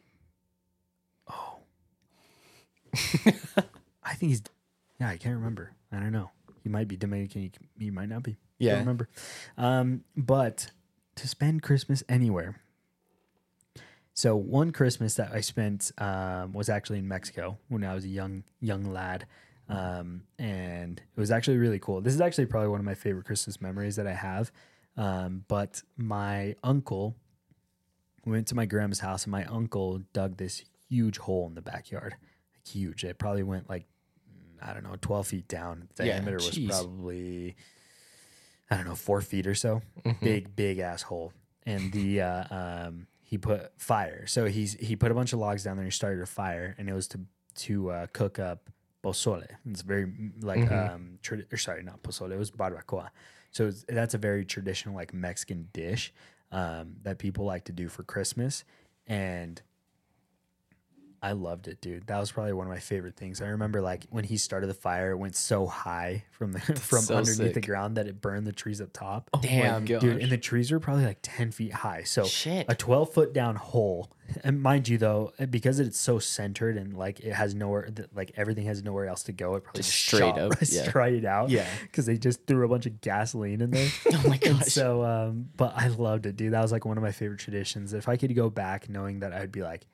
Oh, 1.32 1.58
I 4.04 4.14
think 4.16 4.30
he's. 4.32 4.42
Yeah, 5.00 5.10
I 5.10 5.18
can't 5.18 5.36
remember. 5.36 5.72
I 5.92 6.00
don't 6.00 6.12
know. 6.12 6.32
He 6.64 6.70
might 6.70 6.88
be 6.88 6.98
Dominican. 6.98 7.42
He, 7.44 7.52
he 7.78 7.92
might 7.92 8.10
not 8.10 8.24
be. 8.24 8.38
Yeah. 8.58 8.72
Don't 8.72 8.80
remember. 8.80 9.10
Um, 9.58 10.04
but 10.18 10.72
to 11.20 11.28
spend 11.28 11.62
Christmas 11.62 12.04
anywhere. 12.10 12.62
So 14.14 14.36
one 14.36 14.72
Christmas 14.72 15.16
that 15.16 15.32
I 15.32 15.42
spent 15.42 15.92
um, 15.98 16.52
was 16.52 16.68
actually 16.68 17.00
in 17.00 17.08
Mexico 17.08 17.58
when 17.70 17.84
I 17.86 17.94
was 17.94 18.04
a 18.04 18.10
young 18.10 18.44
young 18.60 18.84
lad, 18.92 19.26
um, 19.70 20.24
and 20.38 21.00
it 21.00 21.20
was 21.20 21.32
actually 21.32 21.58
really 21.58 21.80
cool. 21.80 22.02
This 22.02 22.14
is 22.14 22.22
actually 22.22 22.48
probably 22.48 22.70
one 22.70 22.80
of 22.80 22.86
my 22.86 22.96
favorite 22.96 23.26
Christmas 23.26 23.62
memories 23.62 23.96
that 23.96 24.08
I 24.08 24.14
have. 24.14 24.52
Um, 24.98 25.46
but 25.48 25.82
my 25.96 26.56
uncle 26.64 27.16
went 28.26 28.48
to 28.48 28.56
my 28.56 28.66
grandma's 28.66 29.00
house, 29.00 29.24
and 29.24 29.32
my 29.32 29.46
uncle 29.46 30.02
dug 30.12 30.36
this 30.36 30.64
huge 30.90 31.18
hole 31.18 31.48
in 31.48 31.56
the 31.56 31.62
backyard, 31.62 32.16
like 32.54 32.68
huge. 32.68 33.06
It 33.06 33.18
probably 33.20 33.44
went 33.44 33.70
like 33.70 33.86
I 34.62 34.74
don't 34.74 34.84
know, 34.84 34.98
twelve 35.00 35.28
feet 35.28 35.48
down. 35.48 35.88
The 35.96 36.08
Yeah, 36.08 36.16
diameter 36.18 36.38
was 36.38 36.60
probably 36.60 37.56
I 38.72 38.76
don't 38.78 38.86
know, 38.86 38.96
four 38.96 39.22
feet 39.22 39.48
or 39.48 39.56
so. 39.56 39.82
Big, 40.22 40.56
big 40.56 40.80
asshole. 40.80 41.34
And 41.66 41.92
the 41.92 42.22
uh, 42.22 42.44
um, 42.88 43.08
he 43.22 43.38
put 43.38 43.72
fire. 43.78 44.26
So 44.28 44.46
he's 44.46 44.74
he 44.74 44.96
put 44.96 45.12
a 45.12 45.14
bunch 45.14 45.34
of 45.34 45.40
logs 45.40 45.64
down 45.64 45.76
there. 45.76 45.84
and 45.84 45.92
He 45.92 45.96
started 45.96 46.22
a 46.22 46.26
fire, 46.26 46.76
and 46.78 46.90
it 46.90 46.94
was 46.94 47.08
to 47.10 47.20
to 47.56 47.92
uh, 47.92 48.08
cook 48.14 48.40
up 48.40 48.70
pozole. 49.04 49.46
It's 49.70 49.82
very 49.82 50.12
like 50.42 50.72
um, 50.94 51.20
tradi- 51.22 51.52
or 51.52 51.58
sorry, 51.58 51.84
not 51.84 52.02
pozole. 52.04 52.32
It 52.32 52.38
was 52.38 52.52
barbacoa. 52.52 53.10
So 53.52 53.68
it's, 53.68 53.86
that's 53.88 54.14
a 54.14 54.18
very 54.18 54.46
traditional 54.46 54.96
like 54.96 55.14
Mexican 55.14 55.70
dish 55.74 56.14
um, 56.52 56.96
that 57.04 57.18
people 57.18 57.46
like 57.46 57.66
to 57.66 57.72
do 57.72 57.88
for 57.90 58.04
Christmas, 58.04 58.64
and 59.08 59.62
I 61.22 61.34
loved 61.34 61.68
it, 61.68 61.82
dude. 61.82 62.08
That 62.08 62.20
was 62.20 62.32
probably 62.32 62.54
one 62.54 62.66
of 62.68 62.72
my 62.72 62.80
favorite 62.80 63.16
things. 63.18 63.42
I 63.42 63.48
remember 63.48 63.82
like 63.82 64.06
when 64.10 64.24
he 64.24 64.38
started 64.38 64.68
the 64.68 64.74
fire, 64.74 65.12
it 65.12 65.18
went 65.18 65.36
so 65.36 65.66
high 65.66 66.24
from 66.32 66.54
the 66.54 66.60
from 66.80 67.02
so 67.02 67.16
underneath 67.18 67.54
the 67.54 67.62
ground 67.62 67.98
that 67.98 68.08
it 68.08 68.22
burned 68.22 68.48
the 68.48 68.54
trees 68.54 68.80
up 68.80 68.94
top. 68.94 69.30
Oh 69.34 69.40
Damn. 69.42 69.86
Dude, 69.86 70.04
and 70.04 70.32
the 70.32 70.38
trees 70.38 70.72
were 70.72 70.80
probably 70.80 71.06
like 71.06 71.20
10 71.22 71.52
feet 71.52 71.74
high. 71.74 72.04
So 72.04 72.24
Shit. 72.24 72.66
a 72.70 72.76
12 72.76 73.14
foot 73.14 73.34
down 73.34 73.56
hole. 73.58 74.10
And 74.44 74.62
mind 74.62 74.88
you, 74.88 75.00
though, 75.00 75.34
because 75.50 75.80
it's 75.80 76.00
so 76.00 76.20
centered 76.20 76.78
and 76.78 76.96
like 76.96 77.20
it 77.20 77.34
has 77.34 77.56
nowhere, 77.56 77.90
like 78.14 78.32
everything 78.38 78.66
has 78.68 78.84
nowhere 78.84 79.08
else 79.08 79.24
to 79.24 79.32
go, 79.32 79.56
it 79.56 79.64
probably 79.64 79.80
Just 79.80 79.90
just 79.92 80.06
straight 80.06 80.38
up, 80.38 80.52
right 80.62 80.70
yeah. 80.72 80.88
straight 80.88 81.26
out. 81.26 81.50
Yeah. 81.50 81.66
Because 81.82 82.06
they 82.06 82.18
just 82.18 82.46
threw 82.46 82.64
a 82.64 82.70
bunch 82.70 82.86
of 82.86 83.02
gasoline 83.02 83.60
in 83.62 83.72
there. 83.72 83.90
Oh 84.14 84.28
my 84.30 84.40
And 84.46 84.60
gosh. 84.60 84.68
so, 84.68 85.04
um, 85.04 85.50
but 85.58 85.74
I 85.76 85.88
loved 85.88 86.26
it, 86.28 86.36
dude. 86.38 86.54
That 86.54 86.62
was 86.62 86.72
like 86.72 86.86
one 86.86 86.98
of 86.98 87.04
my 87.04 87.12
favorite 87.12 87.40
traditions. 87.40 87.94
If 87.94 88.08
I 88.08 88.18
could 88.18 88.36
go 88.36 88.50
back 88.52 88.88
knowing 88.88 89.20
that 89.22 89.34
I'd 89.34 89.52
be 89.52 89.64
like 89.64 89.86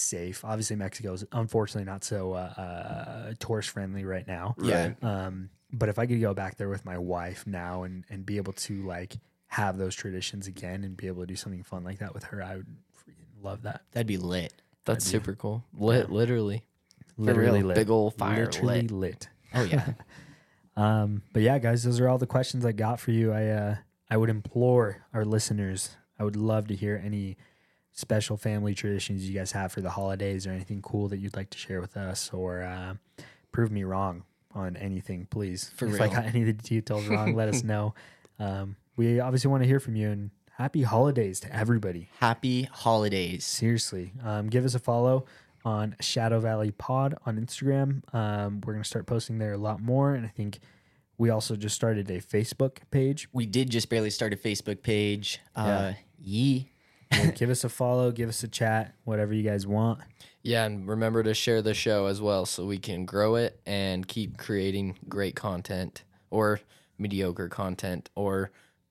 safe, 0.00 0.44
obviously 0.44 0.76
Mexico 0.76 1.12
is 1.12 1.24
unfortunately 1.32 1.90
not 1.90 2.04
so 2.04 2.32
uh, 2.32 2.52
uh, 2.56 3.32
tourist 3.38 3.70
friendly 3.70 4.04
right 4.04 4.26
now. 4.26 4.54
Yeah. 4.60 4.92
Um, 5.02 5.50
but 5.72 5.88
if 5.88 5.98
I 5.98 6.06
could 6.06 6.20
go 6.20 6.34
back 6.34 6.56
there 6.56 6.68
with 6.68 6.84
my 6.84 6.98
wife 6.98 7.46
now 7.46 7.84
and, 7.84 8.04
and 8.10 8.26
be 8.26 8.36
able 8.38 8.52
to 8.54 8.82
like 8.86 9.16
have 9.48 9.78
those 9.78 9.94
traditions 9.94 10.46
again 10.46 10.84
and 10.84 10.96
be 10.96 11.06
able 11.06 11.22
to 11.22 11.26
do 11.26 11.36
something 11.36 11.62
fun 11.62 11.84
like 11.84 11.98
that 11.98 12.14
with 12.14 12.24
her, 12.24 12.42
I 12.42 12.56
would 12.56 12.66
freaking 12.98 13.42
love 13.44 13.62
that. 13.62 13.82
That'd 13.92 14.06
be 14.06 14.16
lit. 14.16 14.52
That's 14.84 15.04
super 15.04 15.34
cool. 15.34 15.64
Lit, 15.78 16.10
literally. 16.10 16.64
Literally 17.16 17.62
lit. 17.62 17.76
Big 17.76 17.90
old 17.90 18.14
fire 18.14 18.46
Literally 18.46 18.82
lit. 18.82 18.90
lit. 18.92 19.28
Oh 19.54 19.62
yeah. 19.62 19.92
Um, 20.76 21.22
but 21.34 21.42
yeah, 21.42 21.58
guys, 21.58 21.82
those 21.82 22.00
are 22.00 22.08
all 22.08 22.16
the 22.16 22.26
questions 22.26 22.64
I 22.64 22.72
got 22.72 23.00
for 23.00 23.10
you. 23.10 23.32
I 23.32 23.46
uh, 23.48 23.76
I 24.08 24.16
would 24.16 24.30
implore 24.30 25.04
our 25.12 25.24
listeners. 25.26 25.90
I 26.18 26.24
would 26.24 26.36
love 26.36 26.68
to 26.68 26.74
hear 26.74 27.00
any 27.04 27.36
special 28.00 28.36
family 28.36 28.74
traditions 28.74 29.28
you 29.28 29.38
guys 29.38 29.52
have 29.52 29.72
for 29.72 29.80
the 29.80 29.90
holidays 29.90 30.46
or 30.46 30.50
anything 30.50 30.82
cool 30.82 31.08
that 31.08 31.18
you'd 31.18 31.36
like 31.36 31.50
to 31.50 31.58
share 31.58 31.80
with 31.80 31.96
us 31.96 32.30
or 32.32 32.62
uh, 32.62 32.94
prove 33.52 33.70
me 33.70 33.84
wrong 33.84 34.24
on 34.54 34.76
anything, 34.76 35.26
please. 35.30 35.70
For 35.76 35.86
if 35.86 36.00
I 36.00 36.08
got 36.08 36.24
any 36.24 36.40
of 36.40 36.46
the 36.46 36.52
details 36.54 37.06
wrong, 37.06 37.34
let 37.34 37.48
us 37.48 37.62
know. 37.72 37.94
Um, 38.38 38.76
we 38.96 39.20
obviously 39.20 39.50
want 39.50 39.62
to 39.62 39.68
hear 39.68 39.80
from 39.80 39.96
you 39.96 40.10
and 40.10 40.30
happy 40.56 40.82
holidays 40.82 41.40
to 41.40 41.54
everybody. 41.54 42.08
Happy 42.18 42.64
holidays. 42.64 43.44
Seriously, 43.44 44.12
um, 44.24 44.48
give 44.48 44.64
us 44.64 44.74
a 44.74 44.78
follow 44.78 45.24
on 45.64 45.94
Shadow 46.00 46.40
Valley 46.40 46.70
Pod 46.70 47.14
on 47.26 47.38
Instagram. 47.38 48.02
Um, 48.14 48.60
we're 48.64 48.72
gonna 48.72 48.84
start 48.84 49.06
posting 49.06 49.38
there 49.38 49.52
a 49.52 49.58
lot 49.58 49.80
more, 49.80 50.14
and 50.14 50.24
I 50.24 50.30
think 50.30 50.58
we 51.18 51.28
also 51.28 51.54
just 51.54 51.76
started 51.76 52.10
a 52.10 52.20
Facebook 52.20 52.78
page. 52.90 53.28
We 53.32 53.44
did 53.46 53.70
just 53.70 53.90
barely 53.90 54.10
start 54.10 54.32
a 54.32 54.36
Facebook 54.36 54.82
page. 54.82 55.38
Uh, 55.54 55.92
yee. 56.18 56.69
Yeah, 57.12 57.30
give 57.32 57.50
us 57.50 57.64
a 57.64 57.68
follow, 57.68 58.12
give 58.12 58.28
us 58.28 58.42
a 58.44 58.48
chat, 58.48 58.94
whatever 59.04 59.34
you 59.34 59.42
guys 59.42 59.66
want. 59.66 60.00
Yeah, 60.42 60.64
and 60.64 60.86
remember 60.88 61.22
to 61.22 61.34
share 61.34 61.60
the 61.60 61.74
show 61.74 62.06
as 62.06 62.20
well 62.20 62.46
so 62.46 62.64
we 62.64 62.78
can 62.78 63.04
grow 63.04 63.34
it 63.34 63.60
and 63.66 64.06
keep 64.06 64.38
creating 64.38 64.96
great 65.08 65.34
content 65.36 66.04
or 66.30 66.60
mediocre 66.98 67.48
content 67.48 68.08
or 68.14 68.50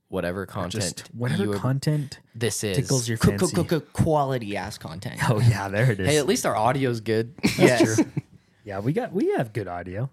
whatever 0.10 0.46
content 0.46 0.84
Just 0.98 1.08
whatever 1.16 1.44
you 1.46 1.54
content 1.54 2.20
this 2.36 2.64
is. 2.64 2.76
tickles 2.78 3.08
your 3.08 3.18
Co- 3.18 3.32
co- 3.32 3.38
fancy. 3.48 3.56
co- 3.56 3.64
co- 3.64 3.80
Quality 3.94 4.58
ass 4.58 4.78
content. 4.78 5.20
Oh 5.30 5.40
yeah, 5.40 5.68
there 5.70 5.91
it 5.91 6.00
is. 6.00 6.08
Hey, 6.08 6.18
at 6.18 6.26
least 6.28 6.46
our 6.46 6.56
audio's 6.56 7.00
good. 7.02 7.34
yes. 7.58 8.02
yeah, 8.66 8.80
we 8.80 8.91
got 8.94 9.14
we 9.14 9.32
have 9.38 9.54
good 9.54 9.68
audio. 9.68 10.10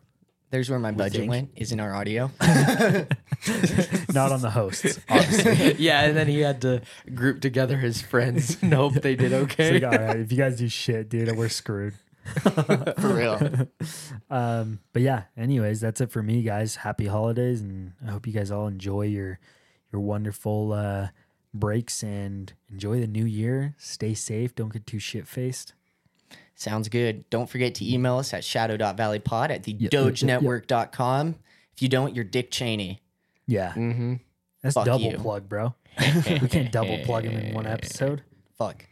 There's 0.51 0.71
where 0.71 0.79
my 0.79 0.93
budget 0.93 1.21
think. 1.21 1.31
went. 1.31 1.51
Is 1.57 1.73
in 1.73 1.81
our 1.81 1.95
audio. 1.95 2.31
Not 4.13 4.33
on 4.33 4.41
the 4.43 4.51
hosts. 4.53 4.99
obviously. 5.09 5.75
yeah, 5.79 6.03
and 6.03 6.17
then 6.17 6.29
he 6.29 6.41
had 6.41 6.61
to 6.63 6.83
group 7.15 7.41
together 7.41 7.77
his 7.77 8.01
friends 8.01 8.57
and 8.63 8.73
hope 8.73 8.95
they 8.95 9.17
did 9.17 9.33
So, 9.33 9.39
okay. 9.39 9.81
like, 9.81 9.83
all 9.85 10.07
right, 10.07 10.19
if 10.19 10.31
you 10.31 10.39
guys 10.39 10.57
do 10.57 10.69
shit, 10.69 11.09
dude, 11.09 11.37
we're 11.37 11.49
screwed. 11.49 11.95
For 12.43 12.95
real. 13.15 13.69
Um, 14.31 14.81
but 14.93 15.03
yeah, 15.03 15.25
anyways, 15.37 15.81
that's 15.81 16.01
it 16.01 16.11
for 16.11 16.23
me, 16.23 16.43
guys. 16.43 16.77
Happy 16.77 17.07
holidays, 17.07 17.61
and 17.61 17.93
I 18.05 18.11
hope 18.11 18.27
you 18.27 18.33
guys 18.33 18.51
all 18.51 18.67
enjoy 18.67 19.03
your 19.03 19.39
your 19.93 20.01
wonderful 20.01 20.73
uh, 20.73 21.09
breaks 21.55 22.03
and 22.03 22.53
enjoy 22.69 22.99
the 23.01 23.07
new 23.07 23.25
year. 23.25 23.75
Stay 23.79 24.15
safe. 24.15 24.55
Don't 24.57 24.73
get 24.73 24.87
too 24.87 24.99
shit 24.99 25.29
faced. 25.29 25.75
Sounds 26.57 26.89
good. 26.89 27.29
Don't 27.31 27.49
forget 27.49 27.75
to 27.77 27.93
email 27.93 28.17
us 28.17 28.33
at 28.35 28.43
shadow.valleypod 28.43 29.51
at 29.51 29.63
the 29.65 29.73
Yeah, 29.73 29.89
yeah, 29.93 30.01
yeah, 30.01 30.07
yeah. 30.07 30.11
dogenetwork.com. 30.41 31.37
If 31.75 31.83
you 31.83 31.89
don't, 31.89 32.15
you're 32.15 32.25
Dick 32.25 32.51
Cheney. 32.51 33.03
Yeah, 33.47 33.73
Mm-hmm. 33.75 34.15
that's 34.63 34.75
Fuck 34.75 34.87
double 34.87 35.13
you. 35.13 35.19
plug, 35.19 35.49
bro. 35.49 35.75
we 36.01 36.49
can't 36.49 36.73
double 36.73 36.99
plug 37.05 37.25
him 37.25 37.37
in 37.39 37.55
one 37.55 37.67
episode. 37.67 38.23
Fuck. 38.59 38.85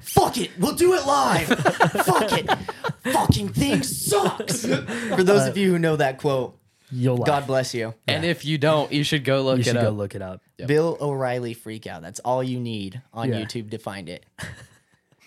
Fuck 0.00 0.38
it. 0.38 0.50
We'll 0.58 0.74
do 0.74 0.94
it 0.94 1.06
live. 1.06 1.46
Fuck 1.48 2.32
it. 2.32 2.50
Fucking 3.12 3.48
thing 3.50 3.82
sucks. 3.82 4.64
For 4.66 5.22
those 5.22 5.46
of 5.48 5.56
you 5.56 5.72
who 5.72 5.78
know 5.78 5.96
that 5.96 6.18
quote, 6.18 6.58
You'll 6.92 7.16
laugh. 7.16 7.26
God 7.26 7.46
bless 7.48 7.74
you. 7.74 7.94
And 8.06 8.24
if 8.24 8.44
you 8.44 8.58
don't, 8.58 8.92
you 8.92 9.02
should 9.02 9.24
go 9.24 9.42
look 9.42 9.56
you 9.56 9.62
it 9.62 9.64
should 9.64 9.76
up. 9.78 9.82
go 9.82 9.90
look 9.90 10.14
it 10.14 10.22
up. 10.22 10.40
Bill 10.66 10.96
O'Reilly 11.00 11.52
freak 11.52 11.86
out. 11.88 12.00
That's 12.02 12.20
all 12.20 12.44
you 12.44 12.60
need 12.60 13.02
on 13.12 13.28
Yeah. 13.32 13.40
YouTube 13.40 13.70
to 13.72 13.78
find 13.78 14.08
it. 14.08 14.24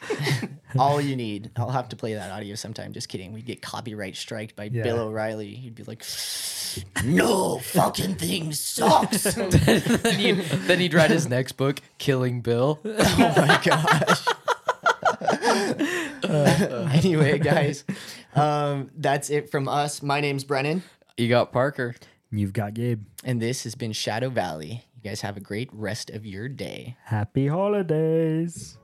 all 0.78 1.00
you 1.02 1.16
need. 1.16 1.52
I'll 1.56 1.70
have 1.72 1.90
to 1.90 1.96
play 1.96 2.14
that 2.14 2.32
audio 2.32 2.56
sometime. 2.56 2.94
Just 2.94 3.10
kidding. 3.10 3.34
We'd 3.34 3.46
get 3.46 3.62
copyright 3.62 4.16
striked 4.16 4.56
by 4.56 4.66
Yeah. 4.66 4.84
Bill 4.84 5.00
O'Reilly. 5.00 5.54
He'd 5.56 5.76
be 5.76 5.84
like, 5.84 6.04
"No 7.04 7.60
fucking 7.60 8.16
thing 8.16 8.54
sucks." 8.54 9.24
then, 9.36 10.20
he'd, 10.20 10.36
then 10.42 10.80
he'd 10.80 10.94
write 10.94 11.12
his 11.12 11.28
next 11.28 11.54
book, 11.54 11.80
Killing 11.98 12.42
Bill. 12.42 12.80
Oh 12.86 13.34
my 13.38 13.60
gosh. 13.64 14.26
anyway, 16.94 17.40
guys, 17.40 17.84
um, 18.36 18.90
that's 18.96 19.30
it 19.30 19.50
from 19.52 19.68
us. 19.68 20.02
My 20.02 20.22
name's 20.22 20.44
Brennan, 20.44 20.84
You 21.18 21.28
got 21.30 21.52
Parker. 21.52 21.96
You've 22.32 22.54
got 22.54 22.74
Gabe. 22.76 23.02
and 23.24 23.42
this 23.42 23.64
has 23.64 23.76
been 23.76 23.92
Shadow 23.92 24.30
Valley. 24.30 24.86
You 24.96 25.10
guys 25.10 25.22
have 25.22 25.36
a 25.38 25.40
great 25.40 25.70
rest 25.74 26.10
of 26.10 26.26
your 26.26 26.48
day. 26.48 26.96
Happy 27.06 27.48
holidays. 27.48 28.78